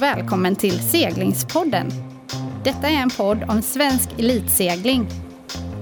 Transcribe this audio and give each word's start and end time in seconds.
och 0.00 0.04
välkommen 0.04 0.56
till 0.56 0.80
Seglingspodden. 0.80 1.90
Detta 2.64 2.88
är 2.88 3.02
en 3.02 3.10
podd 3.10 3.44
om 3.48 3.62
svensk 3.62 4.10
elitsegling. 4.18 5.08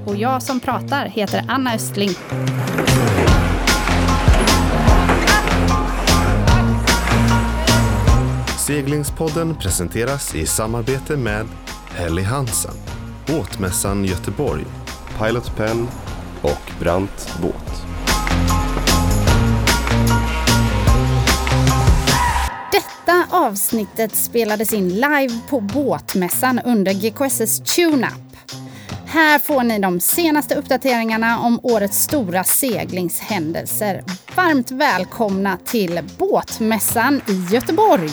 Och 0.06 0.16
jag 0.16 0.42
som 0.42 0.60
pratar 0.60 1.06
heter 1.06 1.44
Anna 1.48 1.74
Östling. 1.74 2.10
Seglingspodden 8.66 9.56
presenteras 9.56 10.34
i 10.34 10.46
samarbete 10.46 11.16
med 11.16 11.46
Helly 11.90 12.22
Hansen, 12.22 12.74
Båtmässan 13.26 14.04
Göteborg, 14.04 14.64
Pilot 15.18 15.56
Pen 15.56 15.88
och 16.42 16.72
Brant 16.80 17.38
Båt. 17.42 17.87
Detta 23.08 23.36
avsnittet 23.36 24.16
spelades 24.16 24.72
in 24.72 24.88
live 24.88 25.38
på 25.48 25.60
Båtmässan 25.60 26.60
under 26.64 26.92
GKSS 26.92 27.60
TuneUp. 27.76 28.36
Här 29.06 29.38
får 29.38 29.62
ni 29.62 29.78
de 29.78 30.00
senaste 30.00 30.54
uppdateringarna 30.54 31.40
om 31.40 31.60
årets 31.62 32.02
stora 32.02 32.44
seglingshändelser. 32.44 34.04
Varmt 34.36 34.70
välkomna 34.70 35.58
till 35.64 36.00
Båtmässan 36.18 37.20
i 37.28 37.54
Göteborg! 37.54 38.10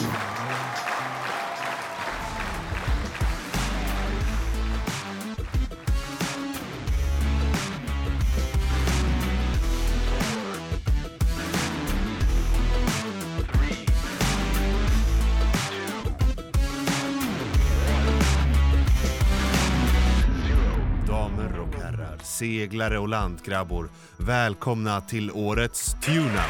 Seglare 22.66 22.98
och 22.98 23.08
landkrabbor, 23.08 23.90
välkomna 24.16 25.00
till 25.00 25.30
årets 25.30 25.96
Tuna. 26.04 26.44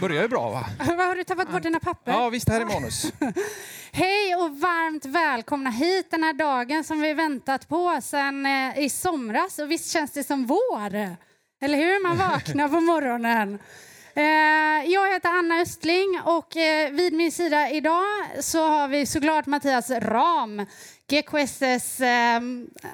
Börjar 0.00 0.22
ju 0.22 0.28
bra 0.28 0.50
va? 0.50 0.66
Vad 0.78 1.06
har 1.06 1.14
du 1.14 1.24
tappat 1.24 1.52
bort 1.52 1.62
dina 1.62 1.80
papper? 1.80 2.12
Ja 2.12 2.28
visst, 2.28 2.48
här 2.48 2.60
är 2.60 2.64
manus. 2.64 3.12
Hej 3.92 4.34
och 4.34 4.60
varmt 4.60 5.04
välkomna 5.04 5.70
hit 5.70 6.10
den 6.10 6.22
här 6.22 6.32
dagen 6.32 6.84
som 6.84 7.00
vi 7.00 7.14
väntat 7.14 7.68
på 7.68 8.00
sedan 8.02 8.46
eh, 8.46 8.78
i 8.78 8.90
somras. 8.90 9.58
Och 9.58 9.70
visst 9.70 9.92
känns 9.92 10.12
det 10.12 10.24
som 10.24 10.46
vår? 10.46 11.16
Eller 11.60 11.78
hur? 11.78 12.02
Man 12.02 12.18
vaknar 12.18 12.68
på 12.68 12.80
morgonen. 12.80 13.58
Eh, 14.14 14.90
jag 14.92 15.12
heter 15.12 15.28
Anna 15.28 15.60
Östling 15.60 16.20
och 16.24 16.56
eh, 16.56 16.90
vid 16.90 17.12
min 17.12 17.32
sida 17.32 17.70
idag 17.70 18.04
så 18.40 18.68
har 18.68 18.88
vi 18.88 19.06
såklart 19.06 19.46
Mattias 19.46 19.90
Ram, 19.90 20.66
GKSS 21.12 22.00
eh, 22.00 22.40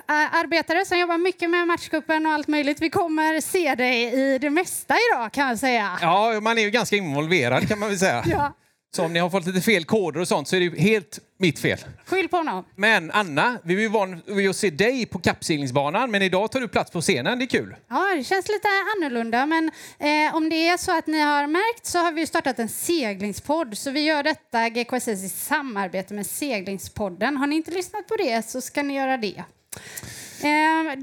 arbetare 0.08 0.84
som 0.84 0.98
jobbar 0.98 1.18
mycket 1.18 1.50
med 1.50 1.66
matchkuppen 1.66 2.26
och 2.26 2.32
allt 2.32 2.48
möjligt. 2.48 2.80
Vi 2.80 2.90
kommer 2.90 3.40
se 3.40 3.74
dig 3.74 4.02
i 4.02 4.38
det 4.38 4.50
mesta 4.50 4.94
idag 5.12 5.32
kan 5.32 5.48
jag 5.48 5.58
säga. 5.58 5.98
Ja, 6.02 6.40
man 6.40 6.58
är 6.58 6.62
ju 6.62 6.70
ganska 6.70 6.96
involverad 6.96 7.68
kan 7.68 7.78
man 7.78 7.88
väl 7.88 7.98
säga. 7.98 8.24
Ja. 8.26 8.52
Så 8.96 9.04
om 9.04 9.12
ni 9.12 9.18
har 9.18 9.30
fått 9.30 9.46
lite 9.46 9.60
fel 9.60 9.84
koder 9.84 10.20
och 10.20 10.28
sånt 10.28 10.48
så 10.48 10.56
är 10.56 10.60
det 10.60 10.66
ju 10.66 10.76
helt 10.76 11.18
mitt 11.38 11.58
fel. 11.58 11.78
Skyll 12.06 12.28
på 12.28 12.36
honom. 12.36 12.64
Men 12.76 13.10
Anna, 13.10 13.58
vi 13.64 13.74
är 13.74 13.80
ju 13.80 13.88
van 13.88 14.22
vid 14.26 14.50
att 14.50 14.56
se 14.56 14.70
dig 14.70 15.06
på 15.06 15.18
kappseglingsbanan 15.18 16.10
men 16.10 16.22
idag 16.22 16.50
tar 16.52 16.60
du 16.60 16.68
plats 16.68 16.90
på 16.90 17.00
scenen, 17.00 17.38
det 17.38 17.44
är 17.44 17.46
kul. 17.46 17.76
Ja, 17.88 18.14
det 18.16 18.24
känns 18.24 18.48
lite 18.48 18.68
annorlunda, 18.96 19.46
men 19.46 19.70
eh, 19.98 20.36
om 20.36 20.48
det 20.48 20.68
är 20.68 20.76
så 20.76 20.98
att 20.98 21.06
ni 21.06 21.20
har 21.20 21.46
märkt 21.46 21.86
så 21.86 21.98
har 21.98 22.12
vi 22.12 22.26
startat 22.26 22.58
en 22.58 22.68
seglingspodd. 22.68 23.78
Så 23.78 23.90
vi 23.90 24.00
gör 24.00 24.22
detta 24.22 24.68
GKSS 24.68 25.08
i 25.24 25.28
samarbete 25.28 26.14
med 26.14 26.26
Seglingspodden. 26.26 27.36
Har 27.36 27.46
ni 27.46 27.56
inte 27.56 27.70
lyssnat 27.70 28.06
på 28.08 28.16
det 28.16 28.48
så 28.48 28.60
ska 28.60 28.82
ni 28.82 28.94
göra 28.94 29.16
det. 29.16 29.44
Eh, 30.42 30.96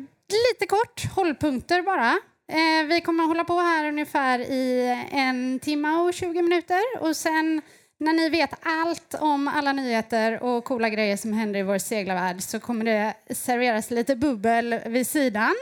lite 0.51 0.67
kort, 0.67 1.05
hållpunkter 1.15 1.81
bara. 1.81 2.17
Eh, 2.47 2.87
vi 2.87 3.01
kommer 3.01 3.23
att 3.23 3.29
hålla 3.29 3.43
på 3.43 3.59
här 3.59 3.87
ungefär 3.87 4.39
i 4.39 4.95
en 5.11 5.59
timme 5.59 5.95
och 5.95 6.13
20 6.13 6.41
minuter 6.41 6.81
och 6.99 7.15
sen 7.15 7.61
när 7.99 8.13
ni 8.13 8.29
vet 8.29 8.53
allt 8.61 9.15
om 9.19 9.47
alla 9.47 9.73
nyheter 9.73 10.43
och 10.43 10.63
coola 10.63 10.89
grejer 10.89 11.17
som 11.17 11.33
händer 11.33 11.59
i 11.59 11.63
vår 11.63 11.77
seglarvärld 11.77 12.41
så 12.41 12.59
kommer 12.59 12.85
det 12.85 13.13
serveras 13.35 13.91
lite 13.91 14.15
bubbel 14.15 14.79
vid 14.85 15.07
sidan. 15.07 15.55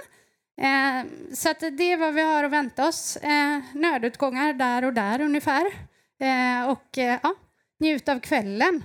Eh, 0.62 1.06
så 1.34 1.50
att 1.50 1.60
det 1.60 1.92
är 1.92 1.98
vad 1.98 2.14
vi 2.14 2.22
har 2.22 2.44
att 2.44 2.52
vänta 2.52 2.88
oss. 2.88 3.18
Eh, 3.18 3.60
nödutgångar 3.74 4.54
där 4.54 4.86
och 4.86 4.94
där 4.94 5.22
ungefär. 5.22 5.66
Eh, 6.20 6.70
och 6.70 6.98
eh, 6.98 7.20
ja, 7.24 7.36
njut 7.80 8.10
av 8.10 8.20
kvällen. 8.20 8.82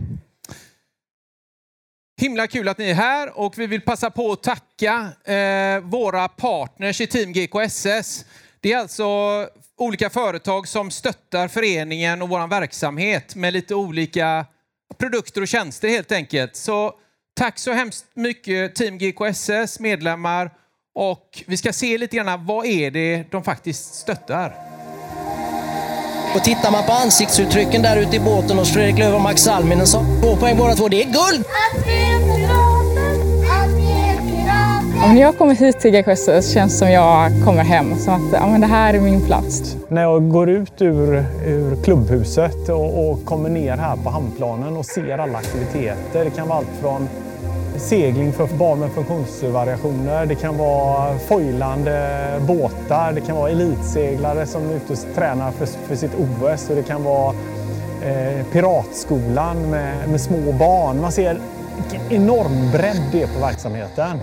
Himla 2.21 2.47
kul 2.47 2.69
att 2.69 2.79
ni 2.79 2.91
är 2.91 2.95
här 2.95 3.39
och 3.39 3.59
vi 3.59 3.67
vill 3.67 3.81
passa 3.81 4.11
på 4.11 4.33
att 4.33 4.43
tacka 4.43 5.09
eh, 5.25 5.81
våra 5.81 6.29
partners 6.29 7.01
i 7.01 7.07
Team 7.07 7.33
GKSS. 7.33 8.25
Det 8.61 8.73
är 8.73 8.79
alltså 8.79 9.07
olika 9.77 10.11
företag 10.11 10.69
som 10.69 10.91
stöttar 10.91 11.49
föreningen 11.49 12.23
och 12.23 12.29
vår 12.29 12.47
verksamhet 12.47 13.35
med 13.35 13.53
lite 13.53 13.75
olika 13.75 14.47
produkter 14.99 15.41
och 15.41 15.49
tjänster 15.49 15.89
helt 15.89 16.13
enkelt. 16.13 16.57
Så 16.57 16.95
tack 17.37 17.59
så 17.59 17.73
hemskt 17.73 18.07
mycket 18.15 18.75
Team 18.75 18.99
GKSS 18.99 19.81
medlemmar 19.81 20.51
och 20.95 21.45
vi 21.47 21.57
ska 21.57 21.73
se 21.73 21.99
lite 21.99 22.17
grann 22.17 22.47
vad 22.47 22.67
är 22.67 22.91
det 22.91 23.25
de 23.31 23.45
faktiskt 23.45 23.95
stöttar. 23.95 24.78
Och 26.35 26.45
tittar 26.45 26.71
man 26.71 26.85
på 26.85 26.93
ansiktsuttrycken 26.93 27.83
där 27.83 27.97
ute 27.97 28.17
i 28.17 28.21
båten 28.21 28.59
hos 28.59 28.73
Fredrik 28.73 28.99
Löf 28.99 29.15
och 29.15 29.21
Max 29.21 29.43
Salminen 29.43 29.87
så 29.87 29.99
två 30.23 30.37
poäng 30.37 30.57
båda 30.57 30.75
två. 30.75 30.89
Det 30.89 31.03
är 31.03 31.05
guld! 31.05 31.45
När 35.07 35.21
jag 35.21 35.39
kommer 35.39 35.55
hit 35.55 35.81
till 35.81 35.91
GKSS 35.91 36.53
känns 36.53 36.73
det 36.73 36.79
som 36.79 36.91
jag 36.91 37.31
kommer 37.45 37.65
hem. 37.65 37.99
Som 37.99 38.15
att 38.15 38.33
ja, 38.33 38.47
men 38.47 38.61
det 38.61 38.67
här 38.67 38.95
är 38.95 39.01
min 39.01 39.27
plats. 39.27 39.77
När 39.89 40.03
jag 40.03 40.29
går 40.29 40.51
ut 40.51 40.83
ur, 40.83 41.25
ur 41.47 41.83
klubbhuset 41.85 42.69
och, 42.69 43.11
och 43.11 43.25
kommer 43.25 43.49
ner 43.49 43.77
här 43.77 43.97
på 43.97 44.11
hamnplanen 44.11 44.77
och 44.77 44.87
ser 44.87 45.19
alla 45.19 45.39
aktiviteter. 45.39 46.25
Det 46.25 46.31
kan 46.31 46.49
vara 46.49 46.59
allt 46.59 46.69
från 46.81 47.09
segling 47.79 48.33
för 48.33 48.47
barn 48.47 48.79
med 48.79 48.91
funktionsvariationer, 48.91 50.27
det 50.27 50.35
kan 50.35 50.57
vara 50.57 51.19
foilande 51.19 52.41
båtar, 52.41 53.13
det 53.13 53.21
kan 53.21 53.37
vara 53.37 53.51
elitseglare 53.51 54.47
som 54.47 54.71
är 54.71 54.75
ute 54.75 54.93
och 54.93 55.15
tränar 55.15 55.51
för, 55.51 55.67
för 55.67 55.97
sitt 55.97 56.13
OS 56.15 56.71
och 56.71 56.77
det 56.77 56.83
kan 56.83 57.05
vara 57.05 57.35
eh, 58.03 58.47
piratskolan 58.53 59.71
med, 59.71 60.09
med 60.09 60.21
små 60.21 60.53
barn. 60.53 61.01
Man 61.01 61.13
ser 61.13 61.41
vilken 61.77 62.13
enorm 62.23 62.71
bredd 62.73 63.03
det 63.13 63.23
är 63.23 63.27
på 63.27 63.41
verksamheten. 63.41 64.21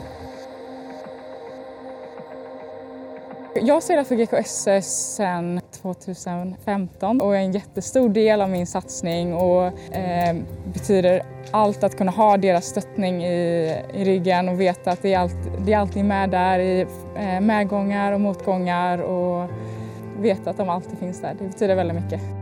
Jag 3.61 3.83
seglar 3.83 4.03
för 4.03 4.16
GKSS 4.16 5.16
sedan 5.16 5.61
2015 5.81 7.21
och 7.21 7.35
är 7.35 7.39
en 7.39 7.51
jättestor 7.51 8.09
del 8.09 8.41
av 8.41 8.49
min 8.49 8.67
satsning 8.67 9.33
och 9.33 9.66
eh, 9.95 10.35
betyder 10.73 11.23
allt 11.51 11.83
att 11.83 11.97
kunna 11.97 12.11
ha 12.11 12.38
deras 12.38 12.66
stöttning 12.66 13.25
i, 13.25 13.75
i 13.93 14.03
ryggen 14.05 14.49
och 14.49 14.61
veta 14.61 14.91
att 14.91 15.01
det 15.01 15.13
är, 15.13 15.19
allt, 15.19 15.38
det 15.66 15.73
är 15.73 15.77
alltid 15.77 16.05
med 16.05 16.29
där 16.29 16.59
i 16.59 16.88
eh, 17.17 17.41
medgångar 17.41 18.11
och 18.11 18.21
motgångar 18.21 18.97
och 18.97 19.49
veta 20.19 20.49
att 20.49 20.57
de 20.57 20.69
alltid 20.69 20.97
finns 20.99 21.22
där. 21.22 21.35
Det 21.39 21.47
betyder 21.47 21.75
väldigt 21.75 22.03
mycket. 22.03 22.34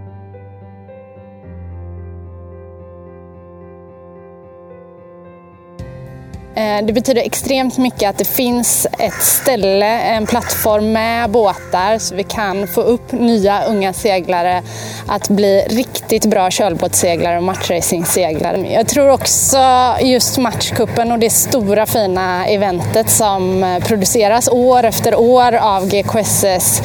Eh, 6.56 6.86
det 6.86 6.94
betyder 6.94 7.22
extremt 7.22 7.78
mycket 7.78 8.10
att 8.10 8.18
det 8.18 8.28
finns 8.28 8.88
ett 9.00 9.24
ställe, 9.24 10.00
en 10.00 10.26
plattform 10.26 10.92
med 10.92 11.30
båtar 11.30 11.98
så 11.98 12.16
vi 12.16 12.24
kan 12.24 12.68
få 12.68 12.82
upp 12.82 13.12
nya 13.12 13.64
unga 13.64 13.94
seglare 13.94 14.62
att 15.08 15.30
bli 15.30 15.62
riktigt 15.70 16.26
bra 16.26 16.52
kölbåtsseglare 16.52 17.38
och 17.38 17.44
matchracingseglare. 17.44 18.74
Jag 18.74 18.88
tror 18.88 19.10
också 19.10 19.58
just 20.02 20.38
matchkuppen 20.38 21.12
och 21.12 21.20
det 21.20 21.30
stora 21.30 21.86
fina 21.86 22.48
eventet 22.48 23.10
som 23.10 23.80
produceras 23.88 24.50
år 24.50 24.84
efter 24.84 25.20
år 25.20 25.56
av 25.56 25.88
GKSS 25.90 26.82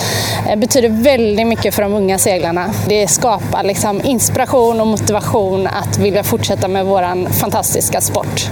eh, 0.48 0.56
betyder 0.56 0.88
väldigt 0.88 1.46
mycket 1.46 1.75
för 1.75 1.82
de 1.82 1.94
unga 1.94 2.19
seglarna. 2.19 2.70
Det 2.88 3.08
skapar 3.08 3.62
liksom 3.62 4.00
inspiration 4.04 4.81
och 4.81 4.87
motivation 4.87 5.66
att 5.66 5.98
vilja 5.98 6.25
fortsätta 6.25 6.69
med 6.69 6.87
vår 6.87 7.32
fantastiska 7.32 8.00
sport. 8.00 8.50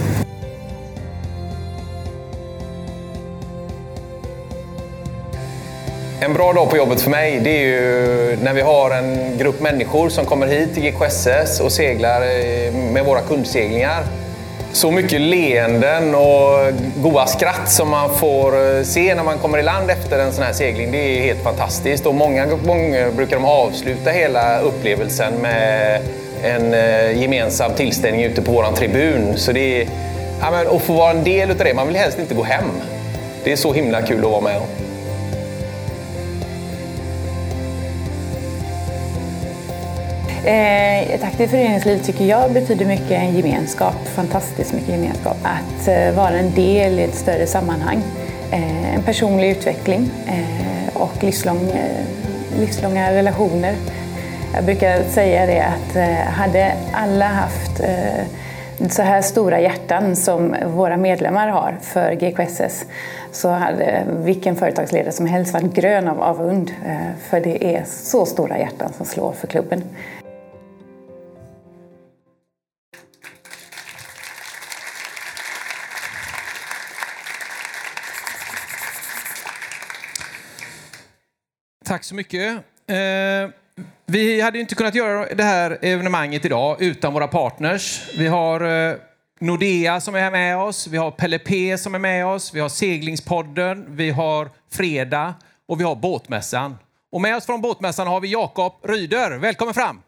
En 6.26 6.34
bra 6.34 6.52
dag 6.52 6.70
på 6.70 6.76
jobbet 6.76 7.00
för 7.00 7.11
mig 7.11 7.40
det 7.40 7.50
är 7.50 7.62
ju 7.62 8.37
när 8.43 8.52
vi 8.52 8.61
har 8.61 8.90
en 8.90 9.38
grupp 9.38 9.61
människor 9.61 10.08
som 10.08 10.25
kommer 10.25 10.46
hit 10.46 10.75
till 10.75 10.82
GKSS 10.82 11.61
och 11.61 11.73
seglar 11.73 12.23
eh, 12.23 12.73
med 12.73 13.05
våra 13.05 13.20
kundseglingar. 13.20 14.05
Så 14.73 14.90
mycket 14.90 15.20
leenden 15.20 16.14
och 16.14 16.73
goa 16.96 17.26
skratt 17.26 17.70
som 17.70 17.90
man 17.90 18.14
får 18.14 18.76
eh, 18.76 18.82
se 18.82 19.14
när 19.14 19.23
man 19.23 19.38
kommer 19.38 19.58
i 19.58 19.62
land 19.62 19.90
efter 19.90 20.19
en 20.19 20.32
sån 20.32 20.44
här 20.44 20.52
segling, 20.52 20.93
det 20.93 20.99
är 20.99 21.23
helt 21.23 21.43
fantastiskt. 21.43 22.06
Och 22.06 22.14
många 22.14 22.46
gånger 22.46 23.11
brukar 23.11 23.37
de 23.37 23.44
avsluta 23.44 24.11
hela 24.11 24.61
upplevelsen 24.61 25.34
med 25.34 26.00
en 26.43 26.75
eh, 26.75 27.20
gemensam 27.20 27.73
tillställning 27.75 28.25
ute 28.25 28.43
på 28.43 28.52
våran 28.52 28.75
tribun. 28.75 29.37
Så 29.37 29.52
det 29.52 29.82
är, 29.82 29.88
ja, 30.40 30.50
men, 30.50 30.76
att 30.76 30.82
få 30.82 30.93
vara 30.93 31.11
en 31.11 31.25
del 31.25 31.50
av 31.50 31.56
det, 31.56 31.75
man 31.75 31.87
vill 31.87 31.96
helst 31.96 32.19
inte 32.19 32.34
gå 32.34 32.43
hem. 32.43 32.70
Det 33.44 33.52
är 33.52 33.56
så 33.56 33.73
himla 33.73 34.02
kul 34.02 34.25
att 34.25 34.31
vara 34.31 34.40
med 34.40 34.56
om. 34.56 34.86
Eh, 40.46 41.10
ett 41.14 41.25
aktivt 41.25 41.50
föreningsliv 41.50 41.98
tycker 41.98 42.25
jag 42.25 42.52
betyder 42.52 42.87
mycket 42.87 43.34
gemenskap, 43.34 43.94
fantastiskt 44.08 44.72
mycket 44.72 44.88
gemenskap. 44.88 45.37
Att 45.43 45.88
eh, 45.88 46.12
vara 46.16 46.31
en 46.38 46.54
del 46.54 46.98
i 46.98 47.02
ett 47.02 47.14
större 47.14 47.46
sammanhang. 47.46 48.02
Eh, 48.52 48.94
En 48.94 49.02
personlig 49.02 49.50
utveckling 49.50 50.10
eh, 50.26 50.96
och 50.96 51.22
livslång, 51.25 51.70
eh, 51.70 52.60
livslånga 52.60 53.12
relationer. 53.12 53.75
Jag 54.54 54.64
brukar 54.64 55.02
säga 55.02 55.46
det 55.46 55.60
att 55.60 55.96
eh, 55.96 56.32
hade 56.32 56.72
alla 56.92 57.26
haft 57.26 57.81
eh, 57.81 58.88
så 58.90 59.02
här 59.02 59.22
stora 59.22 59.60
hjärtan 59.60 60.16
som 60.16 60.56
våra 60.66 60.96
medlemmar 60.96 61.49
har 61.49 61.76
för 61.82 62.12
GKSS 62.14 62.84
så 63.32 63.49
hade 63.49 64.02
vilken 64.08 64.56
företagsledare 64.56 65.12
som 65.12 65.26
helst 65.26 65.52
varit 65.52 65.72
grön 65.75 66.08
av 66.08 66.22
avund. 66.22 66.70
eh, 66.87 66.96
För 67.31 67.40
det 67.40 67.64
är 67.76 67.84
så 67.87 68.26
stora 68.26 68.58
hjärtan 68.58 68.92
som 68.96 69.06
slår 69.06 69.32
för 69.32 69.46
klubben. 69.46 69.82
Tack 81.87 82.05
så 82.05 82.15
mycket. 82.15 82.53
Eh, 82.87 83.50
vi 84.06 84.41
hade 84.41 84.59
ju 84.59 84.62
inte 84.62 84.75
kunnat 84.75 84.94
göra 84.94 85.35
det 85.35 85.43
här 85.43 85.79
evenemanget 85.83 86.44
idag 86.44 86.83
utan 86.83 87.12
våra 87.12 87.29
partners. 87.29 88.03
Vi 88.19 88.27
har 88.27 88.61
eh, 88.91 88.97
Nordea 89.41 90.00
som 90.00 90.15
är 90.15 90.21
här 90.21 90.31
med 90.31 90.59
oss, 90.59 90.87
vi 90.87 90.97
har 90.97 91.11
Pelle 91.11 91.38
P 91.38 91.79
som 91.79 91.94
är 91.94 91.99
med 91.99 92.27
oss, 92.27 92.55
vi 92.55 92.61
har 92.61 92.69
Seglingspodden, 92.69 93.87
vi 93.88 94.11
har 94.11 94.50
Freda 94.73 95.35
och 95.69 95.81
vi 95.81 95.85
har 95.85 95.97
Båtmässan. 95.97 96.77
Och 97.12 97.21
med 97.21 97.37
oss 97.37 97.47
från 97.47 97.61
Båtmässan 97.61 98.06
har 98.06 98.21
vi 98.21 98.29
Jakob 98.29 98.73
Ryder. 98.83 99.38
Välkommen 99.38 99.75
fram! 99.75 100.06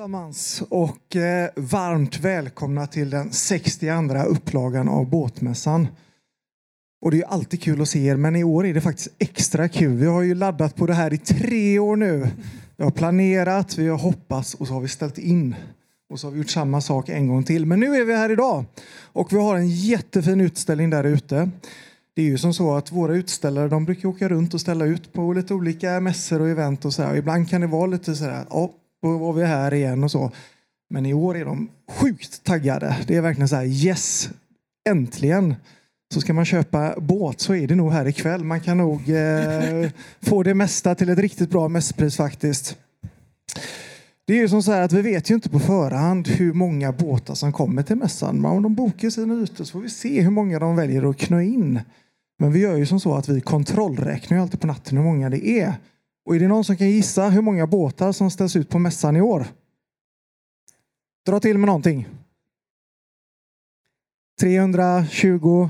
Allesammans 0.00 0.62
och 0.68 1.16
eh, 1.16 1.50
varmt 1.56 2.18
välkomna 2.18 2.86
till 2.86 3.10
den 3.10 3.32
62 3.32 4.18
upplagan 4.28 4.88
av 4.88 5.10
Båtmässan. 5.10 5.88
Och 7.00 7.10
det 7.10 7.20
är 7.20 7.26
alltid 7.26 7.62
kul 7.62 7.82
att 7.82 7.88
se 7.88 8.06
er, 8.06 8.16
men 8.16 8.36
i 8.36 8.44
år 8.44 8.66
är 8.66 8.74
det 8.74 8.80
faktiskt 8.80 9.08
extra 9.18 9.68
kul. 9.68 9.96
Vi 9.96 10.06
har 10.06 10.22
ju 10.22 10.34
laddat 10.34 10.76
på 10.76 10.86
det 10.86 10.94
här 10.94 11.12
i 11.12 11.18
tre 11.18 11.78
år 11.78 11.96
nu. 11.96 12.28
Vi 12.76 12.84
har 12.84 12.90
planerat, 12.90 13.78
vi 13.78 13.88
har 13.88 13.98
hoppats 13.98 14.54
och 14.54 14.66
så 14.66 14.74
har 14.74 14.80
vi 14.80 14.88
ställt 14.88 15.18
in. 15.18 15.54
Och 16.10 16.20
så 16.20 16.26
har 16.26 16.32
vi 16.32 16.38
gjort 16.38 16.50
samma 16.50 16.80
sak 16.80 17.08
en 17.08 17.28
gång 17.28 17.44
till. 17.44 17.66
Men 17.66 17.80
nu 17.80 17.96
är 17.96 18.04
vi 18.04 18.16
här 18.16 18.32
idag 18.32 18.64
och 19.02 19.32
vi 19.32 19.36
har 19.36 19.56
en 19.56 19.68
jättefin 19.68 20.40
utställning 20.40 20.90
där 20.90 21.04
ute. 21.04 21.50
Det 22.14 22.22
är 22.22 22.26
ju 22.26 22.38
som 22.38 22.54
så 22.54 22.76
att 22.76 22.92
våra 22.92 23.14
utställare 23.14 23.68
de 23.68 23.84
brukar 23.84 24.08
åka 24.08 24.28
runt 24.28 24.54
och 24.54 24.60
ställa 24.60 24.84
ut 24.84 25.12
på 25.12 25.32
lite 25.32 25.54
olika 25.54 26.00
mässor 26.00 26.40
och 26.40 26.48
event 26.48 26.84
och 26.84 26.92
så 26.92 27.02
här. 27.02 27.10
Och 27.10 27.18
ibland 27.18 27.50
kan 27.50 27.60
det 27.60 27.66
vara 27.66 27.86
lite 27.86 28.14
så 28.14 28.24
här, 28.24 28.46
ja, 28.50 28.70
då 29.02 29.18
var 29.18 29.32
vi 29.32 29.44
här 29.44 29.74
igen 29.74 30.04
och 30.04 30.10
så. 30.10 30.30
Men 30.90 31.06
i 31.06 31.14
år 31.14 31.36
är 31.36 31.44
de 31.44 31.68
sjukt 31.88 32.44
taggade. 32.44 32.96
Det 33.06 33.16
är 33.16 33.20
verkligen 33.20 33.48
så 33.48 33.56
här, 33.56 33.64
yes, 33.64 34.30
äntligen 34.88 35.54
så 36.14 36.20
ska 36.20 36.32
man 36.32 36.44
köpa 36.44 36.94
båt 37.00 37.40
så 37.40 37.54
är 37.54 37.66
det 37.66 37.74
nog 37.74 37.92
här 37.92 38.08
ikväll. 38.08 38.44
Man 38.44 38.60
kan 38.60 38.78
nog 38.78 39.10
eh, 39.10 39.90
få 40.20 40.42
det 40.42 40.54
mesta 40.54 40.94
till 40.94 41.08
ett 41.08 41.18
riktigt 41.18 41.50
bra 41.50 41.68
mässpris 41.68 42.16
faktiskt. 42.16 42.76
Det 44.26 44.34
är 44.34 44.38
ju 44.38 44.48
som 44.48 44.62
så 44.62 44.72
här 44.72 44.82
att 44.82 44.92
vi 44.92 45.02
vet 45.02 45.30
ju 45.30 45.34
inte 45.34 45.50
på 45.50 45.58
förhand 45.58 46.28
hur 46.28 46.52
många 46.52 46.92
båtar 46.92 47.34
som 47.34 47.52
kommer 47.52 47.82
till 47.82 47.96
mässan. 47.96 48.40
Men 48.40 48.50
om 48.50 48.62
de 48.62 48.74
bokar 48.74 49.10
sina 49.10 49.34
ytor 49.34 49.64
så 49.64 49.72
får 49.72 49.80
vi 49.80 49.90
se 49.90 50.20
hur 50.20 50.30
många 50.30 50.58
de 50.58 50.76
väljer 50.76 51.10
att 51.10 51.18
knö 51.18 51.42
in. 51.42 51.80
Men 52.38 52.52
vi 52.52 52.60
gör 52.60 52.76
ju 52.76 52.86
som 52.86 53.00
så 53.00 53.14
att 53.14 53.28
vi 53.28 53.40
kontrollräknar 53.40 54.36
ju 54.36 54.42
alltid 54.42 54.60
på 54.60 54.66
natten 54.66 54.98
hur 54.98 55.04
många 55.04 55.30
det 55.30 55.48
är. 55.48 55.74
Och 56.30 56.36
är 56.36 56.40
det 56.40 56.48
någon 56.48 56.64
som 56.64 56.76
kan 56.76 56.90
gissa 56.90 57.28
hur 57.28 57.42
många 57.42 57.66
båtar 57.66 58.12
som 58.12 58.30
ställs 58.30 58.56
ut 58.56 58.68
på 58.68 58.78
mässan 58.78 59.16
i 59.16 59.20
år? 59.20 59.46
Dra 61.26 61.40
till 61.40 61.58
med 61.58 61.66
någonting. 61.66 62.08
320. 64.40 65.68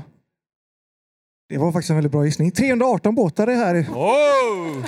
Det 1.49 1.57
var 1.57 1.71
faktiskt 1.71 1.89
en 1.89 1.95
väldigt 1.95 2.11
bra 2.11 2.25
gissning. 2.25 2.51
318 2.51 3.15
båtar 3.15 3.47
är 3.47 3.55
här. 3.55 3.87
Oh! 3.89 4.85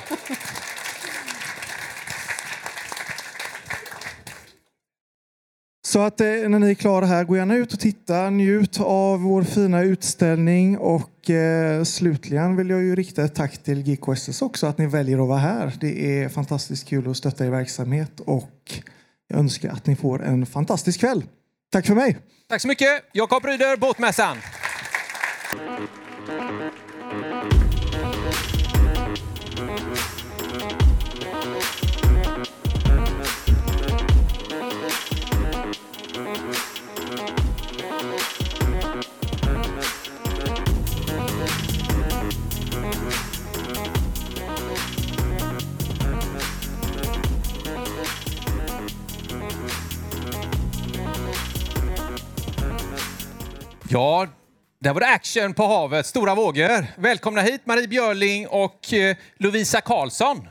Så 5.88 6.00
att 6.00 6.22
eh, 6.22 6.28
när 6.28 6.60
ni 6.60 6.70
är 6.70 6.76
klara 6.76 7.06
här, 7.06 7.24
gå 7.24 7.38
gärna 7.38 7.56
ut 7.56 7.74
och 7.74 7.80
titta, 7.80 8.30
njut 8.30 8.80
av 8.80 9.22
vår 9.22 9.44
fina 9.44 9.84
utställning 9.84 10.78
och 10.78 11.13
eh, 11.30 11.84
slutligen 11.84 12.56
vill 12.56 12.70
jag 12.70 12.84
ju 12.84 12.96
rikta 12.96 13.24
ett 13.24 13.36
tack 13.36 13.58
till 13.64 13.84
GKSS 13.84 14.42
också 14.42 14.68
att 14.68 14.78
ni 14.78 14.88
väljer 14.88 15.22
att 15.22 15.28
vara 15.28 15.40
här. 15.40 15.74
Det 15.82 16.22
är 16.22 16.30
fantastiskt 16.30 16.88
kul 16.88 17.10
att 17.10 17.18
stötta 17.18 17.46
er 17.46 17.50
verksamhet 17.50 18.20
och 18.20 18.82
jag 19.28 19.40
önskar 19.40 19.70
att 19.70 19.86
ni 19.86 19.96
får 19.96 20.24
en 20.24 20.46
fantastisk 20.46 21.00
kväll. 21.00 21.24
Tack 21.72 21.88
för 21.88 21.96
mig! 21.96 22.18
Tack 22.50 22.62
så 22.62 22.68
mycket! 22.68 23.04
Jakob 23.14 23.46
Ryder, 23.46 23.78
Båtmässan. 23.78 24.38
Ja, 53.94 54.28
där 54.80 54.94
var 54.94 55.00
det 55.00 55.08
action 55.08 55.54
på 55.54 55.68
havet, 55.68 56.06
stora 56.06 56.36
vågor. 56.36 56.86
Välkomna 56.96 57.42
hit 57.42 57.66
Marie 57.66 57.88
Björling 57.88 58.48
och 58.48 58.94
eh, 58.94 59.18
Lovisa 59.38 59.82
Karlsson. 59.82 60.48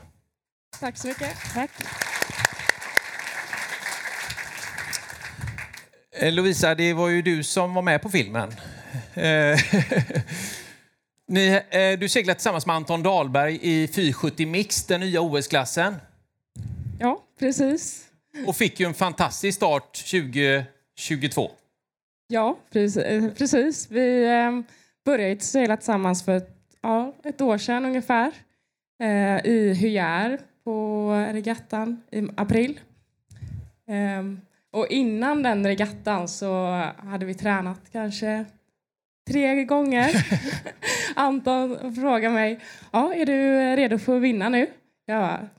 Tack 0.79 0.97
så 0.97 1.07
mycket. 1.07 1.37
Tack. 1.53 1.71
Eh, 6.11 6.33
Lovisa, 6.33 6.75
det 6.75 6.93
var 6.93 7.09
ju 7.09 7.21
du 7.21 7.43
som 7.43 7.73
var 7.73 7.81
med 7.81 8.01
på 8.01 8.09
filmen. 8.09 8.49
Eh, 9.13 9.23
Ni, 11.27 11.61
du 11.99 12.09
seglar 12.09 12.33
tillsammans 12.33 12.65
med 12.65 12.75
Anton 12.75 13.03
Dahlberg 13.03 13.59
i 13.61 13.87
470 13.87 14.47
Mix, 14.47 14.85
den 14.85 14.99
nya 14.99 15.21
OS-klassen. 15.21 15.95
Ja, 16.99 17.19
precis. 17.39 18.03
Och 18.47 18.55
fick 18.55 18.79
ju 18.79 18.85
en 18.85 18.93
fantastisk 18.93 19.55
start 19.55 19.93
2022. 19.93 21.51
Ja, 22.27 22.57
precis. 22.71 22.97
eh. 22.97 23.91
Vi 23.91 24.25
eh, 24.25 24.59
började 25.05 25.39
segla 25.39 25.77
tillsammans 25.77 26.25
för 26.25 26.37
ett, 26.37 26.49
ja, 26.81 27.13
ett 27.23 27.41
år 27.41 27.57
sedan 27.57 27.85
ungefär 27.85 28.31
eh, 29.03 29.45
i 29.45 29.77
Hujär 29.81 30.39
på 30.63 31.09
regattan 31.33 32.01
i 32.11 32.27
april. 32.37 32.79
Ehm, 33.87 34.41
och 34.71 34.87
innan 34.87 35.43
den 35.43 35.67
regattan 35.67 36.27
så 36.27 36.65
hade 36.97 37.25
vi 37.25 37.33
tränat 37.33 37.81
kanske 37.91 38.45
tre 39.27 39.63
gånger. 39.63 40.11
Anton 41.15 41.95
frågade 41.95 42.33
mig, 42.33 42.59
ja, 42.91 43.13
är 43.13 43.25
du 43.25 43.59
redo 43.75 43.97
för 43.97 44.15
att 44.15 44.21
vinna 44.21 44.49
nu? 44.49 44.67
Jag 45.05 45.21
bara, 45.21 45.49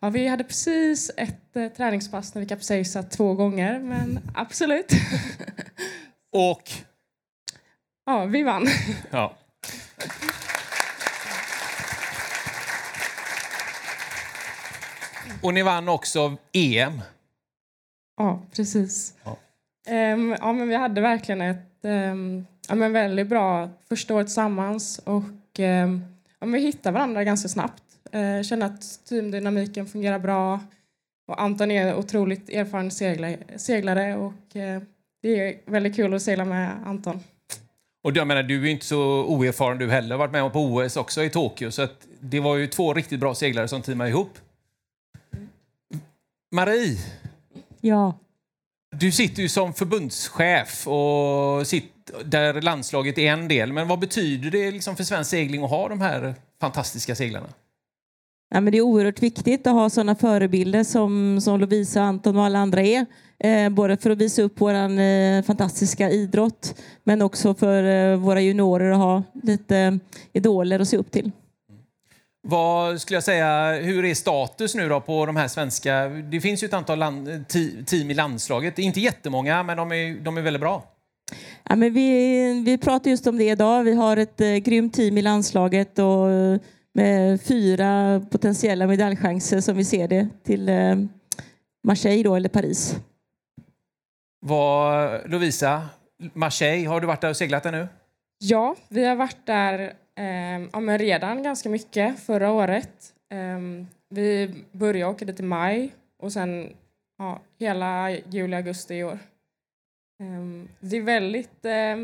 ja, 0.00 0.10
vi 0.10 0.26
hade 0.26 0.44
precis 0.44 1.10
ett 1.16 1.56
eh, 1.56 1.68
träningspass 1.68 2.34
när 2.34 2.42
vi 2.42 2.48
kapsejsat 2.48 3.10
två 3.10 3.34
gånger, 3.34 3.80
men 3.80 4.20
absolut. 4.34 4.92
Och? 6.32 6.70
Ja, 8.06 8.24
vi 8.24 8.42
vann. 8.42 8.66
Ja. 9.10 9.36
Och 15.42 15.54
ni 15.54 15.62
vann 15.62 15.88
också 15.88 16.36
EM. 16.52 17.00
Ja, 18.16 18.42
precis. 18.52 19.14
Ehm, 19.86 20.36
ja, 20.40 20.52
men 20.52 20.68
vi 20.68 20.74
hade 20.74 21.00
verkligen 21.00 21.40
ett 21.40 21.78
um, 21.82 22.46
ja, 22.68 22.74
men 22.74 22.92
väldigt 22.92 23.26
bra 23.26 23.70
första 23.88 24.14
år 24.14 24.22
tillsammans 24.22 24.98
och 24.98 25.58
um, 25.58 26.04
ja, 26.38 26.46
vi 26.46 26.60
hittade 26.60 26.92
varandra 26.94 27.24
ganska 27.24 27.48
snabbt. 27.48 27.82
Uh, 28.14 28.42
kände 28.42 28.66
att 28.66 29.04
teamdynamiken 29.08 29.86
fungerar 29.86 30.18
bra 30.18 30.60
och 31.28 31.42
Anton 31.42 31.70
är 31.70 31.96
otroligt 31.96 32.48
erfaren 32.48 32.90
seglare, 32.90 33.38
seglare 33.56 34.16
och 34.16 34.32
uh, 34.56 34.82
det 35.22 35.40
är 35.40 35.70
väldigt 35.70 35.96
kul 35.96 36.14
att 36.14 36.22
segla 36.22 36.44
med 36.44 36.70
Anton. 36.86 37.20
Och 38.04 38.16
jag 38.16 38.26
menar, 38.26 38.42
du 38.42 38.66
är 38.66 38.70
inte 38.70 38.86
så 38.86 39.24
oerfaren 39.24 39.78
du 39.78 39.90
heller. 39.90 40.16
varit 40.16 40.32
med 40.32 40.52
på 40.52 40.60
OS 40.60 40.96
också 40.96 41.22
i 41.24 41.30
Tokyo. 41.30 41.70
Så 41.70 41.82
att 41.82 42.06
det 42.20 42.40
var 42.40 42.56
ju 42.56 42.66
två 42.66 42.94
riktigt 42.94 43.20
bra 43.20 43.34
seglare 43.34 43.68
som 43.68 43.82
teamade 43.82 44.10
ihop. 44.10 44.38
Marie, 46.52 46.98
Ja. 47.80 48.18
du 48.96 49.12
sitter 49.12 49.42
ju 49.42 49.48
som 49.48 49.74
förbundschef 49.74 50.86
och 50.88 51.66
sitter 51.66 52.24
där 52.24 52.62
landslaget 52.62 53.18
är 53.18 53.32
en 53.32 53.48
del. 53.48 53.72
Men 53.72 53.88
vad 53.88 53.98
betyder 53.98 54.50
det 54.50 54.70
liksom 54.70 54.96
för 54.96 55.04
svensk 55.04 55.30
segling 55.30 55.64
att 55.64 55.70
ha 55.70 55.88
de 55.88 56.00
här 56.00 56.34
fantastiska 56.60 57.14
seglarna? 57.14 57.48
Ja, 58.54 58.60
men 58.60 58.72
det 58.72 58.78
är 58.78 58.82
oerhört 58.82 59.22
viktigt 59.22 59.66
att 59.66 59.72
ha 59.72 59.90
sådana 59.90 60.14
förebilder 60.14 60.84
som, 60.84 61.40
som 61.40 61.60
Lovisa, 61.60 62.02
Anton 62.02 62.36
och 62.36 62.44
alla 62.44 62.58
andra 62.58 62.80
är. 62.80 63.06
Eh, 63.38 63.68
både 63.68 63.96
för 63.96 64.10
att 64.10 64.18
visa 64.18 64.42
upp 64.42 64.54
vår 64.56 64.74
eh, 64.74 65.42
fantastiska 65.42 66.10
idrott 66.10 66.74
men 67.04 67.22
också 67.22 67.54
för 67.54 67.84
eh, 67.84 68.16
våra 68.16 68.40
juniorer 68.40 68.90
att 68.90 68.98
ha 68.98 69.22
lite 69.42 69.98
idoler 70.32 70.80
att 70.80 70.88
se 70.88 70.96
upp 70.96 71.10
till. 71.10 71.30
Vad 72.42 73.00
skulle 73.00 73.16
jag 73.16 73.24
säga, 73.24 73.72
hur 73.72 74.04
är 74.04 74.14
status 74.14 74.74
nu 74.74 74.88
då 74.88 75.00
på 75.00 75.26
de 75.26 75.36
här 75.36 75.48
svenska... 75.48 76.08
Det 76.08 76.40
finns 76.40 76.62
ju 76.62 76.66
ett 76.66 76.74
antal 76.74 76.98
land, 76.98 77.44
team 77.86 78.10
i 78.10 78.14
landslaget. 78.14 78.78
Inte 78.78 79.00
jättemånga, 79.00 79.62
men 79.62 79.76
de 79.76 79.92
är, 79.92 80.24
de 80.24 80.36
är 80.36 80.42
väldigt 80.42 80.60
bra. 80.60 80.84
Ja, 81.68 81.76
men 81.76 81.92
vi, 81.92 82.62
vi 82.66 82.78
pratar 82.78 83.10
just 83.10 83.26
om 83.26 83.38
det 83.38 83.44
idag. 83.44 83.84
Vi 83.84 83.94
har 83.94 84.16
ett 84.16 84.40
eh, 84.40 84.56
grymt 84.56 84.94
team 84.94 85.18
i 85.18 85.22
landslaget 85.22 85.98
och 85.98 86.26
med 87.00 87.40
fyra 87.40 88.20
potentiella 88.30 88.86
medaljchanser 88.86 89.60
som 89.60 89.76
vi 89.76 89.84
ser 89.84 90.08
det 90.08 90.28
till 90.44 90.68
eh, 90.68 90.96
Marseille 91.84 92.22
då, 92.22 92.36
eller 92.36 92.48
Paris. 92.48 92.96
Vad, 94.40 95.20
Lovisa, 95.30 95.88
Marseille, 96.32 96.88
har 96.88 97.00
du 97.00 97.06
varit 97.06 97.20
där 97.20 97.30
och 97.30 97.36
seglat 97.36 97.62
där 97.62 97.72
nu? 97.72 97.88
Ja, 98.38 98.76
vi 98.88 99.04
har 99.04 99.16
varit 99.16 99.46
där 99.46 99.78
eh, 100.16 100.68
ja, 100.72 100.80
men 100.80 100.98
redan 100.98 101.42
ganska 101.42 101.68
mycket 101.68 102.20
förra 102.20 102.52
året. 102.52 103.12
Eh, 103.32 103.86
vi 104.08 104.54
började 104.72 105.12
åka 105.12 105.24
dit 105.24 105.40
i 105.40 105.42
maj 105.42 105.94
och 106.22 106.32
sen 106.32 106.72
ja, 107.18 107.40
hela 107.58 108.10
juli, 108.10 108.56
augusti 108.56 108.94
i 108.94 109.04
år. 109.04 109.18
Eh, 110.22 110.66
det 110.80 110.96
är 110.96 111.02
väldigt 111.02 111.64
eh, 111.64 111.96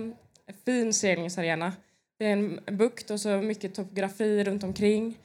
fin 0.65 0.93
seglingsarena. 0.93 1.73
Det 2.19 2.27
är 2.27 2.33
en 2.33 2.61
bukt 2.67 3.11
och 3.11 3.21
så 3.21 3.29
mycket 3.29 3.75
topografi 3.75 4.45
runt 4.45 4.65
omkring. 4.65 5.19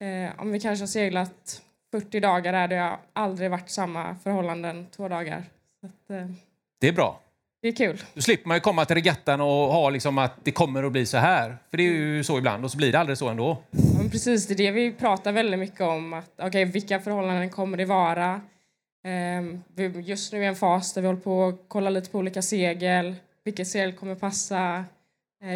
Eh, 0.00 0.40
om 0.40 0.52
vi 0.52 0.60
kanske 0.60 0.82
har 0.82 0.86
seglat 0.86 1.62
40 1.90 2.20
dagar 2.20 2.52
där 2.52 2.68
det 2.68 2.76
har 2.76 2.98
aldrig 3.12 3.50
varit 3.50 3.70
samma 3.70 4.14
förhållanden 4.24 4.86
två 4.96 5.08
dagar. 5.08 5.44
Att, 5.82 6.10
eh, 6.10 6.26
Det 6.80 6.88
är 6.88 6.92
bra. 6.92 7.20
det 7.62 7.68
är 7.68 7.72
kul. 7.72 8.02
Då 8.14 8.20
slipper 8.20 8.48
man 8.48 8.56
ju 8.56 8.60
komma 8.60 8.84
till 8.84 8.94
regattan 8.96 9.40
och 9.40 9.46
ha 9.48 9.90
liksom 9.90 10.18
att 10.18 10.44
det 10.44 10.52
kommer 10.52 10.82
att 10.82 10.92
bli 10.92 11.06
så 11.06 11.16
här. 11.18 11.56
För 11.70 11.76
det 11.76 11.82
är 11.82 11.92
ju 11.92 12.24
så 12.24 12.38
ibland 12.38 12.64
och 12.64 12.70
så 12.70 12.76
blir 12.76 12.92
det 12.92 12.98
aldrig 12.98 13.18
så 13.18 13.28
ändå. 13.28 13.62
Ja, 13.70 14.08
precis, 14.10 14.46
det 14.46 14.54
är 14.54 14.56
det 14.56 14.70
vi 14.70 14.92
pratar 14.92 15.32
väldigt 15.32 15.60
mycket 15.60 15.80
om. 15.80 16.12
Att, 16.12 16.40
okay, 16.40 16.64
vilka 16.64 17.00
förhållanden 17.00 17.50
kommer 17.50 17.76
det 17.76 17.84
vara? 17.84 18.40
Vi, 19.74 20.00
just 20.00 20.32
nu 20.32 20.44
är 20.44 20.48
en 20.48 20.56
fas 20.56 20.92
där 20.92 21.02
vi 21.02 21.06
håller 21.08 21.20
på 21.20 21.46
att 21.46 21.60
kolla 21.68 21.90
lite 21.90 22.10
på 22.10 22.18
olika 22.18 22.42
segel. 22.42 23.14
Vilket 23.44 23.68
segel 23.68 23.92
kommer 23.92 24.14
passa 24.14 24.74
eh, 24.76 24.82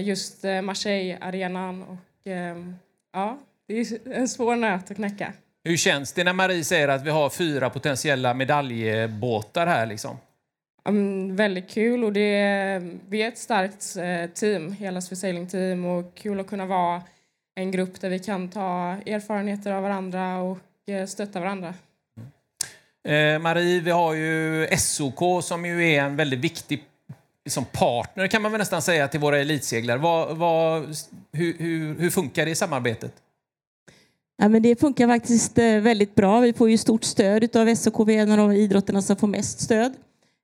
just 0.03 0.45
eh, 0.45 0.63
Marseille-arenan? 0.63 1.83
Och, 1.83 2.27
ehm, 2.27 2.75
ja, 3.13 3.39
det 3.69 3.81
är 3.81 4.13
en 4.13 4.29
svår 4.29 4.57
nöt 4.57 4.91
att 4.91 4.97
knäcka. 4.97 5.33
Hur 5.65 5.77
känns 5.77 6.13
det 6.13 6.25
när 6.25 6.33
Marie 6.33 6.65
säger 6.65 6.89
att 6.89 7.07
vi 7.07 7.11
har 7.11 7.31
fyra 7.31 7.71
potentiella 7.71 8.35
medaljbåtar 8.35 9.67
här 9.67 9.87
liksom? 9.87 10.17
Mm, 10.89 11.37
väldigt 11.37 11.71
kul 11.71 12.05
och 12.05 12.13
det 12.13 12.35
är, 12.35 12.99
vi 13.09 13.23
är 13.23 13.29
ett 13.29 13.39
starkt 13.39 13.97
eh, 13.97 14.31
team, 14.31 14.73
hela 14.73 15.01
Swiss 15.01 15.21
Sailing 15.21 15.47
Team 15.47 15.85
och 15.85 16.15
kul 16.15 16.41
att 16.41 16.47
kunna 16.47 16.67
vara 16.67 17.03
en 17.55 17.71
grupp 17.71 18.01
där 18.01 18.11
vi 18.11 18.19
kan 18.19 18.49
ta 18.49 18.97
erfarenheter 19.07 19.73
av 19.73 19.83
varandra 19.83 20.39
och 20.39 20.59
eh, 20.87 21.07
stötta 21.07 21.41
varandra. 21.41 21.75
Eh, 23.09 23.39
Marie, 23.39 23.81
vi 23.81 23.91
har 23.91 24.15
ju 24.15 24.67
SOK 24.77 25.45
som 25.45 25.65
ju 25.65 25.93
är 25.93 26.03
en 26.03 26.17
väldigt 26.17 26.41
viktig 26.41 26.85
som 27.51 27.65
partner 27.65 28.27
kan 28.27 28.43
man 28.43 28.53
väl 28.53 28.59
nästan 28.59 28.83
säga 28.83 29.09
till 29.09 29.21
våra 29.21 29.39
elitseglare. 29.39 29.99
Vad, 29.99 30.37
vad, 30.37 30.83
hur, 31.33 31.59
hur, 31.59 31.99
hur 31.99 32.11
funkar 32.11 32.45
det 32.45 32.51
i 32.51 32.55
samarbetet? 32.55 33.13
Ja, 34.37 34.49
men 34.49 34.63
det 34.63 34.81
funkar 34.81 35.09
faktiskt 35.09 35.59
eh, 35.59 35.77
väldigt 35.81 36.15
bra. 36.15 36.41
Vi 36.41 36.53
får 36.53 36.71
ju 36.71 36.79
stort 36.79 37.05
stöd 37.05 37.57
av 37.57 37.75
SOK. 37.75 38.09
Vi 38.09 38.15
är 38.17 38.23
en 38.23 38.31
av 38.33 38.39
de 38.39 38.53
idrotterna 38.53 39.03
som 39.03 39.17
får 39.17 39.27
mest 39.27 39.61
stöd. 39.61 39.93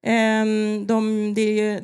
Ehm, 0.02 0.86
de 0.86 1.34
ju- 1.36 1.80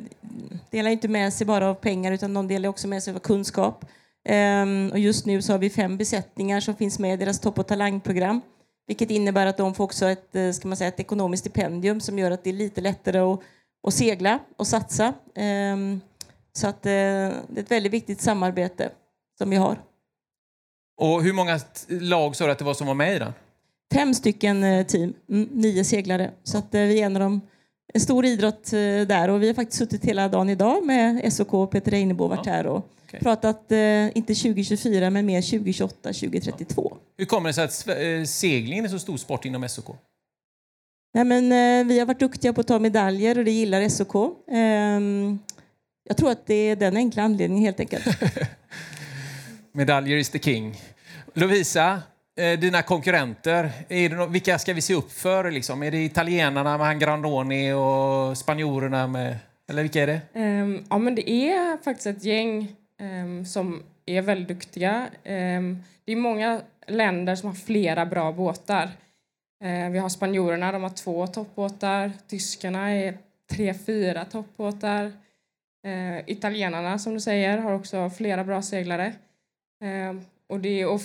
delar 0.71 0.91
inte 0.91 1.07
med 1.07 1.33
sig 1.33 1.47
bara 1.47 1.69
av 1.69 1.73
pengar 1.73 2.11
utan 2.11 2.33
de 2.33 2.47
delar 2.47 2.69
också 2.69 2.87
med 2.87 3.03
sig 3.03 3.13
av 3.13 3.19
kunskap. 3.19 3.85
Ehm, 4.29 4.89
och 4.91 4.99
just 4.99 5.25
nu 5.25 5.41
så 5.41 5.51
har 5.53 5.59
vi 5.59 5.69
fem 5.69 5.97
besättningar 5.97 6.59
som 6.59 6.75
finns 6.75 6.99
med 6.99 7.13
i 7.13 7.17
deras 7.17 7.39
topp 7.39 7.59
och 7.59 7.67
talangprogram. 7.67 8.41
Vilket 8.87 9.11
innebär 9.11 9.45
att 9.45 9.57
de 9.57 9.73
får 9.75 9.83
också 9.83 10.05
ett, 10.05 10.35
eh, 10.35 10.51
ska 10.51 10.67
man 10.67 10.77
säga, 10.77 10.87
ett 10.87 10.99
ekonomiskt 10.99 11.41
stipendium 11.41 12.01
som 12.01 12.19
gör 12.19 12.31
att 12.31 12.43
det 12.43 12.49
är 12.49 12.53
lite 12.53 12.81
lättare 12.81 13.19
att, 13.19 13.39
att 13.87 13.93
segla 13.93 14.39
och 14.57 14.67
satsa. 14.67 15.13
Ehm, 15.35 16.01
Så 16.53 16.67
att 16.67 16.85
eh, 16.85 16.89
det 16.91 17.55
är 17.55 17.59
ett 17.59 17.71
väldigt 17.71 17.93
viktigt 17.93 18.21
samarbete 18.21 18.89
som 19.37 19.49
vi 19.49 19.55
har. 19.55 19.77
Och 21.01 21.23
hur 21.23 21.33
många 21.33 21.59
lag 21.87 22.35
sa 22.35 22.45
du 22.45 22.51
att 22.51 22.59
det 22.59 22.65
var 22.65 22.73
som 22.73 22.87
var 22.87 22.93
med 22.93 23.15
i 23.15 23.19
den? 23.19 23.33
Fem 23.93 24.13
stycken 24.13 24.63
eh, 24.63 24.85
team, 24.85 25.13
mm, 25.29 25.49
nio 25.51 25.83
seglare. 25.83 26.31
Så 26.43 26.57
att 26.57 26.75
eh, 26.75 26.81
vi 26.81 27.01
är 27.01 27.05
en 27.05 27.15
av 27.15 27.19
dem. 27.19 27.41
En 27.93 28.01
stor 28.01 28.25
idrott 28.25 28.71
där 29.07 29.29
och 29.29 29.41
vi 29.43 29.47
har 29.47 29.53
faktiskt 29.53 29.77
suttit 29.79 30.05
hela 30.05 30.27
dagen 30.27 30.49
idag 30.49 30.85
med 30.85 31.33
SOK 31.33 31.53
och 31.53 31.71
Peter 31.71 31.91
Einebo 31.93 32.27
varit 32.27 32.45
här 32.45 32.67
och 32.67 32.89
pratat, 33.19 33.71
eh, 33.71 34.17
inte 34.17 34.35
2024 34.35 35.09
men 35.09 35.25
mer 35.25 35.41
2028, 35.41 36.13
2032. 36.13 36.97
Hur 37.17 37.25
kommer 37.25 37.49
det 37.49 37.53
sig 37.53 37.63
att 37.63 38.29
seglingen 38.29 38.85
är 38.85 38.89
så 38.89 38.99
stor 38.99 39.17
sport 39.17 39.45
inom 39.45 39.69
SOK? 39.69 39.85
Nej, 41.15 41.23
men, 41.23 41.51
eh, 41.51 41.87
vi 41.87 41.99
har 41.99 42.05
varit 42.05 42.19
duktiga 42.19 42.53
på 42.53 42.61
att 42.61 42.67
ta 42.67 42.79
medaljer 42.79 43.37
och 43.37 43.45
det 43.45 43.51
gillar 43.51 43.89
SOK. 43.89 44.15
Ehm, 44.51 45.39
jag 46.07 46.17
tror 46.17 46.31
att 46.31 46.47
det 46.47 46.53
är 46.53 46.75
den 46.75 46.97
enkla 46.97 47.23
anledningen 47.23 47.63
helt 47.65 47.79
enkelt. 47.79 48.05
Medaljer 49.71 50.17
is 50.17 50.29
the 50.29 50.39
king. 50.39 50.75
Lovisa, 51.33 52.01
eh, 52.37 52.59
dina 52.59 52.81
konkurrenter, 52.81 53.71
är 53.89 54.09
det 54.09 54.15
nå- 54.15 54.25
vilka 54.25 54.59
ska 54.59 54.73
vi 54.73 54.81
se 54.81 54.93
upp 54.93 55.11
för? 55.11 55.51
Liksom? 55.51 55.83
Är 55.83 55.91
det 55.91 56.03
italienarna 56.05 56.77
med 56.77 56.87
han 56.87 56.99
Grandoni 56.99 57.71
och 57.73 58.37
spanjorerna 58.37 59.07
med... 59.07 59.37
Eller 59.69 59.81
vilka 59.81 60.03
är 60.03 60.07
det? 60.07 60.21
Ehm, 60.33 60.83
ja, 60.89 60.97
men 60.97 61.15
det 61.15 61.29
är 61.29 61.83
faktiskt 61.83 62.07
ett 62.07 62.23
gäng 62.23 62.71
ehm, 63.01 63.45
som 63.45 63.83
är 64.05 64.21
väldigt 64.21 64.47
duktiga. 64.47 65.07
Ehm, 65.23 65.83
det 66.05 66.11
är 66.11 66.15
många 66.15 66.61
länder 66.87 67.35
som 67.35 67.49
har 67.49 67.55
flera 67.55 68.05
bra 68.05 68.31
båtar. 68.31 68.89
Ehm, 69.63 69.91
vi 69.91 69.99
har 69.99 70.09
spanjorerna, 70.09 70.71
de 70.71 70.83
har 70.83 70.89
två 70.89 71.27
toppbåtar. 71.27 72.11
Tyskarna 72.27 72.91
är 72.91 73.17
tre, 73.51 73.73
fyra 73.73 74.25
toppbåtar. 74.25 75.11
Ehm, 75.83 76.23
italienarna, 76.27 76.99
som 76.99 77.13
du 77.13 77.19
säger, 77.19 77.57
har 77.57 77.73
också 77.73 78.09
flera 78.09 78.43
bra 78.43 78.61
seglare. 78.61 79.13
Ehm, 79.83 80.21
och, 80.47 80.59
det 80.59 80.81
är, 80.81 80.87
och 80.87 81.01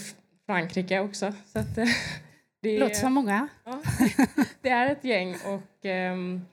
Frankrike 0.47 1.01
också. 1.01 1.33
Så 1.47 1.59
att, 1.59 1.79
eh, 1.79 1.85
det 2.63 2.79
Låter 2.79 2.95
som 2.95 3.13
många. 3.13 3.49
Ja, 3.65 3.83
det 4.61 4.69
är 4.69 4.93
ett 4.93 5.05
gäng 5.05 5.35
och 5.35 5.87
ehm, 5.87 6.47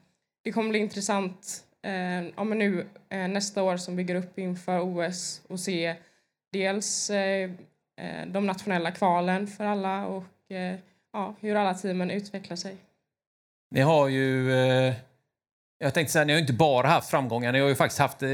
det 0.43 0.51
kommer 0.51 0.69
bli 0.69 0.79
intressant 0.79 1.63
eh, 1.83 2.23
ja, 2.35 2.43
men 2.43 2.59
nu 2.59 2.87
eh, 3.09 3.27
nästa 3.27 3.63
år 3.63 3.77
som 3.77 3.95
bygger 3.95 4.15
upp 4.15 4.39
inför 4.39 4.81
OS 4.81 5.41
och 5.47 5.59
se 5.59 5.95
dels 6.51 7.09
eh, 7.09 7.51
eh, 8.01 8.27
de 8.27 8.45
nationella 8.45 8.91
kvalen 8.91 9.47
för 9.47 9.65
alla 9.65 10.05
och 10.05 10.51
eh, 10.51 10.75
ja, 11.17 11.35
hur 11.39 11.55
alla 11.55 11.73
teamen 11.73 12.11
utvecklar 12.11 12.55
sig. 12.55 12.77
Ni 13.71 13.81
har 13.81 14.07
ju... 14.07 14.53
Eh, 14.53 14.93
jag 15.77 15.93
tänkte 15.93 16.13
säga, 16.13 16.25
ni 16.25 16.33
har 16.33 16.39
inte 16.39 16.53
bara 16.53 16.87
haft 16.87 17.09
framgångar. 17.09 17.51
Ni 17.51 17.59
har 17.59 17.67
ju 17.67 17.75
faktiskt 17.75 17.99
haft... 17.99 18.23
Eh, 18.23 18.29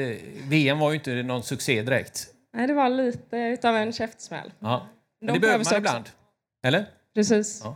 VM 0.47 0.79
var 0.79 0.91
ju 0.91 0.95
inte 0.97 1.23
någon 1.23 1.43
succé 1.43 1.81
direkt. 1.81 2.27
Nej, 2.53 2.67
det 2.67 2.73
var 2.73 2.89
lite 2.89 3.37
utav 3.37 3.75
en 3.75 3.93
käftsmäll. 3.93 4.51
Ja. 4.59 4.87
Men 5.21 5.27
De 5.27 5.33
det 5.33 5.39
behöver 5.39 5.65
man 5.65 5.77
ibland. 5.77 6.09
Eller? 6.63 6.85
Precis. 7.15 7.61
Ja. 7.63 7.75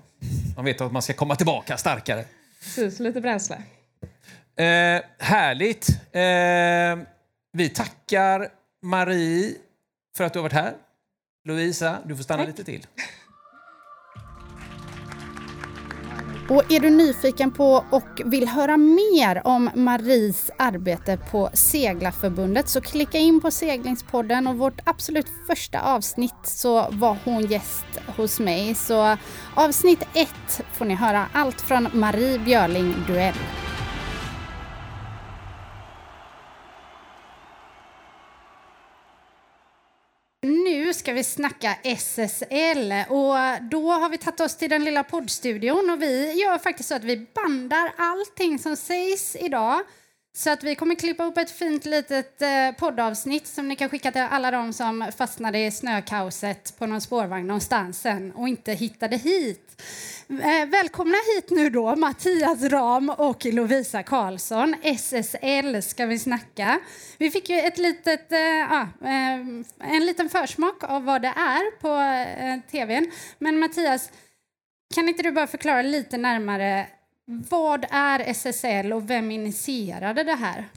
Man 0.55 0.65
vet 0.65 0.81
att 0.81 0.91
man 0.91 1.01
ska 1.01 1.13
komma 1.13 1.35
tillbaka 1.35 1.77
starkare. 1.77 2.25
Precis, 2.59 2.99
lite 2.99 3.21
bränsle. 3.21 3.55
Eh, 4.55 5.01
härligt. 5.19 5.89
Eh, 6.11 7.07
vi 7.53 7.69
tackar 7.69 8.49
Marie 8.81 9.53
för 10.17 10.23
att 10.23 10.33
du 10.33 10.39
har 10.39 10.43
varit 10.43 10.53
här. 10.53 10.73
Lovisa, 11.45 11.97
du 12.05 12.15
får 12.15 12.23
stanna 12.23 12.45
lite 12.45 12.63
till. 12.63 12.85
Och 16.49 16.71
är 16.71 16.79
du 16.79 16.89
nyfiken 16.89 17.51
på 17.51 17.85
och 17.89 18.21
vill 18.25 18.47
höra 18.47 18.77
mer 18.77 19.41
om 19.47 19.69
Maries 19.75 20.51
arbete 20.57 21.17
på 21.31 21.49
Seglarförbundet 21.53 22.69
så 22.69 22.81
klicka 22.81 23.17
in 23.17 23.41
på 23.41 23.51
Seglingspodden 23.51 24.47
och 24.47 24.57
vårt 24.57 24.79
absolut 24.83 25.27
första 25.47 25.81
avsnitt 25.81 26.33
så 26.43 26.87
var 26.91 27.17
hon 27.25 27.45
gäst 27.45 27.85
hos 28.17 28.39
mig. 28.39 28.75
Så 28.75 29.17
avsnitt 29.55 30.07
ett 30.13 30.61
får 30.73 30.85
ni 30.85 30.95
höra 30.95 31.25
allt 31.33 31.61
från 31.61 31.87
Marie 31.93 32.39
Björling 32.39 32.95
Duell. 33.07 33.35
Ska 41.07 41.13
vi 41.13 41.23
snacka 41.23 41.75
SSL. 41.83 42.93
Och 43.09 43.35
då 43.71 43.91
har 43.91 44.09
vi 44.09 44.17
tagit 44.17 44.39
oss 44.39 44.55
till 44.55 44.69
den 44.69 44.83
lilla 44.83 45.03
poddstudion 45.03 45.89
och 45.89 46.01
vi 46.01 46.33
gör 46.33 46.57
faktiskt 46.57 46.89
så 46.89 46.95
att 46.95 47.03
vi 47.03 47.27
bandar 47.33 47.93
allting 47.97 48.59
som 48.59 48.75
sägs 48.75 49.35
idag. 49.35 49.81
Så 50.38 50.50
att 50.50 50.63
vi 50.63 50.75
kommer 50.75 50.96
klippa 50.96 51.25
upp 51.25 51.38
ett 51.38 51.51
fint 51.51 51.86
litet 51.86 52.41
eh, 52.41 52.72
poddavsnitt 52.79 53.48
som 53.48 53.67
ni 53.67 53.75
kan 53.75 53.89
skicka 53.89 54.12
till 54.12 54.22
alla 54.22 54.51
de 54.51 54.74
som 54.74 55.12
fastnade 55.17 55.60
i 55.60 55.72
snökaoset 55.72 56.77
på 56.77 56.86
någon 56.86 57.01
spårvagn 57.01 57.48
någonstans 57.48 58.01
sen 58.01 58.32
och 58.32 58.48
inte 58.48 58.74
hittade 58.74 59.15
hit. 59.15 59.82
Eh, 60.29 60.70
välkomna 60.70 61.17
hit 61.36 61.50
nu 61.50 61.70
då 61.70 61.96
Mattias 61.96 62.63
Ram 62.63 63.10
och 63.10 63.46
Lovisa 63.46 64.03
Karlsson. 64.03 64.75
SSL 64.82 65.82
ska 65.82 66.06
vi 66.06 66.20
snacka. 66.20 66.79
Vi 67.17 67.32
fick 67.32 67.50
ju 67.50 67.60
ett 67.60 67.77
litet, 67.77 68.32
eh, 68.32 68.82
eh, 68.82 69.39
en 69.79 70.06
liten 70.06 70.29
försmak 70.29 70.84
av 70.84 71.03
vad 71.03 71.22
det 71.22 71.34
är 71.36 71.79
på 71.79 71.89
eh, 72.41 72.72
tvn. 72.72 73.12
Men 73.39 73.60
Mattias, 73.60 74.12
kan 74.96 75.10
inte 75.10 75.24
du 75.24 75.32
bara 75.32 75.48
förklara 75.48 75.82
lite 75.82 76.17
närmare 76.17 76.88
vad 77.27 77.86
är 77.89 78.19
SSL 78.19 78.93
och 78.93 79.10
vem 79.10 79.31
initierade 79.31 80.24
det 80.24 80.36
här? 80.36 80.67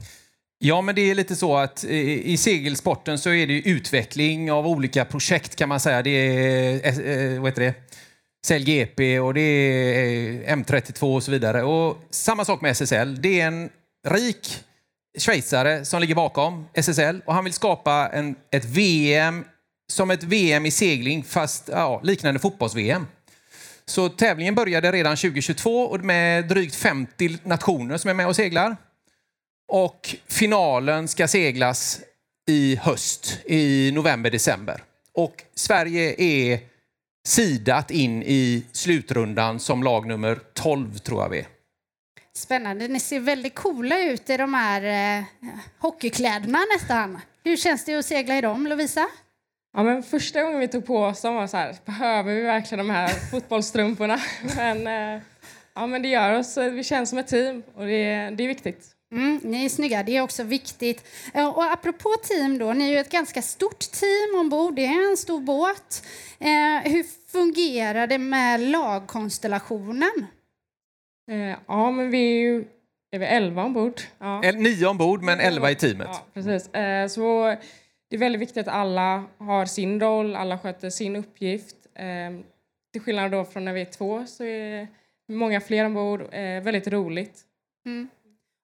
Ja, 0.63 0.81
men 0.81 0.95
det 0.95 1.11
är 1.11 1.15
lite 1.15 1.35
så 1.35 1.57
att 1.57 1.83
i 1.83 2.37
segelsporten 2.37 3.19
så 3.19 3.29
är 3.29 3.47
det 3.47 3.53
utveckling 3.53 4.51
av 4.51 4.67
olika 4.67 5.05
projekt 5.05 5.55
kan 5.55 5.69
man 5.69 5.79
säga. 5.79 6.01
Det 6.01 6.09
är, 6.09 6.87
eh, 6.87 7.33
eh, 7.33 7.41
vad 7.41 7.51
heter 7.51 7.61
det? 7.61 7.73
Sälj 8.45 8.65
GP 8.65 9.19
och 9.19 9.33
det 9.33 9.41
är 9.41 10.49
eh, 10.49 10.55
M32 10.55 11.15
och 11.15 11.23
så 11.23 11.31
vidare. 11.31 11.63
Och 11.63 11.97
samma 12.09 12.45
sak 12.45 12.61
med 12.61 12.71
SSL. 12.71 13.21
Det 13.21 13.41
är 13.41 13.47
en 13.47 13.69
rik 14.07 14.63
schweizare 15.19 15.85
som 15.85 16.01
ligger 16.01 16.15
bakom 16.15 16.67
SSL 16.73 17.21
och 17.25 17.33
han 17.33 17.43
vill 17.43 17.53
skapa 17.53 18.09
en, 18.13 18.35
ett 18.51 18.65
VM 18.65 19.45
som 19.91 20.11
ett 20.11 20.23
VM 20.23 20.65
i 20.65 20.71
segling 20.71 21.23
fast 21.23 21.69
ja, 21.71 22.01
liknande 22.03 22.39
fotbolls-VM. 22.39 23.07
Så 23.91 24.09
tävlingen 24.09 24.55
började 24.55 24.91
redan 24.91 25.17
2022 25.17 25.97
med 25.97 26.47
drygt 26.47 26.75
50 26.75 27.37
nationer 27.43 27.97
som 27.97 28.09
är 28.09 28.13
med 28.13 28.27
och 28.27 28.35
seglar. 28.35 28.77
Och 29.67 30.15
finalen 30.27 31.07
ska 31.07 31.27
seglas 31.27 31.99
i 32.47 32.75
höst, 32.75 33.37
i 33.45 33.91
november-december. 33.91 34.83
Och 35.13 35.43
Sverige 35.55 36.15
är 36.21 36.59
sidat 37.27 37.91
in 37.91 38.23
i 38.23 38.65
slutrundan 38.71 39.59
som 39.59 39.83
lag 39.83 40.07
nummer 40.07 40.39
12, 40.53 40.97
tror 40.97 41.21
jag 41.21 41.29
vi 41.29 41.39
är. 41.39 41.47
Spännande. 42.35 42.87
Ni 42.87 42.99
ser 42.99 43.19
väldigt 43.19 43.55
coola 43.55 43.99
ut 43.99 44.29
i 44.29 44.37
de 44.37 44.53
här 44.53 45.17
eh, 45.17 45.23
hockeykläderna 45.79 46.59
nästan. 46.77 47.19
Hur 47.43 47.57
känns 47.57 47.85
det 47.85 47.95
att 47.95 48.05
segla 48.05 48.37
i 48.37 48.41
dem, 48.41 48.67
Lovisa? 48.67 49.07
Ja, 49.73 49.83
men 49.83 50.03
första 50.03 50.43
gången 50.43 50.59
vi 50.59 50.67
tog 50.67 50.85
på 50.85 50.97
oss 50.97 51.21
dem 51.21 51.35
var 51.35 51.47
så 51.47 51.57
här, 51.57 51.75
behöver 51.85 52.35
vi 52.35 52.41
verkligen 52.41 52.87
de 52.87 52.93
här 52.93 53.07
fotbollstrumporna? 53.07 54.19
Men, 54.55 54.87
eh, 54.87 55.21
ja, 55.73 55.87
men 55.87 56.01
det 56.01 56.07
gör 56.07 56.39
oss, 56.39 56.57
vi 56.57 56.83
känns 56.83 57.09
som 57.09 57.19
ett 57.19 57.27
team 57.27 57.63
och 57.75 57.85
det, 57.85 58.29
det 58.29 58.43
är 58.43 58.47
viktigt. 58.47 58.87
Mm, 59.11 59.39
ni 59.43 59.65
är 59.65 59.69
snygga, 59.69 60.03
det 60.03 60.17
är 60.17 60.21
också 60.21 60.43
viktigt. 60.43 61.07
Eh, 61.33 61.47
och 61.47 61.63
apropå 61.63 62.09
team 62.23 62.57
då, 62.57 62.73
ni 62.73 62.85
är 62.85 62.89
ju 62.89 62.97
ett 62.97 63.11
ganska 63.11 63.41
stort 63.41 63.79
team 63.79 64.39
ombord, 64.39 64.75
det 64.75 64.85
är 64.85 65.11
en 65.11 65.17
stor 65.17 65.41
båt. 65.41 66.05
Eh, 66.39 66.91
hur 66.91 67.31
fungerar 67.31 68.07
det 68.07 68.17
med 68.17 68.59
lagkonstellationen? 68.59 70.25
Eh, 71.31 71.57
ja, 71.67 71.91
men 71.91 72.11
vi 72.11 72.17
är 72.17 72.41
ju 72.41 72.65
är 73.13 73.19
vi 73.19 73.25
elva 73.25 73.63
ombord. 73.63 74.01
Ja. 74.19 74.41
Nio 74.41 74.87
ombord, 74.87 75.21
men 75.21 75.39
elva 75.39 75.71
i 75.71 75.75
teamet. 75.75 76.07
Ja, 76.11 76.25
precis. 76.33 76.73
Eh, 76.73 77.07
så 77.07 77.55
det 78.11 78.17
är 78.17 78.19
väldigt 78.19 78.41
viktigt 78.41 78.67
att 78.67 78.73
alla 78.73 79.23
har 79.37 79.65
sin 79.65 79.99
roll, 79.99 80.35
alla 80.35 80.57
sköter 80.57 80.89
sin 80.89 81.15
uppgift. 81.15 81.75
Eh, 81.95 82.05
till 82.91 83.01
skillnad 83.01 83.31
då 83.31 83.45
från 83.45 83.65
när 83.65 83.73
vi 83.73 83.81
är 83.81 83.85
två 83.85 84.25
så 84.25 84.43
är 84.43 84.87
många 85.27 85.61
fler 85.61 85.85
ombord. 85.85 86.21
Eh, 86.21 86.63
väldigt 86.63 86.87
roligt. 86.87 87.41
Mm. 87.85 88.09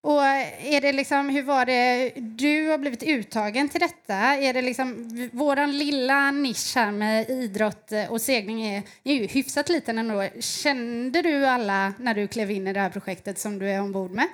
Och 0.03 0.23
är 0.23 0.81
det 0.81 0.93
liksom, 0.93 1.29
hur 1.29 1.43
var 1.43 1.65
det, 1.65 2.11
du 2.15 2.69
har 2.69 2.77
blivit 2.77 3.03
uttagen 3.03 3.69
till 3.69 3.79
detta. 3.79 4.15
Är 4.15 4.53
det 4.53 4.61
liksom, 4.61 5.09
våran 5.33 5.77
lilla 5.77 6.31
nisch 6.31 6.75
här 6.75 6.91
med 6.91 7.29
idrott 7.29 7.91
och 8.09 8.21
segling 8.21 8.61
är, 8.61 8.83
är 9.03 9.13
ju 9.13 9.27
hyfsat 9.27 9.69
liten 9.69 9.97
ändå. 9.97 10.27
Kände 10.39 11.21
du 11.21 11.45
alla 11.45 11.93
när 11.99 12.13
du 12.13 12.27
klev 12.27 12.51
in 12.51 12.67
i 12.67 12.73
det 12.73 12.79
här 12.79 12.89
projektet 12.89 13.39
som 13.39 13.59
du 13.59 13.69
är 13.69 13.81
ombord 13.81 14.11
med? 14.11 14.27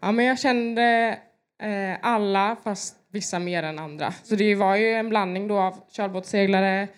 Ja, 0.00 0.12
men 0.12 0.24
jag 0.24 0.38
kände 0.38 1.18
eh, 1.62 1.96
alla, 2.02 2.56
fast 2.64 2.97
vissa 3.12 3.38
mer 3.38 3.62
än 3.62 3.78
andra. 3.78 4.12
Så 4.24 4.34
det 4.34 4.54
var 4.54 4.76
ju 4.76 4.92
en 4.92 5.08
blandning 5.08 5.48
då 5.48 5.58
av 5.58 5.74
körbåtsseglare, 5.90 6.88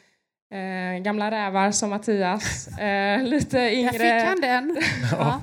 eh, 0.53 1.03
gamla 1.03 1.31
rävar 1.31 1.71
som 1.71 1.91
Mattias, 1.91 2.69
eh, 2.79 3.23
lite 3.23 3.59
yngre... 3.59 3.99
Där 3.99 4.19
fick 4.19 4.29
han 4.29 4.41
den. 4.41 4.79
ja. 5.13 5.43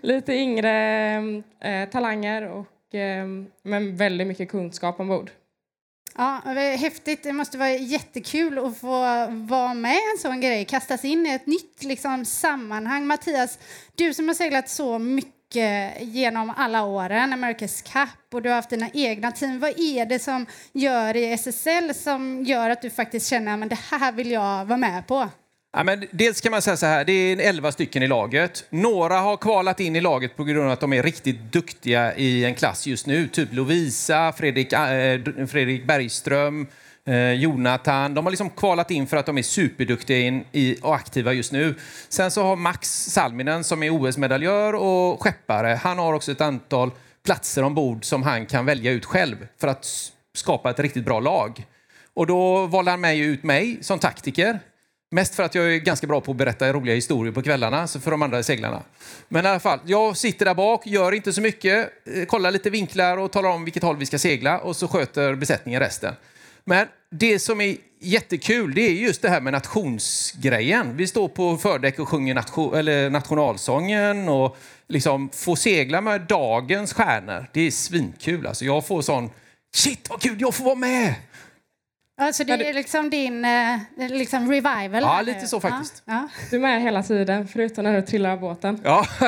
Lite 0.00 0.32
yngre 0.32 1.16
eh, 1.60 1.88
talanger, 1.88 2.42
och, 2.42 2.94
eh, 2.94 3.26
men 3.62 3.96
väldigt 3.96 4.26
mycket 4.26 4.50
kunskap 4.50 5.00
ombord. 5.00 5.30
Ja, 6.16 6.40
häftigt. 6.78 7.22
Det 7.22 7.32
måste 7.32 7.58
vara 7.58 7.70
jättekul 7.70 8.58
att 8.58 8.78
få 8.78 9.26
vara 9.30 9.74
med 9.74 9.94
i 9.94 10.10
en 10.14 10.18
sån 10.18 10.40
grej, 10.40 10.64
kastas 10.64 11.04
in 11.04 11.26
i 11.26 11.30
ett 11.30 11.46
nytt 11.46 11.82
liksom, 11.82 12.24
sammanhang. 12.24 13.06
Mattias, 13.06 13.58
du 13.94 14.14
som 14.14 14.28
har 14.28 14.34
seglat 14.34 14.68
så 14.68 14.98
mycket 14.98 15.33
Eh, 15.56 16.02
genom 16.02 16.52
alla 16.56 16.84
åren, 16.84 17.32
America's 17.32 17.92
Cup, 17.92 18.34
och 18.34 18.42
du 18.42 18.48
har 18.48 18.56
haft 18.56 18.70
dina 18.70 18.90
egna 18.94 19.32
team. 19.32 19.60
Vad 19.60 19.70
är 19.70 20.06
det 20.06 20.18
som 20.18 20.46
gör 20.72 21.16
i 21.16 21.32
SSL 21.32 21.94
som 21.94 22.44
gör 22.44 22.70
att 22.70 22.82
du 22.82 22.90
faktiskt 22.90 23.28
känner 23.28 23.62
att 23.62 23.70
det 23.70 23.78
här 23.90 24.12
vill 24.12 24.30
jag 24.30 24.64
vara 24.64 24.76
med 24.76 25.06
på? 25.06 25.28
Ja, 25.76 25.84
men 25.84 26.04
dels 26.10 26.40
kan 26.40 26.50
man 26.50 26.62
säga 26.62 26.76
så 26.76 26.86
här, 26.86 27.04
det 27.04 27.12
är 27.12 27.48
11 27.48 27.72
stycken 27.72 28.02
i 28.02 28.08
laget. 28.08 28.64
Några 28.70 29.18
har 29.18 29.36
kvalat 29.36 29.80
in 29.80 29.96
i 29.96 30.00
laget 30.00 30.36
på 30.36 30.44
grund 30.44 30.66
av 30.66 30.70
att 30.70 30.80
de 30.80 30.92
är 30.92 31.02
riktigt 31.02 31.52
duktiga 31.52 32.16
i 32.16 32.44
en 32.44 32.54
klass 32.54 32.86
just 32.86 33.06
nu. 33.06 33.28
Typ 33.28 33.52
Lovisa, 33.52 34.32
Fredrik, 34.32 34.72
äh, 34.72 35.46
Fredrik 35.46 35.86
Bergström, 35.86 36.66
eh, 37.08 37.32
Jonathan. 37.32 38.14
De 38.14 38.26
har 38.26 38.30
liksom 38.30 38.50
kvalat 38.50 38.90
in 38.90 39.06
för 39.06 39.16
att 39.16 39.26
de 39.26 39.38
är 39.38 39.42
superduktiga 39.42 40.18
in, 40.18 40.44
i, 40.52 40.76
och 40.82 40.94
aktiva 40.94 41.32
just 41.32 41.52
nu. 41.52 41.74
Sen 42.08 42.30
så 42.30 42.42
har 42.42 42.56
Max 42.56 42.90
Salminen 42.90 43.64
som 43.64 43.82
är 43.82 43.90
OS-medaljör 43.90 44.72
och 44.72 45.22
skeppare. 45.22 45.80
Han 45.82 45.98
har 45.98 46.12
också 46.12 46.32
ett 46.32 46.40
antal 46.40 46.90
platser 47.24 47.62
ombord 47.62 48.04
som 48.04 48.22
han 48.22 48.46
kan 48.46 48.66
välja 48.66 48.92
ut 48.92 49.04
själv 49.04 49.46
för 49.60 49.68
att 49.68 49.86
skapa 50.34 50.70
ett 50.70 50.78
riktigt 50.78 51.04
bra 51.04 51.20
lag. 51.20 51.66
Och 52.14 52.26
då 52.26 52.66
valde 52.66 52.90
han 52.90 53.00
mig 53.00 53.20
ut 53.20 53.42
mig 53.42 53.78
som 53.80 53.98
taktiker. 53.98 54.60
Mest 55.10 55.34
för 55.34 55.42
att 55.42 55.54
jag 55.54 55.74
är 55.74 55.78
ganska 55.78 56.06
bra 56.06 56.20
på 56.20 56.30
att 56.30 56.36
berätta 56.36 56.72
roliga 56.72 56.94
historier 56.94 57.32
på 57.32 57.42
kvällarna 57.42 57.86
för 57.86 58.10
de 58.10 58.22
andra 58.22 58.42
seglarna. 58.42 58.82
Men 59.28 59.44
i 59.44 59.48
alla 59.48 59.60
fall, 59.60 59.78
jag 59.86 60.16
sitter 60.16 60.44
där 60.44 60.54
bak, 60.54 60.86
gör 60.86 61.12
inte 61.12 61.32
så 61.32 61.40
mycket, 61.40 61.90
eh, 62.14 62.24
kollar 62.24 62.50
lite 62.50 62.70
vinklar 62.70 63.16
och 63.16 63.32
talar 63.32 63.50
om 63.50 63.64
vilket 63.64 63.82
håll 63.82 63.96
vi 63.96 64.06
ska 64.06 64.18
segla 64.18 64.58
och 64.58 64.76
så 64.76 64.88
sköter 64.88 65.34
besättningen 65.34 65.80
resten. 65.80 66.14
Men 66.66 66.86
det 67.10 67.38
som 67.38 67.60
är 67.60 67.76
jättekul 68.00 68.74
det 68.74 68.80
är 68.80 68.92
just 68.92 69.22
det 69.22 69.28
här 69.28 69.40
med 69.40 69.52
nationsgrejen. 69.52 70.96
Vi 70.96 71.06
står 71.06 71.28
på 71.28 71.56
fördäck 71.56 71.98
och 71.98 72.08
sjunger 72.08 72.34
nation, 72.34 72.74
eller 72.74 73.10
nationalsången 73.10 74.28
och 74.28 74.56
liksom 74.88 75.30
får 75.32 75.56
segla 75.56 76.00
med 76.00 76.20
dagens 76.20 76.92
stjärnor. 76.92 77.46
Det 77.52 77.60
är 77.60 77.70
svinkul. 77.70 78.46
Alltså 78.46 78.64
jag 78.64 78.86
får 78.86 79.02
sån, 79.02 79.30
shit 79.74 80.10
vad 80.10 80.20
kul, 80.20 80.36
jag 80.38 80.54
får 80.54 80.64
vara 80.64 80.74
med! 80.74 81.14
Alltså 82.16 82.44
det 82.44 82.52
är 82.52 82.74
liksom 82.74 83.10
din 83.10 83.44
uh, 83.44 83.78
liksom 83.96 84.52
revival? 84.52 85.02
Ja, 85.02 85.22
lite 85.22 85.46
så 85.46 85.60
faktiskt. 85.60 86.02
Ja, 86.04 86.12
ja. 86.12 86.28
Du 86.50 86.56
är 86.56 86.60
med 86.60 86.82
hela 86.82 87.02
tiden, 87.02 87.48
förutom 87.48 87.84
när 87.84 87.96
du 87.96 88.02
trillar 88.02 88.30
av 88.30 88.40
båten. 88.40 88.80
Ja. 88.84 89.06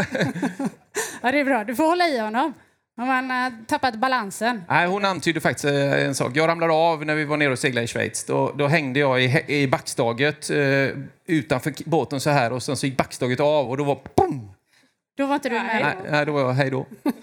ja, 1.23 1.33
det 1.33 1.41
är 1.41 1.45
bra. 1.45 1.65
Du 1.65 1.77
får 1.77 1.87
hålla 1.87 2.09
i 2.09 2.19
honom. 2.19 2.55
Om 2.99 3.07
man 3.07 3.31
har 3.31 3.53
tappat 3.67 3.95
balansen. 3.95 4.63
Nej, 4.69 4.87
hon 4.87 5.05
antydde 5.05 5.41
faktiskt 5.41 5.65
eh, 5.65 6.07
en 6.07 6.15
sak. 6.15 6.33
Jag 6.35 6.49
ramlade 6.49 6.73
av 6.73 7.05
när 7.05 7.15
vi 7.15 7.25
var 7.25 7.37
nere 7.37 7.53
och 7.53 7.59
seglade 7.59 7.85
i 7.85 7.87
Schweiz. 7.87 8.25
Då, 8.25 8.53
då 8.55 8.67
hängde 8.67 9.01
jag 9.01 9.25
i, 9.25 9.45
i 9.47 9.69
backstaget 9.69 10.51
eh, 10.51 10.57
utanför 11.27 11.73
båten 11.85 12.21
så 12.21 12.31
här 12.31 12.53
och 12.53 12.63
sen 12.63 12.77
så 12.77 12.87
gick 12.87 12.97
backstaget 12.97 13.41
av 13.41 13.71
och 13.71 13.77
då 13.77 13.85
var 13.85 13.99
boom! 14.15 14.51
Då 15.17 15.27
var 15.27 15.35
inte 15.35 15.49
du 15.49 15.55
med? 15.55 15.81
Nej, 15.83 16.11
nej 16.11 16.27
då 16.27 16.33
var 16.33 16.41
jag 16.41 16.53
hej 16.53 16.71
då. 16.71 16.87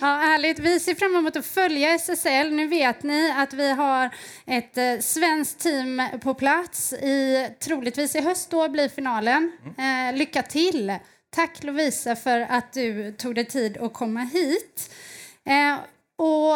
Ja, 0.00 0.06
härligt. 0.06 0.58
Vi 0.58 0.80
ser 0.80 0.94
fram 0.94 1.16
emot 1.16 1.36
att 1.36 1.46
följa 1.46 1.94
SSL. 1.94 2.50
Nu 2.50 2.66
vet 2.66 3.02
ni 3.02 3.32
att 3.36 3.52
vi 3.52 3.72
har 3.72 4.10
ett 4.46 4.78
eh, 4.78 4.98
svenskt 5.00 5.60
team 5.60 6.02
på 6.22 6.34
plats. 6.34 6.92
I, 6.92 7.48
troligtvis 7.64 8.16
i 8.16 8.20
höst 8.20 8.50
då 8.50 8.68
blir 8.68 8.88
finalen. 8.88 9.52
Mm. 9.78 10.08
Eh, 10.08 10.18
lycka 10.18 10.42
till! 10.42 10.92
Tack 11.34 11.62
Lovisa 11.62 12.16
för 12.16 12.40
att 12.40 12.72
du 12.72 13.12
tog 13.12 13.34
dig 13.34 13.44
tid 13.44 13.78
att 13.78 13.92
komma 13.92 14.20
hit. 14.20 14.90
Eh, 15.44 15.78
och 16.16 16.54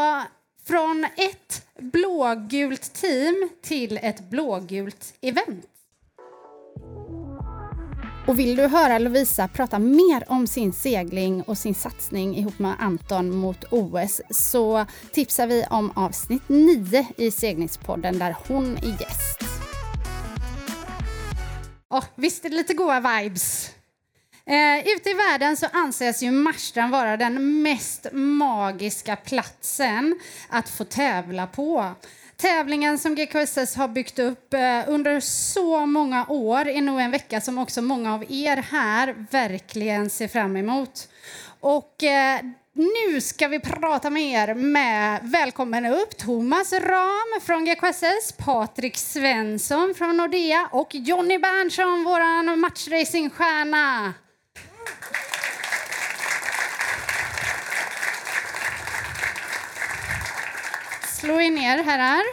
från 0.66 1.06
ett 1.16 1.66
blågult 1.78 2.92
team 2.92 3.48
till 3.62 3.98
ett 4.02 4.30
blågult 4.30 5.14
event. 5.20 5.66
Och 8.26 8.38
vill 8.38 8.56
du 8.56 8.66
höra 8.66 8.98
Lovisa 8.98 9.48
prata 9.48 9.78
mer 9.78 10.24
om 10.28 10.46
sin 10.46 10.72
segling 10.72 11.42
och 11.42 11.58
sin 11.58 11.74
satsning 11.74 12.36
ihop 12.36 12.58
med 12.58 12.74
Anton 12.78 13.30
mot 13.30 13.64
OS 13.70 14.20
så 14.30 14.86
tipsar 15.12 15.46
vi 15.46 15.64
om 15.70 15.92
avsnitt 15.94 16.48
9 16.48 17.06
i 17.16 17.30
seglingspodden 17.30 18.18
där 18.18 18.36
hon 18.48 18.76
är 18.76 19.00
gäst. 19.00 19.40
Oh, 21.90 22.04
visst 22.14 22.44
är 22.44 22.48
det 22.48 22.56
lite 22.56 22.74
goa 22.74 23.00
vibes? 23.00 23.75
Eh, 24.48 24.88
ute 24.94 25.10
i 25.10 25.14
världen 25.14 25.56
så 25.56 25.66
anses 25.72 26.22
ju 26.22 26.30
Marstrand 26.30 26.92
vara 26.92 27.16
den 27.16 27.62
mest 27.62 28.06
magiska 28.12 29.16
platsen 29.16 30.20
att 30.48 30.68
få 30.68 30.84
tävla 30.84 31.46
på. 31.46 31.94
Tävlingen 32.36 32.98
som 32.98 33.14
GKSS 33.14 33.76
har 33.76 33.88
byggt 33.88 34.18
upp 34.18 34.54
eh, 34.54 34.82
under 34.86 35.20
så 35.20 35.86
många 35.86 36.26
år 36.26 36.68
är 36.68 36.82
nog 36.82 37.00
en 37.00 37.10
vecka 37.10 37.40
som 37.40 37.58
också 37.58 37.82
många 37.82 38.14
av 38.14 38.24
er 38.28 38.56
här 38.56 39.26
verkligen 39.30 40.10
ser 40.10 40.28
fram 40.28 40.56
emot. 40.56 41.08
Och 41.60 42.04
eh, 42.04 42.40
nu 42.72 43.20
ska 43.20 43.48
vi 43.48 43.60
prata 43.60 44.10
med 44.10 44.22
er 44.22 44.54
med 44.54 45.20
välkommen 45.22 45.86
upp 45.86 46.16
Thomas 46.16 46.72
Ram 46.72 47.40
från 47.42 47.64
GKSS, 47.64 48.32
Patrik 48.38 48.96
Svensson 48.96 49.94
från 49.98 50.16
Nordea 50.16 50.68
och 50.72 50.94
Jonny 50.94 51.38
Berntsson, 51.38 52.04
vår 52.04 52.56
matchracingstjärna. 52.56 54.14
Slå 61.20 61.40
er 61.40 61.50
ner, 61.50 61.84
herrar. 61.84 62.24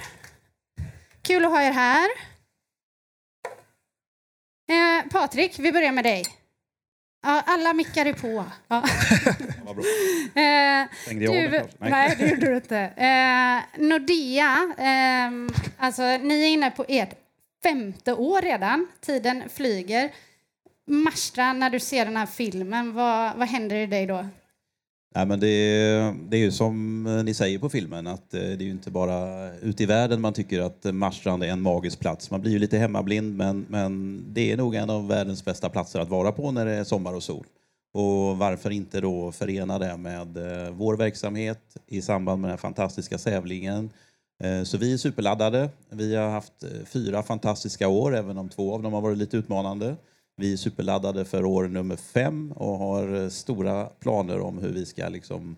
Kul 1.22 1.46
att 1.46 1.52
ha 1.52 1.62
er 1.62 1.72
här. 1.72 2.10
Eh, 4.70 5.10
Patrik, 5.12 5.60
vi 5.60 5.72
börjar 5.72 5.92
med 5.92 6.04
dig. 6.04 6.24
Ja, 7.24 7.44
alla 7.46 7.74
mickar 7.74 8.06
är 8.06 8.14
på. 8.14 8.46
Ja. 8.68 8.84
Vad 9.66 9.76
bra. 9.76 9.86
Eh, 10.44 10.88
du? 11.06 11.50
Nej. 11.50 11.92
nej, 11.92 12.16
det 12.20 12.28
gjorde 12.28 12.46
du 12.46 12.56
inte. 12.56 12.78
Eh, 12.80 13.82
Nordea, 13.84 14.74
ehm, 14.78 15.50
alltså 15.78 16.02
ni 16.02 16.44
är 16.44 16.48
inne 16.48 16.72
på 16.72 16.86
ert 16.88 17.10
femte 17.64 18.14
år 18.14 18.42
redan. 18.42 18.88
Tiden 19.02 19.44
flyger. 19.50 20.12
Marstrand, 20.88 21.60
när 21.60 21.70
du 21.70 21.80
ser 21.80 22.06
den 22.06 22.16
här 22.16 22.26
filmen, 22.26 22.94
vad, 22.94 23.38
vad 23.38 23.48
händer 23.48 23.76
i 23.76 23.86
dig 23.86 24.06
då? 24.06 24.26
Nej, 25.16 25.26
men 25.26 25.40
det, 25.40 25.48
är, 25.48 26.16
det 26.30 26.38
är 26.38 26.42
ju 26.42 26.52
som 26.52 27.06
eh, 27.08 27.24
ni 27.24 27.34
säger 27.34 27.60
på 27.60 27.70
filmen 27.70 28.08
att 28.08 28.34
eh, 28.34 28.40
det 28.40 28.48
är 28.48 28.66
ju 28.66 28.72
inte 28.72 28.92
bara 28.92 29.52
ute 29.56 29.84
i 29.84 29.86
världen 29.86 30.22
man 30.22 30.34
tycker 30.34 30.62
att 30.62 30.84
Marstrand 30.84 31.44
är 31.44 31.48
en 31.48 31.62
magisk 31.62 32.00
plats. 32.00 32.32
Man 32.32 32.42
blir 32.42 32.52
ju 32.52 32.60
lite 32.60 32.78
hemmablind 32.78 33.38
men, 33.38 33.66
men 33.70 34.24
det 34.34 34.52
är 34.52 34.58
nog 34.58 34.76
en 34.76 34.90
av 34.90 35.08
världens 35.08 35.46
bästa 35.46 35.70
platser 35.70 36.00
att 36.00 36.10
vara 36.10 36.32
på 36.32 36.52
när 36.52 36.66
det 36.66 36.72
är 36.72 36.84
sommar 36.84 37.14
och 37.14 37.24
sol. 37.24 37.46
Och 37.94 38.38
varför 38.38 38.70
inte 38.70 39.02
då 39.02 39.32
förena 39.32 39.80
det 39.80 39.98
med 39.98 40.38
eh, 40.38 40.72
vår 40.72 40.98
verksamhet 40.98 41.78
i 41.88 42.02
samband 42.02 42.42
med 42.42 42.48
den 42.48 42.54
här 42.54 42.62
fantastiska 42.62 43.18
tävlingen. 43.18 43.90
Så 44.66 44.78
vi 44.78 44.94
är 44.94 44.98
superladdade. 44.98 45.70
Vi 45.90 46.16
har 46.16 46.30
haft 46.30 46.64
fyra 46.86 47.24
fantastiska 47.24 47.88
år, 47.88 48.16
även 48.16 48.38
om 48.38 48.50
två 48.50 48.74
av 48.74 48.84
dem 48.84 48.94
har 48.94 49.02
varit 49.02 49.18
lite 49.18 49.38
utmanande. 49.38 49.96
Vi 50.36 50.54
är 50.54 50.58
superladdade 50.58 51.26
för 51.26 51.46
år 51.46 51.68
nummer 51.68 51.96
fem 51.96 52.52
och 52.52 52.78
har 52.78 53.24
eh, 53.24 53.30
stora 53.30 53.86
planer 53.86 54.40
om 54.40 54.58
hur 54.58 54.70
vi 54.70 54.86
ska 54.86 55.10
liksom 55.10 55.56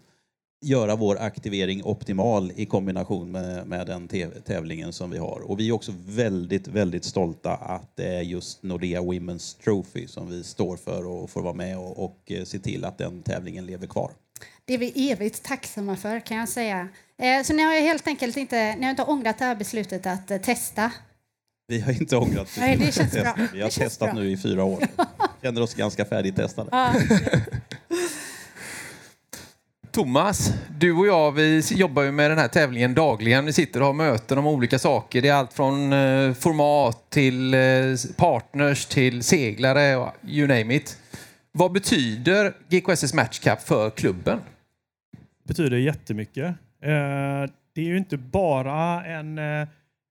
göra 0.65 0.95
vår 0.95 1.17
aktivering 1.21 1.83
optimal 1.83 2.51
i 2.55 2.65
kombination 2.65 3.31
med, 3.31 3.67
med 3.67 3.87
den 3.87 4.07
tävlingen 4.45 4.93
som 4.93 5.09
vi 5.09 5.17
har. 5.17 5.41
Och 5.51 5.59
vi 5.59 5.69
är 5.69 5.71
också 5.71 5.93
väldigt, 6.07 6.67
väldigt 6.67 7.05
stolta 7.05 7.51
att 7.51 7.95
det 7.95 8.07
är 8.07 8.21
just 8.21 8.63
Nordea 8.63 9.01
Women's 9.01 9.63
Trophy 9.63 10.07
som 10.07 10.29
vi 10.29 10.43
står 10.43 10.77
för 10.77 11.07
och 11.07 11.29
får 11.29 11.41
vara 11.41 11.53
med 11.53 11.77
och, 11.77 12.03
och 12.03 12.19
eh, 12.25 12.43
se 12.43 12.59
till 12.59 12.85
att 12.85 12.97
den 12.97 13.21
tävlingen 13.21 13.65
lever 13.65 13.87
kvar. 13.87 14.11
Det 14.65 14.73
är 14.73 14.77
vi 14.77 15.11
evigt 15.11 15.43
tacksamma 15.43 15.95
för 15.95 16.19
kan 16.19 16.37
jag 16.37 16.49
säga. 16.49 16.87
Eh, 17.17 17.43
så 17.43 17.53
ni 17.53 17.63
har 17.63 17.73
helt 17.73 18.07
enkelt 18.07 18.37
inte, 18.37 18.75
ni 18.75 18.83
har 18.83 18.89
inte 18.89 19.03
ångrat 19.03 19.39
det 19.39 19.45
här 19.45 19.55
beslutet 19.55 20.05
att 20.05 20.43
testa. 20.43 20.91
Vi 21.67 21.79
har 21.81 21.91
inte 21.91 22.17
ångrat 22.17 22.55
Nej, 22.59 22.77
det 22.77 22.93
känns 22.95 23.11
bra. 23.11 23.33
Vi 23.53 23.61
har 23.61 23.67
Det 23.67 23.73
känns 23.73 23.75
testat 23.75 24.11
bra. 24.13 24.19
nu 24.23 24.31
i 24.31 24.37
fyra 24.37 24.63
år. 24.63 24.83
Känner 25.41 25.61
oss 25.61 25.73
ganska 25.73 26.05
färdigtestade. 26.05 26.69
Thomas, 29.91 30.53
du 30.79 30.91
och 30.93 31.07
jag 31.07 31.31
vi 31.31 31.61
jobbar 31.71 32.03
ju 32.03 32.11
med 32.11 32.31
den 32.31 32.37
här 32.37 32.47
tävlingen 32.47 32.93
dagligen. 32.93 33.45
Vi 33.45 33.53
sitter 33.53 33.79
och 33.79 33.85
har 33.85 33.93
möten 33.93 34.37
om 34.37 34.47
olika 34.47 34.79
saker. 34.79 35.21
Det 35.21 35.27
är 35.29 35.33
allt 35.33 35.53
från 35.53 35.93
eh, 35.93 36.33
format 36.33 37.09
till 37.09 37.53
eh, 37.53 37.59
partners 38.17 38.85
till 38.85 39.23
seglare, 39.23 39.95
och 39.95 40.09
you 40.27 40.47
name 40.47 40.75
it. 40.75 40.97
Vad 41.51 41.71
betyder 41.71 42.53
GKSS 42.69 43.13
Match 43.13 43.39
Cup 43.39 43.61
för 43.61 43.89
klubben? 43.89 44.39
betyder 45.47 45.77
jättemycket. 45.77 46.45
Eh, 46.45 47.49
Det 47.75 47.81
är 47.81 47.85
ju 47.85 47.97
inte 47.97 48.17
bara 48.17 49.05
en, 49.05 49.37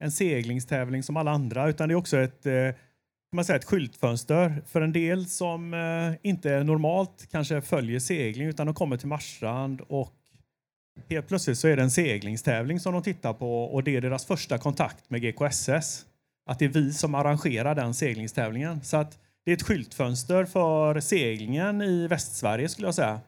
en 0.04 0.10
seglingstävling 0.10 1.02
som 1.02 1.16
alla 1.16 1.30
andra 1.30 1.68
utan 1.68 1.88
det 1.88 1.92
är 1.92 1.96
också 1.96 2.18
ett, 2.18 2.46
eh, 2.46 2.52
kan 2.52 3.36
man 3.36 3.44
säga, 3.44 3.56
ett 3.56 3.64
skyltfönster 3.64 4.62
för 4.66 4.82
en 4.82 4.92
del 4.92 5.26
som 5.26 5.74
eh, 5.74 6.30
inte 6.30 6.64
normalt 6.64 7.28
kanske 7.30 7.60
följer 7.60 8.00
segling 8.00 8.48
utan 8.48 8.66
de 8.66 8.74
kommer 8.74 8.96
till 8.96 9.08
Marstrand 9.08 9.80
och 9.80 10.14
helt 11.10 11.28
plötsligt 11.28 11.58
så 11.58 11.68
är 11.68 11.76
det 11.76 11.82
en 11.82 11.90
seglingstävling 11.90 12.80
som 12.80 12.92
de 12.92 13.02
tittar 13.02 13.32
på 13.32 13.64
och 13.64 13.84
det 13.84 13.96
är 13.96 14.00
deras 14.00 14.24
första 14.26 14.58
kontakt 14.58 15.10
med 15.10 15.22
GKSS. 15.22 16.06
Att 16.46 16.58
det 16.58 16.64
är 16.64 16.68
vi 16.68 16.92
som 16.92 17.14
arrangerar 17.14 17.74
den 17.74 17.94
seglingstävlingen. 17.94 18.84
Så 18.84 18.96
att 18.96 19.18
det 19.44 19.50
är 19.50 19.56
ett 19.56 19.62
skyltfönster 19.62 20.44
för 20.44 21.00
seglingen 21.00 21.82
i 21.82 22.06
Västsverige 22.06 22.68
skulle 22.68 22.86
jag 22.86 22.94
säga. 22.94 23.20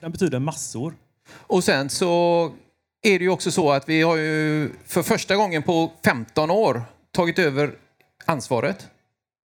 Den 0.00 0.12
betyder 0.12 0.38
massor. 0.38 0.94
Och 1.28 1.64
sen 1.64 1.90
så 1.90 2.52
är 3.02 3.18
det 3.18 3.24
ju 3.24 3.30
också 3.30 3.50
så 3.50 3.72
att 3.72 3.88
vi 3.88 4.02
har 4.02 4.16
ju 4.16 4.70
för 4.84 5.02
första 5.02 5.36
gången 5.36 5.62
på 5.62 5.92
15 6.04 6.50
år 6.50 6.82
tagit 7.12 7.38
över 7.38 7.74
ansvaret. 8.24 8.88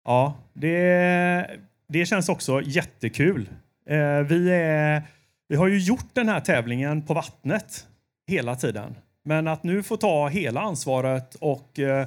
Ja, 0.05 0.35
det, 0.53 1.51
det 1.89 2.07
känns 2.07 2.29
också 2.29 2.63
jättekul. 2.65 3.49
Eh, 3.89 4.21
vi, 4.21 4.51
är, 4.51 5.03
vi 5.49 5.57
har 5.57 5.69
ju 5.69 5.79
gjort 5.79 6.09
den 6.13 6.29
här 6.29 6.41
tävlingen 6.41 7.03
på 7.03 7.15
vattnet 7.15 7.87
hela 8.27 8.57
tiden. 8.57 8.95
Men 9.25 9.49
att 9.49 9.63
nu 9.63 9.83
få 9.83 9.97
ta 9.97 10.29
hela 10.29 10.61
ansvaret 10.61 11.35
och 11.35 11.79
eh, 11.79 12.07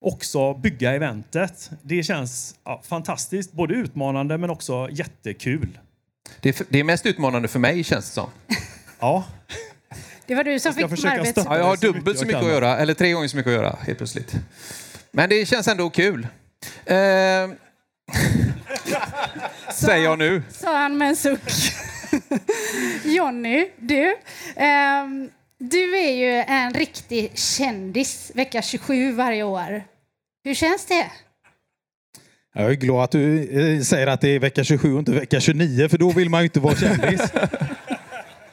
också 0.00 0.54
bygga 0.54 0.92
eventet, 0.92 1.70
det 1.82 2.02
känns 2.02 2.54
ja, 2.64 2.82
fantastiskt. 2.84 3.52
Både 3.52 3.74
utmanande 3.74 4.38
men 4.38 4.50
också 4.50 4.88
jättekul. 4.90 5.78
Det 6.40 6.60
är, 6.60 6.66
det 6.68 6.80
är 6.80 6.84
mest 6.84 7.06
utmanande 7.06 7.48
för 7.48 7.58
mig 7.58 7.84
känns 7.84 8.06
det 8.06 8.14
som. 8.14 8.30
Ja. 9.00 9.24
Det 10.30 10.36
var 10.36 10.44
du 10.44 10.58
som 10.60 10.74
fick 10.74 10.88
försöka 10.88 11.20
arbets... 11.20 11.32
Ja, 11.36 11.58
jag 11.58 11.64
har 11.64 11.76
dubbelt 11.76 12.18
så 12.18 12.24
mycket 12.24 12.42
att 12.42 12.48
göra, 12.48 12.78
eller 12.78 12.94
tre 12.94 13.12
gånger 13.12 13.28
så 13.28 13.36
mycket 13.36 13.50
att 13.50 13.54
göra 13.54 13.76
helt 13.86 13.98
plötsligt. 13.98 14.34
Men 15.10 15.28
det 15.28 15.48
känns 15.48 15.68
ändå 15.68 15.90
kul. 15.90 16.26
Eh, 16.84 16.96
säger 19.74 20.04
jag 20.04 20.18
nu. 20.18 20.42
Sa 20.50 20.78
han 20.78 20.98
med 20.98 21.08
en 21.08 21.16
suck. 21.16 21.40
Jonny, 23.04 23.68
du. 23.76 24.16
ehm, 24.56 25.30
du 25.58 25.98
är 25.98 26.12
ju 26.12 26.44
en 26.48 26.74
riktig 26.74 27.38
kändis 27.38 28.32
vecka 28.34 28.62
27 28.62 29.12
varje 29.12 29.42
år. 29.42 29.84
Hur 30.44 30.54
känns 30.54 30.86
det? 30.86 31.06
Jag 32.54 32.70
är 32.70 32.74
glad 32.74 33.04
att 33.04 33.10
du 33.10 33.42
eh, 33.42 33.82
säger 33.82 34.06
att 34.06 34.20
det 34.20 34.28
är 34.28 34.38
vecka 34.38 34.64
27 34.64 34.92
och 34.92 34.98
inte 34.98 35.12
vecka 35.12 35.40
29 35.40 35.88
för 35.88 35.98
då 35.98 36.10
vill 36.10 36.30
man 36.30 36.40
ju 36.40 36.44
inte 36.44 36.60
vara 36.60 36.76
kändis. 36.76 37.20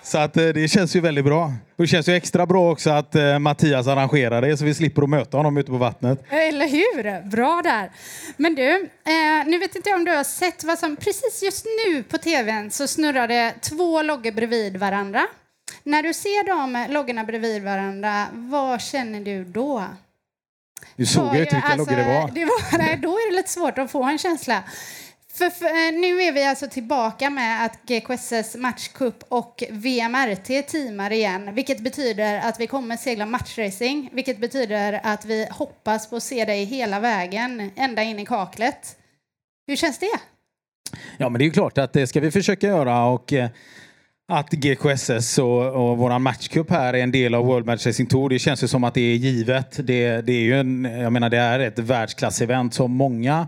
Så 0.07 0.17
att 0.17 0.37
eh, 0.37 0.47
det 0.47 0.67
känns 0.67 0.95
ju 0.95 0.99
väldigt 0.99 1.25
bra. 1.25 1.43
Och 1.75 1.83
det 1.83 1.87
känns 1.87 2.09
ju 2.09 2.13
extra 2.13 2.45
bra 2.45 2.71
också 2.71 2.89
att 2.89 3.15
eh, 3.15 3.39
Mattias 3.39 3.87
arrangerar 3.87 4.41
det 4.41 4.57
så 4.57 4.65
vi 4.65 4.73
slipper 4.73 5.01
att 5.01 5.09
möta 5.09 5.37
honom 5.37 5.57
ute 5.57 5.71
på 5.71 5.77
vattnet. 5.77 6.23
Eller 6.29 6.67
hur? 6.67 7.29
Bra 7.29 7.61
där. 7.63 7.91
Men 8.37 8.55
du, 8.55 8.69
eh, 8.85 9.45
nu 9.47 9.57
vet 9.57 9.75
inte 9.75 9.89
jag 9.89 9.97
om 9.97 10.05
du 10.05 10.11
har 10.11 10.23
sett 10.23 10.63
vad 10.63 10.79
som 10.79 10.95
precis 10.95 11.43
just 11.43 11.65
nu 11.85 12.03
på 12.03 12.17
tvn 12.17 12.71
så 12.71 12.87
snurrar 12.87 13.27
det 13.27 13.53
två 13.61 14.01
loggor 14.01 14.31
bredvid 14.31 14.77
varandra. 14.77 15.21
När 15.83 16.03
du 16.03 16.13
ser 16.13 16.47
de 16.47 16.93
loggorna 16.93 17.23
bredvid 17.23 17.63
varandra, 17.63 18.25
vad 18.33 18.81
känner 18.81 19.19
du 19.19 19.43
då? 19.43 19.83
Du 20.95 21.05
såg 21.05 21.33
ju 21.33 21.39
ju- 21.39 21.39
vilka 21.39 21.75
loggor 21.77 21.95
det 21.95 22.03
var. 22.03 22.31
det 22.35 22.45
var 22.45 22.77
nej, 22.77 22.99
då 23.01 23.09
är 23.09 23.31
det 23.31 23.37
lite 23.37 23.49
svårt 23.49 23.77
att 23.77 23.91
få 23.91 24.03
en 24.03 24.17
känsla. 24.17 24.63
För, 25.37 25.49
för, 25.49 25.65
eh, 25.65 25.99
nu 26.01 26.21
är 26.21 26.31
vi 26.31 26.45
alltså 26.45 26.67
tillbaka 26.67 27.29
med 27.29 27.65
att 27.65 27.79
GKSS 27.85 28.55
Matchcup 28.55 29.23
och 29.29 29.63
VMRT 29.69 30.61
teamar 30.61 31.11
igen, 31.11 31.55
vilket 31.55 31.79
betyder 31.79 32.39
att 32.39 32.59
vi 32.59 32.67
kommer 32.67 32.97
segla 32.97 33.25
matchracing, 33.25 34.09
vilket 34.13 34.39
betyder 34.39 34.99
att 35.03 35.25
vi 35.25 35.47
hoppas 35.51 36.09
på 36.09 36.15
att 36.15 36.23
se 36.23 36.45
dig 36.45 36.63
hela 36.63 36.99
vägen, 36.99 37.71
ända 37.75 38.03
in 38.03 38.19
i 38.19 38.25
kaklet. 38.25 38.97
Hur 39.67 39.75
känns 39.75 39.99
det? 39.99 40.19
Ja, 41.17 41.29
men 41.29 41.39
det 41.39 41.43
är 41.43 41.47
ju 41.47 41.51
klart 41.51 41.77
att 41.77 41.93
det 41.93 42.07
ska 42.07 42.19
vi 42.19 42.31
försöka 42.31 42.67
göra 42.67 43.05
och 43.05 43.33
eh, 43.33 43.49
att 44.31 44.49
GKSS 44.49 45.37
och, 45.37 45.89
och 45.89 45.97
våran 45.97 46.21
matchcup 46.21 46.69
här 46.69 46.93
är 46.93 47.03
en 47.03 47.11
del 47.11 47.35
av 47.35 47.45
World 47.45 47.65
Match 47.65 47.85
Racing 47.85 48.09
Tour. 48.09 48.29
Det 48.29 48.39
känns 48.39 48.63
ju 48.63 48.67
som 48.67 48.83
att 48.83 48.93
det 48.93 49.01
är 49.01 49.15
givet. 49.15 49.87
Det, 49.87 50.21
det 50.21 50.33
är 50.33 50.43
ju 50.43 50.59
en, 50.59 50.83
jag 50.83 51.13
menar, 51.13 51.29
det 51.29 51.37
är 51.37 51.59
ett 51.59 51.79
världsklassevent 51.79 52.73
som 52.73 52.91
många 52.91 53.47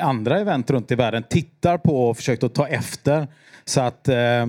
andra 0.00 0.40
event 0.40 0.70
runt 0.70 0.90
i 0.90 0.94
världen 0.94 1.22
tittar 1.30 1.78
på 1.78 2.08
och 2.08 2.16
försökt 2.16 2.44
att 2.44 2.54
ta 2.54 2.68
efter. 2.68 3.28
Så 3.64 3.80
att 3.80 4.08
eh, 4.08 4.16
eh, 4.16 4.46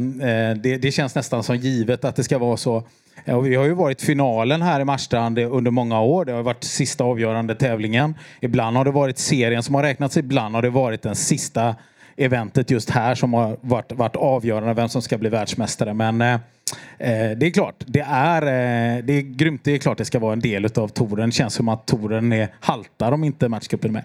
det, 0.63 0.77
det 0.77 0.91
känns 0.91 1.15
nästan 1.15 1.43
som 1.43 1.55
givet 1.55 2.05
att 2.05 2.15
det 2.15 2.23
ska 2.23 2.37
vara 2.37 2.57
så. 2.57 2.83
Ja, 3.25 3.35
och 3.35 3.45
vi 3.45 3.55
har 3.55 3.65
ju 3.65 3.73
varit 3.73 4.01
finalen 4.01 4.61
här 4.61 4.79
i 4.79 4.85
Marstrand 4.85 5.39
under 5.39 5.71
många 5.71 6.01
år. 6.01 6.25
Det 6.25 6.31
har 6.31 6.43
varit 6.43 6.63
sista 6.63 7.03
avgörande 7.03 7.55
tävlingen. 7.55 8.15
Ibland 8.41 8.77
har 8.77 8.85
det 8.85 8.91
varit 8.91 9.17
serien 9.17 9.63
som 9.63 9.75
har 9.75 9.83
räknats, 9.83 10.17
ibland 10.17 10.55
har 10.55 10.61
det 10.61 10.69
varit 10.69 11.01
den 11.01 11.15
sista 11.15 11.75
eventet 12.17 12.71
just 12.71 12.89
här 12.89 13.15
som 13.15 13.33
har 13.33 13.57
varit, 13.61 13.91
varit 13.91 14.15
avgörande 14.15 14.73
vem 14.73 14.89
som 14.89 15.01
ska 15.01 15.17
bli 15.17 15.29
världsmästare. 15.29 15.93
Men 15.93 16.21
eh, 16.21 16.33
eh 16.33 17.31
det 17.37 17.45
är 17.45 17.51
klart, 17.51 17.83
det 17.87 18.05
är, 18.07 18.41
eh, 18.41 19.03
det 19.03 19.13
är 19.13 19.21
grymt. 19.21 19.61
Det 19.63 19.71
är 19.71 19.77
klart 19.77 19.97
det 19.97 20.05
ska 20.05 20.19
vara 20.19 20.33
en 20.33 20.39
del 20.39 20.65
av 20.65 20.87
touren. 20.87 21.29
Det 21.29 21.35
känns 21.35 21.53
som 21.53 21.69
att 21.69 21.85
touren 21.85 22.33
är 22.33 22.47
haltar 22.59 23.11
om 23.11 23.23
inte 23.23 23.49
matchcupen 23.49 23.89
är 23.89 23.93
med. 23.93 24.03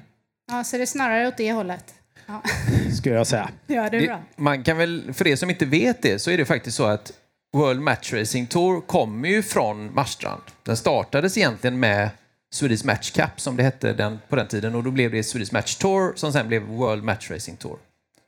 Ja, 0.52 0.64
så 0.64 0.76
det 0.76 0.82
är 0.82 0.86
snarare 0.86 1.28
åt 1.28 1.36
det 1.36 1.52
hållet. 1.52 1.94
Ja. 2.26 2.42
Skulle 2.96 3.14
jag 3.14 3.26
säga. 3.26 3.50
Ja, 3.66 3.90
det 3.90 3.96
är 3.96 4.06
bra. 4.06 4.22
man 4.36 4.64
kan 4.64 4.78
väl, 4.78 5.12
för 5.14 5.26
er 5.26 5.36
som 5.36 5.50
inte 5.50 5.66
vet 5.66 6.02
det, 6.02 6.18
så 6.18 6.30
är 6.30 6.38
det 6.38 6.44
faktiskt 6.44 6.76
så 6.76 6.84
att 6.84 7.12
World 7.52 7.80
Match 7.80 8.12
Racing 8.12 8.48
Tour 8.48 8.80
kommer 8.80 9.28
ju 9.28 9.42
från 9.42 9.94
Marstrand. 9.94 10.42
Den 10.62 10.76
startades 10.76 11.36
egentligen 11.38 11.80
med 11.80 12.10
Swedish 12.54 12.86
Match 12.86 13.10
Cup 13.10 13.40
som 13.40 13.56
det 13.56 13.62
hette 13.62 13.92
den, 13.92 14.18
på 14.28 14.36
den 14.36 14.48
tiden 14.48 14.74
och 14.74 14.84
då 14.84 14.90
blev 14.90 15.10
det 15.10 15.22
Swedish 15.22 15.52
Match 15.52 15.76
Tour 15.76 16.12
som 16.16 16.32
sen 16.32 16.48
blev 16.48 16.62
World 16.62 17.04
Match 17.04 17.30
Racing 17.30 17.58
Tour. 17.58 17.78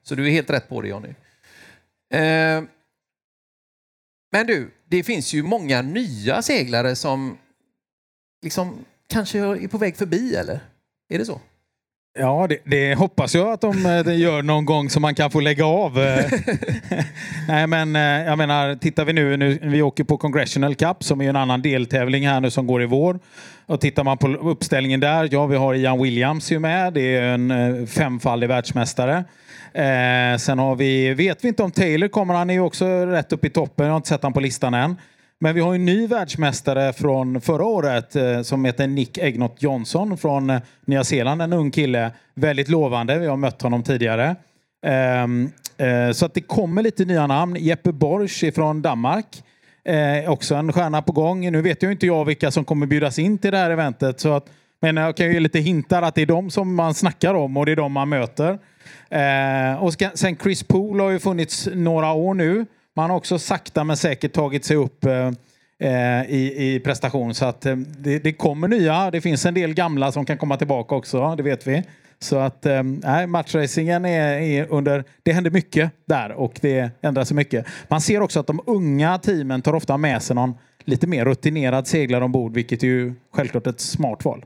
Så 0.02 0.14
du 0.14 0.26
är 0.26 0.30
helt 0.30 0.50
rätt 0.50 0.68
på 0.68 0.80
det 0.80 0.88
Jonny. 0.88 1.08
Eh, 2.14 2.62
men 4.32 4.46
du, 4.46 4.70
det 4.88 5.02
finns 5.02 5.32
ju 5.32 5.42
många 5.42 5.82
nya 5.82 6.42
seglare 6.42 6.96
som 6.96 7.38
liksom 8.42 8.84
kanske 9.08 9.38
är 9.38 9.68
på 9.68 9.78
väg 9.78 9.96
förbi 9.96 10.34
eller? 10.34 10.60
Är 11.08 11.18
det 11.18 11.24
så? 11.24 11.40
Ja, 12.18 12.46
det, 12.48 12.58
det, 12.64 12.94
hoppas 12.94 13.34
jag 13.34 13.48
att 13.48 13.60
de, 13.60 13.86
eh, 13.86 14.04
de 14.04 14.14
gör 14.14 14.42
någon 14.42 14.64
gång 14.64 14.90
så 14.90 15.00
man 15.00 15.14
kan 15.14 15.30
få 15.30 15.40
lägga 15.40 15.66
av. 15.66 15.98
Eh. 15.98 16.24
Nej, 17.48 17.66
men 17.66 17.96
eh, 17.96 18.02
jag 18.02 18.38
menar, 18.38 18.74
tittar 18.74 19.04
vi 19.04 19.12
nu, 19.12 19.36
nu, 19.36 19.58
vi 19.62 19.82
åker 19.82 20.04
på 20.04 20.16
Congressional 20.16 20.74
Cup 20.74 21.04
som 21.04 21.20
är 21.20 21.28
en 21.28 21.36
annan 21.36 21.62
deltävling 21.62 22.28
här 22.28 22.40
nu 22.40 22.50
som 22.50 22.66
går 22.66 22.82
i 22.82 22.86
vår. 22.86 23.18
Och 23.66 23.80
tittar 23.80 24.04
man 24.04 24.18
på 24.18 24.28
uppställningen 24.28 25.00
där, 25.00 25.28
ja 25.32 25.46
vi 25.46 25.56
har 25.56 25.74
Ian 25.74 26.02
Williams 26.02 26.52
ju 26.52 26.58
med, 26.58 26.92
det 26.92 27.16
är 27.16 27.22
en 27.22 27.86
femfaldig 27.86 28.48
världsmästare. 28.48 29.24
Eh, 29.72 30.38
sen 30.38 30.58
har 30.58 30.76
vi, 30.76 31.14
vet 31.14 31.44
vi 31.44 31.48
inte 31.48 31.62
om 31.62 31.70
Taylor 31.70 32.08
kommer, 32.08 32.34
han 32.34 32.50
är 32.50 32.54
ju 32.54 32.60
också 32.60 32.86
rätt 33.06 33.32
upp 33.32 33.44
i 33.44 33.50
toppen, 33.50 33.86
jag 33.86 33.92
har 33.92 33.96
inte 33.96 34.08
sett 34.08 34.22
honom 34.22 34.32
på 34.32 34.40
listan 34.40 34.74
än. 34.74 34.96
Men 35.40 35.54
vi 35.54 35.60
har 35.60 35.74
en 35.74 35.84
ny 35.84 36.06
världsmästare 36.06 36.92
från 36.92 37.40
förra 37.40 37.64
året 37.64 38.16
eh, 38.16 38.42
som 38.42 38.64
heter 38.64 38.86
Nick 38.86 39.18
Egnott 39.18 39.62
Johnson 39.62 40.18
från 40.18 40.50
eh, 40.50 40.60
Nya 40.84 41.04
Zeeland. 41.04 41.42
En 41.42 41.52
ung 41.52 41.70
kille. 41.70 42.10
Väldigt 42.34 42.68
lovande. 42.68 43.18
Vi 43.18 43.26
har 43.26 43.36
mött 43.36 43.62
honom 43.62 43.82
tidigare. 43.82 44.36
Ehm, 44.86 45.50
eh, 45.76 46.10
så 46.12 46.26
att 46.26 46.34
det 46.34 46.40
kommer 46.40 46.82
lite 46.82 47.04
nya 47.04 47.26
namn. 47.26 47.56
Jeppe 47.56 47.92
Borsch 47.92 48.54
från 48.54 48.82
Danmark. 48.82 49.42
Eh, 49.84 50.30
också 50.30 50.54
en 50.54 50.72
stjärna 50.72 51.02
på 51.02 51.12
gång. 51.12 51.52
Nu 51.52 51.62
vet 51.62 51.82
ju 51.82 51.92
inte 51.92 52.06
jag 52.06 52.24
vilka 52.24 52.50
som 52.50 52.64
kommer 52.64 52.86
bjudas 52.86 53.18
in 53.18 53.38
till 53.38 53.50
det 53.50 53.58
här 53.58 53.70
eventet. 53.70 54.20
Så 54.20 54.32
att, 54.32 54.46
men 54.80 54.96
jag 54.96 55.16
kan 55.16 55.26
ju 55.26 55.32
ge 55.32 55.40
lite 55.40 55.58
hintar 55.58 56.02
att 56.02 56.14
det 56.14 56.22
är 56.22 56.26
de 56.26 56.50
som 56.50 56.74
man 56.74 56.94
snackar 56.94 57.34
om 57.34 57.56
och 57.56 57.66
det 57.66 57.72
är 57.72 57.76
de 57.76 57.92
man 57.92 58.08
möter. 58.08 58.58
Eh, 59.10 59.82
och 59.82 59.94
sen 60.14 60.36
Chris 60.36 60.62
Poole 60.62 61.02
har 61.02 61.10
ju 61.10 61.18
funnits 61.18 61.68
några 61.74 62.12
år 62.12 62.34
nu. 62.34 62.66
Man 62.96 63.10
har 63.10 63.16
också 63.16 63.38
sakta 63.38 63.84
men 63.84 63.96
säkert 63.96 64.32
tagit 64.32 64.64
sig 64.64 64.76
upp 64.76 65.04
eh, 65.04 65.30
eh, 65.78 66.30
i, 66.30 66.74
i 66.74 66.80
prestation. 66.80 67.34
Så 67.34 67.44
att 67.44 67.66
eh, 67.66 67.76
det, 67.76 68.18
det, 68.18 68.32
kommer 68.32 68.68
nya. 68.68 69.10
Det 69.10 69.20
finns 69.20 69.46
en 69.46 69.54
del 69.54 69.74
gamla 69.74 70.12
som 70.12 70.24
kan 70.24 70.38
komma 70.38 70.56
tillbaka 70.56 70.94
också, 70.94 71.34
det 71.36 71.42
vet 71.42 71.66
vi. 71.66 71.82
Så 72.18 72.38
att 72.38 72.66
eh, 72.66 72.82
nej, 72.82 73.26
matchracingen 73.26 74.04
är, 74.04 74.38
är, 74.38 74.66
under... 74.70 75.04
Det 75.22 75.32
händer 75.32 75.50
mycket 75.50 75.90
där 76.06 76.32
och 76.32 76.58
det 76.60 76.90
ändrar 77.02 77.24
sig 77.24 77.36
mycket. 77.36 77.66
Man 77.88 78.00
ser 78.00 78.20
också 78.20 78.40
att 78.40 78.46
de 78.46 78.60
unga 78.66 79.18
teamen 79.18 79.62
tar 79.62 79.74
ofta 79.74 79.96
med 79.96 80.22
sig 80.22 80.36
någon 80.36 80.54
lite 80.84 81.06
mer 81.06 81.24
rutinerad 81.24 81.86
seglare 81.86 82.24
ombord, 82.24 82.54
vilket 82.54 82.82
är 82.82 82.86
ju 82.86 83.14
självklart 83.32 83.66
ett 83.66 83.80
smart 83.80 84.24
val. 84.24 84.44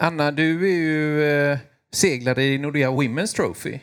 Anna, 0.00 0.32
du 0.32 0.70
är 0.70 0.74
ju 0.74 1.24
eh, 1.24 1.58
seglare 1.92 2.44
i 2.44 2.58
Nordea 2.58 2.90
Women's 2.90 3.36
Trophy. 3.36 3.78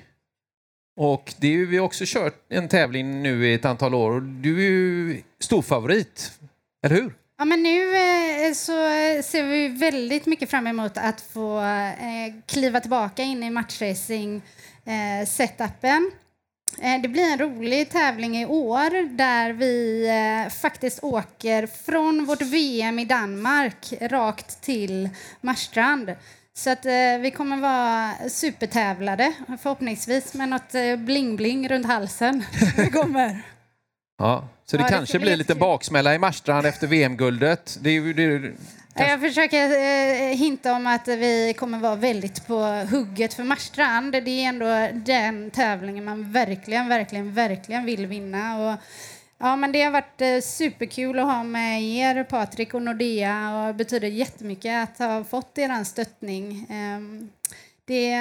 Och 0.98 1.34
det 1.38 1.48
är 1.48 1.52
ju, 1.52 1.66
vi 1.66 1.78
har 1.78 1.86
också 1.86 2.04
kört 2.08 2.46
en 2.50 2.68
tävling 2.68 3.24
nu 3.24 3.48
i 3.48 3.54
ett 3.54 3.66
antal 3.66 3.94
år 3.94 4.12
och 4.12 4.22
du 4.22 4.58
är 4.58 4.70
ju 4.70 5.22
storfavorit, 5.40 6.32
eller 6.86 6.96
hur? 6.96 7.14
Ja, 7.38 7.46
men 7.46 7.64
nu 7.64 7.96
eh, 7.96 8.54
så 8.54 8.72
eh, 8.72 9.22
ser 9.24 9.44
vi 9.44 9.68
väldigt 9.68 10.26
mycket 10.26 10.50
fram 10.50 10.68
emot 10.68 10.98
att 10.98 11.22
få 11.22 11.62
eh, 11.62 12.34
kliva 12.46 12.80
tillbaka 12.80 13.24
in 13.24 13.44
i 13.44 13.50
matchracing-setupen. 13.50 16.12
Det 17.02 17.08
blir 17.08 17.24
en 17.24 17.40
rolig 17.40 17.90
tävling 17.90 18.38
i 18.38 18.46
år 18.46 19.18
där 19.18 19.54
vi 19.54 20.08
faktiskt 20.62 21.04
åker 21.04 21.68
från 21.68 22.26
vårt 22.26 22.42
VM 22.42 23.00
i 23.00 23.06
Danmark 23.06 23.94
rakt 24.02 24.62
till 24.62 25.10
Marstrand. 25.42 26.16
Så 26.58 26.70
att 26.70 26.86
eh, 26.86 26.92
vi 27.20 27.32
kommer 27.32 27.58
vara 27.58 28.30
supertävlade 28.30 29.34
förhoppningsvis 29.62 30.34
med 30.34 30.50
något 30.50 30.76
eh, 30.76 30.82
bling-bling 30.82 31.70
runt 31.70 31.86
halsen. 31.86 32.44
vi 32.78 32.90
kommer. 32.90 33.42
Ja, 34.20 34.48
så 34.66 34.78
det 34.78 34.84
ja, 34.84 34.90
kanske 34.90 35.18
det 35.18 35.22
blir 35.22 35.36
lite 35.36 35.56
baksmälla 35.56 36.16
i 36.16 36.20
Marstrand 36.20 36.66
efter 36.66 36.88
VM-guldet. 36.88 37.78
Det, 37.82 38.14
det, 38.14 38.40
det, 38.40 38.54
jag 38.96 39.22
försöker 39.22 39.64
eh, 39.64 40.38
hinta 40.38 40.74
om 40.74 40.88
att 40.88 41.08
vi 41.08 41.54
kommer 41.58 41.80
vara 41.80 41.96
väldigt 41.96 42.48
på 42.48 42.86
hugget 42.92 43.34
för 43.34 43.44
Marstrand. 43.44 44.12
Det 44.12 44.30
är 44.30 44.50
ändå 44.50 45.00
den 45.06 45.52
tävlingen 45.52 46.06
man 46.06 46.32
verkligen, 46.32 46.90
verkligen, 46.90 47.34
verkligen 47.34 47.86
vill 47.86 48.06
vinna. 48.06 48.58
Och 48.58 48.80
Ja, 49.40 49.56
men 49.56 49.72
det 49.72 49.82
har 49.82 49.92
varit 49.92 50.22
eh, 50.22 50.42
superkul 50.42 51.20
att 51.20 51.26
ha 51.26 51.44
med 51.44 51.84
er, 51.84 52.24
Patrik 52.24 52.74
och 52.74 52.82
Nordea. 52.82 53.60
Och 53.60 53.68
det 53.68 53.74
betyder 53.74 54.08
jättemycket 54.08 54.84
att 54.84 55.00
ha 55.00 55.24
fått 55.24 55.58
er 55.58 55.84
stöttning. 55.84 56.66
Eh, 56.70 57.28
det 57.86 58.12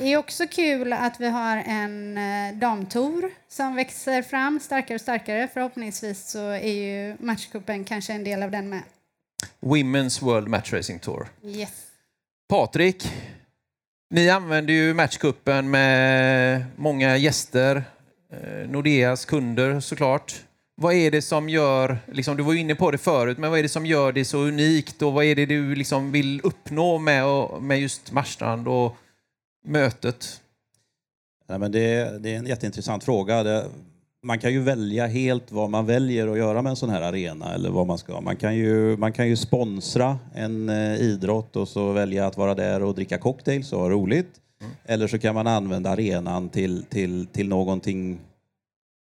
är 0.00 0.16
också 0.16 0.46
kul 0.46 0.92
att 0.92 1.20
vi 1.20 1.28
har 1.28 1.56
en 1.56 2.18
eh, 2.18 2.54
damtour 2.54 3.30
som 3.48 3.74
växer 3.74 4.22
fram 4.22 4.60
starkare 4.60 4.94
och 4.94 5.00
starkare. 5.00 5.48
Förhoppningsvis 5.54 6.30
så 6.30 6.48
är 6.48 6.72
ju 6.72 7.16
matchcupen 7.20 7.84
kanske 7.84 8.12
en 8.12 8.24
del 8.24 8.42
av 8.42 8.50
den 8.50 8.68
med. 8.68 8.82
Women's 9.60 10.24
World 10.24 10.48
Match 10.48 10.72
Racing 10.72 10.98
Tour. 10.98 11.28
Yes. 11.44 11.82
Patrik, 12.48 13.12
ni 14.10 14.30
använder 14.30 14.74
ju 14.74 14.94
matchcupen 14.94 15.70
med 15.70 16.64
många 16.76 17.16
gäster 17.16 17.84
Eh, 18.32 18.68
Nordeas 18.68 19.24
kunder 19.24 19.80
såklart. 19.80 20.34
Vad 20.74 20.94
är 20.94 21.10
det 21.10 21.22
som 21.22 21.48
gör, 21.48 21.98
liksom, 22.12 22.36
du 22.36 22.42
var 22.42 22.54
inne 22.54 22.74
på 22.74 22.90
det 22.90 22.98
förut, 22.98 23.38
men 23.38 23.50
vad 23.50 23.58
är 23.58 23.62
det 23.62 23.68
som 23.68 23.86
gör 23.86 24.12
det 24.12 24.24
så 24.24 24.38
unikt 24.38 25.02
och 25.02 25.12
vad 25.12 25.24
är 25.24 25.34
det 25.34 25.46
du 25.46 25.74
liksom 25.74 26.12
vill 26.12 26.40
uppnå 26.44 26.98
med, 26.98 27.24
med 27.60 27.80
just 27.80 28.12
Marstrand 28.12 28.68
och 28.68 28.96
mötet? 29.64 30.40
Nej, 31.48 31.58
men 31.58 31.72
det, 31.72 32.18
det 32.22 32.34
är 32.34 32.38
en 32.38 32.46
jätteintressant 32.46 33.04
fråga. 33.04 33.42
Det, 33.42 33.66
man 34.22 34.38
kan 34.38 34.52
ju 34.52 34.60
välja 34.60 35.06
helt 35.06 35.52
vad 35.52 35.70
man 35.70 35.86
väljer 35.86 36.28
att 36.28 36.38
göra 36.38 36.62
med 36.62 36.70
en 36.70 36.76
sån 36.76 36.90
här 36.90 37.02
arena 37.02 37.54
eller 37.54 37.70
vad 37.70 37.86
man 37.86 37.98
ska. 37.98 38.20
Man 38.20 38.36
kan 38.36 38.56
ju, 38.56 38.96
man 38.96 39.12
kan 39.12 39.28
ju 39.28 39.36
sponsra 39.36 40.18
en 40.34 40.68
eh, 40.68 40.94
idrott 40.94 41.56
och 41.56 41.68
så 41.68 41.92
välja 41.92 42.26
att 42.26 42.36
vara 42.36 42.54
där 42.54 42.82
och 42.82 42.94
dricka 42.94 43.18
cocktails 43.18 43.72
och 43.72 43.80
ha 43.80 43.90
roligt. 43.90 44.41
Eller 44.84 45.06
så 45.06 45.18
kan 45.18 45.34
man 45.34 45.46
använda 45.46 45.90
arenan 45.90 46.48
till, 46.48 46.84
till, 46.84 47.26
till 47.26 47.48
någonting 47.48 48.18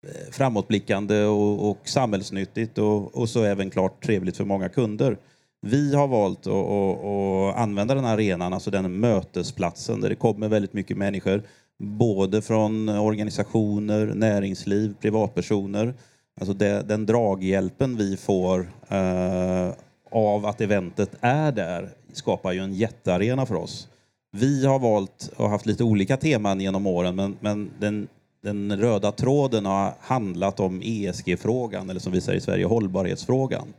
eh, 0.07 0.31
framåtblickande 0.31 1.23
och, 1.23 1.69
och 1.69 1.79
samhällsnyttigt 1.83 2.77
och, 2.77 3.15
och 3.15 3.29
så 3.29 3.43
även 3.43 3.69
klart 3.69 4.05
trevligt 4.05 4.37
för 4.37 4.45
många 4.45 4.69
kunder. 4.69 5.17
Vi 5.61 5.95
har 5.95 6.07
valt 6.07 6.47
att, 6.47 6.53
att, 6.53 7.05
att, 7.05 7.57
använda 7.57 7.95
den 7.95 8.05
här 8.05 8.13
arenan, 8.13 8.53
alltså 8.53 8.71
den 8.71 8.99
mötesplatsen 8.99 10.01
där 10.01 10.09
det 10.09 10.15
kommer 10.15 10.47
väldigt 10.47 10.73
mycket 10.73 10.97
människor, 10.97 11.43
både 11.77 12.41
från 12.41 12.89
organisationer, 12.89 14.05
näringsliv, 14.05 14.95
privatpersoner. 15.01 15.93
Alltså 16.39 16.53
det, 16.53 16.81
den 16.81 17.05
draghjälpen 17.05 17.97
vi 17.97 18.17
får 18.17 18.71
eh, 18.89 19.71
av 20.11 20.45
att 20.45 20.61
eventet 20.61 21.11
är 21.21 21.51
där 21.51 21.89
skapar 22.13 22.51
ju 22.51 22.59
en 22.59 22.73
jättearena 22.73 23.45
för 23.45 23.55
oss. 23.55 23.87
Vi 24.31 24.65
har 24.65 24.79
valt 24.79 25.31
och 25.35 25.49
haft 25.49 25.65
lite 25.65 25.83
olika 25.83 26.17
teman 26.17 26.61
genom 26.61 26.87
åren 26.87 27.15
men, 27.15 27.37
men 27.39 27.69
den, 27.79 28.07
den 28.43 28.77
röda 28.77 29.11
tråden 29.11 29.65
har 29.65 29.93
handlat 29.99 30.59
om 30.59 30.81
ESG-frågan 30.83 31.89
eller 31.89 31.99
som 31.99 32.11
vi 32.11 32.21
säger 32.21 32.37
i 32.37 32.41
Sverige 32.41 32.65
hållbarhetsfrågan. 32.65 33.73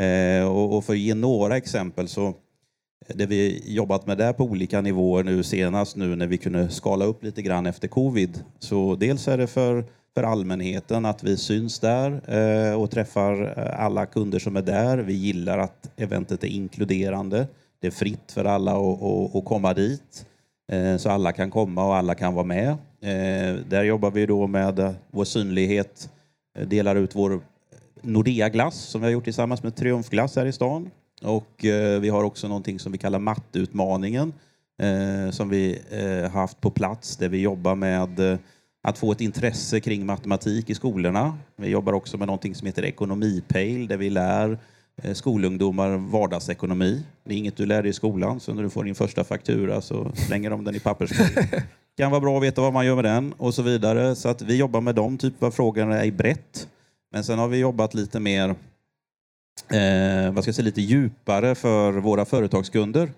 Eh, 0.00 0.48
och, 0.48 0.76
och, 0.76 0.84
för 0.84 0.92
att 0.92 0.98
ge 0.98 1.14
några 1.14 1.56
exempel 1.56 2.08
så 2.08 2.34
det 3.14 3.26
vi 3.26 3.62
jobbat 3.66 4.06
med 4.06 4.18
där 4.18 4.32
på 4.32 4.44
olika 4.44 4.80
nivåer 4.80 5.24
nu 5.24 5.42
senast 5.42 5.96
nu 5.96 6.16
när 6.16 6.26
vi 6.26 6.38
kunde 6.38 6.68
skala 6.68 7.04
upp 7.04 7.24
lite 7.24 7.42
grann 7.42 7.66
efter 7.66 7.88
covid. 7.88 8.44
Så 8.58 8.96
dels 8.96 9.28
är 9.28 9.38
det 9.38 9.46
för, 9.46 9.84
för 10.14 10.22
allmänheten 10.22 11.04
att 11.04 11.24
vi 11.24 11.36
syns 11.36 11.80
där 11.80 12.20
eh, 12.34 12.80
och 12.80 12.90
träffar 12.90 13.42
alla 13.78 14.06
kunder 14.06 14.38
som 14.38 14.56
är 14.56 14.62
där. 14.62 14.98
Vi 14.98 15.12
gillar 15.12 15.58
att 15.58 15.90
eventet 15.96 16.44
är 16.44 16.48
inkluderande. 16.48 17.46
Det 17.80 17.86
är 17.86 17.90
fritt 17.90 18.32
för 18.32 18.44
alla 18.44 18.72
att, 18.72 19.02
att, 19.02 19.36
att 19.36 19.44
komma 19.44 19.74
dit. 19.74 20.26
Eh, 20.72 20.96
så 20.96 21.10
alla 21.10 21.32
kan 21.32 21.50
komma 21.50 21.84
och 21.84 21.96
alla 21.96 22.14
kan 22.14 22.34
vara 22.34 22.44
med. 22.44 22.68
Eh, 23.00 23.60
där 23.68 23.84
jobbar 23.84 24.10
vi 24.10 24.26
då 24.26 24.46
med 24.46 24.78
eh, 24.78 24.92
vår 25.10 25.24
synlighet, 25.24 26.10
delar 26.66 26.96
ut 26.96 27.14
vår 27.14 27.40
Nordea-glass 28.02 28.74
som 28.74 29.00
vi 29.00 29.06
har 29.06 29.12
gjort 29.12 29.24
tillsammans 29.24 29.62
med 29.62 29.76
Triumfglass 29.76 30.36
här 30.36 30.46
i 30.46 30.52
stan. 30.52 30.90
Och 31.22 31.54
vi 32.00 32.08
har 32.08 32.24
också 32.24 32.48
någonting 32.48 32.78
som 32.78 32.92
vi 32.92 32.98
kallar 32.98 33.18
matteutmaningen 33.18 34.32
som 35.30 35.48
vi 35.48 35.78
haft 36.32 36.60
på 36.60 36.70
plats 36.70 37.16
där 37.16 37.28
vi 37.28 37.40
jobbar 37.40 37.74
med 37.74 38.20
att 38.82 38.98
få 38.98 39.12
ett 39.12 39.20
intresse 39.20 39.80
kring 39.80 40.06
matematik 40.06 40.70
i 40.70 40.74
skolorna. 40.74 41.38
Vi 41.56 41.68
jobbar 41.68 41.92
också 41.92 42.18
med 42.18 42.26
någonting 42.26 42.54
som 42.54 42.66
heter 42.66 42.84
ekonomipejl 42.84 43.88
där 43.88 43.96
vi 43.96 44.10
lär 44.10 44.58
skolungdomar 45.12 45.96
vardagsekonomi. 45.96 47.02
Det 47.24 47.34
är 47.34 47.38
inget 47.38 47.56
du 47.56 47.66
lär 47.66 47.82
dig 47.82 47.90
i 47.90 47.94
skolan, 47.94 48.40
så 48.40 48.54
när 48.54 48.62
du 48.62 48.70
får 48.70 48.84
din 48.84 48.94
första 48.94 49.24
faktura 49.24 49.80
så 49.80 50.12
slänger 50.14 50.50
de 50.50 50.64
den 50.64 50.74
i 50.74 50.80
papperskorgen. 50.80 51.62
Kan 51.96 52.10
vara 52.10 52.20
bra 52.20 52.36
att 52.36 52.42
veta 52.42 52.60
vad 52.60 52.72
man 52.72 52.86
gör 52.86 52.94
med 52.94 53.04
den 53.04 53.32
och 53.32 53.54
så 53.54 53.62
vidare. 53.62 54.16
Så 54.16 54.28
att 54.28 54.42
vi 54.42 54.56
jobbar 54.56 54.80
med 54.80 54.94
de 54.94 55.18
typer 55.18 55.46
av 55.46 55.50
frågorna 55.50 56.04
i 56.04 56.12
brett. 56.12 56.68
Men 57.12 57.24
sen 57.24 57.38
har 57.38 57.48
vi 57.48 57.58
jobbat 57.58 57.94
lite 57.94 58.20
mer 58.20 58.48
eh, 59.68 60.32
vad 60.32 60.44
ska 60.44 60.48
jag 60.48 60.54
säga, 60.54 60.64
lite 60.64 60.80
djupare 60.80 61.54
för 61.54 61.92
våra 61.92 62.24
företagskunder. 62.24 63.10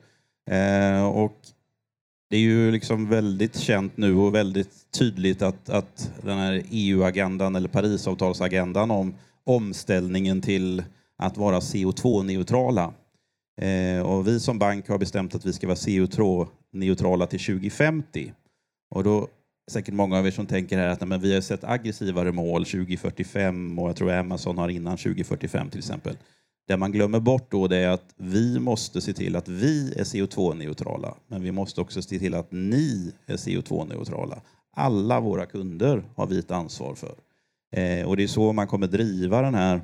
Eh, 0.51 1.07
och 1.07 1.37
det 2.31 2.37
är 2.37 2.41
ju 2.41 2.71
liksom 2.71 3.09
väldigt 3.09 3.59
känt 3.59 3.97
nu 3.97 4.17
och 4.17 4.35
väldigt 4.35 4.93
tydligt 4.99 5.43
att, 5.43 5.71
att 5.71 6.13
den 6.23 6.39
här 6.39 6.63
EU-agendan 6.71 7.57
eller 7.57 7.69
Parisavtalsagendan 7.69 8.91
om 8.91 9.15
omställningen 9.45 10.41
till 10.41 10.83
att 11.21 11.37
vara 11.37 11.61
CO2-neutrala. 11.61 12.93
Eh, 13.61 14.03
och 14.03 14.27
vi 14.27 14.41
som 14.41 14.59
bank 14.59 14.89
har 14.89 14.99
bestämt 14.99 15.35
att 15.35 15.47
vi 15.47 15.53
ska 15.53 15.67
vara 15.67 15.77
CO2-neutrala 15.77 17.27
till 17.27 17.41
2050. 17.41 18.33
Och 18.91 19.05
då 19.05 19.29
säkert 19.71 19.95
många 19.95 20.19
av 20.19 20.27
er 20.27 20.31
som 20.31 20.47
tänker 20.47 20.79
här 20.79 20.89
att 20.89 21.01
nej, 21.01 21.09
men 21.09 21.21
vi 21.21 21.35
har 21.35 21.41
sett 21.41 21.65
aggressivare 21.65 22.33
mål 22.33 22.65
2045 22.65 23.79
och 23.79 23.89
jag 23.89 23.97
tror 23.97 24.13
Amazon 24.13 24.59
har 24.59 24.69
innan 24.69 24.97
2045 24.97 25.71
till 25.71 25.79
exempel. 25.79 26.17
Det 26.69 26.77
man 26.77 26.93
glömmer 26.93 27.21
bort 27.21 27.51
då 27.51 27.67
det 27.67 27.77
är 27.77 27.89
att 27.89 28.15
vi 28.17 28.59
måste 28.59 29.01
se 29.01 29.13
till 29.13 29.37
att 29.37 29.49
vi 29.49 29.93
är 29.97 30.05
CO2-neutrala. 30.05 31.15
Men 31.27 31.43
vi 31.43 31.53
måste 31.53 31.81
också 31.81 32.03
se 32.03 32.19
till 32.19 32.35
att 32.35 32.53
ni 32.53 33.13
är 33.27 33.37
CO2-neutrala. 33.37 34.41
Alla 34.77 35.21
våra 35.21 35.47
kunder 35.47 36.03
har 36.17 36.27
vi 36.27 36.39
ett 36.39 36.51
ansvar 36.51 36.95
för. 36.95 37.15
Eh, 37.77 38.09
och 38.09 38.17
det 38.17 38.23
är 38.23 38.29
så 38.29 38.53
man 38.53 38.67
kommer 38.67 38.87
driva 38.87 39.43
den 39.43 39.55
här 39.55 39.81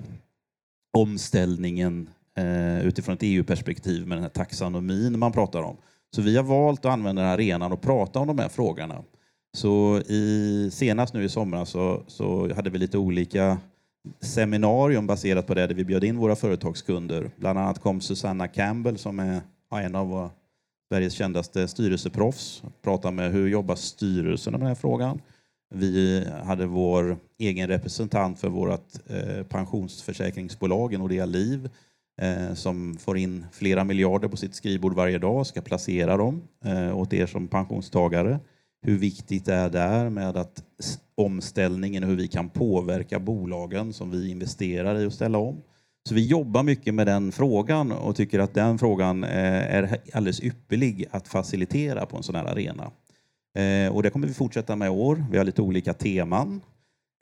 omställningen 0.96 2.09
eh, 2.37 2.87
utifrån 2.87 3.14
ett 3.14 3.22
EU-perspektiv 3.22 4.06
med 4.06 4.16
den 4.16 4.22
här 4.22 4.30
taxonomin 4.30 5.18
man 5.18 5.32
pratar 5.32 5.62
om. 5.62 5.76
Så 6.14 6.22
vi 6.22 6.37
har 6.37 6.44
valt 6.44 6.85
att 6.85 6.92
använda 6.92 7.22
den 7.22 7.28
här 7.28 7.35
arenan 7.35 7.72
och 7.72 7.80
prata 7.80 8.18
om 8.18 8.26
de 8.26 8.38
här 8.38 8.48
frågorna. 8.48 9.02
Så 9.56 9.98
i, 9.98 10.70
senast 10.72 11.14
nu 11.14 11.24
i 11.24 11.28
somras 11.28 11.70
så, 11.70 12.02
så 12.06 12.54
hade 12.54 12.70
vi 12.70 12.78
lite 12.78 12.98
olika 12.98 13.59
seminarium 14.20 15.06
baserat 15.06 15.46
på 15.46 15.54
det 15.54 15.66
där 15.66 15.74
vi 15.74 15.85
bjöd 15.85 16.04
in 16.04 16.16
våra 16.16 16.37
företagskunder. 16.37 17.30
Bland 17.37 17.59
annat 17.59 17.78
kom 17.78 18.00
Susanna 18.00 18.48
Campbell 18.48 18.98
som 18.98 19.18
är 19.18 19.40
en 19.70 19.94
av 19.94 20.30
Sveriges 20.88 21.12
kändaste 21.12 21.68
styrelseproffs. 21.68 22.62
och 22.64 22.82
pratade 22.82 23.14
med 23.14 23.32
hur 23.32 23.48
jobbar 23.48 23.74
styrelsen 23.74 24.50
med 24.50 24.61
den 24.61 24.68
här 24.68 24.74
frågan. 24.74 25.20
Vi 25.74 26.26
hade 26.44 26.66
vår 26.66 27.18
egen 27.38 27.68
representant 27.68 28.40
för 28.40 28.48
vårt 28.48 28.94
eh, 29.07 29.42
pensionsförsäkringsbolag, 29.42 30.98
Nordea 30.98 31.26
Liv, 31.26 31.68
eh, 32.22 32.55
som 32.55 32.96
får 32.96 33.18
in 33.18 33.46
flera 33.52 33.85
miljarder 33.85 34.29
på 34.29 34.37
sitt 34.37 34.55
skrivbord 34.55 34.94
varje 34.94 35.18
dag 35.18 35.37
och 35.37 35.46
ska 35.46 35.61
placera 35.61 36.16
dem 36.16 36.42
eh, 36.64 36.98
åt 36.98 37.12
er 37.12 37.26
som 37.26 37.48
pensionstagare. 37.48 38.40
Hur 38.83 38.98
viktigt 38.98 39.44
det 39.44 39.55
är 39.55 39.70
där 39.70 40.11
med 40.11 40.37
att 40.37 40.62
omställningen 41.14 42.02
och 42.02 42.09
hur 42.09 42.16
vi 42.16 42.29
kan 42.29 42.48
påverka 42.48 43.18
bolagen 43.18 43.92
som 43.92 44.11
vi 44.11 44.31
investerar 44.31 45.00
i 45.00 45.07
att 45.07 45.14
ställa 45.14 45.38
om. 45.38 45.62
Så 46.09 46.14
vi 46.14 46.26
jobbar 46.26 46.62
mycket 46.62 46.94
med 46.94 47.07
den 47.07 47.33
frågan 47.33 47.92
och 47.92 48.16
tycker 48.16 48.38
att 48.38 48.55
den 48.55 48.79
frågan 48.79 49.24
är 49.24 49.98
alldeles 50.12 50.40
ypperlig 50.40 51.07
att 51.11 51.29
facilitera 51.29 52.07
på 52.07 52.16
en 52.16 52.22
sån 52.22 52.35
här 52.35 52.44
arena. 52.44 52.90
Eh, 53.57 53.92
Och 53.92 54.03
det 54.03 54.11
kommer 54.11 54.27
vi 54.27 54.35
fortsätta 54.35 54.77
med 54.77 54.87
i 54.87 54.90
år. 54.90 55.25
Vi 55.31 55.38
har 55.38 55.45
lite 55.45 55.62
olika 55.62 55.92
teman. 55.95 56.61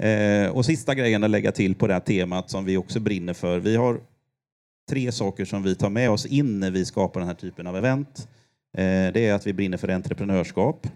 Eh, 0.02 0.50
Och 0.50 0.64
sista 0.64 0.94
grejen 0.94 1.24
att 1.24 1.30
lägga 1.30 1.52
till 1.52 1.74
på 1.74 1.86
det 1.86 1.92
här 1.92 2.00
temat 2.00 2.50
som 2.50 2.64
vi 2.64 2.76
också 2.76 3.00
brinner 3.00 3.34
för. 3.34 3.58
Vi 3.58 3.76
har 3.76 4.00
tre 4.90 5.12
saker 5.12 5.44
som 5.44 5.62
vi 5.62 5.74
tar 5.74 5.90
med 5.90 6.10
oss 6.10 6.26
in 6.26 6.60
när 6.60 6.70
vi 6.70 6.84
skapar 6.84 7.20
den 7.20 7.26
här 7.28 7.34
typen 7.34 7.66
av 7.66 7.76
event. 7.76 8.28
Eh, 8.76 9.12
Det 9.12 9.26
är 9.26 9.34
att 9.34 9.46
vi 9.46 9.52
brinner 9.52 9.76
för 9.76 9.88
entreprenörskap. 9.88 10.86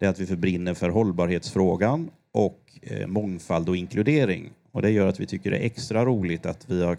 Det 0.00 0.06
är 0.06 0.10
att 0.10 0.18
vi 0.18 0.36
brinner 0.36 0.74
för 0.74 0.88
hållbarhetsfrågan 0.90 2.10
och 2.32 2.78
eh, 2.82 3.06
mångfald 3.06 3.68
och 3.68 3.76
inkludering. 3.76 4.50
Och 4.72 4.82
det 4.82 4.90
gör 4.90 5.06
att 5.06 5.20
vi 5.20 5.26
tycker 5.26 5.50
det 5.50 5.56
är 5.58 5.64
extra 5.66 6.04
roligt 6.04 6.46
att 6.46 6.70
vi 6.70 6.82
har 6.84 6.96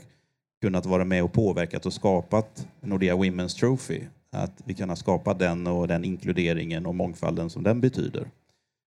kunnat 0.62 0.86
vara 0.86 1.06
med 1.06 1.24
och 1.24 1.34
påverkat 1.34 1.86
och 1.86 1.94
skapat 1.94 2.68
Nordea 2.82 3.16
Women's 3.16 3.60
Trophy. 3.60 4.02
Att 4.34 4.62
vi 4.65 4.74
kan 4.74 4.89
ha 4.89 4.96
skapat 4.96 5.39
den 5.39 5.67
och 5.67 5.88
den 5.88 6.04
inkluderingen 6.04 6.86
och 6.86 6.96
mångfalden 6.96 7.50
som 7.50 7.63
den 7.63 7.82
betyder. 7.82 8.28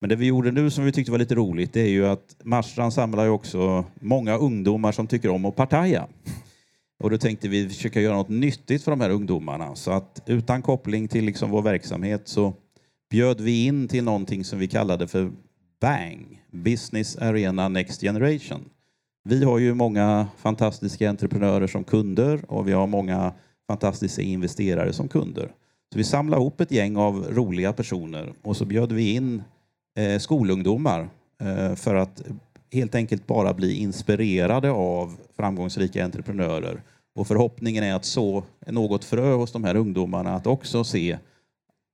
Men 0.01 0.09
det 0.09 0.15
vi 0.15 0.25
gjorde 0.25 0.51
nu 0.51 0.69
som 0.69 0.85
vi 0.85 0.91
tyckte 0.91 1.11
var 1.11 1.19
lite 1.19 1.35
roligt 1.35 1.73
det 1.73 1.81
är 1.81 1.89
ju 1.89 2.07
att 2.07 2.35
Marstrand 2.43 2.93
samlar 2.93 3.23
ju 3.23 3.29
också 3.29 3.85
många 3.99 4.37
ungdomar 4.37 4.91
som 4.91 5.07
tycker 5.07 5.29
om 5.29 5.45
att 5.45 5.55
partaja. 5.55 6.07
Och 7.03 7.09
då 7.09 7.17
tänkte 7.17 7.47
vi 7.47 7.69
försöka 7.69 8.01
göra 8.01 8.15
något 8.15 8.29
nyttigt 8.29 8.83
för 8.83 8.91
de 8.91 9.01
här 9.01 9.09
ungdomarna. 9.09 9.75
Så 9.75 9.91
att 9.91 10.23
utan 10.25 10.61
koppling 10.61 11.07
till 11.07 11.25
liksom 11.25 11.51
vår 11.51 11.61
verksamhet 11.61 12.27
så 12.27 12.53
bjöd 13.09 13.41
vi 13.41 13.65
in 13.65 13.87
till 13.87 14.03
någonting 14.03 14.43
som 14.43 14.59
vi 14.59 14.67
kallade 14.67 15.07
för 15.07 15.31
BANG, 15.81 16.41
Business 16.51 17.17
Arena 17.17 17.69
Next 17.69 18.01
Generation. 18.01 18.69
Vi 19.23 19.43
har 19.43 19.57
ju 19.57 19.73
många 19.73 20.27
fantastiska 20.37 21.09
entreprenörer 21.09 21.67
som 21.67 21.83
kunder 21.83 22.51
och 22.51 22.67
vi 22.67 22.71
har 22.71 22.87
många 22.87 23.33
fantastiska 23.69 24.21
investerare 24.21 24.93
som 24.93 25.07
kunder. 25.07 25.51
Så 25.91 25.97
vi 25.97 26.03
samlade 26.03 26.41
ihop 26.41 26.61
ett 26.61 26.71
gäng 26.71 26.97
av 26.97 27.25
roliga 27.29 27.73
personer 27.73 28.33
och 28.41 28.57
så 28.57 28.65
bjöd 28.65 28.91
vi 28.91 29.11
in 29.11 29.43
eh, 29.97 30.19
skolungdomar 30.19 31.09
eh, 31.41 31.75
för 31.75 31.95
att 31.95 32.21
helt 32.73 32.95
enkelt 32.95 33.27
bara 33.27 33.53
bli 33.53 33.73
inspirerade 33.73 34.71
av 34.71 35.17
framgångsrika 35.37 36.05
entreprenörer. 36.05 36.81
Och 37.15 37.27
förhoppningen 37.27 37.83
är 37.83 37.93
att 37.93 38.05
så 38.05 38.43
något 38.67 39.05
frö 39.05 39.33
hos 39.33 39.51
de 39.51 39.63
här 39.63 39.75
ungdomarna 39.75 40.35
att 40.35 40.47
också 40.47 40.83
se 40.83 41.17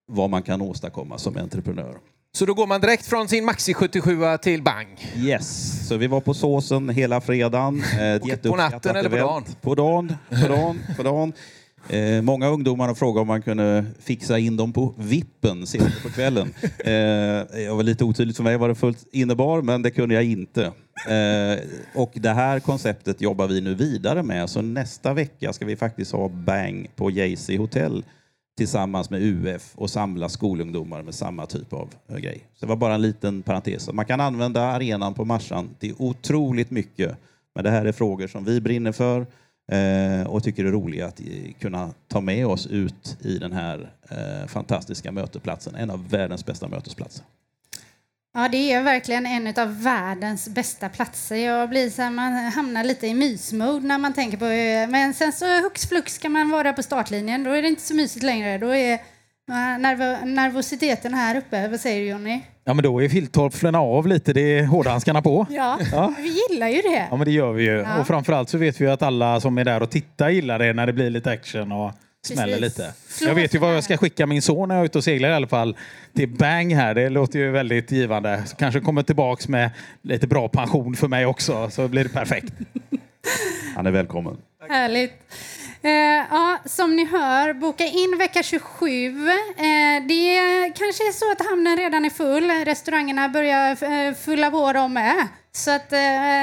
vad 0.07 0.29
man 0.29 0.43
kan 0.43 0.61
åstadkomma 0.61 1.17
som 1.17 1.38
entreprenör. 1.38 1.95
Så 2.35 2.45
då 2.45 2.53
går 2.53 2.67
man 2.67 2.81
direkt 2.81 3.05
från 3.05 3.27
sin 3.27 3.45
Maxi 3.45 3.73
77 3.73 4.17
till 4.41 4.61
Bang? 4.61 5.13
Yes, 5.17 5.88
så 5.88 5.97
vi 5.97 6.07
var 6.07 6.21
på 6.21 6.33
såsen 6.33 6.89
hela 6.89 7.21
fredagen. 7.21 7.83
Eh, 7.99 8.15
ett 8.15 8.43
på 8.43 8.55
natten 8.55 8.95
eller 8.95 9.09
på 9.09 9.15
dagen? 9.15 9.43
På 9.61 9.75
dagen. 9.75 10.15
På 10.29 10.47
dagen, 10.47 10.79
på 10.97 11.03
dagen. 11.03 11.33
Eh, 11.89 12.21
många 12.21 12.48
ungdomar 12.48 12.88
har 12.88 12.95
frågat 12.95 13.21
om 13.21 13.28
man 13.28 13.41
kunde 13.41 13.86
fixa 14.00 14.39
in 14.39 14.58
dem 14.58 14.74
på 14.74 14.93
vippen 14.98 15.67
senare 15.67 15.93
på 16.04 16.10
kvällen. 16.10 16.54
Eh, 16.86 17.62
jag 17.62 17.76
var 17.76 17.84
lite 17.84 18.04
otydligt 18.04 18.38
för 18.38 18.43
mig 18.43 18.58
vad 18.58 18.69
det 18.69 18.76
fullt 18.76 19.06
innebar, 19.12 19.62
men 19.62 19.82
det 19.82 19.91
kunde 19.91 20.15
jag 20.15 20.24
inte. 20.24 20.63
Eh, 21.08 21.60
och 21.95 22.12
det 22.15 22.30
här 22.30 22.60
konceptet 22.60 23.21
jobbar 23.21 23.48
vi 23.48 23.62
nu 23.62 23.76
vidare 23.76 24.24
med, 24.24 24.50
så 24.50 24.62
nästa 24.62 25.13
vecka 25.13 25.54
ska 25.54 25.65
vi 25.65 25.76
faktiskt 25.76 26.12
ha 26.12 26.30
Bang 26.30 26.88
på 26.95 27.12
Jaycee 27.12 27.58
Hotel 27.58 28.04
tillsammans 28.58 29.10
med 29.10 29.21
UF 29.21 29.71
och 29.76 29.89
samla 29.89 30.30
skolungdomar 30.30 31.02
med 31.02 31.15
samma 31.15 31.45
typ 31.45 31.74
av 31.74 31.89
eh, 32.10 32.17
grej. 32.17 32.43
Så 32.54 32.65
det 32.65 32.69
var 32.69 32.76
bara 32.76 32.95
en 32.95 33.02
liten 33.02 33.41
parentes. 33.41 33.93
Man 33.93 34.06
kan 34.06 34.21
använda 34.21 34.62
arenan 34.62 35.13
på 35.13 35.26
Marsan 35.26 35.69
till 35.80 35.93
otroligt 35.98 36.71
mycket. 36.71 37.17
Men 37.56 37.63
det 37.63 37.69
här 37.69 37.86
är 37.86 37.91
frågor 37.91 38.28
som 38.28 38.45
vi 38.45 38.62
brinner 38.62 38.91
för 38.91 39.26
Eh, 39.71 40.28
och 40.28 40.43
tycker 40.43 40.63
det 40.63 40.69
är 40.69 40.73
roligt 40.73 41.04
att 41.04 41.19
eh, 41.19 41.54
kunna 41.60 41.93
ta 42.08 42.21
med 42.21 42.47
oss 42.47 42.67
ut 42.67 43.17
i 43.21 43.38
den 43.38 43.54
här 43.54 43.91
eh, 44.10 44.47
fantastiska 44.47 45.12
mötesplatsen. 45.12 45.75
En 45.75 45.89
av 45.89 46.10
världens 46.10 46.45
bästa 46.45 46.67
mötesplatser. 46.67 47.26
Ja, 48.34 48.49
det 48.49 48.72
är 48.72 48.84
verkligen 48.84 49.26
en 49.26 49.47
av 49.47 49.84
världens 49.84 50.49
bästa 50.49 50.89
platser. 50.89 51.36
Jag 51.36 51.70
blir 51.70 51.89
så 51.89 52.01
här, 52.01 52.09
man 52.09 52.34
hamnar 52.34 52.84
lite 52.84 53.07
i 53.07 53.13
mysmode 53.13 53.88
när 53.88 53.97
man 53.97 54.13
tänker 54.13 54.38
på 54.38 54.45
eh, 54.45 54.89
Men 54.89 55.13
sen 55.13 55.34
så 55.34 55.61
hux 55.61 55.86
flux 55.86 56.18
kan 56.18 56.32
man 56.32 56.49
vara 56.49 56.74
på 56.74 56.84
startlinjen. 56.84 57.43
Då 57.43 57.51
är 57.51 57.61
det 57.61 57.68
inte 57.68 57.82
så 57.82 57.95
mysigt 57.95 58.26
längre. 58.26 58.57
Då 58.57 58.76
är 58.76 58.99
nerv 59.48 60.28
nervositeten 60.28 61.14
här 61.14 61.38
uppe. 61.38 61.68
Vad 61.68 61.80
säger 61.80 62.02
du 62.02 62.08
Jonny? 62.08 62.41
Ja, 62.64 62.74
men 62.74 62.84
då 62.84 63.04
är 63.04 63.10
filttofflorna 63.10 63.80
av 63.80 64.08
lite. 64.08 64.34
Det 64.34 64.41
är 64.60 64.66
hårdhandskarna 64.66 65.22
på. 65.22 65.46
Ja, 65.56 65.80
Ja. 65.91 66.14
vi 66.18 66.36
gillar 66.50 66.68
ju 66.70 66.82
det. 66.82 67.08
Ja, 67.10 67.16
men 67.18 67.26
det 67.26 67.32
gör 67.32 67.52
vi 67.52 67.64
ju. 67.64 67.72
Ja. 67.78 68.00
Och 68.00 68.08
framförallt 68.08 68.50
så 68.50 68.58
vet 68.58 68.82
vi 68.82 68.86
ju 68.86 68.91
att 68.91 69.02
alla 69.02 69.39
som 69.41 69.58
är 69.58 69.66
där 69.66 69.84
och 69.84 69.89
tittar 69.91 70.30
gillar 70.30 70.60
det 70.60 70.74
när 70.74 70.86
det 70.88 70.93
blir 70.93 71.10
lite 71.10 71.32
action 71.32 71.72
och 71.72 71.91
smäller 72.28 72.58
Precis. 72.60 72.78
lite. 72.80 72.93
Slå 73.08 73.28
Jag 73.28 73.36
vet 73.36 73.56
ju 73.56 73.60
vad 73.60 73.76
jag 73.76 73.84
ska 73.84 73.98
skicka 73.98 74.26
min 74.26 74.41
son 74.41 74.68
när 74.70 74.76
jag 74.76 74.82
är 74.82 74.86
ute 74.86 74.98
och 74.98 75.04
seglar 75.04 75.30
i 75.30 75.34
alla 75.34 75.48
fall. 75.48 75.78
Till 76.16 76.30
Bang 76.30 76.74
här. 76.76 76.93
Det 76.93 77.10
låter 77.10 77.39
ju 77.39 77.52
väldigt 77.52 77.91
givande. 77.91 78.43
Så 78.46 78.56
kanske 78.56 78.80
kommer 78.80 79.04
tillbaks 79.04 79.48
med 79.48 79.70
lite 80.02 80.28
bra 80.28 80.48
pension 80.50 80.96
för 80.96 81.08
mig 81.08 81.26
också. 81.26 81.70
Så 81.70 81.88
blir 81.88 82.04
det 82.04 82.10
perfekt. 82.10 82.54
Han 83.76 83.86
är 83.86 83.91
välkommen. 83.91 84.38
Härligt. 84.70 85.14
Eh, 85.86 85.91
ja, 86.31 86.57
som 86.65 86.95
ni 86.95 87.05
hör, 87.05 87.53
boka 87.53 87.86
in 87.86 88.17
vecka 88.17 88.43
27. 88.43 89.29
Eh, 89.29 89.36
det 90.07 90.39
kanske 90.75 91.07
är 91.07 91.11
så 91.11 91.31
att 91.31 91.47
hamnen 91.49 91.77
redan 91.77 92.05
är 92.05 92.09
full. 92.09 92.51
Restaurangerna 92.51 93.29
börjar 93.29 93.83
eh, 93.83 94.13
fylla 94.13 94.51
på 94.51 94.73
dem 94.73 94.93
med. 94.93 95.27
Så 95.51 95.71
att, 95.71 95.93
eh, 95.93 95.99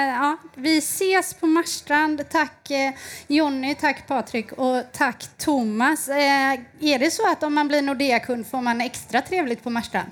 ja, 0.09 0.37
vi 0.55 0.79
ses 0.79 1.35
på 1.35 1.47
Marstrand. 1.47 2.29
Tack 2.31 2.71
eh, 2.71 2.93
Jonny, 3.27 3.75
tack 3.75 4.07
Patrik 4.07 4.53
och 4.53 4.83
tack 4.93 5.25
Thomas. 5.39 6.09
Eh, 6.09 6.53
är 6.81 6.99
det 6.99 7.11
så 7.11 7.31
att 7.33 7.43
om 7.43 7.55
man 7.55 7.69
blir 7.69 7.83
Nordea-kund 7.83 8.47
får 8.47 8.61
man 8.61 8.81
extra 8.81 9.21
trevligt 9.23 9.63
på 9.63 9.71
Marstrand? 9.71 10.11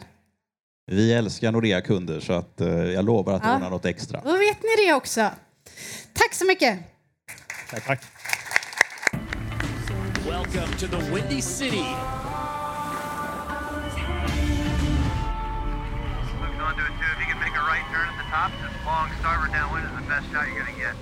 Vi 0.93 1.13
älskar 1.13 1.53
Nordea-kunder 1.53 2.21
så 2.21 2.33
att, 2.33 2.61
eh, 2.61 2.69
jag 2.69 3.05
lovar 3.05 3.33
att 3.33 3.45
Ja. 3.45 3.55
ordna 3.55 3.69
något 3.69 3.85
extra. 3.85 4.21
Då 4.25 4.33
vet 4.33 4.63
ni 4.63 4.87
det 4.87 4.93
också. 4.95 5.31
Tack 6.13 6.35
så 6.35 6.45
mycket. 6.47 6.79
Tack, 7.71 7.87
tack. 7.87 8.01
Welcome 10.27 10.71
to 10.77 10.87
the 10.87 10.99
Windy 11.11 11.41
City. 11.41 11.79
Moving 11.79 11.95
on 16.61 16.77
to 16.77 16.83
a 16.83 16.89
two. 16.89 17.09
If 17.09 17.21
you 17.21 17.27
can 17.27 17.41
make 17.41 17.57
a 17.57 17.61
right 17.61 17.83
turn 17.91 18.07
at 18.07 18.17
the 18.19 18.25
top, 18.29 18.53
just 18.61 18.85
long 18.85 19.11
starboard 19.21 19.53
downwind 19.53 19.87
is 19.87 19.93
the 19.93 20.03
best 20.07 20.31
shot 20.31 20.47
you're 20.47 20.63
going 20.63 20.75
to 20.75 20.81
get. 20.81 20.95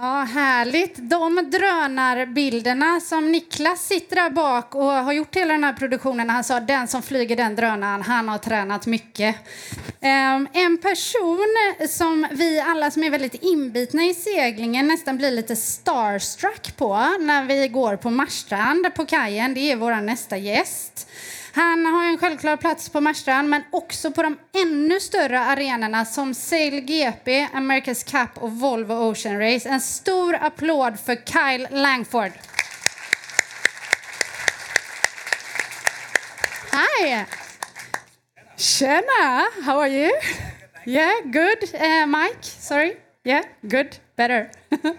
Ja, 0.00 0.22
härligt. 0.22 0.94
De 0.96 1.50
drönarbilderna 1.50 3.00
som 3.00 3.32
Niklas 3.32 3.86
sitter 3.86 4.16
där 4.16 4.30
bak 4.30 4.74
och 4.74 4.82
har 4.82 5.12
gjort 5.12 5.36
hela 5.36 5.52
den 5.52 5.64
här 5.64 5.72
produktionen. 5.72 6.30
Han 6.30 6.44
sa 6.44 6.60
den 6.60 6.88
som 6.88 7.02
flyger 7.02 7.36
den 7.36 7.56
drönaren, 7.56 8.02
han 8.02 8.28
har 8.28 8.38
tränat 8.38 8.86
mycket. 8.86 9.36
Ehm, 10.00 10.48
en 10.52 10.78
person 10.78 11.46
som 11.88 12.26
vi 12.30 12.60
alla 12.60 12.90
som 12.90 13.04
är 13.04 13.10
väldigt 13.10 13.42
inbitna 13.42 14.02
i 14.02 14.14
seglingen 14.14 14.88
nästan 14.88 15.16
blir 15.16 15.30
lite 15.30 15.56
starstruck 15.56 16.76
på 16.76 16.96
när 17.20 17.44
vi 17.44 17.68
går 17.68 17.96
på 17.96 18.10
Marstrand 18.10 18.94
på 18.94 19.06
kajen, 19.06 19.54
det 19.54 19.60
är 19.60 19.76
vår 19.76 19.94
nästa 19.94 20.36
gäst. 20.36 21.08
Han 21.58 21.86
har 21.86 22.04
en 22.04 22.18
självklar 22.18 22.56
plats 22.56 22.88
på 22.88 23.00
Marstrand 23.00 23.48
men 23.48 23.62
också 23.70 24.10
på 24.10 24.22
de 24.22 24.38
ännu 24.62 25.00
större 25.00 25.40
arenorna 25.40 26.04
som 26.04 26.34
Sail 26.34 26.80
GP, 26.80 27.48
America's 27.52 28.10
Cup 28.10 28.42
och 28.42 28.52
Volvo 28.52 28.94
Ocean 28.94 29.38
Race. 29.38 29.68
En 29.68 29.80
stor 29.80 30.34
applåd 30.34 31.00
för 31.00 31.14
Kyle 31.14 31.68
Langford. 31.70 32.32
Hi! 36.72 37.24
Tjena! 38.56 39.50
How 39.64 39.80
are 39.80 39.88
you? 39.88 40.12
Yeah, 40.86 41.22
good. 41.24 41.74
Uh, 41.74 42.06
Mike, 42.06 42.42
sorry. 42.42 43.07
Yeah, 43.24 43.42
good. 43.66 43.98
Better. 44.16 44.50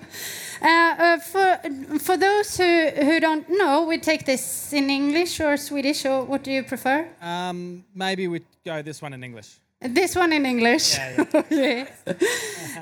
Uh, 0.62 0.68
uh, 0.68 1.18
for 1.20 1.58
for 2.00 2.18
those 2.18 2.58
who, 2.58 2.90
who 2.90 3.20
don't 3.22 3.48
know, 3.48 3.86
we 3.86 3.98
take 3.98 4.26
this 4.26 4.74
in 4.74 4.90
English 4.90 5.40
or 5.40 5.56
Swedish, 5.56 6.06
or 6.06 6.26
what 6.26 6.44
do 6.44 6.52
you 6.52 6.64
prefer? 6.64 7.08
Um, 7.22 7.86
maybe 7.96 8.28
we 8.28 8.42
go 8.66 8.82
this 8.82 9.02
one 9.02 9.14
in 9.14 9.24
English. 9.24 9.58
This 9.80 10.18
one 10.18 10.34
in 10.34 10.46
English. 10.46 10.98
Yeah, 10.98 11.24
okay. 11.34 11.88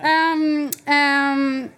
um, 0.02 0.72
um, 0.88 1.72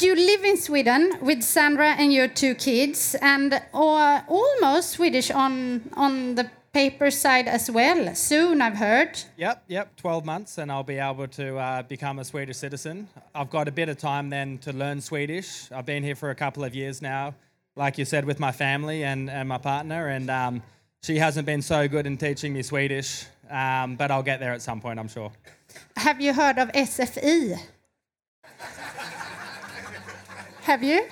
you 0.00 0.16
live 0.16 0.44
in 0.44 0.56
Sweden 0.56 1.18
with 1.22 1.44
Sandra 1.44 1.90
and 1.90 2.12
your 2.12 2.26
two 2.26 2.56
kids, 2.56 3.14
and 3.22 3.54
uh, 3.72 4.20
almost 4.26 4.90
Swedish 4.90 5.30
on 5.30 5.82
on 5.94 6.34
the 6.34 6.50
paper 6.78 7.10
side 7.10 7.48
as 7.48 7.68
well. 7.68 8.14
Soon, 8.14 8.62
I've 8.62 8.76
heard. 8.76 9.18
Yep, 9.36 9.64
yep, 9.66 9.96
12 9.96 10.24
months, 10.24 10.58
and 10.58 10.70
I'll 10.70 10.84
be 10.84 10.98
able 10.98 11.26
to 11.26 11.56
uh, 11.56 11.82
become 11.82 12.20
a 12.20 12.24
Swedish 12.24 12.56
citizen. 12.58 13.08
I've 13.34 13.50
got 13.50 13.66
a 13.66 13.72
bit 13.72 13.88
of 13.88 13.98
time 13.98 14.30
then 14.30 14.58
to 14.58 14.72
learn 14.72 15.00
Swedish. 15.00 15.72
I've 15.72 15.86
been 15.86 16.04
here 16.04 16.14
for 16.14 16.30
a 16.30 16.36
couple 16.36 16.62
of 16.62 16.76
years 16.76 17.02
now, 17.02 17.34
like 17.74 17.98
you 17.98 18.04
said, 18.04 18.24
with 18.24 18.38
my 18.38 18.52
family 18.52 19.02
and, 19.02 19.28
and 19.28 19.48
my 19.48 19.58
partner, 19.58 20.06
and 20.06 20.30
um, 20.30 20.62
she 21.02 21.18
hasn't 21.18 21.46
been 21.46 21.62
so 21.62 21.88
good 21.88 22.06
in 22.06 22.16
teaching 22.16 22.52
me 22.52 22.62
Swedish, 22.62 23.26
um, 23.50 23.96
but 23.96 24.12
I'll 24.12 24.22
get 24.22 24.38
there 24.38 24.52
at 24.52 24.62
some 24.62 24.80
point, 24.80 25.00
I'm 25.00 25.08
sure. 25.08 25.32
Have 25.96 26.20
you 26.20 26.32
heard 26.32 26.58
of 26.58 26.70
SFI? 26.70 27.58
Have 30.62 30.84
you? 30.84 31.08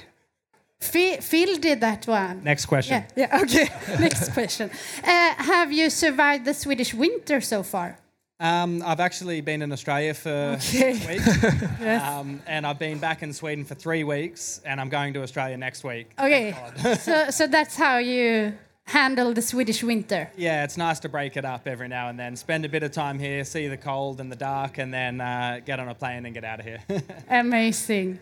Phil, 0.81 1.21
Phil 1.21 1.57
did 1.59 1.81
that 1.81 2.07
one. 2.07 2.45
Next 2.45 2.67
question. 2.67 3.05
Yeah, 3.17 3.29
yeah 3.31 3.41
okay. 3.43 3.69
Next 4.01 4.33
question. 4.33 4.71
Uh, 5.03 5.35
have 5.39 5.73
you 5.73 5.89
survived 5.91 6.45
the 6.45 6.55
Swedish 6.55 6.93
winter 6.95 7.41
so 7.41 7.63
far? 7.63 7.99
Um, 8.39 8.83
I've 8.85 9.01
actually 9.01 9.41
been 9.41 9.63
in 9.63 9.73
Australia 9.73 10.13
for 10.13 10.59
Okay. 10.59 10.93
six 10.93 11.09
weeks, 11.09 11.43
Yes. 11.81 12.03
um, 12.03 12.43
and 12.47 12.67
I've 12.67 12.79
been 12.79 12.99
back 12.99 13.23
in 13.23 13.33
Sweden 13.33 13.65
for 13.65 13.75
three 13.75 14.05
weeks, 14.05 14.61
and 14.67 14.79
I'm 14.79 14.91
going 14.91 15.15
to 15.15 15.23
Australia 15.23 15.57
next 15.57 15.83
week. 15.85 16.11
Okay, 16.19 16.55
so, 17.01 17.31
so 17.31 17.47
that's 17.47 17.75
how 17.77 17.97
you 17.97 18.53
handle 18.87 19.35
the 19.35 19.43
Swedish 19.43 19.83
winter. 19.83 20.31
Yeah, 20.37 20.65
it's 20.65 20.77
nice 20.77 21.01
to 21.01 21.09
break 21.09 21.37
it 21.37 21.45
up 21.45 21.67
every 21.67 21.89
now 21.89 22.09
and 22.09 22.19
then. 22.19 22.37
Spend 22.37 22.65
a 22.65 22.69
bit 22.69 22.83
of 22.83 22.93
time 22.93 23.19
here, 23.19 23.45
see 23.45 23.67
the 23.67 23.77
cold 23.77 24.21
and 24.21 24.31
the 24.31 24.37
dark, 24.37 24.79
and 24.79 24.95
then 24.95 25.21
uh, 25.21 25.61
get 25.65 25.81
on 25.81 25.89
a 25.89 25.95
plane 25.95 26.25
and 26.25 26.35
get 26.35 26.45
out 26.45 26.61
of 26.61 26.67
here. 26.67 26.83
Amazing. 27.29 28.21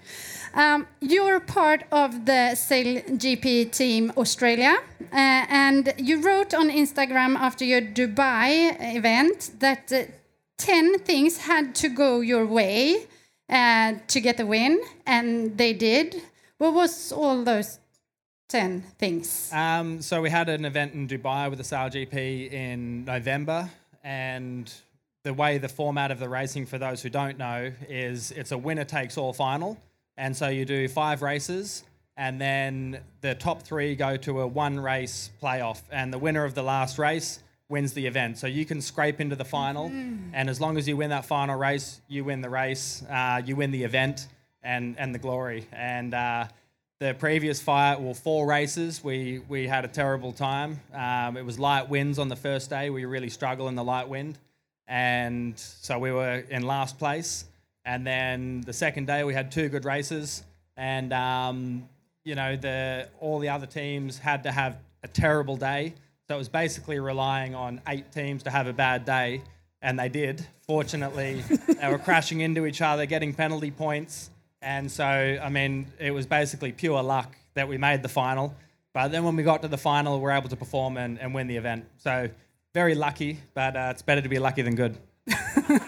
Um, 0.54 0.86
you're 1.00 1.40
part 1.40 1.84
of 1.92 2.24
the 2.24 2.54
Sail 2.54 3.02
GP 3.02 3.72
team 3.72 4.12
Australia, 4.16 4.78
uh, 5.00 5.06
and 5.12 5.92
you 5.98 6.22
wrote 6.22 6.54
on 6.54 6.70
Instagram 6.70 7.36
after 7.36 7.64
your 7.64 7.82
Dubai 7.82 8.76
event 8.96 9.50
that 9.58 9.92
uh, 9.92 10.04
10 10.58 11.00
things 11.00 11.38
had 11.38 11.74
to 11.74 11.88
go 11.88 12.20
your 12.20 12.46
way 12.46 13.06
uh, 13.50 13.94
to 14.08 14.20
get 14.20 14.38
the 14.38 14.46
win, 14.46 14.80
and 15.06 15.58
they 15.58 15.74
did. 15.74 16.22
What 16.56 16.72
was 16.72 17.12
all 17.12 17.44
those 17.44 17.80
10 18.48 18.82
things? 18.98 19.50
um, 19.52 20.00
so 20.02 20.20
we 20.20 20.30
had 20.30 20.48
an 20.48 20.64
event 20.64 20.94
in 20.94 21.08
Dubai 21.08 21.48
with 21.48 21.58
the 21.58 21.64
Sail 21.64 21.88
GP 21.88 22.52
in 22.52 23.04
November, 23.04 23.70
and 24.02 24.72
the 25.22 25.32
way 25.32 25.58
the 25.58 25.68
format 25.68 26.10
of 26.10 26.18
the 26.18 26.28
racing, 26.28 26.66
for 26.66 26.78
those 26.78 27.02
who 27.02 27.08
don't 27.08 27.38
know, 27.38 27.72
is 27.88 28.30
it's 28.32 28.52
a 28.52 28.58
winner 28.58 28.84
takes 28.84 29.16
all 29.16 29.32
final, 29.32 29.78
and 30.16 30.36
so 30.36 30.48
you 30.48 30.64
do 30.64 30.86
five 30.88 31.22
races. 31.22 31.84
And 32.16 32.40
then 32.40 33.00
the 33.22 33.34
top 33.34 33.62
three 33.62 33.96
go 33.96 34.16
to 34.18 34.42
a 34.42 34.46
one 34.46 34.78
race 34.78 35.30
playoff, 35.42 35.82
and 35.90 36.12
the 36.12 36.18
winner 36.18 36.44
of 36.44 36.54
the 36.54 36.62
last 36.62 36.96
race 36.98 37.40
wins 37.68 37.92
the 37.94 38.06
event. 38.06 38.38
So 38.38 38.46
you 38.46 38.64
can 38.64 38.80
scrape 38.80 39.20
into 39.20 39.34
the 39.34 39.44
final, 39.44 39.86
and 40.32 40.48
as 40.48 40.60
long 40.60 40.76
as 40.76 40.86
you 40.86 40.96
win 40.96 41.10
that 41.10 41.24
final 41.24 41.56
race, 41.56 42.00
you 42.06 42.22
win 42.22 42.40
the 42.40 42.50
race, 42.50 43.02
uh, 43.10 43.42
you 43.44 43.56
win 43.56 43.72
the 43.72 43.82
event, 43.82 44.28
and 44.62 44.94
and 44.98 45.12
the 45.14 45.18
glory. 45.18 45.66
And 45.72 46.14
uh, 46.14 46.46
the 47.00 47.14
previous 47.14 47.60
fight, 47.60 48.00
well, 48.00 48.14
four 48.14 48.46
races, 48.46 49.02
we 49.02 49.40
we 49.48 49.66
had 49.66 49.84
a 49.84 49.88
terrible 49.88 50.32
time. 50.32 50.80
Um, 50.92 51.36
it 51.36 51.44
was 51.44 51.58
light 51.58 51.88
winds 51.88 52.18
on 52.18 52.28
the 52.28 52.36
first 52.36 52.70
day. 52.70 52.90
We 52.90 53.04
really 53.04 53.30
struggled 53.30 53.68
in 53.68 53.74
the 53.74 53.84
light 53.84 54.08
wind, 54.08 54.38
and 54.86 55.58
so 55.58 55.98
we 55.98 56.12
were 56.12 56.44
in 56.48 56.62
last 56.62 56.98
place. 56.98 57.46
And 57.84 58.06
then 58.06 58.62
the 58.62 58.72
second 58.72 59.06
day, 59.06 59.24
we 59.24 59.34
had 59.34 59.52
two 59.52 59.68
good 59.68 59.84
races, 59.84 60.44
and 60.76 61.12
um, 61.12 61.88
you 62.24 62.34
know 62.34 62.56
the 62.56 63.08
all 63.20 63.38
the 63.38 63.48
other 63.48 63.66
teams 63.66 64.18
had 64.18 64.44
to 64.44 64.52
have 64.52 64.78
a 65.02 65.08
terrible 65.08 65.56
day. 65.56 65.94
So 66.28 66.36
it 66.36 66.38
was 66.38 66.48
basically 66.48 67.00
relying 67.00 67.54
on 67.54 67.82
eight 67.88 68.10
teams 68.12 68.44
to 68.44 68.50
have 68.50 68.66
a 68.66 68.72
bad 68.72 69.04
day, 69.04 69.42
and 69.82 69.98
they 69.98 70.08
did. 70.08 70.46
Fortunately, 70.66 71.42
they 71.80 71.88
were 71.88 71.98
crashing 71.98 72.40
into 72.40 72.64
each 72.66 72.80
other, 72.80 73.04
getting 73.04 73.34
penalty 73.34 73.70
points, 73.70 74.30
and 74.64 74.90
so 74.90 75.04
I 75.04 75.48
mean 75.48 75.86
it 75.98 76.10
was 76.10 76.26
basically 76.26 76.72
pure 76.72 77.02
luck 77.02 77.36
that 77.54 77.68
we 77.68 77.78
made 77.78 78.02
the 78.02 78.08
final. 78.08 78.54
But 78.92 79.08
then 79.08 79.24
when 79.24 79.36
we 79.36 79.42
got 79.42 79.62
to 79.62 79.68
the 79.68 79.78
final, 79.78 80.16
we 80.18 80.22
were 80.22 80.30
able 80.30 80.48
to 80.48 80.56
perform 80.56 80.96
and, 80.96 81.18
and 81.18 81.34
win 81.34 81.48
the 81.48 81.56
event. 81.56 81.84
So 81.98 82.28
very 82.72 82.94
lucky, 82.94 83.40
but 83.52 83.76
uh, 83.76 83.88
it's 83.90 84.02
better 84.02 84.20
to 84.20 84.28
be 84.28 84.38
lucky 84.38 84.62
than 84.62 84.76
good. 84.76 84.96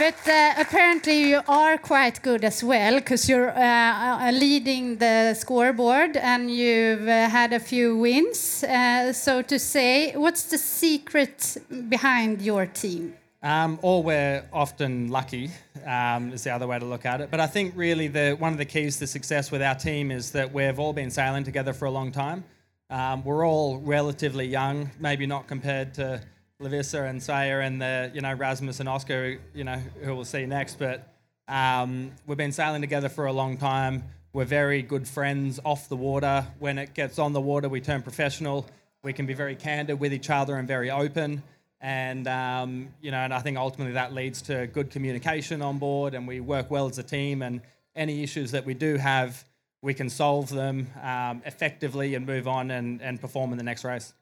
But 0.00 0.26
uh, 0.26 0.54
apparently 0.56 1.28
you 1.28 1.42
are 1.46 1.76
quite 1.76 2.22
good 2.22 2.42
as 2.42 2.64
well 2.64 2.94
because 2.94 3.28
you're 3.28 3.50
uh, 3.50 4.28
uh, 4.28 4.30
leading 4.32 4.96
the 4.96 5.34
scoreboard 5.34 6.16
and 6.16 6.50
you've 6.50 7.06
uh, 7.06 7.28
had 7.28 7.52
a 7.52 7.60
few 7.60 7.98
wins. 7.98 8.64
Uh, 8.64 9.12
so 9.12 9.42
to 9.42 9.58
say, 9.58 10.12
what's 10.16 10.44
the 10.44 10.56
secret 10.56 11.58
behind 11.90 12.40
your 12.40 12.64
team? 12.64 13.12
Um, 13.42 13.78
or 13.80 14.02
we're 14.02 14.46
often 14.52 15.08
lucky, 15.08 15.50
um, 15.86 16.32
is 16.34 16.44
the 16.44 16.50
other 16.50 16.66
way 16.66 16.78
to 16.78 16.84
look 16.84 17.06
at 17.06 17.22
it. 17.22 17.30
But 17.30 17.40
I 17.40 17.46
think 17.46 17.72
really 17.74 18.06
the 18.06 18.36
one 18.38 18.52
of 18.52 18.58
the 18.58 18.66
keys 18.66 18.98
to 18.98 19.06
success 19.06 19.50
with 19.50 19.62
our 19.62 19.74
team 19.74 20.10
is 20.10 20.32
that 20.32 20.52
we've 20.52 20.78
all 20.78 20.92
been 20.92 21.10
sailing 21.10 21.44
together 21.44 21.72
for 21.72 21.86
a 21.86 21.90
long 21.90 22.12
time. 22.12 22.44
Um, 22.90 23.24
we're 23.24 23.46
all 23.46 23.78
relatively 23.78 24.46
young, 24.46 24.90
maybe 24.98 25.24
not 25.24 25.46
compared 25.46 25.94
to 25.94 26.20
Lavissa 26.60 27.08
and 27.08 27.22
Sayer 27.22 27.60
and 27.60 27.80
the 27.80 28.10
you 28.12 28.20
know 28.20 28.34
Rasmus 28.34 28.80
and 28.80 28.88
Oscar, 28.88 29.38
you 29.54 29.64
know 29.64 29.80
who 30.02 30.14
we'll 30.14 30.26
see 30.26 30.44
next. 30.44 30.78
But 30.78 31.08
um, 31.48 32.12
we've 32.26 32.36
been 32.36 32.52
sailing 32.52 32.82
together 32.82 33.08
for 33.08 33.24
a 33.24 33.32
long 33.32 33.56
time. 33.56 34.04
We're 34.34 34.44
very 34.44 34.82
good 34.82 35.08
friends 35.08 35.58
off 35.64 35.88
the 35.88 35.96
water. 35.96 36.46
When 36.58 36.76
it 36.76 36.92
gets 36.92 37.18
on 37.18 37.32
the 37.32 37.40
water, 37.40 37.70
we 37.70 37.80
turn 37.80 38.02
professional. 38.02 38.68
We 39.02 39.14
can 39.14 39.24
be 39.24 39.32
very 39.32 39.56
candid 39.56 39.98
with 39.98 40.12
each 40.12 40.28
other 40.28 40.56
and 40.56 40.68
very 40.68 40.90
open. 40.90 41.42
And 41.80 42.28
um, 42.28 42.88
you 43.00 43.10
know, 43.10 43.18
and 43.18 43.32
I 43.32 43.40
think 43.40 43.56
ultimately 43.56 43.94
that 43.94 44.12
leads 44.12 44.42
to 44.42 44.66
good 44.66 44.90
communication 44.90 45.62
on 45.62 45.78
board, 45.78 46.14
and 46.14 46.28
we 46.28 46.40
work 46.40 46.70
well 46.70 46.86
as 46.86 46.98
a 46.98 47.02
team. 47.02 47.42
And 47.42 47.62
any 47.96 48.22
issues 48.22 48.50
that 48.50 48.66
we 48.66 48.74
do 48.74 48.96
have, 48.96 49.44
we 49.82 49.94
can 49.94 50.10
solve 50.10 50.50
them 50.50 50.88
um, 51.02 51.42
effectively 51.46 52.14
and 52.14 52.26
move 52.26 52.46
on 52.46 52.70
and, 52.70 53.00
and 53.00 53.20
perform 53.20 53.52
in 53.52 53.58
the 53.58 53.64
next 53.64 53.84
race. 53.84 54.12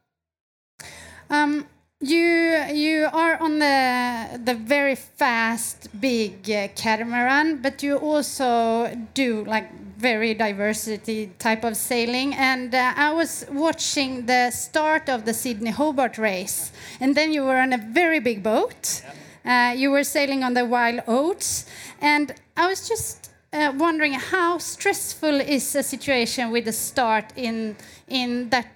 Um, 1.31 1.67
you 2.01 2.65
you 2.73 3.09
are 3.13 3.37
on 3.43 3.59
the 3.59 4.41
the 4.45 4.55
very 4.55 4.95
fast 4.95 5.89
big 6.01 6.49
uh, 6.49 6.69
catamaran, 6.77 7.61
but 7.61 7.83
you 7.83 7.97
also 7.97 8.95
do 9.15 9.45
like 9.45 9.69
very 9.99 10.33
diversity 10.33 11.31
type 11.39 11.65
of 11.65 11.77
sailing. 11.77 12.33
And 12.35 12.75
uh, 12.75 12.95
I 12.97 13.13
was 13.13 13.45
watching 13.51 14.27
the 14.27 14.51
start 14.51 15.09
of 15.09 15.25
the 15.25 15.35
Sydney 15.35 15.71
Hobart 15.71 16.19
race, 16.19 16.73
and 17.01 17.17
then 17.17 17.33
you 17.33 17.45
were 17.45 17.59
on 17.59 17.73
a 17.73 17.79
very 17.79 18.21
big 18.21 18.43
boat. 18.43 19.03
Uh, 19.45 19.75
you 19.77 19.91
were 19.91 20.05
sailing 20.05 20.45
on 20.45 20.55
the 20.55 20.65
Wild 20.65 21.01
Oats, 21.07 21.67
and 22.01 22.35
I 22.57 22.69
was 22.69 22.89
just 22.89 23.31
uh, 23.53 23.73
wondering 23.77 24.13
how 24.13 24.59
stressful 24.59 25.41
is 25.41 25.75
a 25.75 25.83
situation 25.83 26.51
with 26.51 26.67
the 26.67 26.73
start 26.73 27.33
in 27.37 27.77
in 28.07 28.51
that 28.51 28.67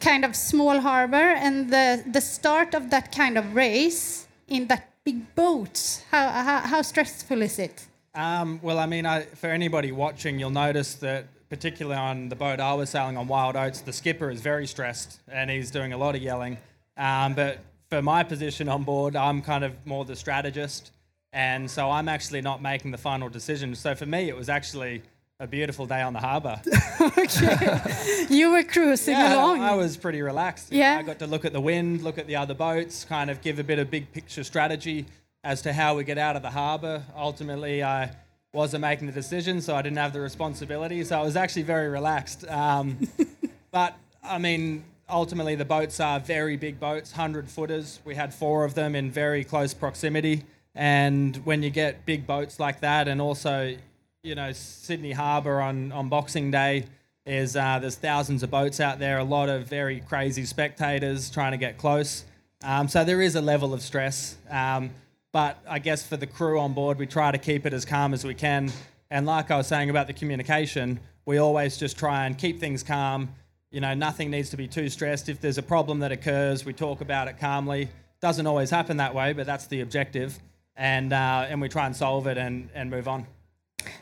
kind 0.00 0.24
of 0.24 0.34
small 0.34 0.80
harbor 0.80 1.16
and 1.16 1.70
the 1.70 2.02
the 2.12 2.20
start 2.20 2.74
of 2.74 2.90
that 2.90 3.12
kind 3.12 3.38
of 3.38 3.54
race 3.54 4.26
in 4.48 4.66
that 4.66 4.88
big 5.04 5.34
boat. 5.34 6.02
How 6.10 6.28
how, 6.28 6.58
how 6.60 6.82
stressful 6.82 7.42
is 7.42 7.58
it? 7.58 7.87
Um, 8.18 8.58
well, 8.62 8.80
I 8.80 8.86
mean, 8.86 9.06
I, 9.06 9.22
for 9.22 9.46
anybody 9.46 9.92
watching, 9.92 10.40
you'll 10.40 10.50
notice 10.50 10.94
that, 10.96 11.26
particularly 11.48 11.96
on 11.96 12.28
the 12.28 12.34
boat 12.34 12.58
I 12.58 12.74
was 12.74 12.90
sailing 12.90 13.16
on 13.16 13.28
Wild 13.28 13.54
Oats, 13.54 13.80
the 13.80 13.92
skipper 13.92 14.28
is 14.28 14.40
very 14.40 14.66
stressed 14.66 15.20
and 15.28 15.48
he's 15.48 15.70
doing 15.70 15.92
a 15.92 15.96
lot 15.96 16.16
of 16.16 16.20
yelling. 16.20 16.58
Um, 16.96 17.34
but 17.34 17.60
for 17.88 18.02
my 18.02 18.24
position 18.24 18.68
on 18.68 18.82
board, 18.82 19.14
I'm 19.14 19.40
kind 19.40 19.62
of 19.62 19.72
more 19.86 20.04
the 20.04 20.16
strategist. 20.16 20.90
And 21.32 21.70
so 21.70 21.92
I'm 21.92 22.08
actually 22.08 22.40
not 22.40 22.60
making 22.60 22.90
the 22.90 22.98
final 22.98 23.28
decision. 23.28 23.76
So 23.76 23.94
for 23.94 24.06
me, 24.06 24.28
it 24.28 24.36
was 24.36 24.48
actually 24.48 25.02
a 25.38 25.46
beautiful 25.46 25.86
day 25.86 26.02
on 26.02 26.12
the 26.12 26.18
harbour. 26.18 26.60
okay. 27.00 28.26
You 28.28 28.50
were 28.50 28.64
cruising 28.64 29.14
yeah, 29.14 29.36
along. 29.36 29.60
I 29.60 29.76
was 29.76 29.96
pretty 29.96 30.22
relaxed. 30.22 30.72
Yeah. 30.72 30.98
I 30.98 31.02
got 31.02 31.20
to 31.20 31.28
look 31.28 31.44
at 31.44 31.52
the 31.52 31.60
wind, 31.60 32.02
look 32.02 32.18
at 32.18 32.26
the 32.26 32.34
other 32.34 32.54
boats, 32.54 33.04
kind 33.04 33.30
of 33.30 33.42
give 33.42 33.60
a 33.60 33.64
bit 33.64 33.78
of 33.78 33.92
big 33.92 34.10
picture 34.10 34.42
strategy 34.42 35.06
as 35.44 35.62
to 35.62 35.72
how 35.72 35.96
we 35.96 36.04
get 36.04 36.18
out 36.18 36.36
of 36.36 36.42
the 36.42 36.50
harbour. 36.50 37.02
Ultimately, 37.16 37.82
I 37.82 38.10
wasn't 38.52 38.82
making 38.82 39.06
the 39.06 39.12
decision, 39.12 39.60
so 39.60 39.76
I 39.76 39.82
didn't 39.82 39.98
have 39.98 40.12
the 40.12 40.20
responsibility. 40.20 41.04
So 41.04 41.18
I 41.18 41.22
was 41.22 41.36
actually 41.36 41.62
very 41.62 41.88
relaxed. 41.88 42.48
Um, 42.48 42.98
but 43.70 43.94
I 44.22 44.38
mean, 44.38 44.84
ultimately, 45.08 45.54
the 45.54 45.64
boats 45.64 46.00
are 46.00 46.20
very 46.20 46.56
big 46.56 46.80
boats, 46.80 47.12
100 47.12 47.48
footers. 47.48 48.00
We 48.04 48.14
had 48.14 48.34
four 48.34 48.64
of 48.64 48.74
them 48.74 48.94
in 48.94 49.10
very 49.10 49.44
close 49.44 49.74
proximity. 49.74 50.44
And 50.74 51.36
when 51.44 51.62
you 51.62 51.70
get 51.70 52.06
big 52.06 52.26
boats 52.26 52.60
like 52.60 52.80
that, 52.80 53.08
and 53.08 53.20
also, 53.20 53.76
you 54.22 54.34
know, 54.34 54.52
Sydney 54.52 55.12
Harbour 55.12 55.60
on, 55.60 55.92
on 55.92 56.08
Boxing 56.08 56.50
Day 56.50 56.86
is 57.26 57.56
uh, 57.56 57.78
there's 57.78 57.96
thousands 57.96 58.42
of 58.42 58.50
boats 58.50 58.80
out 58.80 58.98
there, 58.98 59.18
a 59.18 59.24
lot 59.24 59.48
of 59.48 59.66
very 59.66 60.00
crazy 60.00 60.44
spectators 60.44 61.30
trying 61.30 61.52
to 61.52 61.58
get 61.58 61.76
close. 61.76 62.24
Um, 62.62 62.88
so 62.88 63.04
there 63.04 63.20
is 63.20 63.36
a 63.36 63.40
level 63.40 63.74
of 63.74 63.82
stress. 63.82 64.36
Um, 64.50 64.90
but 65.32 65.58
I 65.68 65.78
guess 65.78 66.06
for 66.06 66.16
the 66.16 66.26
crew 66.26 66.58
on 66.58 66.72
board, 66.72 66.98
we 66.98 67.06
try 67.06 67.30
to 67.30 67.38
keep 67.38 67.66
it 67.66 67.72
as 67.72 67.84
calm 67.84 68.14
as 68.14 68.24
we 68.24 68.34
can. 68.34 68.70
And 69.10 69.26
like 69.26 69.50
I 69.50 69.56
was 69.56 69.66
saying 69.66 69.90
about 69.90 70.06
the 70.06 70.12
communication, 70.12 71.00
we 71.26 71.38
always 71.38 71.76
just 71.76 71.98
try 71.98 72.26
and 72.26 72.36
keep 72.36 72.60
things 72.60 72.82
calm. 72.82 73.30
You 73.70 73.80
know, 73.80 73.94
nothing 73.94 74.30
needs 74.30 74.50
to 74.50 74.56
be 74.56 74.66
too 74.66 74.88
stressed. 74.88 75.28
If 75.28 75.40
there's 75.40 75.58
a 75.58 75.62
problem 75.62 75.98
that 76.00 76.12
occurs, 76.12 76.64
we 76.64 76.72
talk 76.72 77.00
about 77.00 77.28
it 77.28 77.38
calmly. 77.38 77.88
Doesn't 78.20 78.46
always 78.46 78.70
happen 78.70 78.96
that 78.96 79.14
way, 79.14 79.32
but 79.32 79.46
that's 79.46 79.66
the 79.66 79.80
objective. 79.82 80.38
And, 80.76 81.12
uh, 81.12 81.46
and 81.48 81.60
we 81.60 81.68
try 81.68 81.86
and 81.86 81.94
solve 81.94 82.26
it 82.26 82.38
and, 82.38 82.70
and 82.74 82.90
move 82.90 83.08
on. 83.08 83.26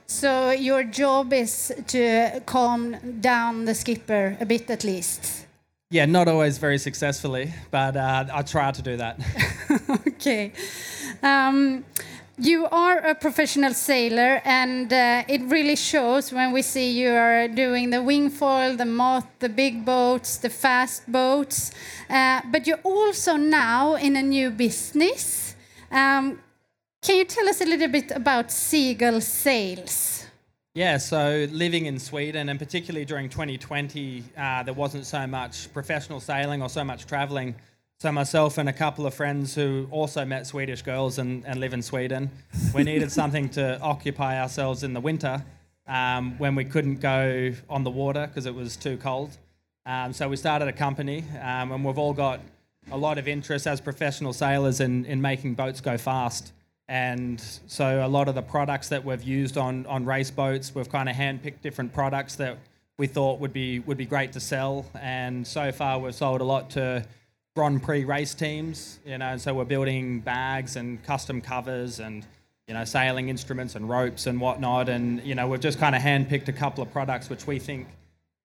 So 0.06 0.50
your 0.50 0.84
job 0.84 1.32
is 1.32 1.72
to 1.88 2.40
calm 2.46 3.20
down 3.20 3.64
the 3.64 3.74
skipper 3.74 4.36
a 4.40 4.46
bit 4.46 4.70
at 4.70 4.84
least. 4.84 5.46
Yeah, 5.90 6.06
not 6.06 6.28
always 6.28 6.58
very 6.58 6.78
successfully, 6.78 7.52
but 7.70 7.96
uh, 7.96 8.24
I 8.32 8.42
try 8.42 8.72
to 8.72 8.82
do 8.82 8.96
that. 8.96 9.20
Okay. 10.16 10.52
Um, 11.22 11.84
you 12.38 12.66
are 12.66 12.98
a 12.98 13.14
professional 13.14 13.72
sailor, 13.72 14.42
and 14.44 14.92
uh, 14.92 15.24
it 15.26 15.40
really 15.42 15.76
shows 15.76 16.32
when 16.32 16.52
we 16.52 16.60
see 16.60 16.90
you 16.90 17.10
are 17.10 17.48
doing 17.48 17.88
the 17.90 18.02
wing 18.02 18.28
foil, 18.28 18.76
the 18.76 18.84
moth, 18.84 19.26
the 19.38 19.48
big 19.48 19.86
boats, 19.86 20.36
the 20.36 20.50
fast 20.50 21.10
boats. 21.10 21.72
Uh, 22.10 22.42
but 22.52 22.66
you're 22.66 22.84
also 22.84 23.36
now 23.36 23.94
in 23.94 24.16
a 24.16 24.22
new 24.22 24.50
business. 24.50 25.56
Um, 25.90 26.38
can 27.00 27.16
you 27.16 27.24
tell 27.24 27.48
us 27.48 27.60
a 27.62 27.64
little 27.64 27.88
bit 27.88 28.10
about 28.10 28.50
Seagull 28.50 29.20
Sales? 29.22 30.26
Yeah, 30.74 30.98
so 30.98 31.46
living 31.52 31.86
in 31.86 31.98
Sweden, 31.98 32.50
and 32.50 32.58
particularly 32.58 33.06
during 33.06 33.30
2020, 33.30 34.22
uh, 34.36 34.62
there 34.62 34.74
wasn't 34.74 35.06
so 35.06 35.26
much 35.26 35.72
professional 35.72 36.20
sailing 36.20 36.60
or 36.60 36.68
so 36.68 36.84
much 36.84 37.06
traveling. 37.06 37.54
So 37.98 38.12
myself 38.12 38.58
and 38.58 38.68
a 38.68 38.74
couple 38.74 39.06
of 39.06 39.14
friends 39.14 39.54
who 39.54 39.88
also 39.90 40.22
met 40.26 40.46
Swedish 40.46 40.82
girls 40.82 41.16
and, 41.18 41.46
and 41.46 41.58
live 41.58 41.72
in 41.72 41.80
Sweden, 41.80 42.30
we 42.74 42.84
needed 42.84 43.10
something 43.20 43.48
to 43.50 43.80
occupy 43.80 44.38
ourselves 44.38 44.82
in 44.82 44.92
the 44.92 45.00
winter 45.00 45.42
um, 45.86 46.36
when 46.36 46.54
we 46.54 46.66
couldn't 46.66 47.00
go 47.00 47.52
on 47.70 47.84
the 47.84 47.90
water 47.90 48.26
because 48.26 48.44
it 48.44 48.54
was 48.54 48.76
too 48.76 48.98
cold. 48.98 49.38
Um, 49.86 50.12
so 50.12 50.28
we 50.28 50.36
started 50.36 50.68
a 50.68 50.74
company, 50.74 51.24
um, 51.40 51.72
and 51.72 51.82
we've 51.86 51.96
all 51.96 52.12
got 52.12 52.40
a 52.92 52.98
lot 52.98 53.16
of 53.16 53.26
interest 53.26 53.66
as 53.66 53.80
professional 53.80 54.34
sailors 54.34 54.80
in, 54.80 55.06
in 55.06 55.22
making 55.22 55.54
boats 55.54 55.80
go 55.80 55.96
fast. 55.96 56.52
And 56.88 57.40
so 57.66 58.04
a 58.04 58.08
lot 58.08 58.28
of 58.28 58.34
the 58.34 58.42
products 58.42 58.90
that 58.90 59.06
we've 59.06 59.22
used 59.22 59.56
on, 59.56 59.86
on 59.86 60.04
race 60.04 60.30
boats, 60.30 60.74
we've 60.74 60.90
kind 60.90 61.08
of 61.08 61.16
handpicked 61.16 61.62
different 61.62 61.94
products 61.94 62.34
that 62.34 62.58
we 62.98 63.06
thought 63.06 63.40
would 63.40 63.54
be 63.54 63.78
would 63.80 63.96
be 63.96 64.06
great 64.06 64.32
to 64.32 64.40
sell. 64.40 64.84
And 65.00 65.46
so 65.46 65.72
far, 65.72 65.98
we've 65.98 66.14
sold 66.14 66.42
a 66.42 66.44
lot 66.44 66.68
to 66.70 67.02
Grand 67.56 67.82
Prix 67.82 68.04
race 68.04 68.34
teams. 68.34 69.00
You 69.06 69.16
know, 69.16 69.38
so 69.38 69.54
we're 69.54 69.64
building 69.64 70.20
bags 70.20 70.76
and 70.76 71.02
custom 71.02 71.40
covers 71.40 72.00
and 72.00 72.24
you 72.68 72.74
know 72.74 72.84
sailing 72.84 73.30
instruments 73.30 73.74
and 73.74 73.88
ropes 73.88 74.26
and 74.26 74.38
whatnot. 74.38 74.90
And 74.90 75.22
you 75.24 75.34
know, 75.34 75.48
we've 75.48 75.58
just 75.60 75.78
kind 75.78 75.96
of 75.96 76.02
handpicked 76.02 76.48
a 76.48 76.52
couple 76.52 76.82
of 76.82 76.92
products 76.92 77.30
which 77.30 77.46
we 77.46 77.58
think 77.58 77.88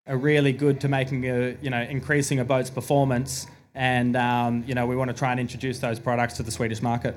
are 0.07 0.17
really 0.17 0.53
good 0.53 0.79
to 0.79 0.87
making 0.87 1.25
a 1.25 1.57
you 1.61 1.69
know 1.69 1.81
increasing 1.81 2.39
a 2.39 2.45
boat's 2.45 2.69
performance. 2.69 3.47
And 3.75 4.15
um, 4.15 4.63
you 4.65 4.75
know, 4.75 4.87
we 4.87 4.95
want 4.95 5.09
to 5.09 5.17
try 5.17 5.31
and 5.31 5.41
introduce 5.41 5.79
those 5.79 5.99
products 5.99 6.35
to 6.37 6.43
the 6.43 6.51
Swedish 6.51 6.81
market. 6.81 7.15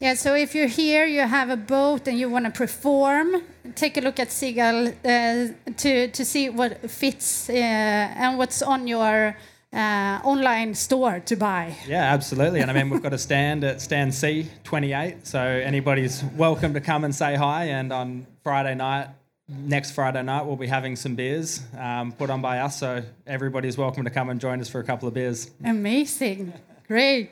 Yeah, 0.00 0.14
so 0.14 0.34
if 0.34 0.54
you're 0.54 0.66
here, 0.66 1.06
you 1.06 1.20
have 1.20 1.48
a 1.48 1.56
boat 1.56 2.08
and 2.08 2.18
you 2.18 2.28
want 2.28 2.44
to 2.44 2.50
perform, 2.50 3.42
take 3.76 3.96
a 3.96 4.00
look 4.00 4.18
at 4.18 4.30
Seagull 4.30 4.88
uh, 4.88 5.48
to, 5.76 6.08
to 6.08 6.24
see 6.24 6.50
what 6.50 6.90
fits 6.90 7.48
uh, 7.48 7.52
and 7.52 8.36
what's 8.36 8.60
on 8.60 8.86
your 8.86 9.36
uh, 9.72 10.20
online 10.24 10.74
store 10.74 11.20
to 11.20 11.36
buy. 11.36 11.76
Yeah, 11.86 12.12
absolutely. 12.12 12.60
And 12.60 12.70
I 12.70 12.74
mean, 12.74 12.90
we've 12.90 13.02
got 13.02 13.12
a 13.12 13.18
stand 13.18 13.64
at 13.64 13.80
stand 13.80 14.12
C28, 14.12 15.26
so 15.26 15.40
anybody's 15.40 16.24
welcome 16.36 16.74
to 16.74 16.80
come 16.80 17.04
and 17.04 17.14
say 17.14 17.36
hi. 17.36 17.66
And 17.66 17.92
on 17.92 18.26
Friday 18.42 18.74
night, 18.74 19.08
next 19.48 19.92
Friday 19.92 20.22
night, 20.22 20.44
we'll 20.46 20.56
be 20.56 20.66
having 20.66 20.96
some 20.96 21.14
beers 21.14 21.62
um, 21.78 22.12
put 22.12 22.30
on 22.30 22.40
by 22.40 22.58
us, 22.58 22.78
so 22.78 23.02
everybody's 23.26 23.76
welcome 23.78 24.04
to 24.04 24.10
come 24.10 24.30
and 24.30 24.40
join 24.40 24.60
us 24.60 24.68
for 24.68 24.80
a 24.80 24.84
couple 24.84 25.06
of 25.06 25.14
beers. 25.14 25.50
Amazing. 25.64 26.52
Great. 26.88 27.30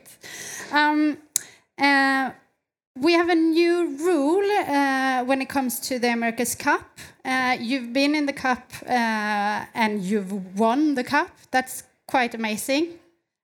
Um, 0.72 1.18
uh, 1.76 2.30
we 3.00 3.12
have 3.12 3.28
a 3.28 3.34
new 3.34 3.96
rule 3.98 4.44
uh, 4.66 5.24
when 5.24 5.40
it 5.40 5.48
comes 5.48 5.78
to 5.80 5.98
the 5.98 6.12
America's 6.12 6.54
Cup. 6.54 6.98
Uh, 7.24 7.56
you've 7.60 7.92
been 7.92 8.14
in 8.14 8.26
the 8.26 8.32
Cup 8.32 8.72
uh, 8.86 9.66
and 9.74 10.02
you've 10.02 10.58
won 10.58 10.94
the 10.94 11.04
Cup. 11.04 11.30
That's 11.50 11.84
quite 12.08 12.34
amazing. 12.34 12.98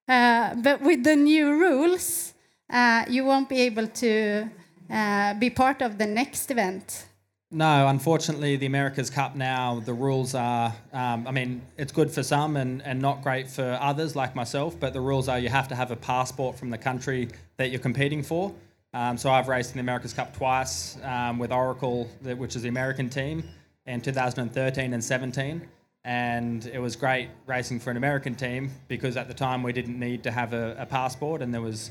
Uh, 0.08 0.54
but 0.56 0.80
with 0.80 1.04
the 1.04 1.14
new 1.14 1.52
rules, 1.52 2.34
uh, 2.68 3.04
you 3.08 3.24
won't 3.24 3.48
be 3.48 3.60
able 3.60 3.86
to 3.86 4.48
uh, 4.90 5.34
be 5.34 5.50
part 5.50 5.80
of 5.82 5.98
the 5.98 6.06
next 6.06 6.50
event. 6.50 7.06
No, 7.50 7.86
unfortunately, 7.86 8.56
the 8.56 8.66
America's 8.66 9.10
Cup 9.10 9.36
now, 9.36 9.80
the 9.84 9.92
rules 9.92 10.34
are, 10.34 10.74
um, 10.92 11.26
I 11.26 11.30
mean, 11.30 11.62
it's 11.78 11.92
good 11.92 12.10
for 12.10 12.24
some 12.24 12.56
and, 12.56 12.82
and 12.82 13.00
not 13.00 13.22
great 13.22 13.48
for 13.48 13.78
others 13.80 14.16
like 14.16 14.34
myself, 14.34 14.78
but 14.80 14.92
the 14.92 15.00
rules 15.00 15.28
are 15.28 15.38
you 15.38 15.50
have 15.50 15.68
to 15.68 15.76
have 15.76 15.92
a 15.92 15.96
passport 15.96 16.58
from 16.58 16.70
the 16.70 16.78
country 16.78 17.28
that 17.58 17.70
you're 17.70 17.80
competing 17.80 18.24
for. 18.24 18.52
Um, 18.92 19.16
so 19.16 19.30
I've 19.30 19.46
raced 19.46 19.70
in 19.70 19.76
the 19.76 19.82
America's 19.82 20.12
Cup 20.12 20.36
twice 20.36 20.98
um, 21.04 21.38
with 21.38 21.52
Oracle, 21.52 22.04
which 22.22 22.56
is 22.56 22.62
the 22.62 22.68
American 22.68 23.08
team, 23.08 23.44
in 23.86 24.00
2013 24.00 24.92
and 24.92 25.04
17. 25.04 25.68
And 26.04 26.66
it 26.66 26.78
was 26.78 26.96
great 26.96 27.30
racing 27.46 27.80
for 27.80 27.90
an 27.90 27.96
American 27.96 28.34
team 28.34 28.70
because 28.88 29.16
at 29.16 29.26
the 29.26 29.34
time 29.34 29.62
we 29.62 29.72
didn't 29.72 29.98
need 29.98 30.22
to 30.24 30.30
have 30.30 30.52
a, 30.52 30.76
a 30.78 30.86
passport 30.86 31.40
and 31.40 31.52
there 31.52 31.62
was 31.62 31.90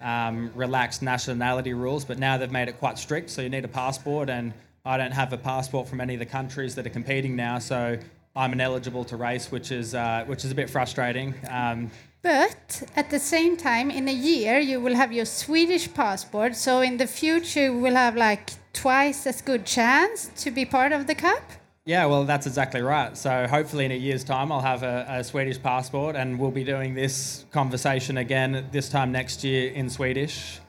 um, 0.00 0.50
relaxed 0.54 1.02
nationality 1.02 1.74
rules. 1.74 2.04
But 2.04 2.18
now 2.18 2.38
they've 2.38 2.50
made 2.50 2.68
it 2.68 2.78
quite 2.78 2.98
strict, 2.98 3.28
so 3.30 3.42
you 3.42 3.50
need 3.50 3.64
a 3.64 3.68
passport. 3.68 4.30
And 4.30 4.54
I 4.84 4.96
don't 4.96 5.12
have 5.12 5.32
a 5.34 5.38
passport 5.38 5.88
from 5.88 6.00
any 6.00 6.14
of 6.14 6.20
the 6.20 6.26
countries 6.26 6.74
that 6.76 6.86
are 6.86 6.90
competing 6.90 7.36
now, 7.36 7.58
so 7.58 7.98
I'm 8.34 8.52
ineligible 8.52 9.04
to 9.04 9.16
race, 9.16 9.52
which 9.52 9.70
is 9.72 9.94
uh, 9.94 10.24
which 10.26 10.44
is 10.44 10.50
a 10.52 10.54
bit 10.54 10.70
frustrating. 10.70 11.34
Um, 11.48 11.90
But 12.22 12.82
at 12.96 13.08
the 13.10 13.18
same 13.18 13.56
time, 13.56 13.90
in 13.90 14.08
a 14.08 14.12
year, 14.12 14.58
you 14.58 14.80
will 14.80 14.94
have 14.94 15.12
your 15.12 15.26
Swedish 15.26 15.92
passport. 15.92 16.54
So 16.54 16.80
in 16.80 16.96
the 16.98 17.06
future, 17.06 17.72
will 17.72 17.96
have 17.96 18.14
like 18.14 18.50
twice 18.72 19.26
as 19.26 19.42
good 19.42 19.64
chance 19.64 20.30
to 20.44 20.50
be 20.50 20.64
part 20.64 20.92
of 20.92 21.06
the 21.06 21.14
cup. 21.14 21.42
Yeah, 21.86 22.06
well, 22.06 22.24
that's 22.24 22.46
exactly 22.46 22.82
right. 22.82 23.16
So 23.16 23.46
hopefully, 23.48 23.86
in 23.86 23.92
a 23.92 23.96
year's 23.96 24.22
time, 24.22 24.52
I'll 24.52 24.60
have 24.60 24.82
a, 24.82 25.06
a 25.08 25.24
Swedish 25.24 25.60
passport, 25.62 26.14
and 26.14 26.38
we'll 26.38 26.50
be 26.50 26.64
doing 26.64 26.94
this 26.94 27.46
conversation 27.50 28.18
again 28.18 28.68
this 28.70 28.88
time 28.90 29.12
next 29.12 29.42
year 29.44 29.72
in 29.72 29.88
Swedish. 29.88 30.60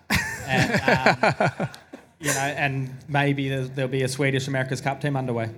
and, 0.47 0.81
um, 1.21 1.69
you 2.19 2.33
know, 2.33 2.39
and 2.39 2.95
maybe 3.09 3.49
there'll 3.49 3.91
be 3.91 4.03
a 4.03 4.07
Swedish 4.07 4.47
America's 4.47 4.79
Cup 4.79 5.01
team 5.01 5.17
underway. 5.17 5.49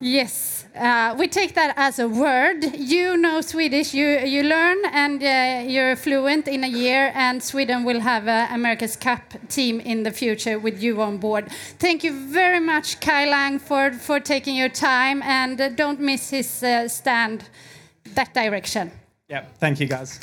Yes, 0.00 0.64
uh, 0.76 1.16
we 1.18 1.26
take 1.26 1.54
that 1.54 1.74
as 1.76 1.98
a 1.98 2.06
word. 2.06 2.62
You 2.76 3.16
know 3.16 3.40
Swedish, 3.40 3.92
you, 3.92 4.06
you 4.06 4.44
learn, 4.44 4.76
and 4.92 5.20
uh, 5.20 5.68
you're 5.68 5.96
fluent 5.96 6.46
in 6.46 6.62
a 6.62 6.68
year, 6.68 7.10
and 7.16 7.42
Sweden 7.42 7.82
will 7.82 7.98
have 7.98 8.28
a 8.28 8.46
America's 8.52 8.94
Cup 8.94 9.34
team 9.48 9.80
in 9.80 10.04
the 10.04 10.12
future 10.12 10.56
with 10.60 10.80
you 10.80 11.02
on 11.02 11.18
board. 11.18 11.50
Thank 11.80 12.04
you 12.04 12.12
very 12.12 12.60
much, 12.60 13.00
Kai 13.00 13.28
Langford, 13.28 13.96
for 13.96 14.20
taking 14.20 14.54
your 14.54 14.68
time, 14.68 15.20
and 15.24 15.60
uh, 15.60 15.68
don't 15.70 15.98
miss 15.98 16.30
his 16.30 16.62
uh, 16.62 16.86
stand 16.86 17.48
that 18.14 18.32
direction. 18.32 18.92
Yeah, 19.28 19.46
Thank 19.58 19.80
you, 19.80 19.88
guys. 19.88 20.20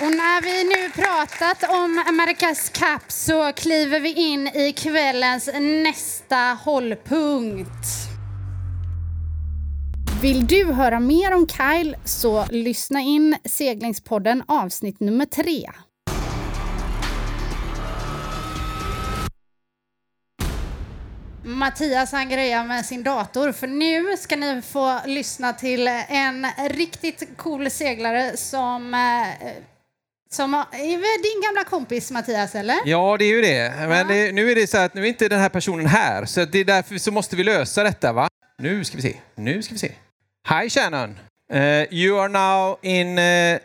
Och 0.00 0.10
när 0.10 0.42
vi 0.42 0.64
nu 0.64 0.90
pratat 0.90 1.70
om 1.70 2.04
America's 2.06 2.72
Cup 2.72 3.12
så 3.12 3.52
kliver 3.52 4.00
vi 4.00 4.12
in 4.12 4.46
i 4.46 4.72
kvällens 4.72 5.50
nästa 5.84 6.36
hållpunkt. 6.36 7.86
Vill 10.22 10.46
du 10.46 10.72
höra 10.72 11.00
mer 11.00 11.34
om 11.34 11.48
Kyle 11.48 11.96
så 12.04 12.46
lyssna 12.50 13.00
in 13.00 13.36
seglingspodden 13.44 14.42
avsnitt 14.48 15.00
nummer 15.00 15.24
tre. 15.24 15.70
Mattias 21.44 22.12
han 22.12 22.28
grejar 22.28 22.64
med 22.64 22.86
sin 22.86 23.02
dator 23.02 23.52
för 23.52 23.66
nu 23.66 24.16
ska 24.16 24.36
ni 24.36 24.62
få 24.62 25.00
lyssna 25.06 25.52
till 25.52 25.88
en 26.08 26.46
riktigt 26.68 27.36
cool 27.36 27.70
seglare 27.70 28.36
som 28.36 28.94
eh, 28.94 29.52
som 30.30 30.54
är 30.54 30.96
väl 30.96 31.22
din 31.22 31.42
gamla 31.46 31.64
kompis 31.64 32.10
Mattias, 32.10 32.54
eller? 32.54 32.76
Ja, 32.84 33.16
det 33.18 33.24
är 33.24 33.34
ju 33.34 33.40
det. 33.42 33.74
Men 33.88 34.08
det, 34.08 34.32
nu 34.32 34.50
är 34.50 34.54
det 34.54 34.66
så 34.66 34.78
att 34.78 34.94
nu 34.94 35.02
är 35.02 35.06
inte 35.06 35.28
den 35.28 35.40
här 35.40 35.48
personen 35.48 35.86
här, 35.86 36.24
så 36.24 36.44
det 36.44 36.58
är 36.58 36.64
därför 36.64 36.98
så 36.98 37.10
måste 37.12 37.36
vi 37.36 37.44
lösa 37.44 37.82
detta. 37.82 38.12
va? 38.12 38.28
Nu 38.58 38.84
ska 38.84 38.96
vi 38.96 39.02
se. 39.02 39.16
Nu 39.34 39.62
ska 39.62 39.72
vi 39.74 39.78
se. 39.78 39.92
Hi 40.48 40.70
Shannon. 40.70 41.18
Uh, 41.52 41.94
you 41.94 42.18
are 42.20 42.28
now 42.28 42.78
in 42.82 43.18
uh, 43.18 43.58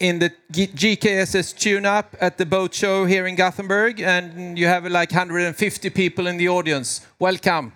in 0.00 0.20
the 0.20 0.30
G- 0.52 0.70
GKSS 0.74 1.52
tune-up 1.52 2.06
at 2.22 2.36
the 2.36 2.44
boat 2.44 2.74
show 2.74 3.06
here 3.06 3.28
in 3.28 3.36
Gothenburg, 3.36 4.00
and 4.02 4.58
you 4.58 4.68
have 4.68 4.88
like 4.88 5.12
150 5.14 5.90
people 5.90 6.30
in 6.30 6.38
the 6.38 6.48
audience. 6.48 7.02
Welcome. 7.20 7.72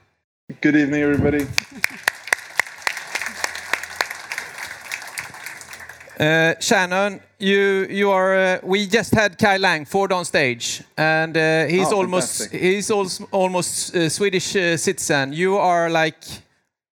Good 0.61 0.77
evening, 0.77 1.03
everybody. 1.03 1.47
Uh, 6.19 6.55
Shannon, 6.61 7.21
you 7.39 7.87
you 7.91 8.11
are. 8.11 8.35
Uh, 8.35 8.59
we 8.62 8.87
just 8.87 9.14
had 9.14 9.37
Kai 9.39 9.59
Lang 9.59 9.81
Langford 9.81 10.12
on 10.12 10.25
stage, 10.25 10.83
and 10.97 11.37
uh, 11.37 11.67
he's 11.67 11.93
Oh, 11.93 11.97
almost 11.99 12.39
fantastic. 12.39 12.61
he's 12.61 12.91
almost 12.91 13.23
almost 13.33 14.11
Swedish 14.11 14.57
uh, 14.57 14.77
citizen. 14.79 15.33
You 15.35 15.57
are 15.59 15.91
like 15.91 16.23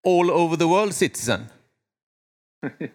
all 0.05 0.31
over 0.31 0.57
the 0.57 0.68
world 0.68 0.93
citizen. 0.95 1.49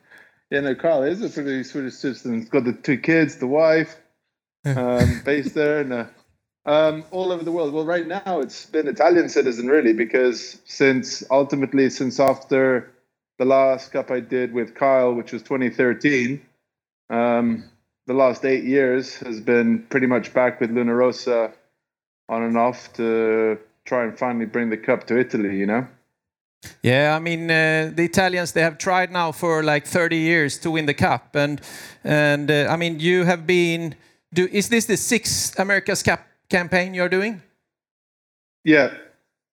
Yeah, 0.52 0.62
no, 0.62 0.74
Carl 0.74 1.04
is 1.04 1.22
a 1.22 1.30
pretty 1.30 1.64
Swedish 1.64 1.94
citizen. 1.94 2.40
He's 2.40 2.50
got 2.50 2.64
the 2.64 2.74
two 2.74 2.98
kids, 2.98 3.36
the 3.36 3.46
wife, 3.46 3.96
um, 4.66 5.22
based 5.24 5.54
there, 5.54 5.82
and 5.82 5.94
uh, 5.94 6.06
um, 6.66 7.04
all 7.12 7.32
over 7.32 7.44
the 7.44 7.52
world. 7.52 7.72
Well, 7.72 7.86
right 7.86 8.08
now 8.08 8.40
it's 8.40 8.66
been 8.66 8.88
Italian 8.88 9.30
citizen, 9.30 9.68
really, 9.68 9.94
because 9.94 10.60
since 10.66 11.24
ultimately, 11.30 11.92
since 11.92 12.20
after 12.20 12.92
the 13.40 13.46
last 13.46 13.92
cup 13.92 14.12
I 14.12 14.20
did 14.20 14.54
with 14.54 14.76
Kyle, 14.76 15.14
which 15.14 15.32
was 15.32 15.42
2013, 15.44 16.46
um, 17.10 17.64
the 18.06 18.14
last 18.14 18.46
eight 18.46 18.66
years 18.66 19.16
has 19.20 19.40
been 19.40 19.84
pretty 19.90 20.08
much 20.08 20.34
back 20.34 20.60
with 20.60 20.72
Luna 20.72 20.94
Rosa 20.94 21.54
on 22.28 22.44
and 22.44 22.58
off 22.58 22.94
to 22.94 23.58
try 23.86 24.04
and 24.04 24.20
finally 24.20 24.46
bring 24.46 24.70
the 24.70 24.78
cup 24.78 25.08
to 25.08 25.18
Italy, 25.18 25.58
you 25.58 25.66
know? 25.66 25.88
Yeah, 26.84 27.16
I 27.16 27.20
mean 27.20 27.50
uh, 27.50 27.92
the 27.96 28.04
Italians 28.04 28.52
they 28.52 28.62
have 28.62 28.78
tried 28.78 29.12
now 29.12 29.32
for 29.32 29.64
like 29.64 29.88
30 29.88 30.18
years 30.18 30.58
to 30.60 30.72
win 30.72 30.86
the 30.86 30.94
cup, 30.94 31.34
and 31.34 31.62
and 32.04 32.52
uh, 32.52 32.68
I 32.70 32.76
mean 32.76 33.00
you 33.00 33.24
have 33.24 33.48
been. 33.48 33.96
Do, 34.34 34.46
is 34.52 34.68
this 34.68 34.86
the 34.86 34.98
sixth 34.98 35.58
America's 35.58 36.04
Cup 36.04 36.20
campaign 36.50 36.94
you're 36.94 37.10
doing? 37.10 37.42
Yeah. 38.66 38.94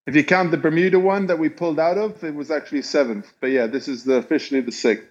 If 0.07 0.15
you 0.15 0.25
count 0.25 0.51
the 0.51 0.57
Bermuda 0.57 1.01
one 1.01 1.27
that 1.27 1.39
we 1.39 1.49
pulled 1.49 1.81
out 1.81 1.99
of, 1.99 2.23
it 2.23 2.35
was 2.35 2.51
actually 2.51 2.83
seventh. 2.83 3.33
But 3.41 3.49
yeah, 3.49 3.67
this 3.67 3.89
is 3.89 4.05
the, 4.05 4.15
officially 4.15 4.61
the 4.61 4.73
sixth. 4.73 5.07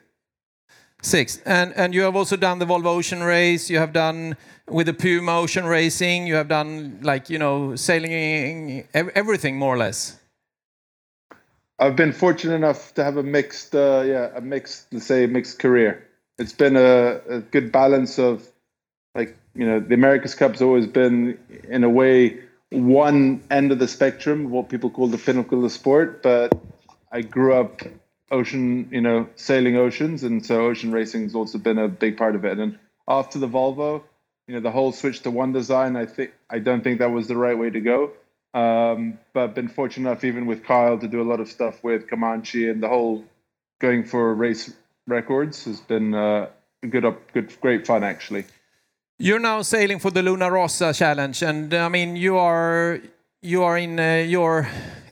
Six. 1.02 1.42
And 1.46 1.74
and 1.76 1.94
you 1.94 2.02
have 2.04 2.16
also 2.16 2.38
done 2.38 2.60
the 2.60 2.66
Volvo 2.66 2.88
Ocean 2.88 3.22
Race. 3.22 3.70
You 3.70 3.78
have 3.80 3.94
done 3.94 4.38
with 4.70 4.88
the 4.88 4.94
Puma 4.94 5.38
Ocean 5.38 5.66
Racing. 5.66 6.28
You 6.28 6.36
have 6.36 6.48
done 6.48 7.00
like 7.02 7.30
you 7.30 7.38
know 7.38 7.76
sailing 7.76 8.88
ev- 8.94 9.12
everything 9.14 9.58
more 9.58 9.76
or 9.76 9.78
less. 9.78 10.18
I've 11.78 11.98
been 11.98 12.14
fortunate 12.14 12.56
enough 12.56 12.94
to 12.94 13.04
have 13.04 13.18
a 13.18 13.24
mixed, 13.24 13.76
uh, 13.76 14.04
yeah, 14.06 14.32
a 14.34 14.40
mixed, 14.40 14.94
let's 14.94 15.06
say, 15.06 15.28
mixed 15.28 15.60
career. 15.60 16.08
It's 16.38 16.54
been 16.54 16.78
a, 16.78 17.20
a 17.28 17.40
good 17.42 17.72
balance 17.72 18.18
of, 18.18 18.50
like, 19.14 19.38
you 19.56 19.66
know, 19.66 19.82
the 19.82 19.94
America's 19.94 20.36
Cup's 20.36 20.62
always 20.62 20.88
been, 20.88 21.38
in 21.68 21.84
a 21.84 21.90
way, 21.90 22.40
one 22.72 23.44
end 23.50 23.72
of 23.72 23.80
the 23.80 23.88
spectrum, 23.88 24.50
what 24.50 24.70
people 24.70 24.90
call 24.90 25.08
the 25.08 25.18
pinnacle 25.18 25.64
of 25.64 25.72
sport. 25.72 26.24
But 26.24 26.54
I 27.12 27.22
grew 27.22 27.54
up 27.54 27.82
ocean, 28.32 28.90
you 28.92 29.02
know, 29.02 29.30
sailing 29.36 29.78
oceans, 29.78 30.24
and 30.24 30.46
so 30.46 30.66
ocean 30.66 30.92
racing's 30.92 31.36
also 31.36 31.58
been 31.58 31.78
a 31.78 31.88
big 31.88 32.18
part 32.18 32.36
of 32.36 32.46
it. 32.46 32.58
And 32.60 32.78
after 33.08 33.40
the 33.40 33.48
Volvo, 33.48 34.04
you 34.48 34.56
know, 34.56 34.62
the 34.62 34.72
whole 34.72 34.92
switch 34.92 35.22
to 35.22 35.32
one 35.32 35.54
design, 35.54 35.96
I 35.96 36.06
think 36.06 36.34
I 36.50 36.60
don't 36.60 36.84
think 36.84 37.00
that 37.00 37.12
was 37.12 37.28
the 37.28 37.38
right 37.38 37.58
way 37.58 37.70
to 37.70 37.80
go. 37.80 38.12
Um, 38.54 39.20
but 39.34 39.54
been 39.54 39.68
fortunate 39.68 40.10
enough, 40.10 40.24
even 40.24 40.46
with 40.46 40.64
Kyle, 40.64 40.98
to 40.98 41.08
do 41.08 41.22
a 41.22 41.28
lot 41.30 41.42
of 41.42 41.50
stuff 41.50 41.84
with 41.84 42.10
Comanche 42.10 42.70
and 42.70 42.82
the 42.82 42.88
whole 42.88 43.26
going 43.80 44.06
for 44.06 44.34
race 44.34 44.74
records 45.08 45.66
has 45.66 45.82
been 45.82 46.14
uh, 46.14 46.48
good, 46.90 47.06
up, 47.06 47.32
good, 47.34 47.54
great 47.60 47.86
fun 47.86 48.04
actually. 48.04 48.46
You're 49.18 49.40
now 49.40 49.62
sailing 49.62 50.00
for 50.00 50.12
the 50.12 50.22
Luna 50.22 50.52
Rossa 50.52 50.94
Challenge, 50.94 51.42
and 51.42 51.74
I 51.74 51.88
mean 51.88 52.18
you 52.18 52.36
are 52.38 53.00
you 53.42 53.64
are 53.64 53.78
in 53.78 53.98
uh, 53.98 54.26
your 54.28 54.68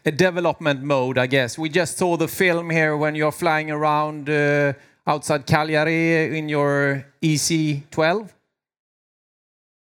uh, 0.06 0.12
development 0.12 0.84
mode, 0.84 1.18
I 1.18 1.26
guess. 1.26 1.58
We 1.58 1.70
just 1.70 1.98
saw 1.98 2.18
the 2.18 2.28
film 2.28 2.70
here 2.70 2.98
when 2.98 3.16
you're 3.16 3.32
flying 3.32 3.72
around 3.72 4.30
uh, 4.30 4.74
outside 5.08 5.46
Cagliari 5.46 6.38
in 6.38 6.50
your 6.50 7.06
E 7.22 7.36
EC12. 7.36 8.30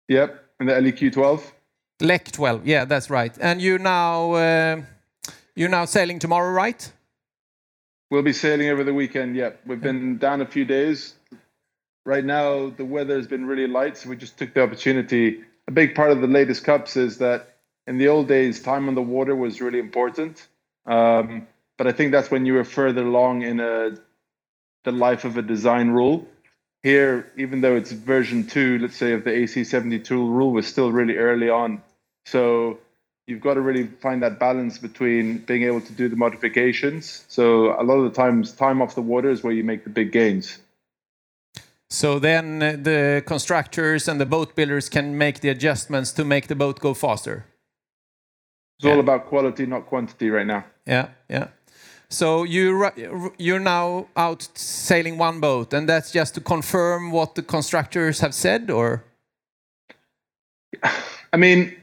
Yep, 0.08 0.44
in 0.58 0.66
the 0.66 0.72
LEQ 0.72 1.12
12. 1.12 1.52
Lec 2.00 2.32
12, 2.32 2.66
yeah, 2.66 2.84
that's 2.84 3.10
right. 3.10 3.38
And 3.40 3.62
you 3.62 3.78
now 3.78 4.32
uh, 4.32 4.82
you're 5.54 5.68
now 5.68 5.84
sailing 5.84 6.18
tomorrow, 6.18 6.50
right? 6.50 6.92
We'll 8.10 8.22
be 8.22 8.32
sailing 8.32 8.70
over 8.70 8.82
the 8.82 8.92
weekend. 8.92 9.36
Yep, 9.36 9.60
we've 9.66 9.80
been 9.80 10.18
down 10.18 10.40
a 10.40 10.46
few 10.46 10.64
days. 10.64 11.14
Right 12.06 12.24
now, 12.24 12.70
the 12.70 12.84
weather 12.84 13.16
has 13.16 13.26
been 13.26 13.46
really 13.46 13.66
light, 13.66 13.96
so 13.96 14.08
we 14.08 14.16
just 14.16 14.38
took 14.38 14.54
the 14.54 14.62
opportunity. 14.62 15.42
A 15.68 15.70
big 15.72 15.94
part 15.94 16.10
of 16.10 16.20
the 16.20 16.26
latest 16.26 16.64
cups 16.64 16.96
is 16.96 17.18
that 17.18 17.56
in 17.86 17.98
the 17.98 18.08
old 18.08 18.28
days, 18.28 18.62
time 18.62 18.88
on 18.88 18.94
the 18.94 19.02
water 19.02 19.34
was 19.36 19.60
really 19.60 19.78
important. 19.78 20.46
Um, 20.86 21.46
but 21.76 21.86
I 21.86 21.92
think 21.92 22.12
that's 22.12 22.30
when 22.30 22.46
you 22.46 22.54
were 22.54 22.64
further 22.64 23.02
along 23.02 23.42
in 23.42 23.60
a 23.60 23.96
the 24.84 24.92
life 24.92 25.24
of 25.24 25.36
a 25.36 25.42
design 25.42 25.90
rule. 25.90 26.26
Here, 26.82 27.30
even 27.36 27.60
though 27.60 27.76
it's 27.76 27.92
version 27.92 28.46
two, 28.46 28.78
let's 28.78 28.96
say 28.96 29.12
of 29.12 29.24
the 29.24 29.30
AC72 29.30 30.10
rule, 30.10 30.52
was 30.52 30.66
still 30.66 30.90
really 30.90 31.16
early 31.16 31.50
on. 31.50 31.82
So 32.24 32.78
you've 33.26 33.42
got 33.42 33.54
to 33.54 33.60
really 33.60 33.86
find 33.86 34.22
that 34.22 34.38
balance 34.38 34.78
between 34.78 35.38
being 35.38 35.64
able 35.64 35.82
to 35.82 35.92
do 35.92 36.08
the 36.08 36.16
modifications. 36.16 37.24
So 37.28 37.78
a 37.78 37.84
lot 37.84 37.96
of 37.96 38.04
the 38.04 38.16
times, 38.16 38.52
time 38.52 38.80
off 38.80 38.94
the 38.94 39.02
water 39.02 39.30
is 39.30 39.42
where 39.42 39.52
you 39.52 39.64
make 39.64 39.84
the 39.84 39.90
big 39.90 40.12
gains. 40.12 40.58
So 41.90 42.20
then 42.20 42.62
uh, 42.62 42.76
the 42.80 43.22
constructors 43.26 44.06
and 44.06 44.20
the 44.20 44.26
boat 44.26 44.54
builders 44.54 44.88
can 44.88 45.18
make 45.18 45.40
the 45.40 45.48
adjustments 45.48 46.12
to 46.12 46.24
make 46.24 46.46
the 46.46 46.54
boat 46.54 46.78
go 46.78 46.94
faster. 46.94 47.46
It's 48.78 48.86
all 48.86 49.00
about 49.00 49.26
quality, 49.26 49.66
not 49.66 49.86
quantity, 49.86 50.30
right 50.30 50.46
now. 50.46 50.64
Yeah, 50.86 51.08
yeah. 51.28 51.48
So 52.08 52.44
you 52.44 52.90
you're 53.38 53.60
now 53.60 54.06
out 54.16 54.48
sailing 54.54 55.18
one 55.18 55.38
boat, 55.40 55.74
and 55.74 55.88
that's 55.88 56.10
just 56.10 56.34
to 56.34 56.40
confirm 56.40 57.10
what 57.12 57.34
the 57.34 57.42
constructors 57.42 58.20
have 58.20 58.34
said, 58.34 58.70
or 58.70 59.04
I 61.32 61.36
mean, 61.36 61.76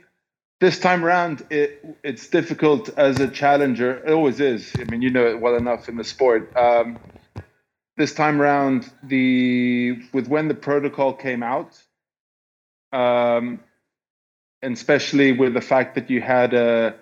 this 0.59 0.79
time 0.79 1.05
around, 1.05 1.45
it 1.49 1.85
it's 2.03 2.27
difficult 2.27 2.89
as 2.97 3.19
a 3.19 3.27
challenger. 3.27 3.97
It 4.05 4.11
always 4.11 4.39
is. 4.39 4.73
I 4.79 4.85
mean, 4.85 5.01
you 5.01 5.11
know 5.11 5.27
it 5.27 5.39
well 5.39 5.55
enough 5.55 5.87
in 5.87 5.97
the 5.97 6.03
sport. 6.03 6.51
Um, 6.57 6.97
this 7.97 8.13
time 8.13 8.41
around, 8.41 8.89
the 9.03 9.99
with 10.13 10.27
when 10.27 10.47
the 10.47 10.53
protocol 10.53 11.13
came 11.13 11.43
out, 11.43 11.77
um, 12.93 13.59
and 14.61 14.73
especially 14.73 15.31
with 15.31 15.53
the 15.53 15.61
fact 15.61 15.95
that 15.95 16.09
you 16.09 16.21
had 16.21 16.53
a 16.53 16.95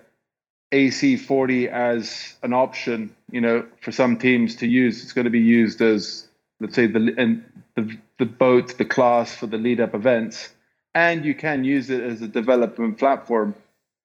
AC40 0.72 1.68
as 1.68 2.34
an 2.42 2.52
option, 2.52 3.14
you 3.30 3.40
know, 3.40 3.66
for 3.80 3.92
some 3.92 4.16
teams 4.16 4.56
to 4.56 4.66
use, 4.66 5.02
it's 5.02 5.12
going 5.12 5.26
to 5.26 5.30
be 5.30 5.40
used 5.40 5.80
as, 5.80 6.26
let's 6.60 6.74
say, 6.74 6.86
the 6.86 7.14
and 7.18 7.44
the, 7.76 7.96
the 8.18 8.26
boat, 8.26 8.76
the 8.78 8.84
class 8.84 9.34
for 9.34 9.46
the 9.46 9.58
lead 9.58 9.80
up 9.80 9.94
events, 9.94 10.48
and 10.94 11.24
you 11.26 11.34
can 11.34 11.62
use 11.62 11.90
it 11.90 12.02
as 12.02 12.22
a 12.22 12.28
development 12.28 12.98
platform. 12.98 13.54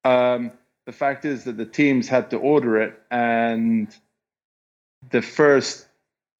Um, 0.03 0.51
the 0.85 0.91
fact 0.91 1.23
is 1.23 1.45
that 1.45 1.55
the 1.55 1.65
teams 1.65 2.09
had 2.09 2.31
to 2.31 2.37
order 2.37 2.81
it, 2.81 3.01
and 3.09 3.87
the 5.09 5.21
first 5.21 5.87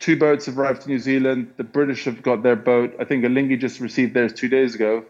two 0.02 0.18
boats 0.18 0.48
have 0.48 0.60
arrived 0.60 0.82
to 0.82 0.90
New 0.90 1.00
Zealand. 1.00 1.54
The 1.56 1.64
British 1.64 2.04
have 2.06 2.22
got 2.22 2.44
their 2.44 2.58
boat. 2.58 2.96
I 3.00 3.06
think 3.06 3.24
Alingi 3.24 3.58
just 3.58 3.80
received 3.80 4.14
theirs 4.14 4.34
two 4.34 4.50
days 4.50 4.76
ago. 4.76 5.06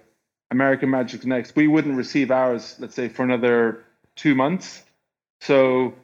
American 0.51 0.89
Magic's 0.89 1.25
next. 1.25 1.55
We 1.55 1.67
wouldn't 1.67 1.95
receive 1.95 2.29
ours, 2.29 2.75
let's 2.77 2.93
say, 2.93 3.07
for 3.07 3.23
another 3.23 3.83
two 4.15 4.35
months. 4.35 4.83
So 5.39 5.95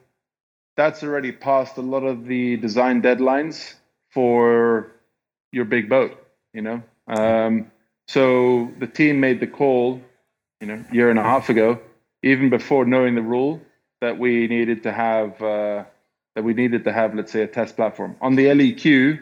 that's 0.76 1.02
already 1.02 1.32
passed 1.32 1.76
a 1.76 1.82
lot 1.82 2.02
of 2.02 2.24
the 2.24 2.56
design 2.56 3.02
deadlines 3.02 3.74
for 4.10 4.90
your 5.52 5.66
big 5.66 5.88
boat, 5.88 6.18
you 6.54 6.62
know. 6.62 6.82
Um, 7.06 7.70
so 8.08 8.72
the 8.78 8.86
team 8.86 9.20
made 9.20 9.38
the 9.38 9.46
call, 9.46 10.00
you 10.60 10.66
know, 10.66 10.82
a 10.90 10.94
year 10.94 11.10
and 11.10 11.18
a 11.18 11.22
half 11.22 11.50
ago, 11.50 11.78
even 12.22 12.48
before 12.48 12.86
knowing 12.86 13.14
the 13.14 13.22
rule, 13.22 13.60
that 14.00 14.18
we 14.18 14.46
needed 14.48 14.84
to 14.84 14.92
have 14.92 15.42
uh, 15.42 15.84
that 16.38 16.44
we 16.44 16.54
needed 16.54 16.84
to 16.84 16.92
have, 16.92 17.16
let's 17.16 17.32
say, 17.32 17.42
a 17.42 17.48
test 17.48 17.74
platform 17.74 18.14
on 18.20 18.36
the 18.36 18.44
LEQ. 18.44 19.18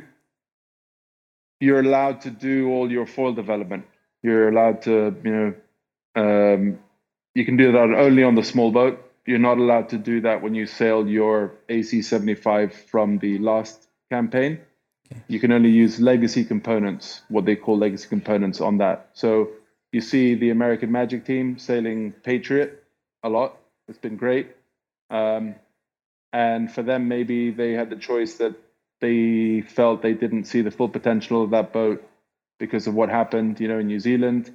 You're 1.60 1.80
allowed 1.80 2.20
to 2.20 2.30
do 2.30 2.68
all 2.68 2.92
your 2.92 3.06
foil 3.06 3.32
development. 3.32 3.86
You're 4.22 4.50
allowed 4.50 4.82
to, 4.82 5.16
you 5.24 5.32
know, 5.34 5.54
um, 6.14 6.78
you 7.34 7.46
can 7.46 7.56
do 7.56 7.72
that 7.72 7.94
only 7.96 8.22
on 8.22 8.34
the 8.34 8.42
small 8.42 8.70
boat. 8.70 9.02
You're 9.24 9.38
not 9.38 9.56
allowed 9.56 9.88
to 9.90 9.96
do 9.96 10.20
that 10.20 10.42
when 10.42 10.54
you 10.54 10.66
sail 10.66 11.08
your 11.08 11.54
AC75 11.70 12.74
from 12.74 13.16
the 13.16 13.38
last 13.38 13.88
campaign. 14.10 14.60
You 15.26 15.40
can 15.40 15.52
only 15.52 15.70
use 15.70 15.98
legacy 15.98 16.44
components, 16.44 17.22
what 17.28 17.46
they 17.46 17.56
call 17.56 17.78
legacy 17.78 18.08
components 18.08 18.60
on 18.60 18.76
that. 18.76 19.08
So 19.14 19.52
you 19.90 20.02
see 20.02 20.34
the 20.34 20.50
American 20.50 20.92
Magic 20.92 21.24
team 21.24 21.56
sailing 21.56 22.12
Patriot 22.12 22.84
a 23.22 23.30
lot. 23.30 23.56
It's 23.88 23.98
been 23.98 24.18
great. 24.18 24.54
Um, 25.08 25.54
and 26.36 26.70
for 26.70 26.82
them, 26.82 27.08
maybe 27.08 27.50
they 27.50 27.72
had 27.72 27.88
the 27.88 27.96
choice 27.96 28.34
that 28.34 28.54
they 29.00 29.62
felt 29.62 30.02
they 30.02 30.12
didn't 30.12 30.44
see 30.44 30.60
the 30.60 30.70
full 30.70 30.90
potential 30.90 31.42
of 31.42 31.48
that 31.52 31.72
boat 31.72 32.06
because 32.58 32.86
of 32.86 32.94
what 32.94 33.08
happened, 33.08 33.58
you 33.58 33.68
know, 33.68 33.78
in 33.78 33.86
New 33.86 33.98
Zealand. 33.98 34.54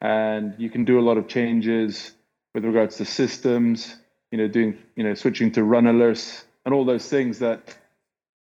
And 0.00 0.54
you 0.58 0.70
can 0.70 0.84
do 0.84 1.00
a 1.00 1.04
lot 1.08 1.18
of 1.18 1.26
changes 1.26 2.12
with 2.54 2.64
regards 2.64 2.98
to 2.98 3.04
systems, 3.04 3.96
you 4.30 4.38
know, 4.38 4.46
doing, 4.46 4.78
you 4.94 5.02
know, 5.02 5.14
switching 5.14 5.50
to 5.52 5.64
run 5.64 5.86
alerts 5.86 6.44
and 6.64 6.72
all 6.72 6.84
those 6.84 7.08
things 7.08 7.40
that, 7.40 7.76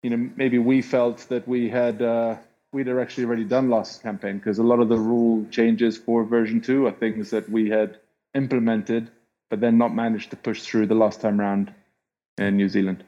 you 0.03 0.11
know, 0.11 0.31
maybe 0.37 0.59
we 0.59 0.83
felt 0.83 1.27
that 1.31 1.49
we 1.49 1.71
had, 1.71 2.03
uh, 2.03 2.37
we'd 2.73 2.91
actually 2.91 3.25
already 3.25 3.45
done 3.45 3.71
last 3.71 4.03
campaign. 4.03 4.37
Because 4.37 4.59
a 4.59 4.63
lot 4.63 4.81
of 4.81 4.91
the 4.91 4.99
rule 4.99 5.47
changes 5.51 5.97
for 5.97 6.25
version 6.25 6.61
two 6.61 6.87
are 6.87 6.93
things 6.93 7.31
that 7.31 7.49
we 7.49 7.71
had 7.71 7.97
implemented, 8.35 9.11
but 9.49 9.61
then 9.61 9.79
not 9.79 9.95
managed 9.95 10.29
to 10.29 10.37
push 10.37 10.61
through 10.61 10.89
the 10.89 10.95
last 10.95 11.23
time 11.23 11.41
round 11.41 11.73
New 12.39 12.69
Zealand. 12.69 13.05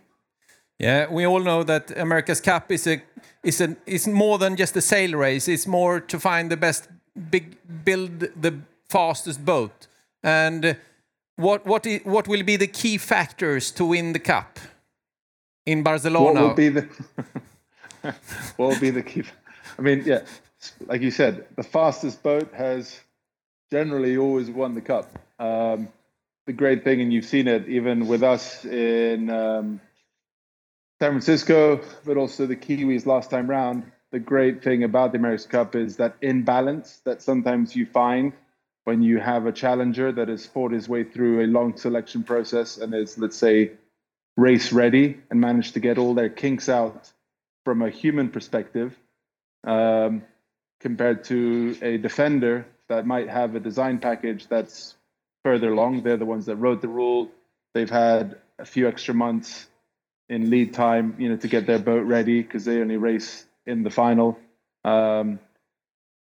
Yeah, 0.78 1.10
we 1.10 1.26
all 1.26 1.40
know 1.40 1.64
that 1.64 1.90
America's 1.98 2.40
Cup 2.40 2.70
is 2.72 2.86
a 2.86 3.02
is 3.42 3.60
a 3.60 3.76
is 3.86 4.06
more 4.06 4.38
than 4.38 4.56
just 4.56 4.76
a 4.76 4.80
sail 4.80 5.12
race. 5.18 5.48
It's 5.48 5.66
more 5.66 6.00
to 6.00 6.18
find 6.18 6.50
the 6.50 6.56
best 6.56 6.88
big 7.30 7.56
build 7.84 8.20
the 8.20 8.54
fastest 8.88 9.44
boat. 9.44 9.86
And 10.22 10.76
what 11.36 11.66
what 11.66 11.86
i- 11.86 12.00
what 12.04 12.28
will 12.28 12.44
be 12.44 12.56
the 12.56 12.68
key 12.68 12.98
factors 12.98 13.72
to 13.72 13.84
win 13.84 14.12
the 14.12 14.20
cup 14.20 14.58
in 15.66 15.82
Barcelona? 15.82 16.40
What 16.40 16.48
will 16.48 16.54
be 16.54 16.68
the 16.68 16.88
what 18.56 18.68
will 18.68 18.80
be 18.80 18.90
the 18.90 19.02
key? 19.02 19.24
I 19.78 19.82
mean, 19.82 20.02
yeah, 20.06 20.20
like 20.86 21.02
you 21.02 21.10
said, 21.10 21.44
the 21.56 21.62
fastest 21.64 22.22
boat 22.22 22.52
has 22.54 23.00
generally 23.70 24.16
always 24.16 24.48
won 24.50 24.74
the 24.74 24.80
cup. 24.80 25.06
Um, 25.38 25.88
the 26.48 26.54
great 26.54 26.82
thing, 26.82 27.02
and 27.02 27.12
you've 27.12 27.26
seen 27.26 27.46
it 27.46 27.68
even 27.68 28.06
with 28.06 28.22
us 28.22 28.64
in 28.64 29.28
um, 29.28 29.82
San 30.98 31.10
Francisco, 31.10 31.82
but 32.06 32.16
also 32.16 32.46
the 32.46 32.56
Kiwis 32.56 33.04
last 33.04 33.28
time 33.28 33.50
round. 33.50 33.92
The 34.12 34.18
great 34.18 34.64
thing 34.64 34.82
about 34.82 35.12
the 35.12 35.18
America's 35.18 35.44
Cup 35.44 35.76
is 35.76 35.98
that 35.98 36.16
imbalance 36.22 37.02
that 37.04 37.20
sometimes 37.20 37.76
you 37.76 37.84
find 37.84 38.32
when 38.84 39.02
you 39.02 39.18
have 39.18 39.44
a 39.44 39.52
challenger 39.52 40.10
that 40.10 40.28
has 40.28 40.46
fought 40.46 40.72
his 40.72 40.88
way 40.88 41.04
through 41.04 41.44
a 41.44 41.46
long 41.46 41.76
selection 41.76 42.24
process 42.24 42.78
and 42.78 42.94
is, 42.94 43.18
let's 43.18 43.36
say, 43.36 43.72
race 44.38 44.72
ready 44.72 45.20
and 45.30 45.42
managed 45.42 45.74
to 45.74 45.80
get 45.80 45.98
all 45.98 46.14
their 46.14 46.30
kinks 46.30 46.70
out 46.70 47.12
from 47.66 47.82
a 47.82 47.90
human 47.90 48.30
perspective 48.30 48.98
um, 49.64 50.22
compared 50.80 51.24
to 51.24 51.76
a 51.82 51.98
defender 51.98 52.64
that 52.88 53.06
might 53.06 53.28
have 53.28 53.54
a 53.54 53.60
design 53.60 53.98
package 53.98 54.46
that's 54.48 54.94
further 55.44 55.72
along. 55.72 56.02
They're 56.02 56.16
the 56.16 56.26
ones 56.26 56.46
that 56.46 56.56
wrote 56.56 56.82
the 56.82 56.88
rule. 56.88 57.30
They've 57.74 57.90
had 57.90 58.38
a 58.58 58.64
few 58.64 58.88
extra 58.88 59.14
months 59.14 59.66
in 60.28 60.50
lead 60.50 60.74
time, 60.74 61.16
you 61.18 61.28
know, 61.28 61.36
to 61.36 61.48
get 61.48 61.66
their 61.66 61.78
boat 61.78 62.06
ready 62.06 62.42
because 62.42 62.64
they 62.64 62.80
only 62.80 62.96
race 62.96 63.46
in 63.66 63.82
the 63.82 63.90
final. 63.90 64.38
Um, 64.84 65.38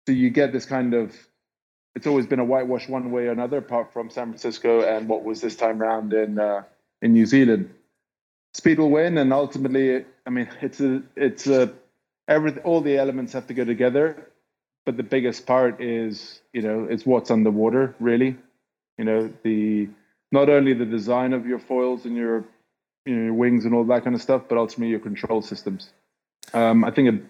so 0.07 0.13
you 0.13 0.31
get 0.31 0.53
this 0.53 0.67
kind 0.67 0.95
of. 0.95 1.15
It's 1.95 2.07
always 2.07 2.27
been 2.27 2.41
a 2.41 2.45
whitewash 2.45 2.89
one 2.89 3.11
way 3.11 3.27
or 3.27 3.33
another, 3.33 3.57
apart 3.57 3.93
from 3.93 4.11
San 4.11 4.27
Francisco 4.27 4.83
and 4.83 5.09
what 5.09 5.25
was 5.25 5.41
this 5.41 5.57
time 5.57 5.79
round 5.79 6.13
in 6.13 6.39
uh, 6.39 6.63
in 7.01 7.15
New 7.15 7.27
Zealand. 7.27 7.71
Speed 8.53 8.79
will 8.79 8.91
win, 8.91 9.19
and 9.19 9.33
ultimately, 9.33 10.05
I 10.27 10.31
mean, 10.31 10.49
it's 10.61 10.81
a 10.81 11.03
it's 11.17 11.47
a 11.47 11.73
every 12.29 12.59
all 12.61 12.81
the 12.81 12.99
elements 12.99 13.33
have 13.33 13.47
to 13.49 13.55
go 13.55 13.65
together, 13.65 14.31
but 14.85 14.97
the 14.97 15.03
biggest 15.03 15.47
part 15.47 15.81
is 15.81 16.41
you 16.53 16.63
know 16.63 16.85
it's 16.85 17.07
what's 17.07 17.29
the 17.29 17.51
water 17.51 17.95
really. 17.99 18.37
You 18.99 19.05
know 19.05 19.33
the 19.43 19.89
not 20.33 20.49
only 20.49 20.73
the 20.73 20.87
design 20.87 21.33
of 21.33 21.47
your 21.47 21.59
foils 21.59 22.05
and 22.05 22.17
your 22.17 22.45
you 23.05 23.15
know 23.15 23.25
your 23.25 23.35
wings 23.35 23.65
and 23.65 23.75
all 23.75 23.85
that 23.85 24.05
kind 24.05 24.17
of 24.17 24.23
stuff, 24.23 24.43
but 24.49 24.59
ultimately 24.59 24.91
your 24.91 25.01
control 25.01 25.43
systems. 25.43 25.91
Um, 26.55 26.85
I 26.85 26.91
think 26.91 27.09
a 27.09 27.21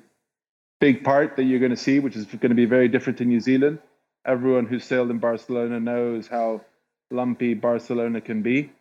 big 0.80 1.04
part 1.04 1.36
that 1.36 1.44
you're 1.44 1.60
going 1.60 1.70
to 1.70 1.76
see, 1.76 1.98
which 1.98 2.16
is 2.16 2.24
going 2.26 2.50
to 2.50 2.54
be 2.54 2.66
very 2.66 2.88
different 2.88 3.20
in 3.20 3.28
New 3.28 3.40
Zealand. 3.40 3.78
Everyone 4.26 4.66
who's 4.66 4.84
sailed 4.84 5.10
in 5.10 5.18
Barcelona 5.18 5.80
knows 5.80 6.26
how 6.26 6.62
lumpy 7.10 7.54
Barcelona 7.54 8.20
can 8.20 8.42
be. 8.42 8.72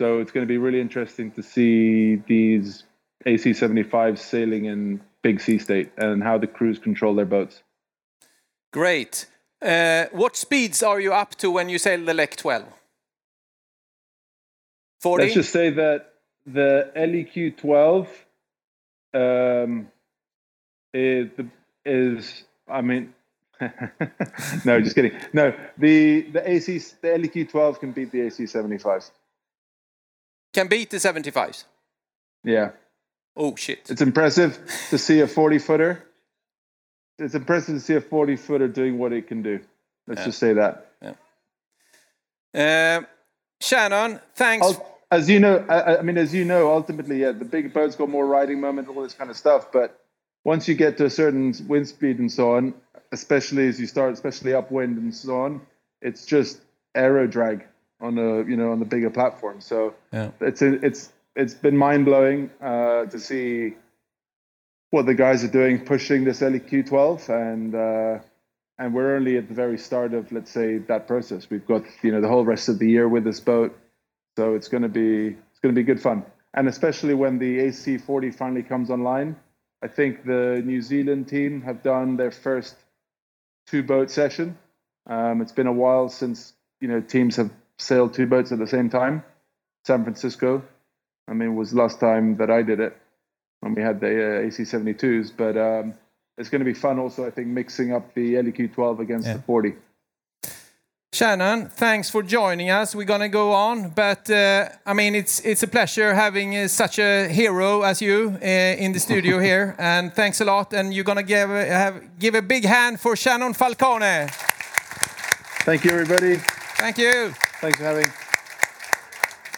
So 0.00 0.20
it's 0.20 0.30
going 0.30 0.46
to 0.46 0.48
be 0.48 0.58
really 0.58 0.80
interesting 0.80 1.32
to 1.32 1.42
see 1.42 2.16
these 2.16 2.84
AC75s 3.26 4.18
sailing 4.18 4.66
in 4.66 5.00
big 5.22 5.40
sea 5.40 5.58
state 5.58 5.90
and 5.96 6.22
how 6.22 6.38
the 6.38 6.46
crews 6.46 6.78
control 6.78 7.14
their 7.14 7.26
boats. 7.26 7.62
Great. 8.72 9.26
Uh, 9.60 10.06
what 10.12 10.36
speeds 10.36 10.82
are 10.82 11.00
you 11.00 11.12
up 11.12 11.34
to 11.36 11.50
when 11.50 11.68
you 11.68 11.78
sail 11.78 12.04
the 12.04 12.12
Lec 12.12 12.36
12? 12.36 12.64
40? 15.00 15.24
Let's 15.24 15.34
just 15.34 15.52
say 15.52 15.70
that 15.70 16.14
the 16.46 16.90
LEQ 16.96 17.56
12 17.56 18.26
um, 19.14 19.88
is, 20.94 21.30
is, 21.84 22.44
I 22.68 22.80
mean, 22.80 23.14
no, 24.64 24.80
just 24.80 24.94
kidding. 24.94 25.12
No, 25.32 25.52
the 25.76 26.22
the 26.22 26.48
AC 26.48 26.78
the 27.00 27.08
LEQ 27.08 27.50
12 27.50 27.80
can 27.80 27.92
beat 27.92 28.12
the 28.12 28.20
AC 28.20 28.44
75s. 28.44 29.10
Can 30.52 30.68
beat 30.68 30.90
the 30.90 30.98
75s. 30.98 31.64
Yeah. 32.44 32.70
Oh 33.36 33.56
shit. 33.56 33.90
It's 33.90 34.00
impressive 34.00 34.58
to 34.90 34.98
see 34.98 35.20
a 35.20 35.26
40 35.26 35.58
footer. 35.58 36.04
It's 37.18 37.34
impressive 37.34 37.74
to 37.74 37.80
see 37.80 37.94
a 37.94 38.00
40 38.00 38.36
footer 38.36 38.68
doing 38.68 38.98
what 38.98 39.12
it 39.12 39.26
can 39.26 39.42
do. 39.42 39.60
Let's 40.06 40.20
Yeah. 40.20 40.24
just 40.26 40.38
say 40.38 40.52
that. 40.54 40.84
Uh, 42.54 43.02
Shannon, 43.60 44.20
thanks. 44.34 44.66
Ul- 44.66 44.84
As 45.10 45.28
you 45.28 45.38
know, 45.40 45.64
I, 45.68 45.98
I 45.98 46.02
mean, 46.02 46.16
as 46.18 46.34
you 46.34 46.44
know, 46.44 46.70
ultimately, 46.72 47.20
yeah, 47.20 47.32
the 47.32 47.44
big 47.44 47.72
boats 47.72 47.94
got 47.96 48.08
more 48.08 48.26
riding 48.26 48.60
moment, 48.60 48.88
all 48.88 49.02
this 49.02 49.14
kind 49.14 49.30
of 49.30 49.36
stuff. 49.36 49.70
But 49.72 49.98
once 50.44 50.66
you 50.68 50.74
get 50.74 50.96
to 50.98 51.04
a 51.06 51.10
certain 51.10 51.54
wind 51.66 51.88
speed 51.88 52.18
and 52.18 52.30
so 52.30 52.54
on, 52.56 52.74
especially 53.12 53.68
as 53.68 53.78
you 53.80 53.86
start, 53.86 54.12
especially 54.12 54.52
upwind 54.54 54.96
and 54.98 55.14
so 55.14 55.40
on, 55.40 55.60
it's 56.02 56.24
just 56.26 56.60
aero 56.94 57.26
drag 57.26 57.64
on 58.00 58.18
a 58.18 58.42
you 58.44 58.56
know 58.56 58.70
on 58.72 58.80
the 58.80 58.84
bigger 58.86 59.10
platform. 59.10 59.60
So 59.60 59.94
Yeah. 60.12 60.30
it's 60.40 60.62
a, 60.62 60.74
it's 60.84 61.12
it's 61.36 61.54
been 61.54 61.76
mind 61.76 62.04
blowing 62.04 62.50
uh, 62.60 63.06
to 63.06 63.18
see 63.18 63.74
what 64.90 65.06
the 65.06 65.14
guys 65.14 65.44
are 65.44 65.48
doing, 65.48 65.84
pushing 65.84 66.24
this 66.24 66.40
LEQ 66.40 66.86
12, 66.86 67.28
and 67.28 67.74
uh, 67.74 68.18
and 68.78 68.94
we're 68.94 69.16
only 69.16 69.36
at 69.36 69.48
the 69.48 69.54
very 69.54 69.78
start 69.78 70.14
of 70.14 70.30
let's 70.32 70.50
say 70.50 70.78
that 70.78 71.06
process. 71.06 71.48
We've 71.50 71.66
got 71.66 71.82
you 72.02 72.12
know 72.12 72.20
the 72.20 72.28
whole 72.28 72.44
rest 72.44 72.68
of 72.68 72.78
the 72.78 72.88
year 72.88 73.08
with 73.08 73.24
this 73.24 73.40
boat, 73.40 73.76
so 74.36 74.54
it's 74.54 74.68
going 74.68 74.84
to 74.84 74.88
be 74.88 75.36
it's 75.50 75.60
going 75.60 75.74
to 75.74 75.78
be 75.78 75.84
good 75.84 76.00
fun, 76.00 76.24
and 76.54 76.68
especially 76.68 77.14
when 77.14 77.38
the 77.38 77.58
AC40 77.58 78.34
finally 78.34 78.62
comes 78.62 78.90
online, 78.90 79.36
I 79.82 79.88
think 79.88 80.24
the 80.24 80.62
New 80.64 80.80
Zealand 80.80 81.28
team 81.28 81.62
have 81.62 81.82
done 81.82 82.16
their 82.16 82.30
first 82.30 82.74
two 83.66 83.82
boat 83.82 84.10
session. 84.10 84.56
Um, 85.06 85.40
it's 85.40 85.52
been 85.52 85.66
a 85.66 85.72
while 85.72 86.08
since 86.08 86.54
you 86.80 86.88
know 86.88 87.00
teams 87.00 87.36
have 87.36 87.50
sailed 87.78 88.14
two 88.14 88.26
boats 88.26 88.52
at 88.52 88.58
the 88.58 88.66
same 88.66 88.88
time. 88.88 89.22
San 89.86 90.02
Francisco, 90.02 90.62
I 91.28 91.34
mean, 91.34 91.54
was 91.56 91.70
the 91.70 91.78
last 91.78 92.00
time 92.00 92.36
that 92.38 92.50
I 92.50 92.62
did 92.62 92.80
it 92.80 92.96
when 93.60 93.74
we 93.74 93.82
had 93.82 94.00
the 94.00 94.06
uh, 94.08 94.46
AC72s. 94.48 95.32
But 95.36 95.56
um, 95.56 95.94
it's 96.38 96.48
going 96.50 96.60
to 96.60 96.64
be 96.64 96.74
fun 96.74 96.98
also, 96.98 97.26
I 97.26 97.30
think, 97.30 97.48
mixing 97.48 97.92
up 97.92 98.14
the 98.14 98.34
LEQ12 98.34 99.00
against 99.00 99.26
Yeah. 99.26 99.34
the 99.36 99.42
40. 99.42 99.74
Shannon, 101.12 101.68
thanks 101.70 102.10
for 102.10 102.22
joining 102.22 102.70
us. 102.70 102.94
We're 102.94 103.06
gonna 103.06 103.30
go 103.30 103.52
on, 103.52 103.88
but 103.96 104.30
uh, 104.30 104.68
I 104.86 104.92
mean, 104.92 105.14
it's 105.14 105.40
it's 105.40 105.62
a 105.62 105.66
pleasure 105.66 106.14
having 106.14 106.54
uh, 106.54 106.68
such 106.68 106.98
a 106.98 107.26
hero 107.28 107.80
as 107.82 108.02
you 108.02 108.36
uh, 108.42 108.44
in 108.84 108.92
the 108.92 109.00
studio 109.00 109.38
here, 109.48 109.74
and 109.78 110.12
thanks 110.14 110.40
a 110.40 110.44
lot. 110.44 110.72
And 110.74 110.92
you're 110.92 111.04
gonna 111.06 111.22
give 111.22 111.50
a, 111.50 111.64
have, 111.64 111.94
give 112.18 112.34
a 112.38 112.42
big 112.42 112.64
hand 112.66 113.00
for 113.00 113.16
Shannon 113.16 113.54
Falcone. 113.54 114.26
Thank 115.64 115.84
you, 115.84 115.90
everybody. 115.92 116.36
Thank 116.76 116.98
you. 116.98 117.32
Thanks 117.60 117.78
for 117.78 117.84
having. 117.84 118.08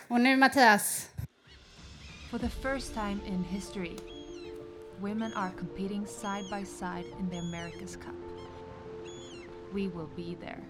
Och 0.08 0.20
nu 0.20 0.36
Mattias. 0.36 1.09
For 2.30 2.38
the 2.38 2.48
first 2.48 2.94
time 2.94 3.20
in 3.26 3.42
history, 3.42 3.96
women 5.00 5.32
are 5.32 5.50
competing 5.50 6.06
side 6.06 6.44
by 6.48 6.62
side 6.62 7.06
in 7.18 7.28
the 7.28 7.38
America's 7.38 7.96
Cup. 7.96 8.14
We 9.74 9.88
will 9.88 10.08
be 10.14 10.36
there. 10.40 10.62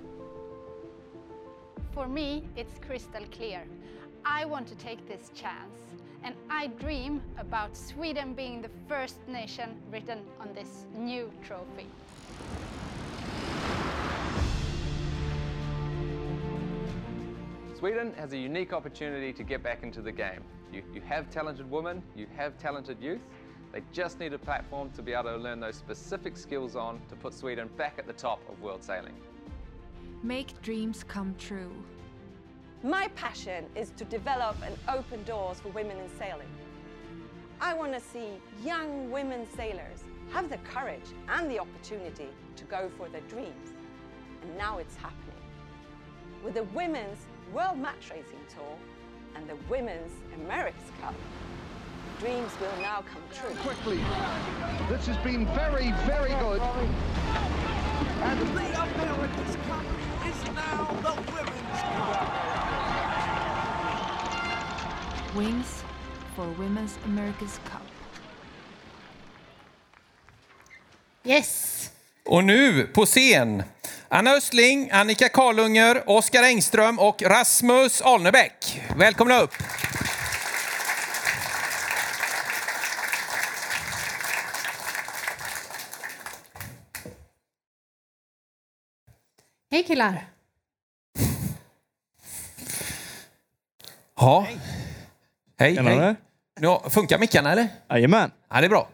For 1.93 2.09
me, 2.09 2.49
it's 2.57 2.79
crystal 2.79 3.27
clear. 3.31 3.65
I 4.25 4.47
want 4.47 4.69
to 4.69 4.75
take 4.77 5.07
this 5.07 5.31
chance, 5.35 5.77
and 6.25 6.35
I 6.49 6.69
dream 6.69 7.21
about 7.37 7.77
Sweden 7.77 8.33
being 8.33 8.63
the 8.63 8.71
first 8.89 9.19
nation 9.29 9.77
written 9.93 10.21
on 10.41 10.55
this 10.55 10.87
new 10.97 11.31
trophy. 11.47 11.89
Sweden 17.81 18.13
has 18.19 18.35
a 18.35 18.37
unique 18.37 18.75
opportunity 18.75 19.33
to 19.33 19.43
get 19.43 19.63
back 19.63 19.83
into 19.83 20.03
the 20.03 20.13
game. 20.13 20.45
You, 20.71 20.83
you 20.93 21.01
have 21.01 21.31
talented 21.31 21.71
women, 21.71 22.03
you 22.15 22.27
have 22.37 22.59
talented 22.59 22.99
youth. 23.01 23.23
They 23.73 23.81
just 23.91 24.21
need 24.21 24.35
a 24.35 24.39
platform 24.39 24.91
to 24.91 25.01
be 25.01 25.15
able 25.15 25.31
to 25.31 25.39
learn 25.39 25.61
those 25.61 25.77
specific 25.77 26.37
skills 26.37 26.77
on 26.77 27.01
to 27.09 27.17
put 27.17 27.33
Sweden 27.33 27.71
back 27.79 27.95
at 27.97 28.07
the 28.07 28.13
top 28.13 28.47
of 28.51 28.61
world 28.61 28.85
sailing. 28.85 29.15
Make 30.23 30.61
dreams 30.61 31.03
come 31.03 31.35
true. 31.39 31.73
My 32.83 33.09
passion 33.15 33.65
is 33.75 33.93
to 33.97 34.05
develop 34.05 34.57
and 34.63 34.77
open 34.87 35.25
doors 35.25 35.59
for 35.61 35.71
women 35.71 35.97
in 35.97 36.09
sailing. 36.19 36.51
I 37.63 37.73
want 37.73 37.95
to 37.95 38.01
see 38.01 38.29
young 38.63 39.11
women 39.11 39.47
sailors 39.57 40.05
have 40.33 40.51
the 40.51 40.59
courage 40.59 41.15
and 41.31 41.51
the 41.51 41.59
opportunity 41.59 42.29
to 42.57 42.65
go 42.65 42.91
for 42.99 43.09
their 43.09 43.23
dreams. 43.23 43.73
And 44.43 44.55
now 44.59 44.77
it's 44.77 44.97
happening. 44.97 45.17
With 46.45 46.55
the 46.55 46.65
Women's 46.65 47.27
World 47.53 47.79
Match 47.79 48.11
Racing 48.11 48.39
Tour 48.49 48.77
and 49.35 49.49
the 49.49 49.57
Women's 49.69 50.13
America's 50.37 50.91
Cup, 51.01 51.15
dreams 52.21 52.53
will 52.61 52.81
now 52.81 53.03
come 53.13 53.23
true. 53.35 53.55
quickly. 53.57 53.99
This 54.89 55.07
has 55.07 55.17
been 55.19 55.47
very, 55.47 55.91
very 56.07 56.31
good. 56.39 56.61
And 58.23 58.41
the 58.57 58.83
America's 58.83 59.57
Cup 59.67 59.85
is 60.27 60.45
now 60.55 60.85
the 61.03 61.13
Women's 61.33 61.61
Wings 65.37 65.83
for 66.37 66.47
Women's 66.51 66.99
America's 67.05 67.59
Cup. 67.65 67.83
Yes! 71.25 71.91
Och 72.31 72.45
nu 72.45 72.87
på 72.87 73.07
scen 73.07 73.63
Anna 74.09 74.31
Östling, 74.31 74.91
Annika 74.91 75.29
Karlunger, 75.29 76.03
Oskar 76.07 76.43
Engström 76.43 76.99
och 76.99 77.23
Rasmus 77.23 78.03
Alnebäck. 78.03 78.83
Välkomna 78.97 79.41
upp! 79.41 79.51
Hej 89.71 89.85
killar! 89.85 90.27
Ja. 94.17 94.47
Hej, 95.59 95.75
hej. 95.75 95.97
där. 95.97 96.17
Ja, 96.61 96.91
funkar 96.91 97.19
mickarna 97.19 97.53
eller? 97.53 97.69
Jajamän. 97.91 98.31
Ja, 98.51 98.61
det 98.61 98.67
är 98.67 98.69
bra. 98.69 98.89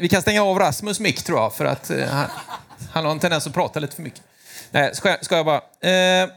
Vi 0.00 0.08
kan 0.08 0.22
stänga 0.22 0.42
av 0.42 0.58
Rasmus 0.58 1.00
mick 1.00 1.22
tror 1.22 1.38
jag, 1.38 1.54
för 1.54 1.64
att 1.64 1.90
eh, 1.90 2.06
han, 2.06 2.28
han 2.90 3.04
har 3.04 3.12
en 3.12 3.18
tendens 3.18 3.46
att 3.46 3.54
prata 3.54 3.80
lite 3.80 3.96
för 3.96 4.02
mycket. 4.02 4.22
Nej, 4.70 4.94
ska, 4.94 5.16
ska 5.20 5.36
jag 5.36 5.46
bara. 5.46 5.60
Eh, 5.90 6.28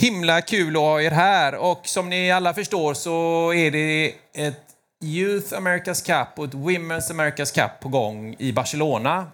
himla 0.00 0.40
kul 0.40 0.76
att 0.76 0.82
ha 0.82 1.02
er 1.02 1.10
här 1.10 1.54
och 1.54 1.80
som 1.84 2.08
ni 2.08 2.30
alla 2.30 2.54
förstår 2.54 2.94
så 2.94 3.52
är 3.54 3.70
det 3.70 4.14
ett 4.34 4.60
Youth 5.04 5.54
America's 5.54 6.06
Cup 6.06 6.38
och 6.38 6.44
ett 6.44 6.54
Women's 6.54 7.10
America's 7.12 7.54
Cup 7.54 7.80
på 7.80 7.88
gång 7.88 8.36
i 8.38 8.52
Barcelona. 8.52 9.30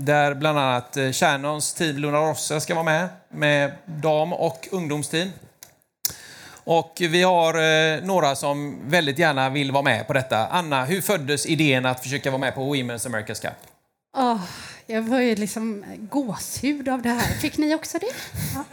Där 0.00 0.34
bland 0.34 0.58
annat 0.58 0.96
eh, 0.96 1.10
Shannons 1.10 1.74
team 1.74 1.96
Luna 1.96 2.18
Rossa 2.18 2.60
ska 2.60 2.74
vara 2.74 2.84
med, 2.84 3.08
med 3.28 3.72
dam 3.86 4.32
och 4.32 4.68
ungdomsteam. 4.72 5.30
Och 6.64 6.96
vi 7.00 7.22
har 7.22 7.54
eh, 7.54 8.02
några 8.04 8.36
som 8.36 8.78
väldigt 8.86 9.18
gärna 9.18 9.50
vill 9.50 9.72
vara 9.72 9.82
med 9.82 10.06
på 10.06 10.12
detta. 10.12 10.46
Anna, 10.46 10.84
hur 10.84 11.00
föddes 11.00 11.46
idén 11.46 11.86
att 11.86 12.02
försöka 12.02 12.30
vara 12.30 12.40
med 12.40 12.54
på 12.54 12.74
Women's 12.74 13.08
America's 13.08 13.42
Cup? 13.42 13.52
Åh, 14.16 14.40
jag 14.86 15.02
var 15.02 15.20
ju 15.20 15.34
liksom 15.34 15.84
gåshud 15.98 16.88
av 16.88 17.02
det 17.02 17.08
här. 17.08 17.34
Fick 17.34 17.58
ni 17.58 17.74
också 17.74 17.98
det? 17.98 18.06
Ja. 18.54 18.64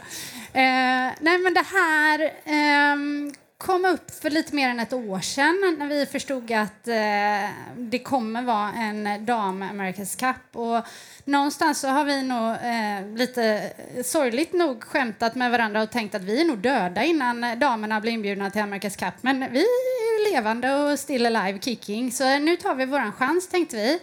Eh, 0.54 1.12
nej, 1.20 1.38
men 1.38 1.54
det 1.54 1.64
här 1.72 2.32
ehm, 2.44 3.34
kom 3.62 3.84
upp 3.84 4.10
för 4.10 4.30
lite 4.30 4.54
mer 4.54 4.68
än 4.68 4.80
ett 4.80 4.92
år 4.92 5.20
sedan 5.20 5.76
när 5.78 5.86
vi 5.86 6.06
förstod 6.06 6.52
att 6.52 6.88
eh, 6.88 7.50
det 7.76 7.98
kommer 7.98 8.42
vara 8.42 8.72
en 8.72 9.26
dam 9.26 9.62
America's 9.62 10.18
Cup. 10.18 10.56
Och 10.56 10.86
någonstans 11.24 11.80
så 11.80 11.88
har 11.88 12.04
vi 12.04 12.22
nog 12.22 12.50
eh, 12.50 13.16
lite 13.18 13.72
sorgligt 14.04 14.52
nog 14.52 14.84
skämtat 14.84 15.34
med 15.34 15.50
varandra 15.50 15.82
och 15.82 15.90
tänkt 15.90 16.14
att 16.14 16.22
vi 16.22 16.40
är 16.40 16.44
nog 16.44 16.58
döda 16.58 17.04
innan 17.04 17.58
damerna 17.58 18.00
blir 18.00 18.12
inbjudna 18.12 18.50
till 18.50 18.62
America's 18.62 18.98
Cup. 18.98 19.14
Men 19.20 19.52
vi 19.52 19.60
är 19.60 20.32
levande 20.32 20.74
och 20.74 20.98
still 20.98 21.26
alive 21.26 21.58
kicking. 21.58 22.12
Så 22.12 22.38
nu 22.38 22.56
tar 22.56 22.74
vi 22.74 22.86
våran 22.86 23.12
chans 23.12 23.48
tänkte 23.48 23.76
vi. 23.76 23.98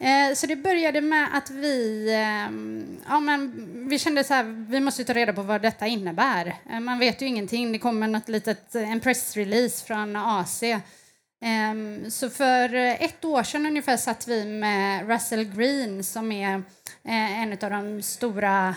Eh, 0.00 0.34
Så 0.34 0.46
det 0.46 0.56
började 0.56 1.00
med 1.00 1.28
att 1.32 1.50
vi, 1.50 2.08
ehm, 2.14 2.96
ja, 3.08 3.20
men 3.20 3.52
vi 3.88 3.98
kände 3.98 4.24
så 4.24 4.34
här, 4.34 4.44
vi 4.70 4.80
måste 4.80 5.04
ta 5.04 5.12
reda 5.12 5.32
på 5.32 5.42
vad 5.42 5.62
detta 5.62 5.86
innebär. 5.86 6.54
Eh, 6.70 6.80
Man 6.80 6.98
vet 6.98 7.22
ju 7.22 7.26
ingenting. 7.26 7.72
Det 7.72 7.78
kommer 7.78 8.08
något 8.08 8.28
litet, 8.28 8.74
eh, 8.74 8.90
en 8.92 9.00
pressrelease 9.00 9.86
från 9.86 10.16
AC. 10.16 10.62
Ehm, 11.44 12.10
så 12.10 12.30
för 12.30 12.74
eh, 12.74 13.02
ett 13.02 13.24
år 13.24 13.42
sedan 13.42 13.66
ungefär 13.66 13.96
satt 13.96 14.28
vi 14.28 14.44
med 14.44 15.08
Russell 15.08 15.44
Green 15.44 16.04
som 16.04 16.32
är 16.32 16.54
eh, 17.04 17.42
en 17.42 17.52
av 17.52 17.70
de 17.70 18.02
stora 18.02 18.74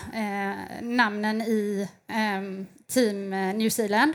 namnen 0.80 1.40
i 1.42 1.88
ehm, 2.12 2.66
Team 2.92 3.30
New 3.30 3.70
Zealand. 3.70 4.14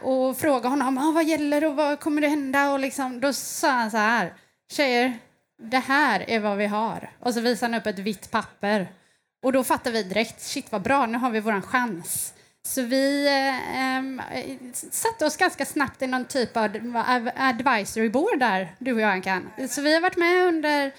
Och 0.00 0.36
frågade 0.38 0.68
honom 0.68 0.98
ah, 0.98 1.12
vad 1.12 1.24
gäller 1.24 1.64
och 1.64 1.76
vad 1.76 2.00
kommer 2.00 2.20
det 2.20 2.28
hända. 2.28 2.72
Och 2.72 2.78
liksom, 2.80 3.20
då 3.20 3.32
sa 3.32 3.70
han 3.70 3.90
så 3.90 3.96
här, 3.96 4.32
tjejer, 4.72 5.18
det 5.60 5.78
här 5.78 6.30
är 6.30 6.40
vad 6.40 6.58
vi 6.58 6.66
har. 6.66 7.10
Och 7.20 7.34
så 7.34 7.40
visade 7.40 7.72
han 7.72 7.80
upp 7.80 7.86
ett 7.86 7.98
vitt 7.98 8.30
papper. 8.30 8.88
Och 9.42 9.52
då 9.52 9.64
fattade 9.64 9.96
vi 9.96 10.02
direkt, 10.02 10.40
shit 10.40 10.72
vad 10.72 10.82
bra, 10.82 11.06
nu 11.06 11.18
har 11.18 11.30
vi 11.30 11.40
våran 11.40 11.62
chans. 11.62 12.34
Så 12.62 12.82
vi 12.82 13.26
eh, 13.26 13.80
em, 13.80 14.20
eh, 14.20 14.56
satte 14.72 15.26
oss 15.26 15.36
ganska 15.36 15.64
snabbt 15.64 16.02
i 16.02 16.06
någon 16.06 16.24
typ 16.24 16.56
av 16.56 17.30
advisory 17.36 18.08
board 18.08 18.38
där, 18.38 18.74
du 18.78 18.92
och 18.92 19.00
jag 19.00 19.10
Ankan. 19.10 19.50
Så 19.68 19.82
vi 19.82 19.94
har 19.94 20.00
varit 20.00 20.16
med 20.16 20.46
under 20.46 20.92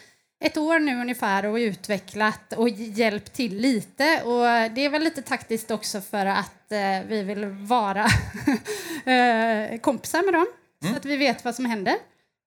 ett 0.43 0.57
år 0.57 0.79
nu 0.79 1.01
ungefär 1.01 1.45
och 1.45 1.55
utvecklat 1.55 2.53
och 2.53 2.69
hjälpt 2.69 3.33
till 3.33 3.57
lite. 3.57 4.21
Och 4.23 4.71
det 4.75 4.85
är 4.85 4.89
väl 4.89 5.03
lite 5.03 5.21
taktiskt 5.21 5.71
också 5.71 6.01
för 6.01 6.25
att 6.25 6.71
eh, 6.71 7.07
vi 7.07 7.23
vill 7.23 7.45
vara 7.45 8.05
eh, 9.05 9.79
kompisar 9.79 10.25
med 10.25 10.33
dem. 10.33 10.47
Så 10.89 10.97
att 10.97 11.05
vi 11.05 11.17
vet 11.17 11.45
vad 11.45 11.55
som 11.55 11.65
händer. 11.65 11.95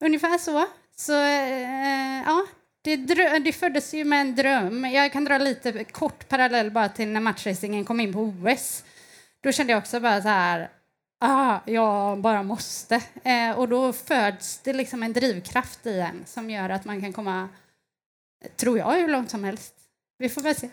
Ungefär 0.05 0.39
så. 0.39 0.67
Så 0.97 1.13
eh, 1.23 2.23
ja, 2.27 2.47
det, 2.83 2.97
drö- 2.97 3.39
det 3.45 3.53
föddes 3.53 3.95
ju 3.95 4.05
med 4.05 4.21
en 4.21 4.35
dröm. 4.35 4.85
Jag 4.85 5.13
kan 5.13 5.25
dra 5.25 5.39
lite 5.39 5.85
kort 5.85 6.29
parallell 6.29 6.71
bara 6.71 6.89
till 6.89 7.09
när 7.09 7.21
matchracingen 7.21 7.85
kom 7.85 8.01
in 8.01 8.13
på 8.13 8.21
OS. 8.21 8.85
Då 9.43 9.53
kände 9.53 9.73
jag 9.73 9.79
också 9.81 10.01
bara 10.01 10.23
så 10.23 10.29
här, 10.29 10.69
ah, 11.21 11.59
jag 11.67 12.19
bara 12.21 12.43
måste. 12.43 13.01
Eh, 13.25 13.51
och 13.59 13.69
då 13.69 13.93
föds 13.93 14.59
det 14.59 14.73
liksom 14.73 15.03
en 15.03 15.13
drivkraft 15.13 15.87
i 15.87 16.01
en 16.01 16.23
som 16.27 16.51
gör 16.51 16.71
att 16.71 16.85
man 16.85 17.01
kan 17.01 17.13
komma, 17.13 17.49
tror 18.57 18.79
jag, 18.79 18.93
hur 18.93 19.09
långt 19.09 19.31
som 19.31 19.45
helst. 19.45 19.75
Vi 20.19 20.29
får 20.29 20.41
väl 20.41 20.55
se. 20.57 20.69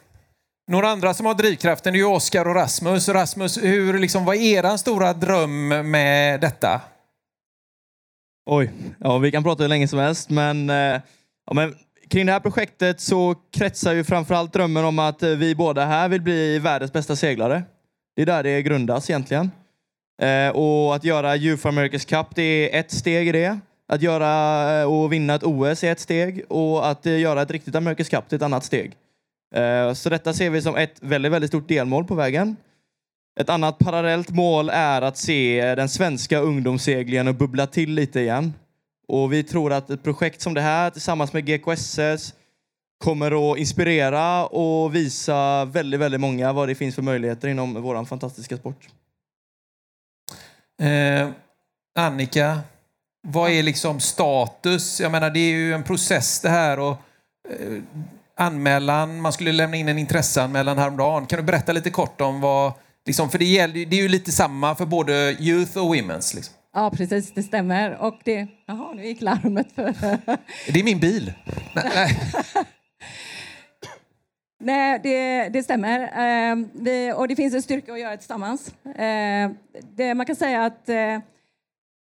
Några 0.72 0.90
andra 0.90 1.14
som 1.14 1.26
har 1.26 1.34
drivkraften 1.34 1.94
är 1.94 1.98
ju 2.00 2.06
Oskar 2.06 2.48
och 2.48 2.56
Rasmus. 2.56 3.10
Rasmus, 3.10 3.58
hur, 3.64 4.00
liksom, 4.00 4.26
vad 4.26 4.36
är 4.36 4.66
er 4.66 4.78
stora 4.78 5.14
dröm 5.14 5.68
med 5.92 6.42
detta? 6.42 6.82
Oj, 8.54 8.72
ja, 9.00 9.18
vi 9.18 9.32
kan 9.32 9.44
prata 9.44 9.64
hur 9.64 9.70
länge 9.70 9.88
som 9.88 10.00
helst, 10.00 10.30
men, 10.30 10.70
eh, 10.70 11.02
ja, 11.46 11.54
men 11.54 11.76
kring 12.10 12.26
det 12.26 12.32
här 12.32 12.40
projektet 12.40 13.00
så 13.00 13.36
kretsar 13.52 13.94
ju 13.94 14.04
framförallt 14.04 14.54
drömmen 14.54 14.86
om 14.86 15.00
att 15.00 15.24
eh, 15.24 15.30
vi 15.30 15.56
båda 15.56 15.86
här 15.86 16.10
vill 16.10 16.22
bli 16.22 16.60
världens 16.60 16.94
bästa 16.94 17.16
seglare. 17.16 17.64
Det 18.16 18.22
är 18.22 18.26
där 18.26 18.44
det 18.44 18.62
grundas 18.62 19.10
egentligen. 19.10 19.52
Eh, 20.22 20.50
och 20.50 20.96
att 20.96 21.04
göra 21.04 21.36
Youth 21.36 21.68
America's 21.68 22.10
Cup, 22.10 22.36
det 22.36 22.76
är 22.76 22.80
ett 22.80 22.92
steg 22.92 23.28
i 23.28 23.32
det. 23.32 23.60
Att 23.88 24.02
göra 24.02 24.82
eh, 24.82 24.94
och 24.94 25.14
vinna 25.14 25.36
ett 25.36 25.44
OS 25.44 25.84
är 25.84 25.92
ett 25.92 26.00
steg 26.00 26.44
och 26.50 26.90
att 26.90 27.06
göra 27.06 27.42
ett 27.42 27.52
riktigt 27.52 27.76
America's 27.76 28.10
Cup 28.10 28.32
är 28.32 28.36
ett 28.36 28.42
annat 28.42 28.64
steg. 28.64 28.92
Eh, 29.56 29.94
Så 29.94 30.10
detta 30.10 30.34
ser 30.34 30.50
vi 30.50 30.62
som 30.62 30.76
ett 30.76 30.96
väldigt, 31.02 31.32
väldigt 31.32 31.50
stort 31.50 31.68
delmål 31.68 32.06
på 32.06 32.16
vägen. 32.16 32.56
Ett 33.40 33.50
annat 33.50 33.80
parallellt 33.80 34.30
mål 34.30 34.70
är 34.70 35.02
att 35.02 35.18
se 35.18 35.76
den 35.76 35.90
svenska 35.90 36.40
ungdomsseglingen 36.40 37.28
och 37.28 37.36
bubbla 37.36 37.68
till 37.68 37.94
lite 37.94 38.20
igen. 38.20 38.54
Och 39.08 39.34
vi 39.34 39.44
tror 39.44 39.74
att 39.74 39.90
ett 39.90 40.04
projekt 40.04 40.42
som 40.42 40.54
det 40.54 40.62
här 40.62 40.90
tillsammans 40.90 41.34
med 41.34 41.46
GKSS 41.46 42.34
kommer 43.04 43.52
att 43.52 43.58
inspirera 43.58 44.46
och 44.46 44.96
visa 44.96 45.66
väldigt, 45.66 46.00
väldigt 46.00 46.22
många 46.22 46.54
vad 46.54 46.68
det 46.68 46.76
finns 46.76 46.96
för 46.96 47.02
möjligheter 47.02 47.48
inom 47.48 47.82
vår 47.82 48.06
fantastiska 48.06 48.58
sport. 48.58 48.88
Eh, 50.82 51.30
Annika, 51.96 52.60
vad 53.28 53.52
är 53.52 53.64
liksom 53.64 54.00
status? 54.00 55.02
Jag 55.02 55.12
menar, 55.12 55.30
det 55.30 55.40
är 55.40 55.52
ju 55.52 55.74
en 55.74 55.84
process 55.84 56.42
det 56.42 56.50
här 56.50 56.80
och 56.80 56.98
eh, 57.50 57.82
anmälan, 58.36 59.22
man 59.22 59.34
skulle 59.34 59.52
lämna 59.52 59.78
in 59.78 59.90
en 59.90 59.98
intresseanmälan 59.98 60.78
häromdagen. 60.78 61.26
Kan 61.26 61.38
du 61.38 61.44
berätta 61.44 61.72
lite 61.72 61.90
kort 61.90 62.22
om 62.22 62.42
vad, 62.42 62.74
liksom, 63.06 63.30
för 63.30 63.40
det, 63.40 63.46
gäller, 63.46 63.86
det 63.86 63.96
är 63.96 64.02
ju 64.02 64.08
lite 64.08 64.32
samma 64.32 64.76
för 64.76 64.86
både 64.86 65.38
youth 65.40 65.78
och 65.78 65.96
women's. 65.96 66.36
Liksom. 66.36 66.56
Ja, 66.74 66.92
precis, 66.92 67.34
det 67.34 67.44
stämmer. 67.44 67.98
Och 67.98 68.20
det... 68.24 68.48
Jaha, 68.66 68.94
nu 68.94 69.06
gick 69.06 69.22
larmet 69.22 69.72
för... 69.76 69.96
Det 70.72 70.80
är 70.80 70.84
min 70.84 71.00
bil. 71.00 71.34
Nej, 71.76 71.92
nej. 71.96 72.18
Nej, 74.64 75.00
det, 75.04 75.50
det 75.50 75.64
stämmer. 75.64 76.00
Eh, 76.02 76.56
vi, 76.74 77.14
och 77.16 77.28
det 77.28 77.36
finns 77.36 77.54
en 77.54 77.62
styrka 77.62 77.94
att 77.94 78.00
göra 78.00 78.12
det 78.12 78.18
tillsammans. 78.18 78.74
Eh, 78.86 79.52
det, 79.96 80.14
man 80.14 80.26
kan 80.26 80.36
säga 80.36 80.66
att 80.66 80.90
eh, 80.90 81.20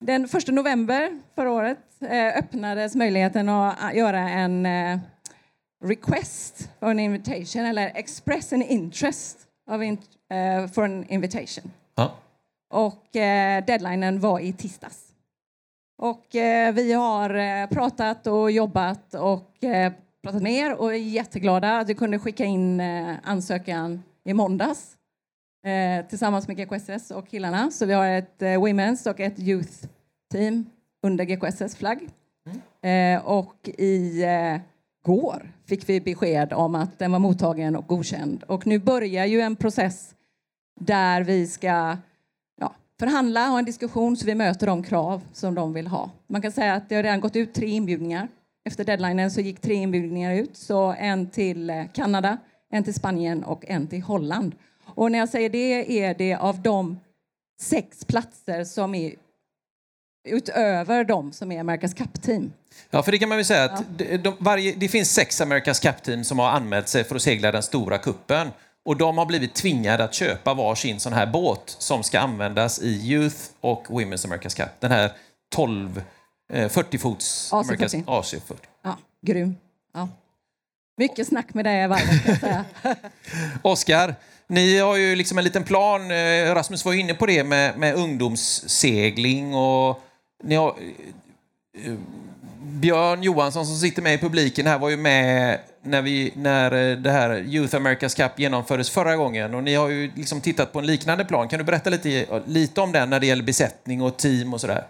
den 0.06 0.26
1 0.26 0.48
november 0.48 1.20
förra 1.36 1.52
året 1.52 1.78
eh, 2.02 2.38
öppnades 2.38 2.96
möjligheten 2.96 3.50
att 3.50 3.84
eh, 3.84 3.98
göra 3.98 4.30
en 4.30 4.66
eh, 4.66 5.00
request 5.86 6.70
an 6.80 7.00
invitation 7.00 7.66
eller 7.66 7.92
express 7.96 8.54
an 8.54 8.62
interest 8.62 9.38
of 9.72 9.82
eh, 10.30 10.68
for 10.68 10.84
an 10.84 11.06
invitation. 11.10 11.72
Ja. 11.96 12.12
Och 12.70 13.16
eh, 13.16 13.66
deadlinen 13.66 14.20
var 14.20 14.40
i 14.40 14.54
tisdags. 14.54 15.06
Och 15.98 16.36
eh, 16.36 16.74
vi 16.74 16.94
har 16.94 17.36
eh, 17.36 17.68
pratat 17.68 18.28
och 18.28 18.52
jobbat 18.52 19.14
och 19.14 19.64
eh, 19.64 19.94
pratat 20.24 20.42
med 20.42 20.54
er 20.54 20.74
och 20.76 20.94
är 20.94 20.98
jätteglada 20.98 21.78
att 21.78 21.90
vi 21.90 21.96
kunde 21.96 22.20
skicka 22.20 22.46
in 22.46 22.80
eh, 22.80 23.16
ansökan 23.24 24.04
i 24.24 24.34
måndags 24.34 24.96
tillsammans 26.10 26.48
med 26.48 26.58
GKSS 26.58 27.12
och 27.12 27.28
killarna. 27.28 27.72
Så 27.72 27.86
vi 27.86 27.94
har 27.94 28.08
ett 28.08 28.40
Women's 28.40 29.10
och 29.10 29.20
ett 29.20 29.40
Youth 29.40 29.88
team 30.32 30.66
under 31.04 31.26
GKSS 31.26 31.76
flagg. 31.76 32.10
Eh, 32.82 33.26
och 33.26 33.70
i 33.78 34.24
går 35.06 35.52
fick 35.66 35.90
vi 35.90 36.02
besked 36.02 36.54
om 36.54 36.76
att 36.76 37.00
den 37.00 37.12
var 37.12 37.20
mottagen 37.20 37.76
och 37.76 37.88
godkänd. 37.88 38.44
Och 38.44 38.68
nu 38.68 38.80
börjar 38.80 39.26
ju 39.26 39.42
en 39.42 39.56
process 39.56 40.16
där 40.80 41.22
vi 41.22 41.48
ska 41.48 41.98
ja, 42.60 42.76
förhandla, 43.00 43.48
ha 43.48 43.60
en 43.60 43.66
diskussion 43.66 44.18
så 44.18 44.26
vi 44.26 44.36
möter 44.36 44.68
de 44.68 44.84
krav 44.84 45.22
som 45.34 45.56
de 45.56 45.74
vill 45.74 45.88
ha. 45.88 46.10
Man 46.28 46.42
kan 46.42 46.52
säga 46.52 46.74
att 46.74 46.90
det 46.90 46.96
har 46.96 47.04
redan 47.04 47.22
gått 47.22 47.36
ut 47.36 47.54
tre 47.54 47.68
inbjudningar. 47.68 48.28
Efter 48.66 48.84
deadlinen 48.84 49.32
så 49.32 49.42
gick 49.42 49.62
tre 49.62 49.74
inbjudningar 49.74 50.34
ut, 50.34 50.58
så 50.58 50.96
en 51.00 51.30
till 51.30 51.70
eh, 51.70 51.84
Kanada, 51.94 52.38
en 52.72 52.84
till 52.84 52.94
Spanien 52.94 53.44
och 53.44 53.66
en 53.68 53.88
till 53.88 54.02
Holland. 54.02 54.56
Och 54.86 55.12
när 55.12 55.20
jag 55.20 55.30
säger 55.30 55.50
det 55.50 56.04
är 56.04 56.14
det 56.14 56.36
av 56.36 56.62
de 56.62 57.00
sex 57.62 58.06
platser 58.06 58.64
som 58.64 58.96
är 58.96 59.16
utöver 60.28 61.04
de 61.04 61.32
som 61.32 61.52
är 61.52 61.64
America's 61.64 61.96
Cup-team. 61.96 62.52
Ja, 62.90 63.04
för 63.04 63.12
det 63.12 63.18
kan 63.18 63.30
man 63.30 63.38
väl 63.38 63.46
säga 63.46 63.64
att 63.64 63.84
det, 63.98 64.18
de, 64.18 64.36
varje, 64.40 64.76
det 64.76 64.88
finns 64.88 65.14
sex 65.14 65.42
America's 65.42 65.82
Cup-team 65.82 66.24
som 66.24 66.40
har 66.40 66.50
anmält 66.50 66.88
sig 66.88 67.04
för 67.04 67.16
att 67.16 67.22
segla 67.22 67.52
den 67.52 67.64
stora 67.64 67.98
kuppen 67.98 68.48
och 68.90 68.98
de 68.98 69.18
har 69.18 69.26
blivit 69.26 69.54
tvingade 69.54 70.04
att 70.04 70.14
köpa 70.14 70.54
varsin 70.54 71.00
sån 71.00 71.14
här 71.14 71.26
båt 71.26 71.76
som 71.80 72.04
ska 72.04 72.20
användas 72.20 72.80
i 72.80 72.90
Youth 72.90 73.38
och 73.62 73.88
Women's 73.88 74.28
America's 74.28 74.58
Cup. 74.58 74.70
Den 74.80 74.92
här 74.92 75.12
12, 75.56 76.02
eh, 76.54 76.70
40-fots 76.70 77.52
AC40. 77.52 77.64
America's 77.64 78.06
AC40. 78.06 78.56
Ja, 78.84 78.98
grym. 79.22 79.56
Ja. 79.94 80.10
Mycket 80.98 81.28
snack 81.28 81.54
med 81.54 81.66
dig, 81.66 81.88
varvet, 81.88 82.26
kan 82.26 82.32
jag 82.32 82.40
säga. 82.40 82.66
Oskar, 83.62 84.16
ni 84.48 84.78
har 84.80 84.96
ju 84.96 85.16
liksom 85.16 85.38
en 85.38 85.44
liten 85.44 85.64
plan. 85.64 86.12
eh, 86.12 86.54
Rasmus 86.56 86.86
var 86.86 86.94
inne 86.94 87.14
på 87.14 87.26
det 87.26 87.44
med, 87.44 87.78
med 87.78 87.96
ungdomssegling 87.96 89.56
och 89.56 90.02
ni 90.44 90.56
har, 90.56 90.76
eh, 91.86 91.94
Björn 92.70 93.24
Johansson 93.24 93.66
som 93.66 93.76
sitter 93.76 94.02
med 94.02 94.14
i 94.14 94.18
publiken 94.18 94.68
här 94.68 94.80
var 94.80 94.90
ju 94.90 94.98
med 94.98 95.60
när, 95.84 96.02
vi, 96.02 96.34
när 96.36 96.92
eh, 96.92 96.98
det 96.98 97.12
här 97.12 97.40
Youth 97.40 97.76
America's 97.76 98.16
Cup 98.18 98.40
genomfördes 98.40 98.90
förra 98.90 99.16
gången 99.16 99.56
och 99.56 99.64
ni 99.64 99.76
har 99.76 99.90
ju 99.90 100.12
liksom 100.16 100.42
tittat 100.42 100.74
på 100.74 100.80
en 100.80 100.86
liknande 100.86 101.26
plan. 101.26 101.48
Kan 101.48 101.60
du 101.60 101.66
berätta 101.66 101.90
lite, 101.90 102.26
lite 102.46 102.82
om 102.82 102.92
den 102.92 103.10
när 103.10 103.20
det 103.20 103.28
gäller 103.28 103.44
besättning 103.44 104.02
och 104.02 104.18
team 104.18 104.54
och 104.54 104.62
sådär? 104.62 104.84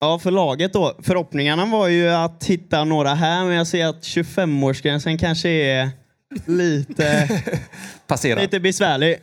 Ja, 0.00 0.18
för 0.18 0.30
laget 0.30 0.72
då. 0.72 0.94
Förhoppningarna 1.02 1.66
var 1.66 1.88
ju 1.88 2.08
att 2.08 2.44
hitta 2.44 2.84
några 2.84 3.14
här, 3.14 3.44
men 3.44 3.54
jag 3.56 3.66
ser 3.66 3.86
att 3.86 4.02
25-årsgränsen 4.02 5.18
kanske 5.18 5.48
är 5.48 5.90
lite, 6.46 7.28
Passerat. 8.06 8.42
lite 8.42 8.60
besvärlig. 8.60 9.12
Eh, 9.12 9.18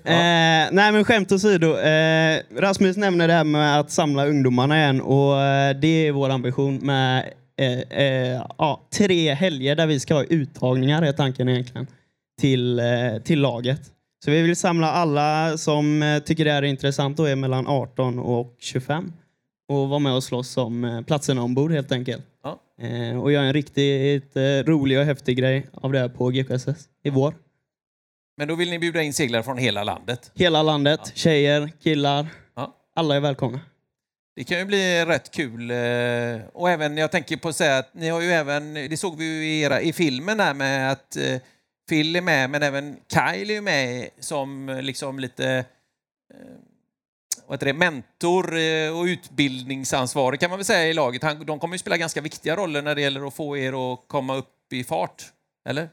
nej, 0.72 0.92
men 0.92 1.06
skämt 1.06 1.32
åsido. 1.32 1.78
Eh, 1.78 2.40
Rasmus 2.58 2.98
nämner 2.98 3.28
det 3.28 3.34
här 3.34 3.44
med 3.44 3.80
att 3.80 3.92
samla 3.92 4.26
ungdomarna 4.26 4.78
igen 4.78 5.02
och 5.02 5.42
eh, 5.42 5.76
det 5.76 6.08
är 6.08 6.12
vår 6.12 6.30
ambition 6.30 6.76
med 6.78 7.26
eh, 7.62 7.80
eh, 7.80 8.46
ja, 8.58 8.88
tre 8.94 9.34
helger 9.34 9.76
där 9.76 9.88
vi 9.88 10.00
ska 10.00 10.14
ha 10.14 10.24
uttagningar, 10.24 11.02
är 11.02 11.12
tanken 11.12 11.50
egentligen, 11.50 11.88
till, 12.42 12.80
eh, 12.80 13.18
till 13.24 13.42
laget. 13.42 13.82
Så 14.26 14.32
vi 14.32 14.42
vill 14.42 14.56
samla 14.56 14.92
alla 14.92 15.58
som 15.58 16.04
eh, 16.04 16.20
tycker 16.20 16.46
det 16.46 16.52
här 16.52 16.64
är 16.64 16.68
intressant 16.68 17.20
och 17.20 17.30
är 17.30 17.36
mellan 17.36 17.68
18 17.68 18.20
och 18.20 18.56
25 18.60 19.14
och 19.68 19.90
vara 19.90 20.00
med 20.00 20.14
och 20.14 20.24
slåss 20.24 20.58
om 20.58 21.04
platserna 21.08 21.44
ombord 21.44 21.72
helt 21.72 21.92
enkelt. 21.92 22.26
Ja. 22.44 22.58
Och 23.22 23.32
göra 23.32 23.46
en 23.46 23.54
riktigt 23.54 24.36
rolig 24.66 25.00
och 25.00 25.06
häftig 25.06 25.38
grej 25.38 25.68
av 25.74 25.92
det 25.92 26.00
här 26.00 26.10
på 26.10 26.30
GKSS 26.30 26.90
i 27.04 27.10
vår. 27.10 27.34
Men 28.38 28.48
då 28.48 28.56
vill 28.56 28.70
ni 28.70 28.80
bjuda 28.80 29.02
in 29.02 29.14
seglare 29.14 29.44
från 29.44 29.58
hela 29.58 29.84
landet. 29.84 30.32
Hela 30.36 30.64
landet, 30.64 31.12
tjejer, 31.16 31.72
killar. 31.84 32.28
Ja. 32.56 32.76
Alla 32.96 33.16
är 33.16 33.20
välkomna. 33.20 33.60
Det 34.36 34.44
kan 34.44 34.60
ju 34.60 34.66
bli 34.66 35.06
rätt 35.06 35.32
kul. 35.32 35.72
Eh, 35.72 36.42
och 36.54 36.70
även, 36.70 36.98
jag 36.98 37.12
tänker 37.12 37.38
på 37.38 37.50
att 37.50 37.56
säga 37.56 37.78
att 37.78 37.94
ni 37.94 38.10
har 38.10 38.22
ju 38.22 38.32
även, 38.32 38.74
det 38.74 38.98
såg 38.98 39.18
vi 39.18 39.26
ju 39.26 39.46
i, 39.46 39.62
era, 39.62 39.82
i 39.82 39.94
filmen 39.94 40.38
där 40.38 40.54
med 40.54 40.92
att 40.92 41.16
eh, 41.16 41.42
Phil 41.90 42.16
är 42.16 42.22
med, 42.22 42.50
men 42.50 42.64
även 42.64 42.98
Kyle 43.14 43.50
är 43.50 43.54
ju 43.54 43.62
med 43.62 44.10
som 44.20 44.70
eh, 44.70 44.82
liksom 44.82 45.20
lite 45.20 45.66
vad 47.48 47.56
heter 47.56 47.66
det, 47.66 47.74
mentor 47.74 48.54
och 48.96 49.04
utbildningsansvarig 49.04 50.40
kan 50.40 50.50
man 50.50 50.60
väl 50.60 50.66
säga 50.66 50.90
i 50.90 50.94
laget. 50.94 51.24
Han, 51.24 51.46
de 51.46 51.60
kommer 51.60 51.76
ju 51.76 51.80
spela 51.80 51.98
ganska 51.98 52.22
viktiga 52.22 52.56
roller 52.56 52.82
när 52.82 52.96
det 52.96 53.02
gäller 53.02 53.28
att 53.28 53.34
få 53.34 53.58
er 53.58 53.94
att 53.94 54.00
komma 54.08 54.36
upp 54.36 54.74
i 54.74 54.84
fart. 54.84 55.24
Eller? 55.70 55.90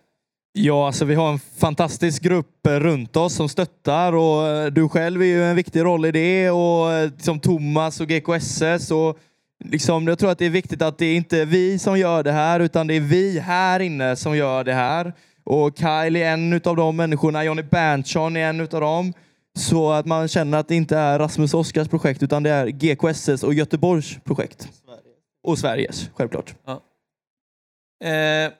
Ja, 0.52 0.86
alltså 0.86 1.04
vi 1.04 1.14
har 1.14 1.32
en 1.32 1.38
fantastisk 1.38 2.22
grupp 2.22 2.66
eh, 2.66 2.72
runt 2.72 3.16
oss 3.16 3.34
som 3.34 3.48
stöttar 3.48 4.12
och 4.12 4.46
eh, 4.46 4.66
du 4.66 4.88
själv 4.88 5.22
är 5.22 5.26
ju 5.26 5.44
en 5.44 5.56
viktig 5.56 5.80
roll 5.80 6.06
i 6.06 6.12
det 6.12 6.50
och 6.50 6.92
eh, 6.92 7.10
som 7.18 7.40
Thomas 7.40 8.00
och 8.00 8.08
GKSS 8.08 8.90
och 8.90 9.18
liksom, 9.64 10.08
jag 10.08 10.18
tror 10.18 10.30
att 10.30 10.38
det 10.38 10.46
är 10.46 10.50
viktigt 10.50 10.82
att 10.82 10.98
det 10.98 11.06
är 11.06 11.16
inte 11.16 11.44
vi 11.44 11.78
som 11.78 11.98
gör 11.98 12.22
det 12.22 12.32
här 12.32 12.60
utan 12.60 12.86
det 12.86 12.94
är 12.94 13.00
vi 13.00 13.38
här 13.38 13.80
inne 13.80 14.16
som 14.16 14.36
gör 14.36 14.64
det 14.64 14.74
här. 14.74 15.12
Och 15.44 15.78
Kyle 15.78 16.16
är 16.16 16.32
en 16.32 16.60
av 16.64 16.76
de 16.76 16.96
människorna, 16.96 17.44
Johnny 17.44 17.62
Berntsson 17.62 18.36
är 18.36 18.48
en 18.48 18.60
av 18.60 18.66
dem. 18.68 19.12
Så 19.58 19.90
att 19.90 20.06
man 20.06 20.28
känner 20.28 20.58
att 20.58 20.68
det 20.68 20.74
inte 20.74 20.96
är 20.96 21.18
Rasmus 21.18 21.54
och 21.54 21.60
Oskars 21.60 21.88
projekt 21.88 22.22
utan 22.22 22.42
det 22.42 22.50
är 22.50 22.66
GKSS 22.66 23.44
och 23.44 23.54
Göteborgs 23.54 24.18
projekt. 24.24 24.68
Och 25.42 25.58
Sveriges, 25.58 26.10
självklart. 26.14 26.54
Ja. 26.64 26.82
Eh, 28.08 28.52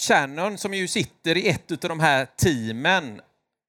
Shannon 0.00 0.58
som 0.58 0.74
ju 0.74 0.88
sitter 0.88 1.36
i 1.36 1.48
ett 1.48 1.70
av 1.70 1.88
de 1.88 2.00
här 2.00 2.26
teamen, 2.36 3.20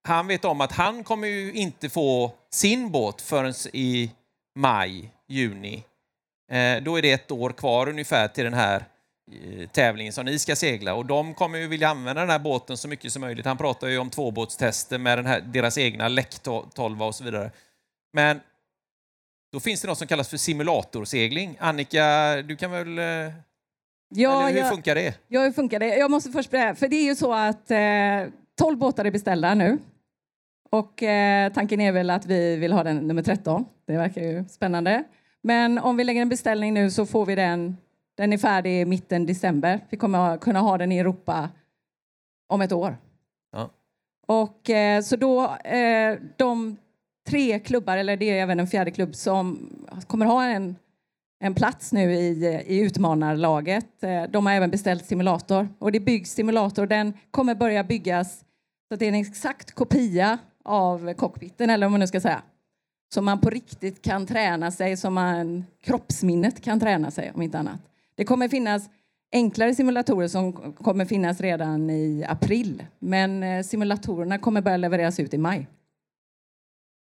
han 0.07 0.27
vet 0.27 0.45
om 0.45 0.61
att 0.61 0.71
han 0.71 1.03
kommer 1.03 1.27
ju 1.27 1.53
inte 1.53 1.89
få 1.89 2.31
sin 2.51 2.91
båt 2.91 3.21
förrän 3.21 3.53
i 3.73 4.11
maj, 4.55 5.11
juni. 5.27 5.83
Eh, 6.51 6.83
då 6.83 6.97
är 6.97 7.01
det 7.01 7.11
ett 7.11 7.31
år 7.31 7.49
kvar 7.49 7.89
ungefär 7.89 8.27
till 8.27 8.43
den 8.43 8.53
här 8.53 8.85
eh, 9.31 9.69
tävlingen 9.69 10.13
som 10.13 10.25
ni 10.25 10.39
ska 10.39 10.55
segla 10.55 10.93
och 10.93 11.05
de 11.05 11.33
kommer 11.33 11.59
ju 11.59 11.67
vilja 11.67 11.89
använda 11.89 12.21
den 12.21 12.29
här 12.29 12.39
båten 12.39 12.77
så 12.77 12.87
mycket 12.87 13.13
som 13.13 13.21
möjligt. 13.21 13.45
Han 13.45 13.57
pratar 13.57 13.87
ju 13.87 13.97
om 13.97 14.09
tvåbåtstester 14.09 14.97
med 14.97 15.17
den 15.17 15.25
här, 15.25 15.41
deras 15.41 15.77
egna 15.77 16.07
läck 16.07 16.39
12 16.73 17.03
och 17.03 17.15
så 17.15 17.23
vidare. 17.23 17.51
Men 18.13 18.41
då 19.51 19.59
finns 19.59 19.81
det 19.81 19.87
något 19.87 19.97
som 19.97 20.07
kallas 20.07 20.29
för 20.29 20.37
simulatorsegling. 20.37 21.57
Annika, 21.59 22.35
du 22.41 22.55
kan 22.55 22.71
väl... 22.71 22.99
Eh, 22.99 23.33
Ja, 24.13 24.41
eller 24.41 24.51
hur 24.53 24.59
jag- 24.59 24.69
funkar 24.73 24.95
det? 24.95 25.15
Ja, 25.27 25.41
hur 25.43 25.51
funkar 25.51 25.79
det? 25.79 25.97
Jag 25.97 26.11
måste 26.11 26.31
först 26.31 26.51
berätta, 26.51 26.75
för 26.75 26.87
det 26.87 26.95
är 26.95 27.05
ju 27.05 27.15
så 27.15 27.33
att 27.33 27.71
eh, 27.71 28.33
12 28.59 28.77
båtar 28.77 29.05
är 29.05 29.11
beställda 29.11 29.53
nu. 29.55 29.77
Och 30.69 31.03
eh, 31.03 31.51
tanken 31.53 31.81
är 31.81 31.91
väl 31.91 32.09
att 32.09 32.25
vi 32.25 32.55
vill 32.55 32.73
ha 32.73 32.83
den 32.83 32.97
nummer 33.07 33.23
13. 33.23 33.65
Det 33.87 33.97
verkar 33.97 34.21
ju 34.21 34.45
spännande. 34.49 35.03
Men 35.41 35.77
om 35.79 35.97
vi 35.97 36.03
lägger 36.03 36.21
en 36.21 36.29
beställning 36.29 36.73
nu 36.73 36.91
så 36.91 37.05
får 37.05 37.25
vi 37.25 37.35
den, 37.35 37.77
den 38.17 38.33
är 38.33 38.37
färdig 38.37 38.81
i 38.81 38.85
mitten 38.85 39.25
december. 39.25 39.79
Vi 39.89 39.97
kommer 39.97 40.37
kunna 40.37 40.59
ha 40.59 40.77
den 40.77 40.91
i 40.91 40.97
Europa 40.99 41.49
om 42.49 42.61
ett 42.61 42.71
år. 42.71 42.97
Ja. 43.51 43.69
Och 44.27 44.69
eh, 44.69 45.01
så 45.01 45.15
då, 45.15 45.55
eh, 45.55 46.17
de 46.37 46.77
tre 47.29 47.59
klubbar, 47.59 47.97
eller 47.97 48.17
det 48.17 48.29
är 48.29 48.41
även 48.43 48.59
en 48.59 48.67
fjärde 48.67 48.91
klubb 48.91 49.15
som 49.15 49.69
kommer 50.07 50.25
ha 50.25 50.43
en, 50.45 50.75
en 51.43 51.53
plats 51.53 51.91
nu 51.91 52.13
i, 52.13 52.63
i 52.67 52.79
utmanarlaget. 52.79 54.03
Eh, 54.03 54.23
de 54.23 54.45
har 54.45 54.53
även 54.53 54.71
beställt 54.71 55.05
simulator 55.05 55.69
och 55.79 55.91
det 55.91 55.99
byggs 55.99 56.31
simulator. 56.31 56.85
Den 56.85 57.13
kommer 57.31 57.55
börja 57.55 57.83
byggas 57.83 58.39
så 58.87 58.93
att 58.93 58.99
det 58.99 59.05
är 59.05 59.09
en 59.09 59.15
exakt 59.15 59.71
kopia 59.71 60.37
av 60.63 61.13
cockpiten 61.13 61.69
eller 61.69 61.85
vad 61.85 61.91
man 61.91 61.99
nu 61.99 62.07
ska 62.07 62.21
säga. 62.21 62.41
Så 63.13 63.21
man 63.21 63.41
på 63.41 63.49
riktigt 63.49 64.01
kan 64.01 64.27
träna 64.27 64.71
sig, 64.71 64.97
som 64.97 65.13
man 65.13 65.65
kroppsminnet 65.83 66.61
kan 66.61 66.79
träna 66.79 67.11
sig 67.11 67.31
om 67.35 67.41
inte 67.41 67.59
annat. 67.59 67.81
Det 68.15 68.25
kommer 68.25 68.47
finnas 68.47 68.89
enklare 69.31 69.75
simulatorer 69.75 70.27
som 70.27 70.73
kommer 70.73 71.05
finnas 71.05 71.41
redan 71.41 71.89
i 71.89 72.25
april. 72.27 72.83
Men 72.99 73.43
eh, 73.43 73.63
simulatorerna 73.63 74.37
kommer 74.37 74.61
börja 74.61 74.77
levereras 74.77 75.19
ut 75.19 75.33
i 75.33 75.37
maj. 75.37 75.67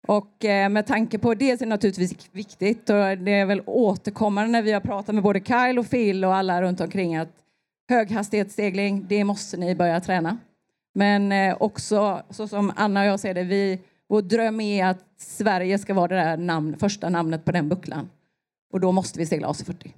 Och 0.08 0.44
eh, 0.44 0.68
med 0.68 0.86
tanke 0.86 1.18
på 1.18 1.34
det 1.34 1.58
så 1.58 1.64
är 1.64 1.66
det 1.66 1.70
naturligtvis 1.70 2.28
viktigt 2.32 2.90
och 2.90 3.18
det 3.18 3.32
är 3.32 3.46
väl 3.46 3.62
återkommande 3.66 4.50
när 4.50 4.62
vi 4.62 4.72
har 4.72 4.80
pratat 4.80 5.14
med 5.14 5.24
både 5.24 5.40
Kyle 5.40 5.78
och 5.78 5.90
Phil 5.90 6.24
och 6.24 6.34
alla 6.34 6.62
runt 6.62 6.80
omkring 6.80 7.16
att 7.16 7.28
höghastighetssegling, 7.88 9.06
det 9.08 9.24
måste 9.24 9.56
ni 9.56 9.74
börja 9.74 10.00
träna. 10.00 10.38
Men 10.94 11.32
eh, 11.32 11.56
också 11.60 12.22
så 12.30 12.48
som 12.48 12.72
Anna 12.76 13.00
och 13.00 13.06
jag 13.06 13.20
ser 13.20 13.34
det, 13.34 13.44
vi, 13.44 13.80
vår 14.08 14.22
dröm 14.22 14.60
är 14.60 14.86
att 14.86 15.04
Sverige 15.16 15.78
ska 15.78 15.94
vara 15.94 16.08
det 16.08 16.14
där 16.14 16.36
namn, 16.36 16.76
första 16.78 17.08
namnet 17.08 17.44
på 17.44 17.52
den 17.52 17.68
bucklan. 17.68 18.10
Och 18.72 18.80
då 18.80 18.92
måste 18.92 19.18
vi 19.18 19.26
segla 19.26 19.48
AC40. 19.48 19.92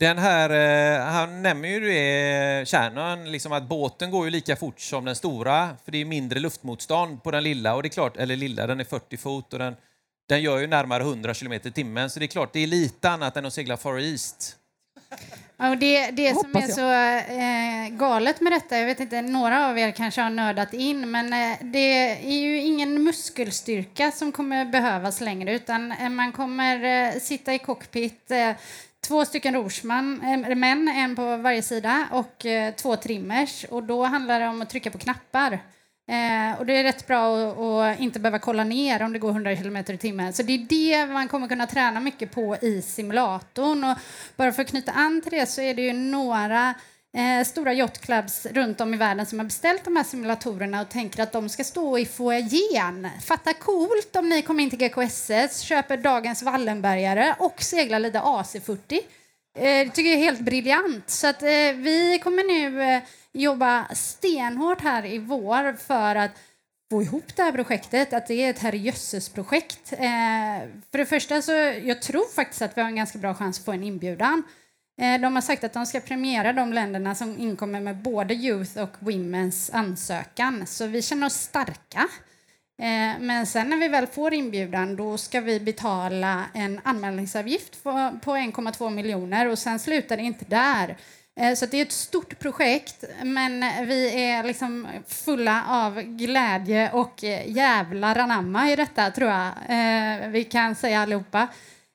Den 0.00 0.18
här, 0.18 0.50
eh, 0.50 1.04
han 1.04 1.42
nämner 1.42 1.68
ju 1.68 1.80
det, 1.80 2.68
kärnan, 2.68 3.32
liksom 3.32 3.52
att 3.52 3.62
båten 3.62 4.10
går 4.10 4.24
ju 4.24 4.30
lika 4.30 4.56
fort 4.56 4.80
som 4.80 5.04
den 5.04 5.16
stora, 5.16 5.76
för 5.84 5.92
det 5.92 6.00
är 6.00 6.04
mindre 6.04 6.40
luftmotstånd 6.40 7.22
på 7.22 7.30
den 7.30 7.42
lilla. 7.42 7.74
Och 7.74 7.82
det 7.82 7.86
är 7.86 7.90
klart, 7.90 8.16
eller 8.16 8.36
lilla, 8.36 8.66
den 8.66 8.80
är 8.80 8.84
40 8.84 9.16
fot 9.16 9.52
och 9.52 9.58
den, 9.58 9.76
den 10.28 10.42
gör 10.42 10.58
ju 10.58 10.66
närmare 10.66 11.02
100 11.02 11.34
km 11.34 11.52
i 11.52 11.58
timmen. 11.58 12.10
Så 12.10 12.18
det 12.18 12.24
är 12.24 12.26
klart, 12.26 12.52
det 12.52 12.60
är 12.60 12.66
lite 12.66 13.10
annat 13.10 13.36
än 13.36 13.46
att 13.46 13.52
segla 13.52 13.76
Far 13.76 13.98
East. 13.98 14.56
Ja, 15.56 15.70
och 15.70 15.76
det 15.76 16.10
det 16.10 16.34
som 16.34 16.56
är 16.56 16.68
så 16.68 16.90
eh, 17.32 17.98
galet 17.98 18.40
med 18.40 18.52
detta, 18.52 18.78
jag 18.78 18.86
vet 18.86 19.00
inte, 19.00 19.22
några 19.22 19.68
av 19.68 19.78
er 19.78 19.90
kanske 19.90 20.20
har 20.20 20.30
nördat 20.30 20.74
in, 20.74 21.10
men 21.10 21.32
eh, 21.32 21.58
det 21.62 22.10
är 22.24 22.40
ju 22.40 22.60
ingen 22.60 23.02
muskelstyrka 23.02 24.10
som 24.10 24.32
kommer 24.32 24.64
behövas 24.64 25.20
längre, 25.20 25.54
utan 25.54 25.92
eh, 25.92 26.08
man 26.08 26.32
kommer 26.32 26.84
eh, 26.84 27.20
sitta 27.20 27.54
i 27.54 27.58
cockpit, 27.58 28.30
eh, 28.30 28.50
två 29.00 29.24
stycken 29.24 29.54
rorsman, 29.54 30.22
äh, 30.22 30.54
män, 30.54 30.88
en 30.88 31.16
på 31.16 31.36
varje 31.36 31.62
sida, 31.62 32.08
och 32.12 32.46
eh, 32.46 32.74
två 32.74 32.96
trimmers, 32.96 33.64
och 33.64 33.82
då 33.82 34.04
handlar 34.04 34.40
det 34.40 34.48
om 34.48 34.62
att 34.62 34.70
trycka 34.70 34.90
på 34.90 34.98
knappar. 34.98 35.52
Eh, 36.10 36.58
och 36.58 36.66
det 36.66 36.76
är 36.76 36.82
rätt 36.82 37.06
bra 37.06 37.36
att, 37.36 37.58
att 37.58 38.00
inte 38.00 38.20
behöva 38.20 38.38
kolla 38.38 38.64
ner 38.64 39.02
om 39.02 39.12
det 39.12 39.18
går 39.18 39.30
100 39.30 39.56
km 39.56 39.76
i 39.76 39.82
timmen. 39.98 40.32
Så 40.32 40.42
det 40.42 40.52
är 40.52 40.58
det 40.58 41.12
man 41.12 41.28
kommer 41.28 41.48
kunna 41.48 41.66
träna 41.66 42.00
mycket 42.00 42.32
på 42.32 42.56
i 42.56 42.82
simulatorn. 42.82 43.84
Och 43.84 43.98
bara 44.36 44.52
för 44.52 44.62
att 44.62 44.68
knyta 44.68 44.92
an 44.92 45.20
till 45.20 45.32
det 45.32 45.46
så 45.46 45.60
är 45.60 45.74
det 45.74 45.82
ju 45.82 45.92
några 45.92 46.74
eh, 47.16 47.44
stora 47.44 47.72
yachtclubs 47.72 48.46
runt 48.46 48.80
om 48.80 48.94
i 48.94 48.96
världen 48.96 49.26
som 49.26 49.38
har 49.38 49.46
beställt 49.46 49.84
de 49.84 49.96
här 49.96 50.04
simulatorerna 50.04 50.80
och 50.80 50.88
tänker 50.88 51.22
att 51.22 51.32
de 51.32 51.48
ska 51.48 51.64
stå 51.64 51.98
i 51.98 52.06
foajén. 52.06 53.08
Fatta 53.22 53.52
coolt 53.52 54.16
om 54.16 54.28
ni 54.28 54.42
kommer 54.42 54.62
in 54.62 54.70
till 54.70 54.78
GKSS, 54.78 55.60
köper 55.60 55.96
dagens 55.96 56.42
Wallenbergare 56.42 57.34
och 57.38 57.62
seglar 57.62 57.98
lite 57.98 58.18
AC40. 58.18 59.00
Eh, 59.58 59.62
det 59.62 59.90
tycker 59.90 60.10
jag 60.10 60.18
är 60.18 60.24
helt 60.24 60.40
briljant. 60.40 61.10
Så 61.10 61.26
att, 61.26 61.42
eh, 61.42 61.72
vi 61.74 62.20
kommer 62.22 62.44
nu 62.44 62.82
eh, 62.82 63.02
jobba 63.32 63.86
stenhårt 63.94 64.80
här 64.80 65.06
i 65.06 65.18
vår 65.18 65.72
för 65.72 66.14
att 66.14 66.30
få 66.90 67.02
ihop 67.02 67.36
det 67.36 67.42
här 67.42 67.52
projektet, 67.52 68.12
att 68.12 68.26
det 68.26 68.34
är 68.34 68.50
ett 68.50 68.58
herrejösses-projekt. 68.58 69.92
Eh, 69.92 70.68
för 70.90 70.98
det 70.98 71.06
första 71.06 71.42
så 71.42 71.52
jag 71.82 72.02
tror 72.02 72.34
faktiskt 72.34 72.62
att 72.62 72.76
vi 72.76 72.80
har 72.80 72.88
en 72.88 72.96
ganska 72.96 73.18
bra 73.18 73.34
chans 73.34 73.58
att 73.58 73.64
få 73.64 73.72
en 73.72 73.84
inbjudan. 73.84 74.42
Eh, 75.00 75.20
de 75.20 75.34
har 75.34 75.42
sagt 75.42 75.64
att 75.64 75.72
de 75.72 75.86
ska 75.86 76.00
premiera 76.00 76.52
de 76.52 76.72
länderna 76.72 77.14
som 77.14 77.38
inkommer 77.38 77.80
med 77.80 77.96
både 77.96 78.34
Youth 78.34 78.78
och 78.78 78.96
Women's 78.98 79.70
ansökan, 79.72 80.66
så 80.66 80.86
vi 80.86 81.02
känner 81.02 81.26
oss 81.26 81.34
starka. 81.34 82.08
Eh, 82.82 83.20
men 83.20 83.46
sen 83.46 83.70
när 83.70 83.76
vi 83.76 83.88
väl 83.88 84.06
får 84.06 84.34
inbjudan 84.34 84.96
då 84.96 85.18
ska 85.18 85.40
vi 85.40 85.60
betala 85.60 86.44
en 86.54 86.80
anmälningsavgift 86.84 87.82
på, 87.82 87.90
1,2 87.90 88.90
miljoner 88.90 89.48
och 89.48 89.58
sen 89.58 89.78
slutar 89.78 90.16
det 90.16 90.22
inte 90.22 90.44
där. 90.44 90.96
Eh, 91.40 91.54
så 91.54 91.66
det 91.66 91.76
är 91.76 91.82
ett 91.82 91.92
stort 91.92 92.38
projekt, 92.38 93.04
men 93.22 93.60
vi 93.86 94.24
är 94.24 94.42
liksom 94.42 94.88
fulla 95.06 95.64
av 95.68 96.02
glädje 96.02 96.90
och 96.92 97.22
jävlar 97.46 98.18
anamma 98.18 98.70
i 98.70 98.76
detta, 98.76 99.10
tror 99.10 99.30
jag 99.30 99.50
vi 100.28 100.44
kan 100.44 100.74
säga 100.74 101.00
allihopa. 101.00 101.48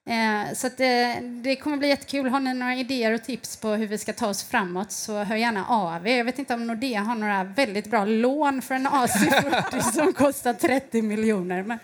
Eh, 0.09 0.53
Så 0.53 0.67
att 0.67 0.77
det, 0.77 1.19
det 1.43 1.55
kommer 1.55 1.77
bli 1.77 1.87
jättekul. 1.87 2.29
Har 2.29 2.39
ni 2.39 2.53
några 2.53 2.75
idéer 2.75 3.11
och 3.11 3.23
tips 3.23 3.57
på 3.57 3.67
hur 3.69 3.87
vi 3.87 3.97
ska 3.97 4.13
ta 4.13 4.27
oss 4.27 4.43
framåt 4.43 4.91
så 4.91 5.23
hör 5.23 5.35
gärna 5.35 5.65
av 5.67 6.07
er. 6.07 6.17
Jag 6.17 6.25
vet 6.25 6.39
inte 6.39 6.53
om 6.53 6.67
Nordea 6.67 7.01
har 7.01 7.15
några 7.15 7.43
väldigt 7.43 7.87
bra 7.91 8.05
lån 8.05 8.61
för 8.61 8.75
en 8.75 8.87
AC40 8.87 9.79
som 9.93 10.13
kostar 10.13 10.53
30 10.53 11.01
miljoner. 11.01 11.63
Men 11.63 11.79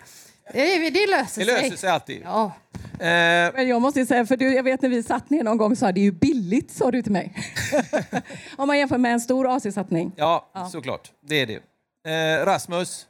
det, 0.52 0.90
det 0.90 1.06
löser 1.10 1.44
Det 1.44 1.46
sig. 1.52 1.62
löser 1.62 1.76
sig 1.76 1.90
alltid. 1.90 2.22
Ja. 2.24 2.52
Men 3.54 3.68
jag 3.68 3.82
måste 3.82 4.00
ju 4.00 4.06
säga, 4.06 4.26
för 4.26 4.36
du, 4.36 4.54
jag 4.54 4.62
vet 4.62 4.82
när 4.82 4.88
vi 4.88 5.02
satt 5.02 5.30
ner 5.30 5.42
någon 5.44 5.56
gång 5.56 5.76
sa 5.76 5.92
det 5.92 6.00
är 6.00 6.04
ju 6.04 6.12
billigt, 6.12 6.70
sa 6.70 6.90
du 6.90 7.02
till 7.02 7.12
mig. 7.12 7.34
Om 8.56 8.66
man 8.66 8.78
jämför 8.78 8.98
med 8.98 9.12
en 9.12 9.20
stor 9.20 9.56
AC-satsning. 9.56 10.12
Ja, 10.16 10.50
såklart. 10.72 11.10
Det 11.28 11.40
är 11.40 11.46
det. 11.46 11.60
Eh, 12.40 12.44
Rasmus? 12.46 13.06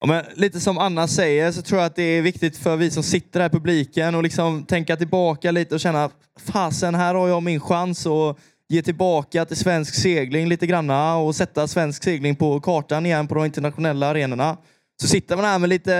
Ja, 0.00 0.06
men 0.06 0.24
lite 0.34 0.60
som 0.60 0.78
Anna 0.78 1.08
säger 1.08 1.52
så 1.52 1.62
tror 1.62 1.80
jag 1.80 1.86
att 1.86 1.96
det 1.96 2.02
är 2.02 2.22
viktigt 2.22 2.56
för 2.56 2.76
vi 2.76 2.90
som 2.90 3.02
sitter 3.02 3.40
här 3.40 3.46
i 3.46 3.50
publiken 3.50 4.14
och 4.14 4.22
liksom 4.22 4.64
tänka 4.64 4.96
tillbaka 4.96 5.50
lite 5.50 5.74
och 5.74 5.80
känna 5.80 6.10
fasen, 6.52 6.94
här 6.94 7.14
har 7.14 7.28
jag 7.28 7.42
min 7.42 7.60
chans 7.60 8.06
att 8.06 8.36
ge 8.68 8.82
tillbaka 8.82 9.44
till 9.44 9.56
svensk 9.56 9.94
segling 9.94 10.48
lite 10.48 10.66
granna 10.66 11.16
och 11.16 11.36
sätta 11.36 11.68
svensk 11.68 12.04
segling 12.04 12.36
på 12.36 12.60
kartan 12.60 13.06
igen 13.06 13.28
på 13.28 13.34
de 13.34 13.44
internationella 13.44 14.06
arenorna. 14.06 14.56
Så 15.00 15.08
sitter 15.08 15.36
man 15.36 15.44
här 15.44 15.58
med 15.58 15.68
lite 15.68 15.92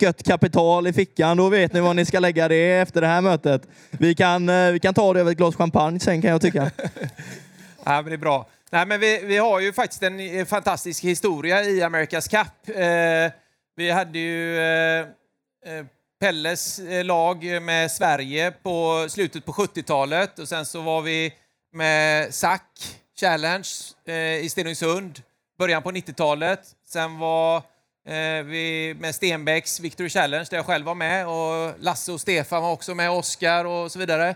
gött 0.00 0.22
kapital 0.22 0.86
i 0.86 0.92
fickan, 0.92 1.36
då 1.36 1.48
vet 1.48 1.72
ni 1.72 1.80
var 1.80 1.94
ni 1.94 2.04
ska 2.04 2.18
lägga 2.18 2.48
det 2.48 2.72
efter 2.72 3.00
det 3.00 3.06
här 3.06 3.20
mötet. 3.20 3.62
Vi 3.90 4.14
kan, 4.14 4.48
eh, 4.48 4.70
vi 4.70 4.80
kan 4.80 4.94
ta 4.94 5.12
det 5.12 5.20
över 5.20 5.32
ett 5.32 5.38
glas 5.38 5.56
champagne 5.56 6.00
sen 6.00 6.22
kan 6.22 6.30
jag 6.30 6.40
tycka. 6.40 6.70
Ja, 7.86 7.92
men 8.02 8.04
det 8.04 8.12
är 8.12 8.18
bra. 8.18 8.46
Nej, 8.74 8.86
men 8.86 9.00
vi, 9.00 9.20
vi 9.24 9.36
har 9.36 9.60
ju 9.60 9.72
faktiskt 9.72 10.02
en 10.02 10.20
eh, 10.20 10.44
fantastisk 10.44 11.04
historia 11.04 11.64
i 11.64 11.82
America's 11.82 12.30
Cup. 12.30 12.76
Eh, 12.76 13.32
vi 13.76 13.90
hade 13.90 14.18
ju 14.18 14.58
eh, 14.58 15.00
eh 15.00 15.84
Pelles 16.20 16.78
eh, 16.78 17.04
lag 17.04 17.62
med 17.62 17.90
Sverige 17.90 18.50
på 18.50 19.06
slutet 19.08 19.44
på 19.44 19.52
70-talet 19.52 20.38
och 20.38 20.48
sen 20.48 20.66
så 20.66 20.80
var 20.80 21.02
vi 21.02 21.34
med 21.72 22.34
SAC 22.34 22.60
Challenge 23.20 23.68
eh, 24.06 24.36
i 24.44 24.48
Stenungsund 24.48 25.22
början 25.58 25.82
på 25.82 25.90
90-talet. 25.90 26.60
Sen 26.86 27.18
var 27.18 27.56
eh, 28.08 28.44
vi 28.44 28.96
med 29.00 29.14
Stenbecks 29.14 29.80
Victory 29.80 30.08
Challenge 30.08 30.46
där 30.50 30.56
jag 30.56 30.66
själv 30.66 30.86
var 30.86 30.94
med 30.94 31.28
och 31.28 31.74
Lasse 31.78 32.12
och 32.12 32.20
Stefan 32.20 32.62
var 32.62 32.72
också 32.72 32.94
med, 32.94 33.10
Oskar 33.10 33.64
och 33.64 33.92
så 33.92 33.98
vidare. 33.98 34.34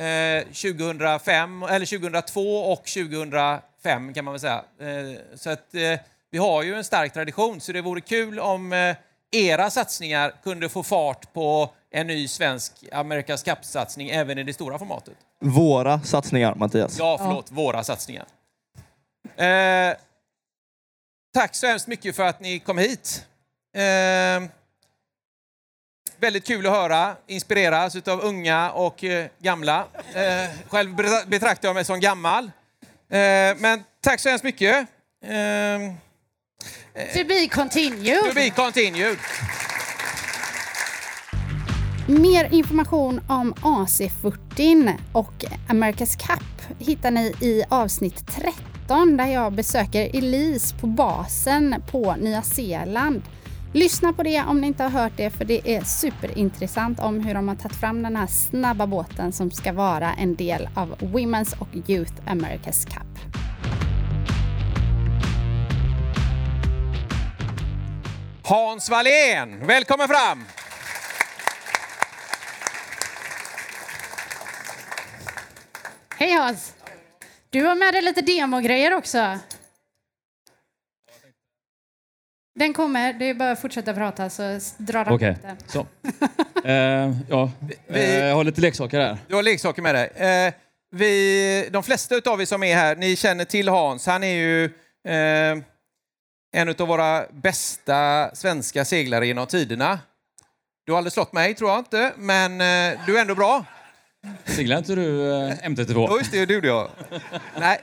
Eh, 0.00 0.44
2005, 0.44 1.62
eller 1.62 1.86
2002 1.86 2.56
och 2.56 2.84
2005 2.84 4.14
kan 4.14 4.24
man 4.24 4.32
väl 4.34 4.40
säga. 4.40 4.64
Eh, 4.80 5.18
så 5.34 5.50
att 5.50 5.74
eh, 5.74 6.00
vi 6.30 6.38
har 6.38 6.62
ju 6.62 6.74
en 6.74 6.84
stark 6.84 7.12
tradition 7.12 7.60
så 7.60 7.72
det 7.72 7.80
vore 7.80 8.00
kul 8.00 8.38
om 8.38 8.72
eh, 8.72 8.96
era 9.30 9.70
satsningar 9.70 10.32
kunde 10.42 10.68
få 10.68 10.82
fart 10.82 11.32
på 11.32 11.70
en 11.90 12.06
ny 12.06 12.28
svensk 12.28 12.72
America's 12.92 13.44
Cup-satsning 13.44 14.10
även 14.10 14.38
i 14.38 14.42
det 14.42 14.52
stora 14.52 14.78
formatet. 14.78 15.14
Våra 15.40 16.00
satsningar, 16.00 16.54
Mattias. 16.54 16.98
Ja, 16.98 17.18
förlåt, 17.18 17.50
våra 17.50 17.84
satsningar. 17.84 18.26
Eh, 19.36 19.96
tack 21.34 21.54
så 21.54 21.66
hemskt 21.66 21.86
mycket 21.86 22.16
för 22.16 22.22
att 22.22 22.40
ni 22.40 22.58
kom 22.58 22.78
hit. 22.78 23.26
Eh, 23.76 24.50
väldigt 26.20 26.46
kul 26.46 26.66
att 26.66 26.72
höra, 26.72 27.16
inspireras 27.26 27.96
av 28.08 28.20
unga 28.20 28.70
och 28.70 29.04
eh, 29.04 29.26
gamla. 29.38 29.84
Eh, 30.14 30.50
själv 30.68 30.90
betra- 30.96 31.26
betraktar 31.28 31.68
jag 31.68 31.74
mig 31.74 31.84
som 31.84 32.00
gammal. 32.00 32.44
Eh, 32.44 33.56
men 33.58 33.82
tack 34.04 34.20
så 34.20 34.28
hemskt 34.28 34.44
mycket. 34.44 34.76
Eh, 35.24 35.92
To 37.14 37.24
be 37.28 37.48
continued. 37.48 38.18
to 38.24 38.34
be 38.34 38.50
continued. 38.50 39.16
Mer 42.08 42.48
information 42.54 43.20
om 43.28 43.54
AC40 43.54 44.94
och 45.12 45.44
America's 45.68 46.26
Cup 46.26 46.78
hittar 46.78 47.10
ni 47.10 47.34
i 47.40 47.64
avsnitt 47.68 48.26
13 48.86 49.16
där 49.16 49.26
jag 49.26 49.52
besöker 49.52 50.16
Elise 50.18 50.74
på 50.80 50.86
basen 50.86 51.82
på 51.90 52.14
Nya 52.16 52.42
Zeeland. 52.42 53.22
Lyssna 53.72 54.12
på 54.12 54.22
det 54.22 54.40
om 54.40 54.60
ni 54.60 54.66
inte 54.66 54.82
har 54.82 54.90
hört 54.90 55.12
det 55.16 55.30
för 55.30 55.44
det 55.44 55.76
är 55.76 55.84
superintressant 55.84 57.00
om 57.00 57.20
hur 57.20 57.34
de 57.34 57.48
har 57.48 57.56
tagit 57.56 57.76
fram 57.76 58.02
den 58.02 58.16
här 58.16 58.26
snabba 58.26 58.86
båten 58.86 59.32
som 59.32 59.50
ska 59.50 59.72
vara 59.72 60.14
en 60.14 60.34
del 60.34 60.68
av 60.74 60.98
Women's 60.98 61.60
och 61.60 61.90
Youth 61.90 62.12
America's 62.26 62.84
Cup. 62.84 63.06
Hans 68.42 68.90
Wallén, 68.90 69.66
välkommen 69.66 70.08
fram! 70.08 70.44
Hej 76.16 76.32
Hans! 76.32 76.74
Du 77.50 77.64
har 77.64 77.74
med 77.74 77.94
dig 77.94 78.02
lite 78.02 78.20
demogrejer 78.20 78.94
också. 78.94 79.38
Den 82.60 82.72
kommer, 82.72 83.12
det 83.12 83.24
är 83.24 83.34
bara 83.34 83.50
att 83.50 83.60
fortsätta 83.60 83.94
prata 83.94 84.30
så 84.30 84.58
drar 84.78 85.04
den 85.04 85.14
Okej, 85.14 85.30
upp 85.30 85.42
den. 85.42 85.56
så. 85.66 85.86
Eh, 86.68 87.12
ja, 87.28 87.50
Eh, 87.88 88.18
jag 88.18 88.34
har 88.34 88.44
lite 88.44 88.60
leksaker 88.60 89.00
här. 89.00 89.18
Du 89.28 89.34
har 89.34 89.42
leksaker 89.42 89.82
med 89.82 89.94
dig. 89.94 90.08
Eh, 90.16 90.54
vi, 90.96 91.68
de 91.72 91.82
flesta 91.82 92.14
av 92.26 92.40
er 92.42 92.44
som 92.44 92.62
är 92.62 92.74
här, 92.76 92.96
ni 92.96 93.16
känner 93.16 93.44
till 93.44 93.68
Hans. 93.68 94.06
Han 94.06 94.24
är 94.24 94.34
ju 94.34 94.64
eh, 95.08 95.58
en 96.56 96.68
av 96.78 96.88
våra 96.88 97.24
bästa 97.32 98.30
svenska 98.34 98.84
seglare 98.84 99.26
genom 99.26 99.46
tiderna. 99.46 99.98
Du 100.86 100.92
har 100.92 100.96
aldrig 100.98 101.12
slått 101.12 101.32
mig, 101.32 101.54
tror 101.54 101.70
jag 101.70 101.78
inte, 101.78 102.12
men 102.16 102.52
eh, 102.52 103.00
du 103.06 103.16
är 103.16 103.20
ändå 103.20 103.34
bra. 103.34 103.64
Seglar 104.44 104.78
inte 104.78 104.94
du 104.94 105.32
eh, 105.32 105.54
M32? 105.56 106.06
Ja, 106.08 106.18
just 106.18 106.32
det, 106.32 106.46
det 106.46 106.54
gjorde 106.54 106.68
jag. 106.68 106.88
Nej, 107.58 107.80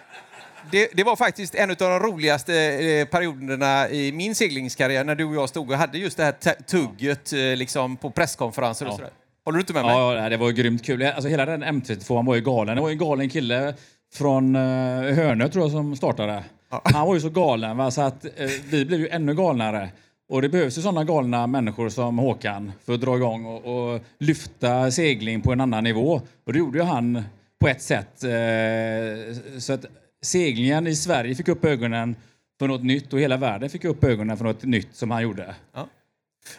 det, 0.72 0.90
det 0.94 1.04
var 1.04 1.16
faktiskt 1.16 1.56
en 1.56 1.70
av 1.70 1.76
de 1.76 2.00
roligaste 2.00 2.54
eh, 2.56 3.08
perioderna 3.08 3.90
i 3.90 4.12
min 4.12 4.36
seglingskarriär 4.36 5.04
när 5.04 5.16
du 5.16 5.26
och 5.26 5.36
jag 5.36 5.50
stod 5.50 5.72
och 5.72 5.78
hade 5.78 5.98
just 5.98 6.18
det 6.18 6.24
här 6.24 6.64
tugget 6.64 7.34
eh, 7.34 7.40
liksom, 7.40 7.98
på 7.98 8.10
presskonferenser 8.12 8.86
och 8.86 8.92
Ja. 8.92 8.96
sådär. 8.96 9.12
Håller 9.46 9.58
du 9.58 9.62
inte 9.62 9.74
med 9.74 9.86
mig? 9.86 9.96
Ja, 9.96 10.16
ja, 10.16 10.30
det 10.30 10.38
var 10.38 10.52
grymt 10.52 10.86
kul. 10.86 11.04
Alltså, 11.04 11.30
hela 11.30 11.46
den 11.46 11.64
M32 11.64 12.16
han 12.16 12.26
var 12.26 12.36
ju 12.36 12.42
galen. 12.42 12.76
Det 12.76 12.82
var 12.82 12.90
en 12.90 12.98
galen 12.98 13.30
kille 13.30 13.74
från 14.14 14.56
uh, 14.56 15.14
Hönö 15.14 15.48
tror 15.50 15.64
jag 15.64 15.72
som 15.72 15.96
startade. 15.96 16.44
Han 16.70 17.08
var 17.08 17.16
ju 17.16 17.22
så 17.22 17.30
galen 17.30 17.78
va? 17.78 17.92
så 17.92 18.02
att 18.02 18.26
eh, 18.26 18.32
vi 18.70 18.86
blev 18.86 19.00
ju 19.00 19.08
ännu 19.08 19.36
galnare. 19.36 19.90
Och 20.30 20.42
det 20.42 20.50
behövs 20.50 20.78
ju 20.78 20.82
sådana 20.82 21.04
galna 21.04 21.48
människor 21.48 21.90
som 21.90 22.18
Håkan 22.18 22.72
för 22.86 22.94
att 22.94 23.02
dra 23.02 23.16
igång 23.16 23.46
och, 23.46 23.94
och 23.94 24.02
lyfta 24.20 24.92
segling 24.92 25.42
på 25.42 25.52
en 25.52 25.62
annan 25.62 25.84
nivå. 25.84 26.22
Och 26.46 26.54
det 26.54 26.60
gjorde 26.60 26.78
ju 26.80 26.84
han 26.84 27.24
på 27.60 27.68
ett 27.68 27.82
sätt. 27.82 28.24
Eh, 28.24 29.60
så 29.60 29.74
att 29.74 29.86
seglingen 30.22 30.88
i 30.88 30.96
Sverige 30.96 31.36
fick 31.36 31.48
upp 31.48 31.66
ögonen 31.66 32.16
för 32.60 32.68
något 32.68 32.84
nytt 32.84 33.14
och 33.14 33.20
hela 33.20 33.38
världen 33.38 33.70
fick 33.70 33.86
upp 33.86 34.04
ögonen 34.04 34.38
för 34.38 34.46
något 34.46 34.64
nytt 34.64 34.96
som 34.96 35.12
han 35.12 35.24
gjorde. 35.24 35.56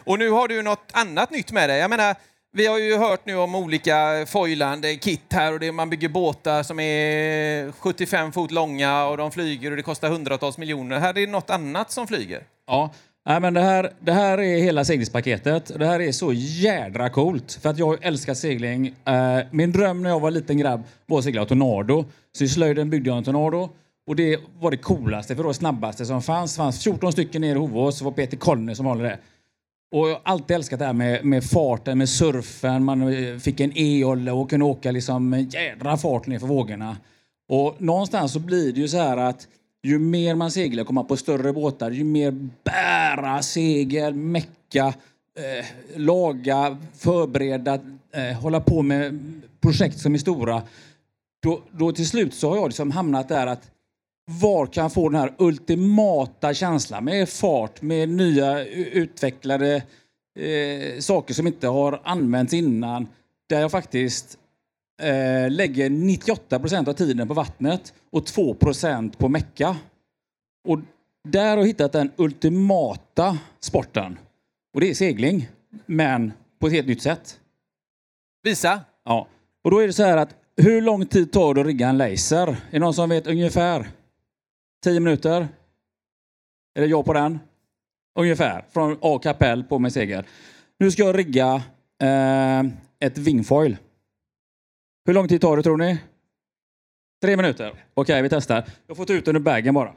Och 0.03 0.19
nu 0.19 0.29
har 0.29 0.47
du 0.47 0.61
något 0.61 0.91
annat 0.93 1.31
nytt 1.31 1.51
med 1.51 1.69
dig. 1.69 1.79
Jag 1.79 1.89
menar, 1.89 2.15
vi 2.51 2.67
har 2.67 2.77
ju 2.77 2.97
hört 2.97 3.25
nu 3.25 3.35
om 3.35 3.55
olika 3.55 4.25
foilande 4.27 4.95
kit 4.95 5.33
här 5.33 5.53
och 5.53 5.59
det, 5.59 5.71
man 5.71 5.89
bygger 5.89 6.09
båtar 6.09 6.63
som 6.63 6.79
är 6.79 7.71
75 7.71 8.31
fot 8.31 8.51
långa 8.51 9.05
och 9.05 9.17
de 9.17 9.31
flyger 9.31 9.71
och 9.71 9.77
det 9.77 9.83
kostar 9.83 10.09
hundratals 10.09 10.57
miljoner. 10.57 10.99
Här 10.99 11.09
är 11.09 11.13
det 11.13 11.27
något 11.27 11.49
annat 11.49 11.91
som 11.91 12.07
flyger. 12.07 12.43
Ja, 12.67 12.91
nej, 13.29 13.39
men 13.39 13.53
det 13.53 13.61
här, 13.61 13.93
det 13.99 14.11
här 14.11 14.37
är 14.37 14.57
hela 14.57 14.85
seglingspaketet. 14.85 15.71
Det 15.79 15.85
här 15.85 15.99
är 15.99 16.11
så 16.11 16.33
jädra 16.33 17.09
coolt. 17.09 17.59
För 17.61 17.69
att 17.69 17.77
jag 17.77 18.05
älskar 18.05 18.33
segling. 18.33 18.87
Eh, 19.05 19.39
min 19.51 19.71
dröm 19.71 20.03
när 20.03 20.09
jag 20.09 20.19
var 20.19 20.31
liten 20.31 20.57
grabb 20.57 20.83
var 21.05 21.17
att 21.17 21.23
segla 21.23 21.45
Tornado. 21.45 22.05
Så 22.31 22.43
i 22.43 22.47
slöjden 22.47 22.89
byggde 22.89 23.09
jag 23.09 23.17
en 23.17 23.23
Tornado. 23.23 23.69
Och 24.07 24.15
det 24.15 24.39
var 24.59 24.71
det 24.71 24.77
coolaste, 24.77 25.35
för 25.35 25.43
det 25.43 25.47
var 25.47 25.53
det 25.53 25.57
snabbaste 25.57 26.05
som 26.05 26.21
fanns. 26.21 26.53
Det 26.53 26.57
fanns 26.57 26.83
14 26.83 27.11
stycken 27.11 27.41
nere 27.41 27.51
i 27.51 27.59
Hovås, 27.59 27.99
Det 27.99 28.05
var 28.05 28.11
Peter 28.11 28.37
Collner 28.37 28.73
som 28.73 28.85
håller 28.85 29.03
det. 29.03 29.17
Och 29.91 30.09
jag 30.09 30.13
har 30.13 30.21
alltid 30.23 30.55
älskat 30.55 30.79
det 30.79 30.85
här 30.85 30.93
med, 30.93 31.25
med 31.25 31.43
farten, 31.43 31.97
med 31.97 32.09
surfen. 32.09 32.83
Man 32.83 33.13
eh, 33.13 33.37
fick 33.37 33.59
en 33.59 33.71
e-olle 33.75 34.31
och 34.31 34.49
kunde 34.49 34.65
åka 34.65 34.91
liksom 34.91 35.33
en 35.33 35.49
jädra 35.49 35.97
fart 35.97 36.27
ner 36.27 36.39
för 36.39 36.47
vågorna. 36.47 36.97
Och 37.49 37.81
någonstans 37.81 38.33
så 38.33 38.39
blir 38.39 38.73
det 38.73 38.79
ju 38.79 38.87
så 38.87 38.97
här 38.97 39.17
att 39.17 39.47
ju 39.83 39.99
mer 39.99 40.35
man 40.35 40.51
seglar, 40.51 40.83
kommer 40.83 41.03
på 41.03 41.17
större 41.17 41.53
båtar, 41.53 41.91
ju 41.91 42.03
mer 42.03 42.49
bära 42.63 43.41
segel, 43.41 44.13
mecka, 44.13 44.93
eh, 45.37 45.65
laga, 45.95 46.77
förbereda, 46.97 47.79
eh, 48.13 48.41
hålla 48.41 48.61
på 48.61 48.81
med 48.81 49.19
projekt 49.61 49.99
som 49.99 50.13
är 50.13 50.17
stora. 50.17 50.61
Då, 51.43 51.61
då 51.71 51.91
till 51.91 52.07
slut 52.07 52.33
så 52.33 52.49
har 52.49 52.55
jag 52.55 52.67
liksom 52.67 52.91
hamnat 52.91 53.29
där 53.29 53.47
att 53.47 53.71
var 54.25 54.65
kan 54.65 54.81
jag 54.81 54.93
få 54.93 55.09
den 55.09 55.21
här 55.21 55.33
ultimata 55.37 56.53
känslan 56.53 57.05
med 57.05 57.29
fart, 57.29 57.81
med 57.81 58.09
nya 58.09 58.65
utvecklade 58.65 59.75
eh, 60.39 60.99
saker 60.99 61.33
som 61.33 61.47
inte 61.47 61.67
har 61.67 62.01
använts 62.03 62.53
innan. 62.53 63.07
Där 63.49 63.61
jag 63.61 63.71
faktiskt 63.71 64.37
eh, 64.99 65.51
lägger 65.51 65.89
98 65.89 66.59
procent 66.59 66.87
av 66.87 66.93
tiden 66.93 67.27
på 67.27 67.33
vattnet 67.33 67.93
och 68.09 68.25
2 68.25 68.53
procent 68.53 69.17
på 69.17 69.29
mecka. 69.29 69.77
Och 70.67 70.79
där 71.23 71.57
har 71.57 71.63
hittat 71.63 71.91
den 71.91 72.11
ultimata 72.15 73.37
sporten. 73.59 74.19
Och 74.73 74.81
det 74.81 74.89
är 74.89 74.93
segling, 74.93 75.49
men 75.85 76.33
på 76.59 76.67
ett 76.67 76.73
helt 76.73 76.87
nytt 76.87 77.01
sätt. 77.01 77.39
Visa. 78.43 78.81
Ja. 79.05 79.27
Och 79.63 79.71
då 79.71 79.79
är 79.79 79.87
det 79.87 79.93
så 79.93 80.03
här 80.03 80.17
att 80.17 80.35
hur 80.57 80.81
lång 80.81 81.05
tid 81.05 81.31
tar 81.31 81.53
det 81.53 81.61
att 81.61 81.67
rigga 81.67 81.87
en 81.87 81.97
laser? 81.97 82.47
Är 82.47 82.55
det 82.71 82.79
någon 82.79 82.93
som 82.93 83.09
vet 83.09 83.27
ungefär? 83.27 83.89
10 84.83 84.99
minuter? 84.99 85.47
Är 86.75 86.81
det 86.81 86.87
jag 86.87 87.05
på 87.05 87.13
den? 87.13 87.39
Ungefär. 88.19 88.65
Från 88.71 88.97
A 89.01 89.19
kapell 89.23 89.63
på 89.63 89.79
med 89.79 89.93
segel. 89.93 90.25
Nu 90.77 90.91
ska 90.91 91.03
jag 91.03 91.17
rigga 91.17 91.63
eh, 92.01 92.59
ett 92.99 93.17
wingfoil. 93.17 93.77
Hur 95.09 95.13
lång 95.13 95.27
tid 95.27 95.41
tar 95.41 95.57
det 95.57 95.63
tror 95.63 95.77
ni? 95.77 95.97
Tre 97.21 97.37
minuter. 97.37 97.85
Okej, 97.93 98.21
vi 98.21 98.29
testar. 98.29 98.63
Jag 98.87 98.97
får 98.97 99.05
ta 99.05 99.13
ut 99.13 99.25
den 99.25 99.35
ur 99.35 99.39
bagen 99.39 99.73
bara. 99.73 99.93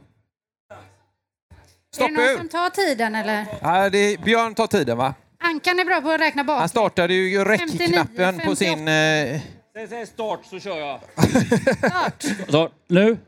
Stopp 1.94 2.10
är 2.10 2.14
det 2.14 2.28
någon 2.30 2.38
som 2.38 2.48
tar 2.48 2.70
tiden 2.70 3.14
eller? 3.14 3.46
Ja, 3.62 3.90
det, 3.90 4.20
Björn 4.20 4.54
tar 4.54 4.66
tiden 4.66 4.98
va? 4.98 5.14
Ankan 5.38 5.78
är 5.80 5.84
bra 5.84 6.00
på 6.00 6.10
att 6.10 6.20
räkna 6.20 6.44
bak. 6.44 6.58
Han 6.60 6.68
startade 6.68 7.14
ju 7.14 7.44
59, 7.44 7.78
räckknappen 7.78 8.38
på 8.38 8.56
sin... 8.56 8.88
Eh, 8.88 9.40
Säg, 9.72 9.88
säg 9.88 10.06
start 10.06 10.40
så 10.44 10.60
kör 10.60 10.78
jag. 10.78 11.00
Start. 11.78 12.24
Så, 12.48 12.70
nu. 12.88 13.18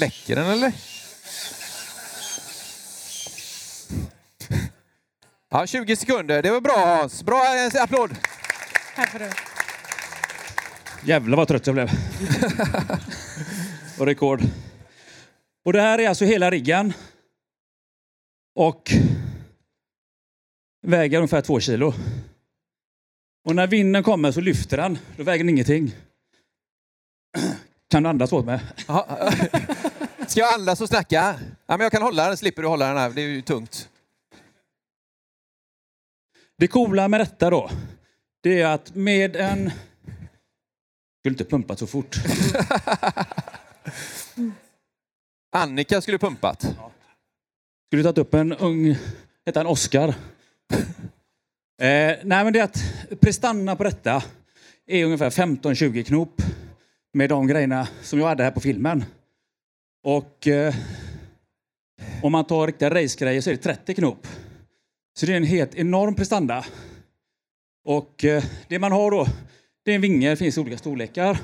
läcker 0.00 0.36
den 0.36 0.46
eller? 0.46 0.72
Ja, 5.52 5.66
20 5.66 5.96
sekunder. 5.96 6.42
Det 6.42 6.50
var 6.50 6.60
bra 6.60 6.76
Hans. 6.76 7.22
Bra, 7.22 7.42
en 7.54 7.82
applåd. 7.82 8.16
Får 9.12 9.18
du. 9.18 9.30
Jävlar 11.04 11.36
vad 11.36 11.48
trött 11.48 11.66
jag 11.66 11.74
blev. 11.74 11.90
och 13.98 14.06
rekord. 14.06 14.40
Och 15.64 15.72
det 15.72 15.80
här 15.80 15.98
är 15.98 16.08
alltså 16.08 16.24
hela 16.24 16.50
riggen. 16.50 16.92
Och 18.54 18.90
väger 20.86 21.18
ungefär 21.18 21.40
två 21.40 21.60
kilo. 21.60 21.94
Och 23.44 23.56
när 23.56 23.66
vinden 23.66 24.02
kommer 24.02 24.32
så 24.32 24.40
lyfter 24.40 24.76
den. 24.76 24.98
Då 25.16 25.22
väger 25.22 25.44
den 25.44 25.48
ingenting. 25.48 25.94
Kan 27.90 28.02
du 28.02 28.08
andas 28.08 28.32
åt 28.32 28.44
mig? 28.44 28.60
Ska 30.26 30.40
jag 30.40 30.54
andas 30.54 30.80
och 30.80 30.88
snacka? 30.88 31.34
Ja, 31.66 31.76
men 31.76 31.80
jag 31.80 31.92
kan 31.92 32.02
hålla 32.02 32.28
den, 32.28 32.36
slipper 32.36 32.62
du 32.62 32.68
hålla 32.68 32.86
den 32.88 32.96
här. 32.96 33.10
Det 33.10 33.22
är 33.22 33.26
ju 33.26 33.42
tungt. 33.42 33.88
Det 36.60 36.68
coola 36.68 37.08
med 37.08 37.20
detta 37.20 37.50
då, 37.50 37.70
det 38.42 38.60
är 38.60 38.66
att 38.66 38.94
med 38.94 39.36
en... 39.36 39.70
Skulle 41.20 41.32
inte 41.32 41.44
pumpat 41.44 41.78
så 41.78 41.86
fort. 41.86 42.16
Annika 45.52 46.00
skulle 46.00 46.18
pumpat. 46.18 46.76
Skulle 47.86 48.02
tagit 48.02 48.18
upp 48.18 48.34
en 48.34 48.52
ung, 48.52 48.96
hette 49.46 49.58
han 49.58 49.66
Oscar? 49.66 50.08
eh, 51.82 52.16
nej 52.22 52.24
men 52.24 52.52
det 52.52 52.58
är 52.58 52.64
att 52.64 52.84
prestanna 53.20 53.76
på 53.76 53.84
detta 53.84 54.22
är 54.86 55.04
ungefär 55.04 55.30
15-20 55.30 56.02
knop 56.02 56.42
med 57.12 57.28
de 57.28 57.46
grejerna 57.46 57.88
som 58.02 58.18
jag 58.18 58.26
hade 58.26 58.44
här 58.44 58.50
på 58.50 58.60
filmen. 58.60 59.04
Och 60.04 60.46
eh, 60.46 60.74
om 62.22 62.32
man 62.32 62.44
tar 62.44 62.66
riktiga 62.66 62.90
racegrejer 62.90 63.40
så 63.40 63.50
är 63.50 63.54
det 63.54 63.62
30 63.62 63.94
knop. 63.94 64.26
Så 65.14 65.26
det 65.26 65.32
är 65.32 65.36
en 65.36 65.44
helt 65.44 65.74
enorm 65.74 66.14
prestanda. 66.14 66.64
Och 67.84 68.24
eh, 68.24 68.44
det 68.68 68.78
man 68.78 68.92
har 68.92 69.10
då, 69.10 69.26
det 69.84 69.90
är 69.90 69.94
en 69.94 70.00
vinge, 70.00 70.30
det 70.30 70.36
finns 70.36 70.58
olika 70.58 70.78
storlekar. 70.78 71.30
Eh, 71.30 71.38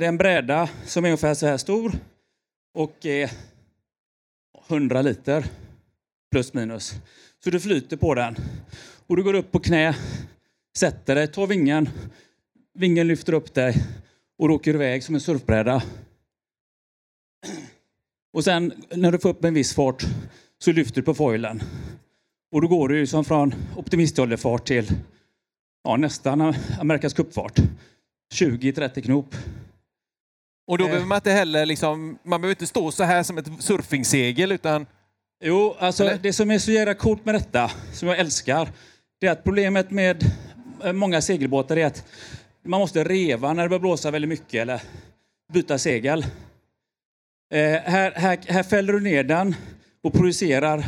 det 0.00 0.06
är 0.06 0.08
en 0.08 0.18
bräda 0.18 0.70
som 0.84 1.04
är 1.04 1.08
ungefär 1.08 1.34
så 1.34 1.46
här 1.46 1.56
stor 1.56 1.92
och 2.74 3.06
är 3.06 3.30
100 4.68 5.02
liter. 5.02 5.44
plus 6.30 6.54
minus. 6.54 6.94
Så 7.44 7.50
du 7.50 7.60
flyter 7.60 7.96
på 7.96 8.14
den. 8.14 8.36
Och 9.06 9.16
du 9.16 9.22
går 9.22 9.34
upp 9.34 9.52
på 9.52 9.60
knä, 9.60 9.96
sätter 10.76 11.14
dig, 11.14 11.28
tar 11.28 11.46
vingen, 11.46 11.88
vingen 12.74 13.08
lyfter 13.08 13.32
upp 13.32 13.54
dig 13.54 13.74
och 14.38 14.48
du 14.48 14.54
åker 14.54 14.74
iväg 14.74 15.04
som 15.04 15.14
en 15.14 15.20
surfbräda. 15.20 15.82
Och 18.32 18.44
sen 18.44 18.72
när 18.90 19.12
du 19.12 19.18
får 19.18 19.28
upp 19.28 19.44
en 19.44 19.54
viss 19.54 19.74
fart 19.74 20.02
så 20.58 20.72
lyfter 20.72 20.94
du 20.94 21.02
på 21.02 21.14
foilen. 21.14 21.62
Och 22.52 22.60
då 22.62 22.68
går 22.68 22.88
du 22.88 22.98
ju 22.98 23.06
som 23.06 23.24
från 23.24 23.54
optimistollerfart 23.76 24.66
till 24.66 24.92
ja, 25.84 25.96
nästan 25.96 26.54
Amerikas 26.80 27.14
cupfart. 27.14 27.58
20-30 28.34 29.00
knop. 29.02 29.34
Och 30.66 30.78
då 30.78 30.84
Eh. 30.84 30.88
behöver 30.90 31.06
man 31.06 31.16
inte 31.16 31.30
heller 31.30 31.66
liksom, 31.66 32.18
man 32.22 32.40
behöver 32.40 32.54
inte 32.54 32.66
stå 32.66 32.90
så 32.90 33.04
här 33.04 33.22
som 33.22 33.38
ett 33.38 33.46
surfingsegel 33.62 34.52
utan... 34.52 34.86
Jo, 35.44 35.74
alltså 35.78 36.04
Eller? 36.04 36.18
det 36.22 36.32
som 36.32 36.50
är 36.50 36.58
så 36.58 36.70
jävla 36.70 36.94
coolt 36.94 37.24
med 37.24 37.34
detta, 37.34 37.70
som 37.92 38.08
jag 38.08 38.18
älskar, 38.18 38.68
det 39.20 39.26
är 39.26 39.30
att 39.32 39.44
problemet 39.44 39.90
med 39.90 40.24
eh, 40.84 40.92
många 40.92 41.20
segelbåtar 41.20 41.76
är 41.76 41.86
att 41.86 42.04
man 42.64 42.80
måste 42.80 43.04
reva 43.04 43.52
när 43.52 43.62
det 43.62 43.68
börjar 43.68 43.80
blåsa 43.80 44.10
väldigt 44.10 44.28
mycket 44.28 44.54
eller 44.62 44.82
byta 45.52 45.78
segel. 45.78 46.22
Eh, 47.54 47.58
här, 47.84 48.12
här, 48.16 48.38
här 48.48 48.62
fäller 48.62 48.92
du 48.92 49.00
ner 49.00 49.24
den 49.24 49.54
och 50.02 50.12
projicerar 50.12 50.84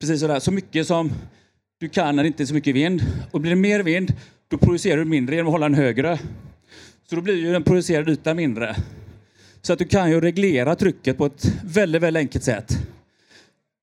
precis 0.00 0.20
sådär, 0.20 0.40
så 0.40 0.52
mycket 0.52 0.86
som 0.86 1.12
du 1.80 1.88
kan 1.88 2.16
när 2.16 2.22
det 2.22 2.26
inte 2.26 2.42
är 2.42 2.46
så 2.46 2.54
mycket 2.54 2.74
vind. 2.74 3.02
Och 3.30 3.40
blir 3.40 3.50
det 3.50 3.56
mer 3.56 3.82
vind, 3.82 4.12
då 4.48 4.58
producerar 4.58 4.96
du 4.96 5.04
mindre 5.04 5.36
genom 5.36 5.48
att 5.48 5.52
hålla 5.52 5.68
den 5.68 5.78
högre. 5.78 6.18
Så 7.08 7.16
då 7.16 7.22
blir 7.22 7.34
ju 7.34 7.52
den 7.52 7.62
producerade 7.62 8.12
ytan 8.12 8.36
mindre. 8.36 8.76
Så 9.62 9.72
att 9.72 9.78
du 9.78 9.84
kan 9.84 10.10
ju 10.10 10.20
reglera 10.20 10.76
trycket 10.76 11.18
på 11.18 11.26
ett 11.26 11.52
väldigt, 11.64 12.02
väldigt 12.02 12.20
enkelt 12.20 12.44
sätt. 12.44 12.78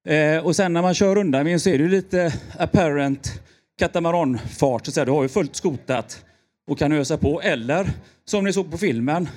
Eh, 0.08 0.38
och 0.38 0.56
sen 0.56 0.74
när 0.74 0.82
man 0.82 0.94
kör 0.94 1.18
undan 1.18 1.60
så 1.60 1.70
är 1.70 1.78
det 1.78 1.84
ju 1.84 1.90
lite 1.90 2.34
apparent 2.58 3.42
katamaranfart. 3.80 4.86
Så 4.86 4.90
att 4.90 4.94
säga. 4.94 5.06
Du 5.06 5.12
har 5.12 5.24
ju 5.24 5.30
fullt 5.30 5.56
skotat 5.56 6.26
och 6.68 6.80
kan 6.80 6.92
ösa 6.92 7.18
på. 7.18 7.42
Eller 7.42 7.90
som 8.26 8.44
ni 8.44 8.54
såg 8.54 8.72
på 8.72 8.78
filmen 8.78 9.30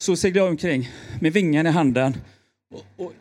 så 0.00 0.16
seglar 0.16 0.42
jag 0.42 0.50
omkring 0.50 0.90
med 1.20 1.32
vingen 1.32 1.66
i 1.66 1.70
handen 1.70 2.16
och, 2.74 3.04
och 3.04 3.12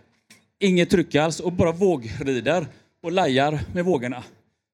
inget 0.60 0.90
tryck 0.90 1.16
alls 1.16 1.40
och 1.40 1.54
bara 1.54 1.72
vågrider 1.72 2.68
och 3.02 3.12
lajar 3.12 3.60
med 3.74 3.86
vågorna. 3.86 4.22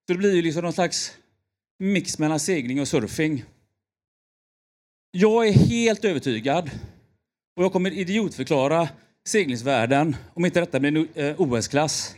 Så 0.07 0.14
det 0.14 0.18
blir 0.18 0.35
ju 0.35 0.41
liksom 0.41 0.64
någon 0.64 0.73
slags 0.73 1.18
mix 1.80 2.19
mellan 2.19 2.39
segling 2.39 2.81
och 2.81 2.88
surfing. 2.88 3.43
Jag 5.11 5.47
är 5.47 5.51
helt 5.51 6.05
övertygad 6.05 6.72
och 7.55 7.64
jag 7.64 7.73
kommer 7.73 7.91
idiotförklara 7.91 8.89
seglingsvärlden 9.26 10.15
om 10.34 10.45
inte 10.45 10.60
detta 10.60 10.80
blir 10.80 10.97
en 10.97 11.07
eh, 11.26 11.41
OS-klass. 11.41 12.15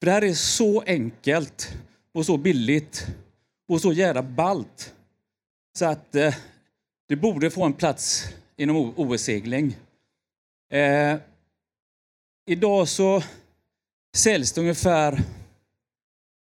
För 0.00 0.06
det 0.06 0.12
här 0.12 0.24
är 0.24 0.34
så 0.34 0.80
enkelt 0.80 1.74
och 2.14 2.26
så 2.26 2.36
billigt 2.36 3.06
och 3.68 3.80
så 3.80 3.92
jävla 3.92 4.22
ballt. 4.22 4.94
Så 5.78 5.84
att 5.84 6.14
eh, 6.14 6.34
det 7.08 7.16
borde 7.16 7.50
få 7.50 7.64
en 7.64 7.72
plats 7.72 8.24
inom 8.56 8.92
OS-segling. 8.96 9.76
Eh, 10.72 11.16
idag 12.46 12.88
så 12.88 13.22
säljs 14.16 14.52
det 14.52 14.60
ungefär... 14.60 15.22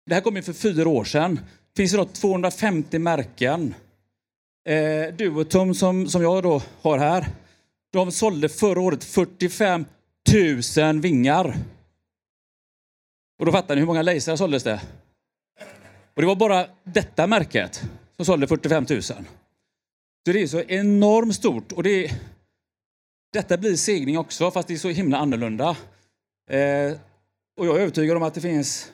Det 0.06 0.14
här 0.14 0.20
kom 0.20 0.36
ju 0.36 0.42
för 0.42 0.52
fyra 0.52 0.88
år 0.88 1.04
sedan. 1.04 1.34
Det 1.34 1.82
finns 1.82 1.94
idag 1.94 2.12
250 2.12 2.98
märken. 2.98 3.74
Eh, 4.68 5.14
Duotom 5.14 5.74
som, 5.74 6.08
som 6.08 6.22
jag 6.22 6.42
då 6.42 6.62
har 6.82 6.98
här, 6.98 7.26
de 7.92 8.12
sålde 8.12 8.48
förra 8.48 8.80
året 8.80 9.04
45 9.04 9.84
000 10.76 11.00
vingar. 11.00 11.56
Och 13.38 13.46
då 13.46 13.52
fattar 13.52 13.74
ni 13.74 13.80
hur 13.80 13.86
många 13.86 14.02
lasrar 14.02 14.36
såldes 14.36 14.62
det? 14.62 14.80
Och 16.14 16.22
det 16.22 16.26
var 16.26 16.36
bara 16.36 16.66
detta 16.84 17.26
märket 17.26 17.82
som 18.16 18.24
sålde 18.24 18.46
45 18.46 18.86
000. 18.90 19.02
Så 19.02 19.14
det 20.24 20.42
är 20.42 20.46
så 20.46 20.60
enormt 20.60 21.34
stort. 21.34 21.72
Och 21.72 21.82
det 21.82 22.04
är, 22.04 22.12
detta 23.32 23.56
blir 23.56 23.76
segling 23.76 24.18
också, 24.18 24.50
fast 24.50 24.68
det 24.68 24.74
är 24.74 24.78
så 24.78 24.88
himla 24.88 25.18
annorlunda. 25.18 25.76
Eh, 26.50 26.92
och 27.58 27.66
jag 27.66 27.76
är 27.76 27.80
övertygad 27.80 28.16
om 28.16 28.22
att 28.22 28.34
det 28.34 28.40
finns, 28.40 28.92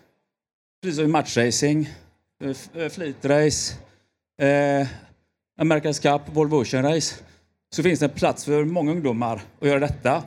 precis 0.83 0.97
som 0.97 1.05
i 1.05 1.09
matchracing, 1.09 1.91
eh, 2.45 2.83
eh, 2.83 2.89
fleet 2.89 3.25
race, 3.25 3.75
eh, 4.43 4.87
America's 5.61 6.03
Cup, 6.03 6.37
Volvo 6.37 6.57
Ocean 6.61 6.85
Race, 6.85 7.15
så 7.75 7.83
finns 7.83 8.01
det 8.01 8.07
en 8.07 8.11
plats 8.11 8.45
för 8.45 8.65
många 8.65 8.91
ungdomar 8.91 9.43
att 9.61 9.69
göra 9.69 9.81
detta. 9.81 10.23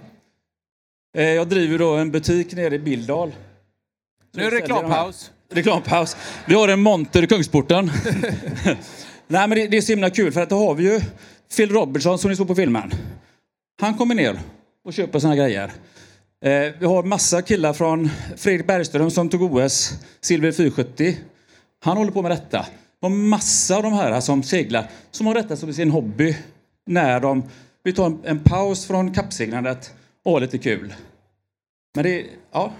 Eh, 1.17 1.29
jag 1.29 1.49
driver 1.49 1.79
då 1.79 1.95
en 1.95 2.11
butik 2.11 2.53
nere 2.53 2.75
i 2.75 2.79
Bildal. 2.79 3.35
Nu 4.33 4.43
är 4.43 4.51
det 4.51 4.57
reklampaus. 4.57 5.31
Reklampaus. 5.49 6.17
Vi 6.47 6.55
har 6.55 6.67
en 6.67 6.79
monter 6.79 7.23
i 7.23 7.27
Kungsporten. 7.27 7.85
Nej, 9.27 9.47
men 9.47 9.49
det, 9.49 9.67
det 9.67 9.77
är 9.77 9.81
så 9.81 9.91
himla 9.91 10.09
kul 10.09 10.31
för 10.31 10.41
att 10.41 10.49
då 10.49 10.57
har 10.57 10.75
vi 10.75 10.83
ju 10.83 11.01
Phil 11.55 11.71
Robertson 11.71 12.19
som 12.19 12.29
ni 12.29 12.35
såg 12.35 12.47
på 12.47 12.55
filmen. 12.55 12.91
Han 13.81 13.93
kommer 13.93 14.15
ner 14.15 14.39
och 14.85 14.93
köper 14.93 15.19
såna 15.19 15.35
grejer. 15.35 15.71
Eh, 16.45 16.73
vi 16.79 16.85
har 16.85 17.03
massa 17.03 17.41
killar 17.41 17.73
från 17.73 18.09
Fredrik 18.37 18.67
Bergström 18.67 19.11
som 19.11 19.29
tog 19.29 19.41
OS, 19.55 19.93
silver 20.21 20.51
470. 20.51 21.17
Han 21.83 21.97
håller 21.97 22.11
på 22.11 22.21
med 22.21 22.31
detta. 22.31 22.65
Och 23.01 23.11
massa 23.11 23.77
av 23.77 23.83
de 23.83 23.93
här 23.93 24.21
som 24.21 24.43
seglar 24.43 24.89
som 25.11 25.27
har 25.27 25.33
detta 25.33 25.55
som 25.55 25.73
sin 25.73 25.91
hobby 25.91 26.37
när 26.85 27.19
de 27.19 27.43
vill 27.83 27.95
ta 27.95 28.05
en, 28.05 28.19
en 28.23 28.39
paus 28.39 28.85
från 28.87 29.13
kappseglandet 29.13 29.93
och 30.25 30.31
ha 30.31 30.39
lite 30.39 30.57
kul. 30.57 30.93
Men 31.95 32.03
det, 32.03 32.25
ja, 32.51 32.73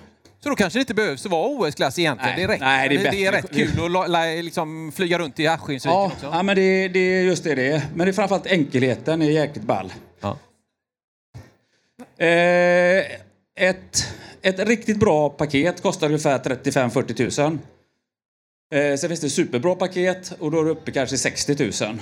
Så 0.44 0.49
då 0.49 0.56
kanske 0.56 0.80
det 0.80 0.82
inte 0.82 0.94
behövs 0.94 1.26
vara 1.26 1.49
OS-klass 1.49 1.99
egentligen. 1.99 2.36
Nej, 2.38 2.48
det, 2.48 2.53
räcker. 2.53 2.65
nej, 2.65 2.90
det 2.90 2.95
är 3.07 3.11
det 3.11 3.26
är 3.26 3.32
rätt 3.32 3.52
kul 3.52 3.95
att 3.95 4.45
liksom 4.45 4.91
flyga 4.95 5.19
runt 5.19 5.40
i 5.40 5.48
Askinsviken 5.48 5.98
Ja, 5.98 6.06
också. 6.06 6.26
ja 6.26 6.44
men 6.44 6.56
det, 6.56 6.88
det 6.88 6.99
är 6.99 7.22
just 7.24 7.44
det 7.44 7.56
det 7.56 7.68
är. 7.72 7.82
Men 7.95 8.06
det 8.06 8.11
är 8.11 8.14
framförallt 8.14 8.48
enkelheten 8.48 9.22
är 9.22 9.30
jäkligt 9.30 9.65
ball. 9.65 9.94
Ja. 10.19 10.38
Eh, 12.18 13.06
ett, 13.56 14.06
ett 14.41 14.68
riktigt 14.68 14.99
bra 14.99 15.30
paket 15.30 15.81
kostar 15.81 16.07
ungefär 16.07 16.39
35-40 16.39 17.49
000. 17.49 17.60
Eh, 18.73 18.98
sen 18.98 19.10
finns 19.10 19.22
det 19.22 19.30
superbra 19.30 19.76
paket 19.76 20.35
och 20.39 20.52
då 20.52 20.60
är 20.61 20.65
det 20.65 20.72
uppe 20.72 20.91
kanske 20.91 21.18
60 21.18 21.84
000. 21.85 21.99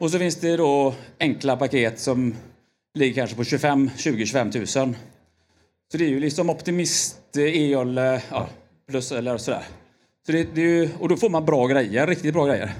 Och 0.00 0.10
så 0.10 0.18
finns 0.18 0.36
det 0.36 0.56
då 0.56 0.94
enkla 1.20 1.56
paket 1.56 1.98
som 1.98 2.36
ligger 2.94 3.14
kanske 3.14 3.36
på 3.36 3.44
25 3.44 3.90
20-25 3.96 4.84
000. 4.84 4.94
Så 5.92 5.98
det 5.98 6.04
är 6.04 6.08
ju 6.08 6.20
liksom 6.20 6.50
optimist, 6.50 7.36
el, 7.36 7.72
EOL, 7.72 7.96
ja, 8.30 8.48
plus 8.88 9.12
eller 9.12 9.38
sådär. 9.38 9.64
Så 10.26 10.32
det, 10.32 10.54
det 10.54 10.60
är 10.60 10.66
ju, 10.66 10.88
och 10.98 11.08
då 11.08 11.16
får 11.16 11.30
man 11.30 11.44
bra 11.44 11.66
grejer, 11.66 12.06
riktigt 12.06 12.34
bra 12.34 12.46
grejer. 12.46 12.74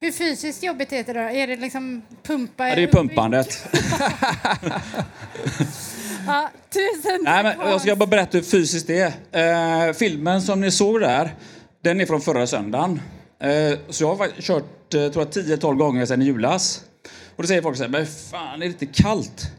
Hur 0.00 0.12
fysiskt 0.12 0.62
jobbigt 0.62 0.92
är 0.92 1.04
det 1.04 1.12
då? 1.12 1.20
Är 1.20 1.46
det 1.46 1.56
liksom 1.56 2.02
pumpa? 2.22 2.68
Ja, 2.68 2.74
det 2.74 2.82
är 2.82 2.86
pumpandet. 2.86 3.68
Ja, 6.26 6.50
tusen 6.70 7.20
Nej, 7.22 7.42
men 7.42 7.68
jag 7.68 7.80
ska 7.80 7.96
bara 7.96 8.06
berätta 8.06 8.38
hur 8.38 8.44
fysiskt 8.44 8.86
det 8.86 9.14
är. 9.32 9.88
Eh, 9.88 9.92
filmen 9.92 10.42
som 10.42 10.60
ni 10.60 10.70
såg 10.70 11.00
där, 11.00 11.34
den 11.82 12.00
är 12.00 12.06
från 12.06 12.20
förra 12.20 12.46
söndagen. 12.46 13.00
Eh, 13.40 13.78
så 13.88 14.04
jag 14.04 14.14
har 14.14 14.28
kört 14.40 14.94
eh, 14.94 15.08
tror 15.08 15.28
jag, 15.34 15.44
10-12 15.44 15.74
gånger 15.74 16.06
sedan 16.06 16.22
i 16.22 16.24
julas. 16.24 16.84
Och 17.36 17.42
då 17.42 17.46
säger 17.46 17.62
folk 17.62 17.76
så 17.76 17.82
här, 17.82 17.90
men 17.90 18.06
fan 18.06 18.54
är 18.54 18.58
det 18.58 18.66
inte 18.66 18.86
kallt? 18.86 19.50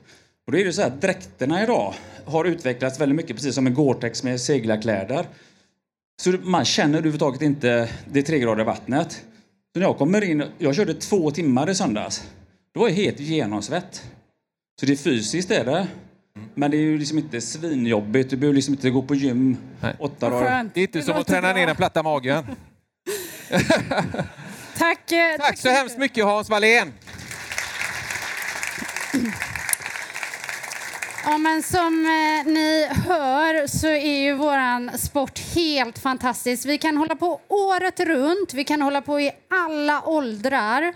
Och 0.45 0.51
då 0.51 0.57
är 0.57 0.65
det 0.65 0.73
så 0.73 0.81
här, 0.81 0.89
dräkterna 0.89 1.63
idag 1.63 1.93
har 2.25 2.45
utvecklats 2.45 2.99
väldigt 2.99 3.15
mycket, 3.15 3.35
precis 3.35 3.55
som 3.55 3.67
en 3.67 3.75
Gore-Tex 3.75 4.23
med 4.23 4.41
seglarkläder. 4.41 5.27
Så 6.21 6.31
man 6.31 6.65
känner 6.65 6.97
överhuvudtaget 6.97 7.41
inte 7.41 7.89
det 8.11 8.23
tregradiga 8.23 8.65
vattnet. 8.65 9.21
Så 9.77 9.79
när 9.79 9.87
jag 9.87 9.97
kommer 9.97 10.23
in, 10.23 10.43
jag 10.57 10.75
körde 10.75 10.93
två 10.93 11.31
timmar 11.31 11.69
i 11.69 11.75
söndags. 11.75 12.23
Då 12.73 12.79
var 12.79 12.87
jag 12.87 12.95
helt 12.95 13.19
genomsvett. 13.19 14.03
Så 14.79 14.85
det 14.85 14.91
är 14.91 14.97
fysiskt 14.97 15.51
är 15.51 15.65
det. 15.65 15.87
Men 16.55 16.71
det 16.71 16.77
är 16.77 16.81
ju 16.81 16.97
liksom 16.97 17.17
inte 17.17 17.41
svinjobbigt. 17.41 18.29
Du 18.29 18.37
behöver 18.37 18.55
liksom 18.55 18.73
inte 18.73 18.89
gå 18.89 19.01
på 19.01 19.15
gym 19.15 19.57
åtta 19.99 20.29
dagar. 20.29 20.69
Det 20.73 20.79
är 20.79 20.81
inte 20.81 21.01
som 21.01 21.15
att 21.15 21.27
träna 21.27 21.53
ner 21.53 21.67
den 21.67 21.75
platta 21.75 22.03
magen. 22.03 22.43
Tack, 24.77 25.11
eh, 25.11 25.37
Tack 25.37 25.57
så 25.57 25.69
hemskt 25.69 25.97
mycket 25.97 26.25
Hans 26.25 26.49
Wallén. 26.49 26.93
Ja, 31.29 31.37
men 31.37 31.63
som 31.63 32.05
eh, 32.05 32.51
ni 32.53 32.87
hör 33.07 33.67
så 33.67 33.87
är 33.87 34.19
ju 34.21 34.33
våran 34.33 34.97
sport 34.97 35.39
helt 35.55 35.99
fantastisk. 35.99 36.65
Vi 36.65 36.77
kan 36.77 36.97
hålla 36.97 37.15
på 37.15 37.41
året 37.47 37.99
runt, 37.99 38.53
vi 38.53 38.63
kan 38.63 38.81
hålla 38.81 39.01
på 39.01 39.19
i 39.19 39.31
alla 39.49 40.01
åldrar. 40.05 40.93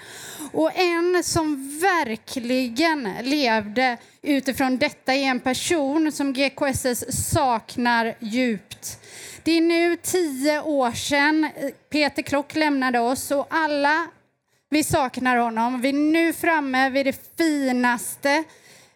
Och 0.53 0.72
en 0.76 1.24
som 1.24 1.80
verkligen 1.80 3.10
levde 3.22 3.98
utifrån 4.22 4.78
detta 4.78 5.14
är 5.14 5.24
en 5.24 5.40
person 5.40 6.12
som 6.12 6.34
GKSS 6.34 7.32
saknar 7.32 8.16
djupt. 8.20 8.99
Det 9.44 9.52
är 9.52 9.62
nu 9.62 9.98
tio 9.98 10.62
år 10.62 10.91
sedan 10.91 11.49
Peter 11.90 12.22
Klock 12.22 12.56
lämnade 12.56 12.99
oss 12.99 13.32
och 13.32 13.48
alla 13.49 14.08
vi 14.70 14.84
saknar 14.84 15.38
honom. 15.38 15.82
Vi 15.82 15.90
är 15.90 15.94
nu 15.94 16.34
framme 16.34 16.90
vid 16.90 17.06
det 17.06 17.38
finaste 17.38 18.44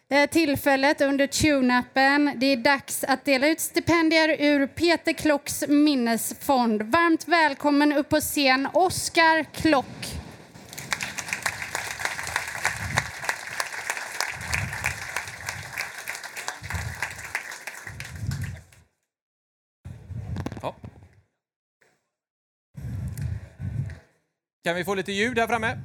Eh, 0.08 0.30
tillfället 0.30 1.00
under 1.00 1.26
tune-upen. 1.26 2.32
Det 2.36 2.46
är 2.46 2.56
dags 2.56 3.04
att 3.04 3.24
dela 3.24 3.48
ut 3.48 3.60
stipendier 3.60 4.36
ur 4.38 4.66
Peter 4.66 5.12
Klocks 5.12 5.64
minnesfond. 5.68 6.82
Varmt 6.82 7.28
välkommen 7.28 7.92
upp 7.92 8.08
på 8.08 8.20
scen, 8.20 8.68
Oskar 8.72 9.44
Klock. 9.44 9.86
Kan 24.64 24.76
vi 24.76 24.84
få 24.84 24.94
lite 24.94 25.12
ljud 25.12 25.38
här 25.38 25.46
framme? 25.46 25.76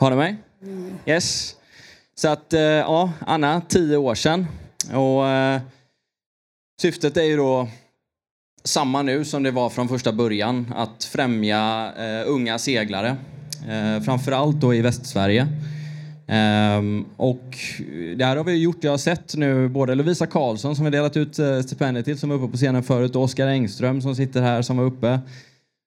Har 0.00 0.10
ni 0.10 0.16
mig? 0.16 0.36
Yes. 1.06 1.54
Så 2.14 2.28
att, 2.28 2.52
eh, 2.52 2.60
ja, 2.60 3.12
Anna, 3.26 3.60
tio 3.68 3.96
år 3.96 4.14
sedan. 4.14 4.46
Och 4.92 5.28
eh, 5.28 5.60
syftet 6.80 7.16
är 7.16 7.22
ju 7.22 7.36
då 7.36 7.68
samma 8.64 9.02
nu 9.02 9.24
som 9.24 9.42
det 9.42 9.50
var 9.50 9.70
från 9.70 9.88
första 9.88 10.12
början. 10.12 10.72
Att 10.76 11.04
främja 11.04 11.92
eh, 11.98 12.30
unga 12.30 12.58
seglare. 12.58 13.16
Eh, 13.68 14.02
framförallt 14.02 14.60
då 14.60 14.74
i 14.74 14.80
Västsverige. 14.80 15.48
Um, 16.78 17.06
och 17.16 17.58
det 18.16 18.24
här 18.24 18.36
har 18.36 18.44
vi 18.44 18.56
gjort. 18.56 18.84
Jag 18.84 18.90
har 18.90 18.98
sett 18.98 19.34
nu 19.34 19.68
både 19.68 19.94
Lovisa 19.94 20.26
Karlsson 20.26 20.76
som 20.76 20.84
vi 20.84 20.90
delat 20.90 21.16
ut 21.16 21.38
eh, 21.38 21.60
stipendiet 21.60 22.04
till 22.04 22.18
som 22.18 22.28
var 22.30 22.36
uppe 22.36 22.48
på 22.48 22.56
scenen 22.56 22.82
förut 22.82 23.16
och 23.16 23.22
Oskar 23.22 23.46
Engström 23.46 24.02
som 24.02 24.14
sitter 24.16 24.42
här 24.42 24.62
som 24.62 24.76
var 24.76 24.84
uppe. 24.84 25.20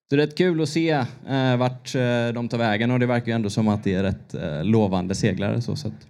Så 0.10 0.16
det 0.16 0.24
är 0.24 0.28
rätt 0.28 0.38
kul 0.38 0.62
att 0.62 0.70
se 0.70 0.90
eh, 1.28 1.58
vart 1.58 1.96
eh, 1.96 2.28
de 2.34 2.50
tar 2.50 2.58
vägen 2.58 2.92
och 2.92 3.00
det 3.00 3.06
verkar 3.06 3.28
ju 3.28 3.36
ändå 3.36 3.50
som 3.50 3.68
att 3.68 3.84
det 3.84 3.94
är 3.94 4.04
rätt 4.04 4.34
eh, 4.34 4.64
lovande 4.64 5.16
seglare. 5.16 5.62
Så 5.62 5.76
sätt. 5.76 6.08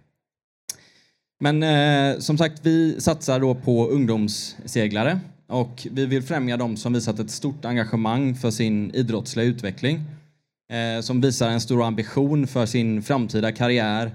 Men 1.39 1.63
eh, 1.63 2.19
som 2.19 2.37
sagt, 2.37 2.65
vi 2.65 3.01
satsar 3.01 3.39
då 3.39 3.55
på 3.55 3.87
ungdomsseglare 3.87 5.19
och 5.47 5.87
vi 5.91 6.05
vill 6.05 6.23
främja 6.23 6.57
dem 6.57 6.77
som 6.77 6.93
visat 6.93 7.19
ett 7.19 7.31
stort 7.31 7.65
engagemang 7.65 8.35
för 8.35 8.51
sin 8.51 8.91
idrottsliga 8.95 9.45
utveckling. 9.45 10.01
Eh, 10.73 11.01
som 11.01 11.21
visar 11.21 11.49
en 11.49 11.61
stor 11.61 11.83
ambition 11.83 12.47
för 12.47 12.65
sin 12.65 13.03
framtida 13.03 13.51
karriär. 13.51 14.11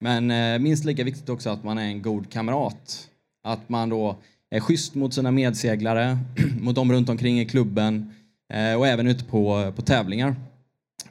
Men 0.00 0.30
eh, 0.30 0.58
minst 0.58 0.84
lika 0.84 1.04
viktigt 1.04 1.28
också 1.28 1.50
att 1.50 1.64
man 1.64 1.78
är 1.78 1.84
en 1.84 2.02
god 2.02 2.32
kamrat. 2.32 3.08
Att 3.44 3.68
man 3.68 3.88
då 3.88 4.16
är 4.50 4.60
schysst 4.60 4.94
mot 4.94 5.14
sina 5.14 5.30
medseglare, 5.30 6.18
mot 6.60 6.74
dem 6.74 6.92
runt 6.92 7.08
omkring 7.08 7.40
i 7.40 7.46
klubben 7.46 8.14
Eh, 8.50 8.74
och 8.74 8.86
även 8.86 9.06
ute 9.06 9.24
på, 9.24 9.72
på 9.76 9.82
tävlingar. 9.82 10.34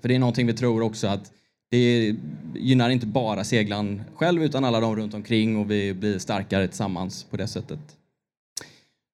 För 0.01 0.07
det 0.07 0.15
är 0.15 0.19
någonting 0.19 0.47
vi 0.47 0.53
tror 0.53 0.81
också 0.81 1.07
att 1.07 1.31
det 1.71 2.15
gynnar 2.55 2.89
inte 2.89 3.05
bara 3.05 3.43
seglaren 3.43 4.01
själv 4.15 4.43
utan 4.43 4.65
alla 4.65 4.79
de 4.79 4.95
runt 4.95 5.13
omkring 5.13 5.57
och 5.57 5.71
vi 5.71 5.93
blir 5.93 6.19
starkare 6.19 6.67
tillsammans 6.67 7.23
på 7.23 7.37
det 7.37 7.47
sättet. 7.47 7.79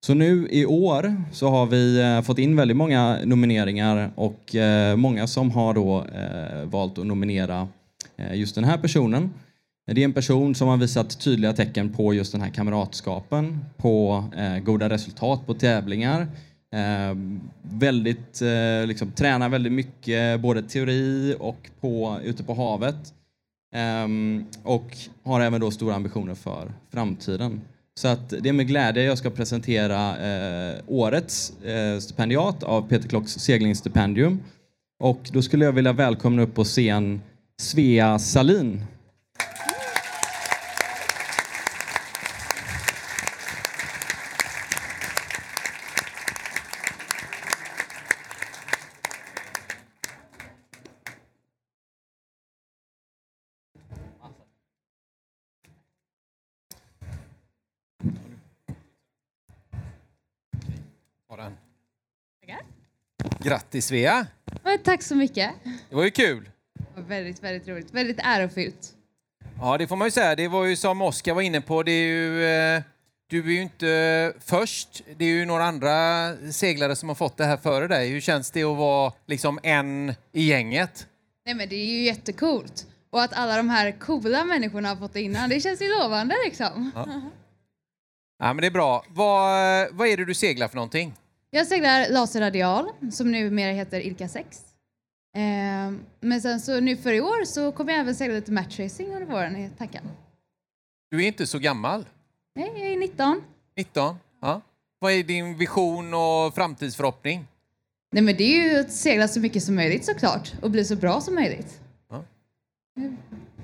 Så 0.06 0.14
nu 0.14 0.47
i 0.52 0.65
år 0.65 1.23
så 1.31 1.49
har 1.49 1.65
vi 1.65 2.02
eh, 2.02 2.22
fått 2.22 2.39
in 2.39 2.56
väldigt 2.56 2.77
många 2.77 3.19
nomineringar 3.26 4.11
och 4.15 4.56
eh, 4.56 4.95
många 4.95 5.27
som 5.27 5.52
har 5.52 5.73
då 5.73 6.06
valt 6.64 6.97
att 6.97 7.06
nominera 7.06 7.68
just 8.34 8.56
den 8.56 8.64
här 8.64 8.77
personen. 8.77 9.34
Det 9.91 10.02
är 10.02 10.06
en 10.06 10.14
person 10.14 10.56
som 10.56 10.68
har 10.68 10.77
visat 10.77 11.19
tydliga 11.19 11.53
tecken 11.53 11.93
på 11.93 12.14
just 12.14 12.31
den 12.31 12.41
här 12.41 12.49
kamratskapen, 12.49 13.65
på 13.77 14.23
goda 14.64 14.89
resultat 14.89 15.45
på 15.45 15.53
tävlingar, 15.53 16.27
Eh, 16.76 17.15
väldigt, 17.61 18.41
eh, 18.41 18.88
liksom, 18.88 19.11
tränar 19.11 19.49
väldigt 19.49 19.73
mycket, 19.73 20.41
både 20.41 20.61
teori 20.64 21.35
och 21.39 21.69
på, 21.81 22.19
ute 22.23 22.43
på 22.43 22.53
havet. 22.53 23.14
Eh, 23.76 24.07
och 24.64 24.97
har 25.23 25.41
även 25.41 25.61
då 25.61 25.72
stora 25.72 25.95
ambitioner 25.95 26.35
för 26.35 26.72
framtiden. 26.91 27.61
Så 27.99 28.07
att 28.07 28.30
det 28.30 28.49
är 28.49 28.53
med 28.53 28.68
glädje 28.68 29.03
jag 29.03 29.18
ska 29.18 29.30
presentera 29.30 30.18
eh, 30.18 30.76
årets 30.88 31.64
eh, 31.64 31.99
stipendiat 31.99 32.64
av 32.64 32.89
Peter 32.89 33.10
Klocks 33.10 33.31
seglingsstipendium. 33.31 34.39
Och 34.99 35.30
då 35.31 35.41
skulle 35.41 35.65
jag 35.65 35.72
vilja 35.72 35.93
välkomna 35.93 36.41
upp 36.41 36.56
på 36.56 36.64
scen 36.64 37.22
Svea 37.57 38.19
Salin. 38.19 38.84
Har 61.30 61.38
den. 61.38 61.53
Grattis 63.45 63.85
Svea! 63.85 64.27
Tack 64.84 65.01
så 65.03 65.15
mycket. 65.15 65.51
Det 65.89 65.95
var 65.95 66.03
ju 66.03 66.11
kul. 66.11 66.49
Det 66.73 67.01
var 67.01 67.07
väldigt, 67.07 67.43
väldigt 67.43 67.67
roligt. 67.67 67.93
Väldigt 67.93 68.19
ärofyllt. 68.23 68.93
Ja, 69.59 69.77
det 69.77 69.88
får 69.88 69.95
man 69.95 70.07
ju 70.07 70.11
säga. 70.11 70.35
Det 70.35 70.47
var 70.47 70.65
ju 70.65 70.76
som 70.76 71.01
Oskar 71.01 71.34
var 71.34 71.41
inne 71.41 71.61
på, 71.61 71.84
det 71.84 71.91
är 71.91 72.07
ju, 72.07 72.45
eh, 72.45 72.81
du 73.30 73.39
är 73.39 73.51
ju 73.51 73.61
inte 73.61 74.34
först. 74.39 75.03
Det 75.17 75.26
är 75.26 75.30
ju 75.30 75.45
några 75.45 75.63
andra 75.63 75.91
seglare 76.51 76.95
som 76.95 77.09
har 77.09 77.15
fått 77.15 77.38
det 77.38 77.45
här 77.45 77.57
före 77.57 77.88
dig. 77.88 78.09
Hur 78.09 78.22
känns 78.22 78.51
det 78.51 78.63
att 78.63 78.77
vara 78.77 79.13
liksom 79.26 79.59
en 79.63 80.13
i 80.31 80.47
gänget? 80.49 81.07
Nej, 81.45 81.55
men 81.55 81.69
det 81.69 81.76
är 81.76 81.85
ju 81.85 82.03
jättecoolt. 82.03 82.88
Och 83.09 83.22
att 83.22 83.34
alla 83.34 83.57
de 83.57 83.69
här 83.69 83.91
coola 83.91 84.43
människorna 84.45 84.89
har 84.89 84.95
fått 84.95 85.13
det 85.13 85.22
innan, 85.22 85.49
det 85.49 85.59
känns 85.61 85.81
ju 85.81 85.89
lovande 85.99 86.35
liksom. 86.45 86.91
Ja. 86.95 87.07
Ja, 88.39 88.53
men 88.53 88.57
det 88.57 88.67
är 88.67 88.72
bra. 88.72 89.05
Vad, 89.09 89.88
vad 89.91 90.07
är 90.07 90.17
det 90.17 90.26
du 90.26 90.34
seglar 90.34 90.67
för 90.67 90.76
någonting? 90.76 91.13
Jag 91.56 91.68
seglar 91.68 92.10
laserradial, 92.10 92.91
som 93.11 93.32
numera 93.32 93.72
heter 93.72 93.99
Ilka 93.99 94.27
6. 94.27 94.61
Ehm, 95.36 95.99
men 96.19 96.41
sen 96.41 96.60
så 96.60 96.80
nu 96.80 96.98
för 96.98 97.14
i 97.14 97.22
år 97.22 97.45
så 97.45 97.72
kommer 97.72 97.91
jag 97.91 97.99
även 97.99 98.15
segla 98.15 98.36
lite 98.36 98.52
matchracing 98.52 99.14
under 99.14 99.26
våren 99.26 99.56
i 99.56 99.69
tanken. 99.77 100.03
Du 101.11 101.23
är 101.23 101.27
inte 101.27 101.48
så 101.48 101.60
gammal. 101.60 102.06
Nej, 102.56 102.72
jag 102.76 102.91
är 102.91 102.98
19. 102.98 103.41
19. 103.77 104.15
Ja. 104.41 104.61
Vad 104.99 105.11
är 105.11 105.23
din 105.23 105.57
vision 105.57 106.14
och 106.14 106.56
framtidsförhoppning? 106.56 107.48
Nej, 108.11 108.23
men 108.23 108.38
det 108.38 108.44
är 108.44 108.73
ju 108.73 108.80
att 108.80 108.91
segla 108.91 109.27
så 109.27 109.40
mycket 109.40 109.64
som 109.64 109.76
möjligt 109.76 110.06
såklart 110.06 110.53
och 110.61 110.72
bli 110.72 110.86
så 110.86 110.95
bra 110.95 111.22
som 111.22 111.36
möjligt. 111.36 111.82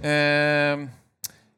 Ehm, 0.04 0.90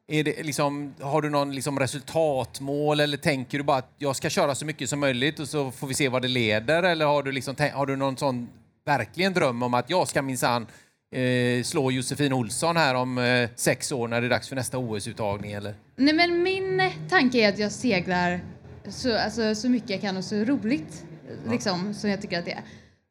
är 0.08 0.24
det 0.24 0.44
liksom, 0.44 0.94
har 1.00 1.22
du 1.22 1.30
någon 1.30 1.56
liksom 1.56 1.80
resultatmål 1.80 3.00
eller 3.00 3.18
tänker 3.18 3.58
du 3.58 3.64
bara 3.64 3.78
att 3.78 3.94
jag 3.98 4.16
ska 4.16 4.30
köra 4.30 4.56
så 4.56 4.66
mycket 4.66 4.90
som 4.90 5.00
möjligt 5.00 5.40
och 5.40 5.48
så 5.48 5.72
får 5.72 5.88
vi 5.88 5.94
se 5.94 6.10
vad 6.10 6.22
det 6.22 6.28
leder? 6.28 6.84
Eller 6.84 7.06
har 7.06 7.24
du, 7.24 7.32
liksom, 7.32 7.56
har 7.74 7.86
du 7.86 7.96
någon 7.96 8.18
sån 8.18 8.50
verkligen 8.86 9.34
dröm 9.34 9.64
om 9.64 9.74
att 9.74 9.90
jag 9.90 10.08
ska 10.08 10.22
minsann 10.22 10.68
eh, 11.16 11.64
slå 11.64 11.92
Josefin 11.92 12.34
Olsson 12.34 12.78
här 12.78 12.96
om 12.96 13.18
eh, 13.18 13.50
sex 13.56 13.92
år 13.92 14.08
när 14.08 14.22
det 14.22 14.28
är 14.28 14.30
dags 14.30 14.50
för 14.50 14.56
nästa 14.56 14.78
OS-uttagning? 14.78 15.52
Eller? 15.52 15.76
Nej, 15.96 16.14
men 16.14 16.44
min 16.44 16.80
eh, 16.80 16.92
tanke 17.10 17.38
är 17.38 17.50
att 17.50 17.60
jag 17.60 17.72
seglar 17.72 18.40
så, 18.88 19.18
alltså, 19.18 19.56
så 19.56 19.70
mycket 19.70 19.90
jag 19.90 20.02
kan 20.02 20.18
och 20.18 20.24
så 20.24 20.36
roligt 20.36 21.06
liksom, 21.48 21.94
som 21.94 22.10
jag 22.10 22.22
tycker 22.22 22.40
att 22.40 22.46
det 22.46 22.52
är. 22.52 22.64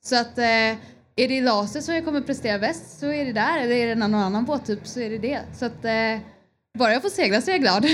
Så 0.04 0.20
att 0.20 0.38
eh, 0.38 0.76
är 1.16 1.28
det 1.28 1.34
i 1.34 1.40
laser 1.40 1.80
som 1.80 1.94
jag 1.94 2.04
kommer 2.04 2.20
prestera 2.20 2.58
bäst 2.58 2.98
så 2.98 3.12
är 3.12 3.24
det 3.24 3.32
där. 3.32 3.58
Eller 3.58 3.76
är 3.76 3.86
det 3.86 3.94
någon 3.94 4.14
annan 4.14 4.44
båttyp 4.44 4.86
så 4.86 5.00
är 5.00 5.10
det 5.10 5.18
det. 5.18 5.40
Så 5.54 5.66
att 5.66 5.84
eh, 5.84 6.18
bara 6.78 6.92
jag 6.92 7.02
får 7.02 7.08
segla 7.08 7.40
så 7.40 7.50
är 7.50 7.54
jag 7.54 7.60
glad. 7.60 7.86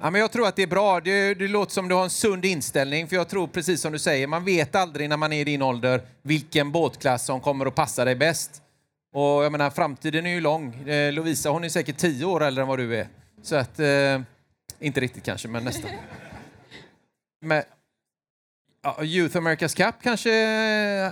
Ja, 0.00 0.10
men 0.10 0.20
jag 0.20 0.32
tror 0.32 0.46
att 0.46 0.56
det 0.56 0.62
är 0.62 0.66
bra. 0.66 1.00
Det, 1.00 1.34
det 1.34 1.48
låter 1.48 1.72
som 1.72 1.88
du 1.88 1.94
har 1.94 2.04
en 2.04 2.10
sund 2.10 2.44
inställning. 2.44 3.08
För 3.08 3.16
jag 3.16 3.28
tror 3.28 3.46
precis 3.46 3.80
som 3.80 3.92
du 3.92 3.98
säger, 3.98 4.26
man 4.26 4.44
vet 4.44 4.74
aldrig 4.74 5.08
när 5.08 5.16
man 5.16 5.32
är 5.32 5.40
i 5.40 5.44
din 5.44 5.62
ålder 5.62 6.02
vilken 6.22 6.72
båtklass 6.72 7.24
som 7.24 7.40
kommer 7.40 7.66
att 7.66 7.74
passa 7.74 8.04
dig 8.04 8.14
bäst. 8.14 8.62
Och 9.12 9.44
jag 9.44 9.52
menar, 9.52 9.70
framtiden 9.70 10.26
är 10.26 10.30
ju 10.30 10.40
lång. 10.40 10.88
Eh, 10.88 11.12
Lovisa 11.12 11.50
hon 11.50 11.64
är 11.64 11.68
säkert 11.68 11.96
tio 11.96 12.24
år 12.24 12.42
äldre 12.42 12.62
än 12.62 12.68
vad 12.68 12.78
du 12.78 12.96
är. 12.96 13.08
Så 13.42 13.56
att, 13.56 13.80
eh, 13.80 14.20
inte 14.80 15.00
riktigt 15.00 15.24
kanske, 15.24 15.48
men 15.48 15.64
nästan. 15.64 15.90
Men, 17.40 17.62
ja, 18.82 19.04
Youth 19.04 19.36
America's 19.36 19.76
Cup 19.76 19.94
kanske 20.02 20.30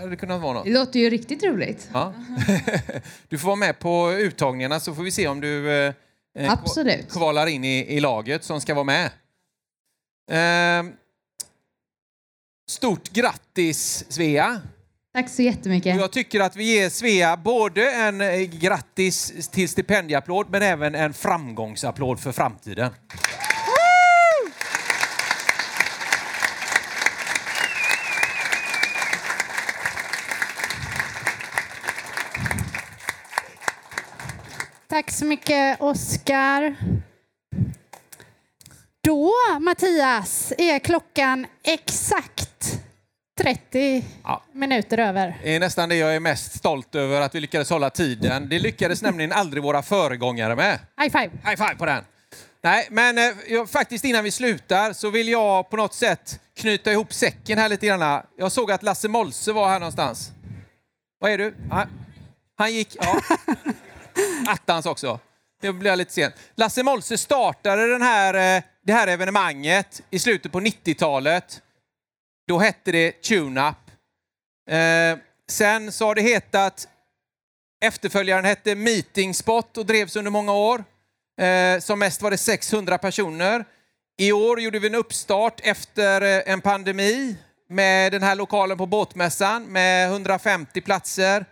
hade 0.00 0.16
kunnat 0.16 0.40
vara 0.40 0.52
något. 0.52 0.64
Det 0.64 0.72
låter 0.72 1.00
ju 1.00 1.10
riktigt 1.10 1.44
roligt. 1.44 1.88
Ja. 1.92 2.14
du 3.28 3.38
får 3.38 3.46
vara 3.46 3.56
med 3.56 3.78
på 3.78 4.12
uttagningarna 4.12 4.80
så 4.80 4.94
får 4.94 5.02
vi 5.02 5.10
se 5.10 5.28
om 5.28 5.40
du 5.40 5.70
eh, 5.70 5.94
eh, 6.38 6.52
Absolut. 6.52 7.12
kvalar 7.12 7.46
in 7.46 7.64
i, 7.64 7.96
i 7.96 8.00
laget 8.00 8.44
som 8.44 8.60
ska 8.60 8.74
vara 8.74 8.84
med. 8.84 9.10
Ehm, 10.30 10.92
stort 12.68 13.08
grattis 13.12 14.04
Svea! 14.08 14.60
Tack 15.14 15.28
så 15.28 15.42
jättemycket. 15.42 15.96
Jag 15.96 16.12
tycker 16.12 16.40
att 16.40 16.56
vi 16.56 16.64
ger 16.64 16.90
Svea 16.90 17.36
både 17.36 17.90
en 17.92 18.20
eh, 18.20 18.40
grattis 18.40 19.48
till 19.50 19.68
stipendieapplåd 19.68 20.46
men 20.50 20.62
även 20.62 20.94
en 20.94 21.14
framgångsapplåd 21.14 22.20
för 22.20 22.32
framtiden. 22.32 22.90
Tack 34.92 35.10
så 35.10 35.24
mycket, 35.24 35.80
Oskar. 35.80 36.76
Då, 39.04 39.32
Mattias, 39.60 40.52
är 40.58 40.78
klockan 40.78 41.46
exakt 41.64 42.80
30 43.40 44.04
minuter 44.52 44.98
över. 44.98 45.40
Det 45.42 45.56
är 45.56 45.60
nästan 45.60 45.88
det 45.88 45.96
jag 45.96 46.14
är 46.14 46.20
mest 46.20 46.58
stolt 46.58 46.94
över, 46.94 47.20
att 47.20 47.34
vi 47.34 47.40
lyckades 47.40 47.70
hålla 47.70 47.90
tiden. 47.90 48.48
Det 48.48 48.58
lyckades 48.58 49.02
nämligen 49.02 49.32
aldrig 49.32 49.62
våra 49.62 49.82
föregångare 49.82 50.56
med. 50.56 50.78
High 51.00 51.12
five! 51.12 51.30
High 51.44 51.56
five 51.56 51.74
på 51.78 51.86
den! 51.86 52.04
Nej, 52.62 52.88
men 52.90 53.18
eh, 53.18 53.66
faktiskt 53.68 54.04
innan 54.04 54.24
vi 54.24 54.30
slutar 54.30 54.92
så 54.92 55.10
vill 55.10 55.28
jag 55.28 55.70
på 55.70 55.76
något 55.76 55.94
sätt 55.94 56.40
knyta 56.56 56.92
ihop 56.92 57.12
säcken 57.12 57.58
här 57.58 57.68
lite 57.68 57.86
grann. 57.86 58.22
Jag 58.36 58.52
såg 58.52 58.70
att 58.70 58.82
Lasse 58.82 59.08
Molse 59.08 59.52
var 59.52 59.68
här 59.68 59.78
någonstans. 59.80 60.32
Vad 61.20 61.30
är 61.30 61.38
du? 61.38 61.54
Han, 61.70 61.88
han 62.56 62.74
gick... 62.74 62.96
Ja. 63.00 63.20
Attans 64.46 64.86
också. 64.86 65.20
Det 65.60 65.72
blir 65.72 65.96
lite 65.96 66.12
sent. 66.12 66.34
Lasse 66.54 66.82
Molse 66.82 67.18
startade 67.18 67.86
den 67.86 68.02
här, 68.02 68.56
eh, 68.56 68.62
det 68.84 68.92
här 68.92 69.06
evenemanget 69.06 70.02
i 70.10 70.18
slutet 70.18 70.52
på 70.52 70.60
90-talet. 70.60 71.62
Då 72.48 72.58
hette 72.58 72.92
det 72.92 73.22
Tune-Up. 73.22 73.76
Eh, 74.70 75.18
sen 75.48 75.92
så 75.92 76.06
har 76.06 76.14
det 76.14 76.22
hetat... 76.22 76.88
Efterföljaren 77.84 78.44
hette 78.44 78.74
Meeting 78.74 79.34
Spot 79.34 79.78
och 79.78 79.86
drevs 79.86 80.16
under 80.16 80.30
många 80.30 80.52
år. 80.52 80.84
Eh, 81.40 81.80
som 81.80 81.98
mest 81.98 82.22
var 82.22 82.30
det 82.30 82.38
600 82.38 82.98
personer. 82.98 83.64
I 84.18 84.32
år 84.32 84.60
gjorde 84.60 84.78
vi 84.78 84.86
en 84.86 84.94
uppstart 84.94 85.60
efter 85.62 86.20
eh, 86.20 86.52
en 86.52 86.60
pandemi 86.60 87.36
med 87.68 88.12
den 88.12 88.22
här 88.22 88.34
lokalen 88.34 88.78
på 88.78 88.86
båtmässan 88.86 89.64
med 89.64 90.08
150 90.08 90.80
platser. 90.80 91.44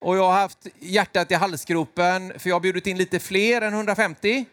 Och 0.00 0.16
jag 0.16 0.24
har 0.24 0.32
haft 0.32 0.66
hjärtat 0.80 1.30
i 1.30 1.34
halsgropen 1.34 2.32
för 2.38 2.50
jag 2.50 2.56
har 2.56 2.60
bjudit 2.60 2.86
in 2.86 2.98
lite 2.98 3.18
fler 3.18 3.62
än 3.62 3.74
150. 3.74 4.44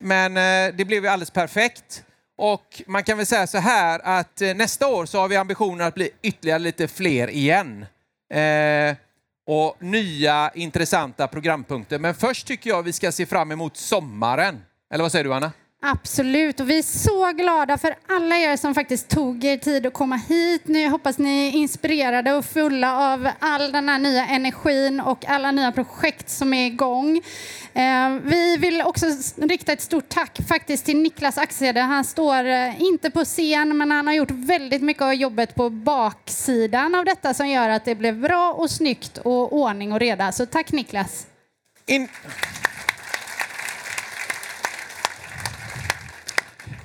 Men 0.00 0.36
eh, 0.36 0.74
det 0.76 0.84
blev 0.84 1.02
ju 1.04 1.08
alldeles 1.08 1.30
perfekt. 1.30 2.04
Och 2.38 2.82
man 2.86 3.04
kan 3.04 3.16
väl 3.16 3.26
säga 3.26 3.46
så 3.46 3.58
här 3.58 4.00
att 4.04 4.42
eh, 4.42 4.54
nästa 4.54 4.88
år 4.88 5.06
så 5.06 5.18
har 5.18 5.28
vi 5.28 5.36
ambitionen 5.36 5.86
att 5.86 5.94
bli 5.94 6.10
ytterligare 6.22 6.58
lite 6.58 6.88
fler 6.88 7.30
igen. 7.30 7.86
Eh, 8.34 8.96
och 9.46 9.76
nya 9.82 10.50
intressanta 10.54 11.28
programpunkter. 11.28 11.98
Men 11.98 12.14
först 12.14 12.46
tycker 12.46 12.70
jag 12.70 12.82
vi 12.82 12.92
ska 12.92 13.12
se 13.12 13.26
fram 13.26 13.52
emot 13.52 13.76
sommaren. 13.76 14.64
Eller 14.92 15.04
vad 15.04 15.12
säger 15.12 15.24
du 15.24 15.34
Anna? 15.34 15.52
Absolut, 15.88 16.60
och 16.60 16.70
vi 16.70 16.78
är 16.78 16.82
så 16.82 17.32
glada 17.32 17.78
för 17.78 17.94
alla 18.06 18.36
er 18.36 18.56
som 18.56 18.74
faktiskt 18.74 19.08
tog 19.08 19.44
er 19.44 19.56
tid 19.56 19.86
att 19.86 19.92
komma 19.92 20.16
hit. 20.16 20.62
Nu 20.68 20.80
jag 20.80 20.90
hoppas 20.90 21.18
ni 21.18 21.48
är 21.48 21.52
inspirerade 21.52 22.32
och 22.32 22.44
fulla 22.44 23.12
av 23.12 23.28
all 23.38 23.72
den 23.72 23.88
här 23.88 23.98
nya 23.98 24.26
energin 24.26 25.00
och 25.00 25.24
alla 25.28 25.50
nya 25.50 25.72
projekt 25.72 26.30
som 26.30 26.54
är 26.54 26.66
igång. 26.66 27.16
Eh, 27.74 28.10
vi 28.22 28.56
vill 28.56 28.82
också 28.82 29.06
rikta 29.36 29.72
ett 29.72 29.80
stort 29.80 30.08
tack 30.08 30.38
faktiskt 30.48 30.86
till 30.86 30.96
Niklas 30.96 31.38
Axede. 31.38 31.80
Han 31.80 32.04
står 32.04 32.44
eh, 32.44 32.82
inte 32.82 33.10
på 33.10 33.24
scen, 33.24 33.78
men 33.78 33.90
han 33.90 34.06
har 34.06 34.14
gjort 34.14 34.30
väldigt 34.30 34.82
mycket 34.82 35.02
av 35.02 35.14
jobbet 35.14 35.54
på 35.54 35.70
baksidan 35.70 36.94
av 36.94 37.04
detta 37.04 37.34
som 37.34 37.48
gör 37.48 37.68
att 37.68 37.84
det 37.84 37.94
blev 37.94 38.20
bra 38.20 38.52
och 38.52 38.70
snyggt 38.70 39.18
och 39.18 39.52
ordning 39.52 39.92
och 39.92 40.00
reda. 40.00 40.32
Så 40.32 40.46
tack 40.46 40.72
Niklas! 40.72 41.26
In... 41.86 42.08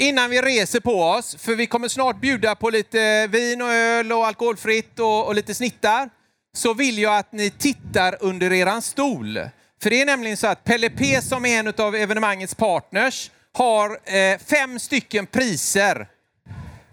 Innan 0.01 0.29
vi 0.29 0.41
reser 0.41 0.79
på 0.79 1.03
oss, 1.03 1.35
för 1.39 1.55
vi 1.55 1.67
kommer 1.67 1.87
snart 1.87 2.21
bjuda 2.21 2.55
på 2.55 2.69
lite 2.69 3.27
vin 3.27 3.61
och 3.61 3.69
öl 3.73 4.11
och 4.11 4.27
alkoholfritt 4.27 4.99
och, 4.99 5.27
och 5.27 5.35
lite 5.35 5.53
snittar, 5.53 6.09
så 6.53 6.73
vill 6.73 6.99
jag 6.99 7.17
att 7.17 7.31
ni 7.31 7.49
tittar 7.49 8.17
under 8.19 8.53
eran 8.53 8.81
stol. 8.81 9.39
För 9.83 9.89
det 9.89 10.01
är 10.01 10.05
nämligen 10.05 10.37
så 10.37 10.47
att 10.47 10.63
Pelle 10.63 10.89
P 10.89 11.21
som 11.21 11.45
är 11.45 11.59
en 11.59 11.73
av 11.77 11.95
evenemangets 11.95 12.55
partners 12.55 13.31
har 13.53 13.89
eh, 14.15 14.39
fem 14.49 14.79
stycken 14.79 15.25
priser. 15.25 16.07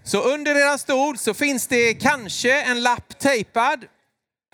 Så 0.04 0.20
under 0.22 0.54
eran 0.54 0.78
stol 0.78 1.18
så 1.18 1.34
finns 1.34 1.66
det 1.66 1.94
kanske 1.94 2.62
en 2.62 2.82
lapp 2.82 3.18
tejpad. 3.18 3.84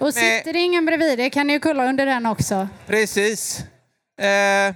Och 0.01 0.05
med- 0.05 0.14
sitter 0.14 0.52
det 0.52 0.59
ingen 0.59 0.86
bredvid 0.86 1.18
det 1.18 1.31
kan 1.31 1.47
ni 1.47 1.52
ju 1.52 1.60
kolla 1.60 1.89
under 1.89 2.06
den 2.06 2.26
också. 2.26 2.68
Precis. 2.86 3.60
Eh, 4.20 4.74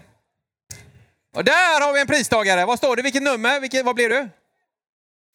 och 1.37 1.45
där 1.45 1.81
har 1.81 1.93
vi 1.93 2.01
en 2.01 2.07
pristagare. 2.07 2.65
Vad 2.65 2.79
står 2.79 2.97
det? 2.97 3.03
Vilket 3.03 3.23
nummer? 3.23 3.61
Vilket, 3.61 3.85
vad 3.85 3.95
blir 3.95 4.09
du? 4.09 4.29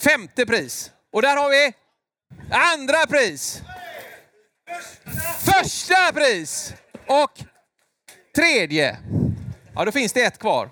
Femte 0.03 0.45
pris. 0.45 0.91
Och 1.13 1.21
där 1.21 1.37
har 1.37 1.49
vi 1.49 1.73
andra 2.51 3.05
pris. 3.05 3.61
Första 5.39 6.11
pris. 6.13 6.73
Och 7.07 7.31
tredje. 8.35 8.97
Ja, 9.75 9.85
då 9.85 9.91
finns 9.91 10.13
det 10.13 10.21
ett 10.21 10.39
kvar. 10.39 10.69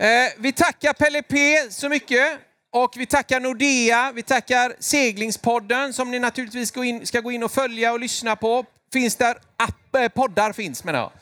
Eh, 0.00 0.06
vi 0.38 0.52
tackar 0.52 0.92
Pelle 0.92 1.22
P 1.22 1.36
så 1.70 1.88
mycket. 1.88 2.38
Och 2.70 2.94
vi 2.96 3.06
tackar 3.06 3.40
Nordea, 3.40 4.12
vi 4.14 4.22
tackar 4.22 4.74
Seglingspodden 4.78 5.92
som 5.92 6.10
ni 6.10 6.18
naturligtvis 6.18 6.70
gå 6.70 6.84
in, 6.84 7.06
ska 7.06 7.20
gå 7.20 7.32
in 7.32 7.42
och 7.42 7.52
följa 7.52 7.92
och 7.92 8.00
lyssna 8.00 8.36
på. 8.36 8.64
Finns 8.92 9.16
där 9.16 9.38
app, 9.56 9.94
eh, 9.96 10.08
poddar 10.08 10.52
finns 10.52 10.84
menar 10.84 10.98
jag. 10.98 11.12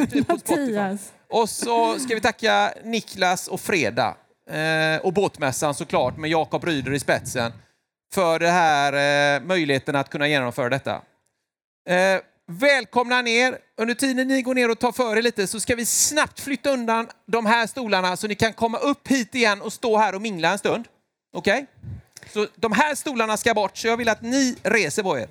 Eh, 0.00 0.06
typ. 0.06 0.28
Mattias. 0.28 1.12
Och 1.30 1.48
så 1.48 1.98
ska 1.98 2.14
vi 2.14 2.20
tacka 2.20 2.72
Niklas 2.84 3.48
och 3.48 3.60
Freda 3.60 4.16
eh, 4.50 5.00
och 5.02 5.12
Båtmässan 5.12 5.74
såklart 5.74 6.16
med 6.16 6.30
Jakob 6.30 6.64
Ryder 6.64 6.92
i 6.92 7.00
spetsen 7.00 7.52
för 8.14 8.38
det 8.38 8.50
här 8.50 8.92
eh, 9.36 9.42
möjligheten 9.42 9.96
att 9.96 10.10
kunna 10.10 10.28
genomföra 10.28 10.68
detta. 10.68 11.02
Eh, 11.88 12.20
välkomna 12.46 13.22
ner. 13.22 13.58
Under 13.80 13.94
tiden 13.94 14.28
ni 14.28 14.42
går 14.42 14.54
ner 14.54 14.70
och 14.70 14.78
tar 14.78 14.92
för 14.92 15.16
er 15.16 15.22
lite 15.22 15.46
så 15.46 15.60
ska 15.60 15.74
vi 15.74 15.86
snabbt 15.86 16.40
flytta 16.40 16.70
undan 16.70 17.08
de 17.26 17.46
här 17.46 17.66
stolarna 17.66 18.16
så 18.16 18.26
ni 18.26 18.34
kan 18.34 18.52
komma 18.52 18.78
upp 18.78 19.08
hit 19.08 19.34
igen 19.34 19.62
och 19.62 19.72
stå 19.72 19.96
här 19.96 20.14
och 20.14 20.22
mingla 20.22 20.52
en 20.52 20.58
stund. 20.58 20.84
Okej? 21.36 21.66
Så 22.32 22.46
de 22.54 22.72
här 22.72 22.94
stolarna 22.94 23.36
ska 23.36 23.54
bort 23.54 23.76
så 23.76 23.86
jag 23.86 23.96
vill 23.96 24.08
att 24.08 24.22
ni 24.22 24.56
reser 24.62 25.02
på 25.02 25.18
er. 25.18 25.28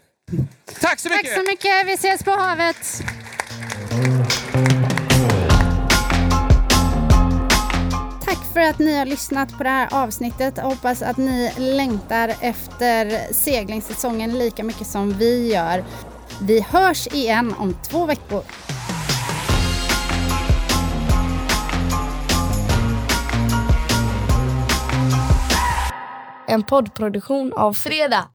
Tack 0.79 0.99
så 0.99 1.09
mycket! 1.09 1.25
Tack 1.25 1.33
så 1.33 1.51
mycket, 1.51 1.87
vi 1.87 1.93
ses 1.93 2.23
på 2.23 2.31
havet! 2.31 3.03
Tack 8.27 8.53
för 8.53 8.59
att 8.59 8.79
ni 8.79 8.97
har 8.97 9.05
lyssnat 9.05 9.57
på 9.57 9.63
det 9.63 9.69
här 9.69 9.87
avsnittet. 9.91 10.53
Jag 10.57 10.63
hoppas 10.63 11.01
att 11.01 11.17
ni 11.17 11.51
längtar 11.57 12.33
efter 12.41 13.33
seglingssäsongen 13.33 14.37
lika 14.37 14.63
mycket 14.63 14.87
som 14.87 15.13
vi 15.13 15.53
gör. 15.53 15.83
Vi 16.41 16.61
hörs 16.61 17.07
igen 17.07 17.55
om 17.59 17.75
två 17.89 18.05
veckor. 18.05 18.43
En 26.47 26.63
poddproduktion 26.63 27.53
av 27.53 27.73
Fredag. 27.73 28.25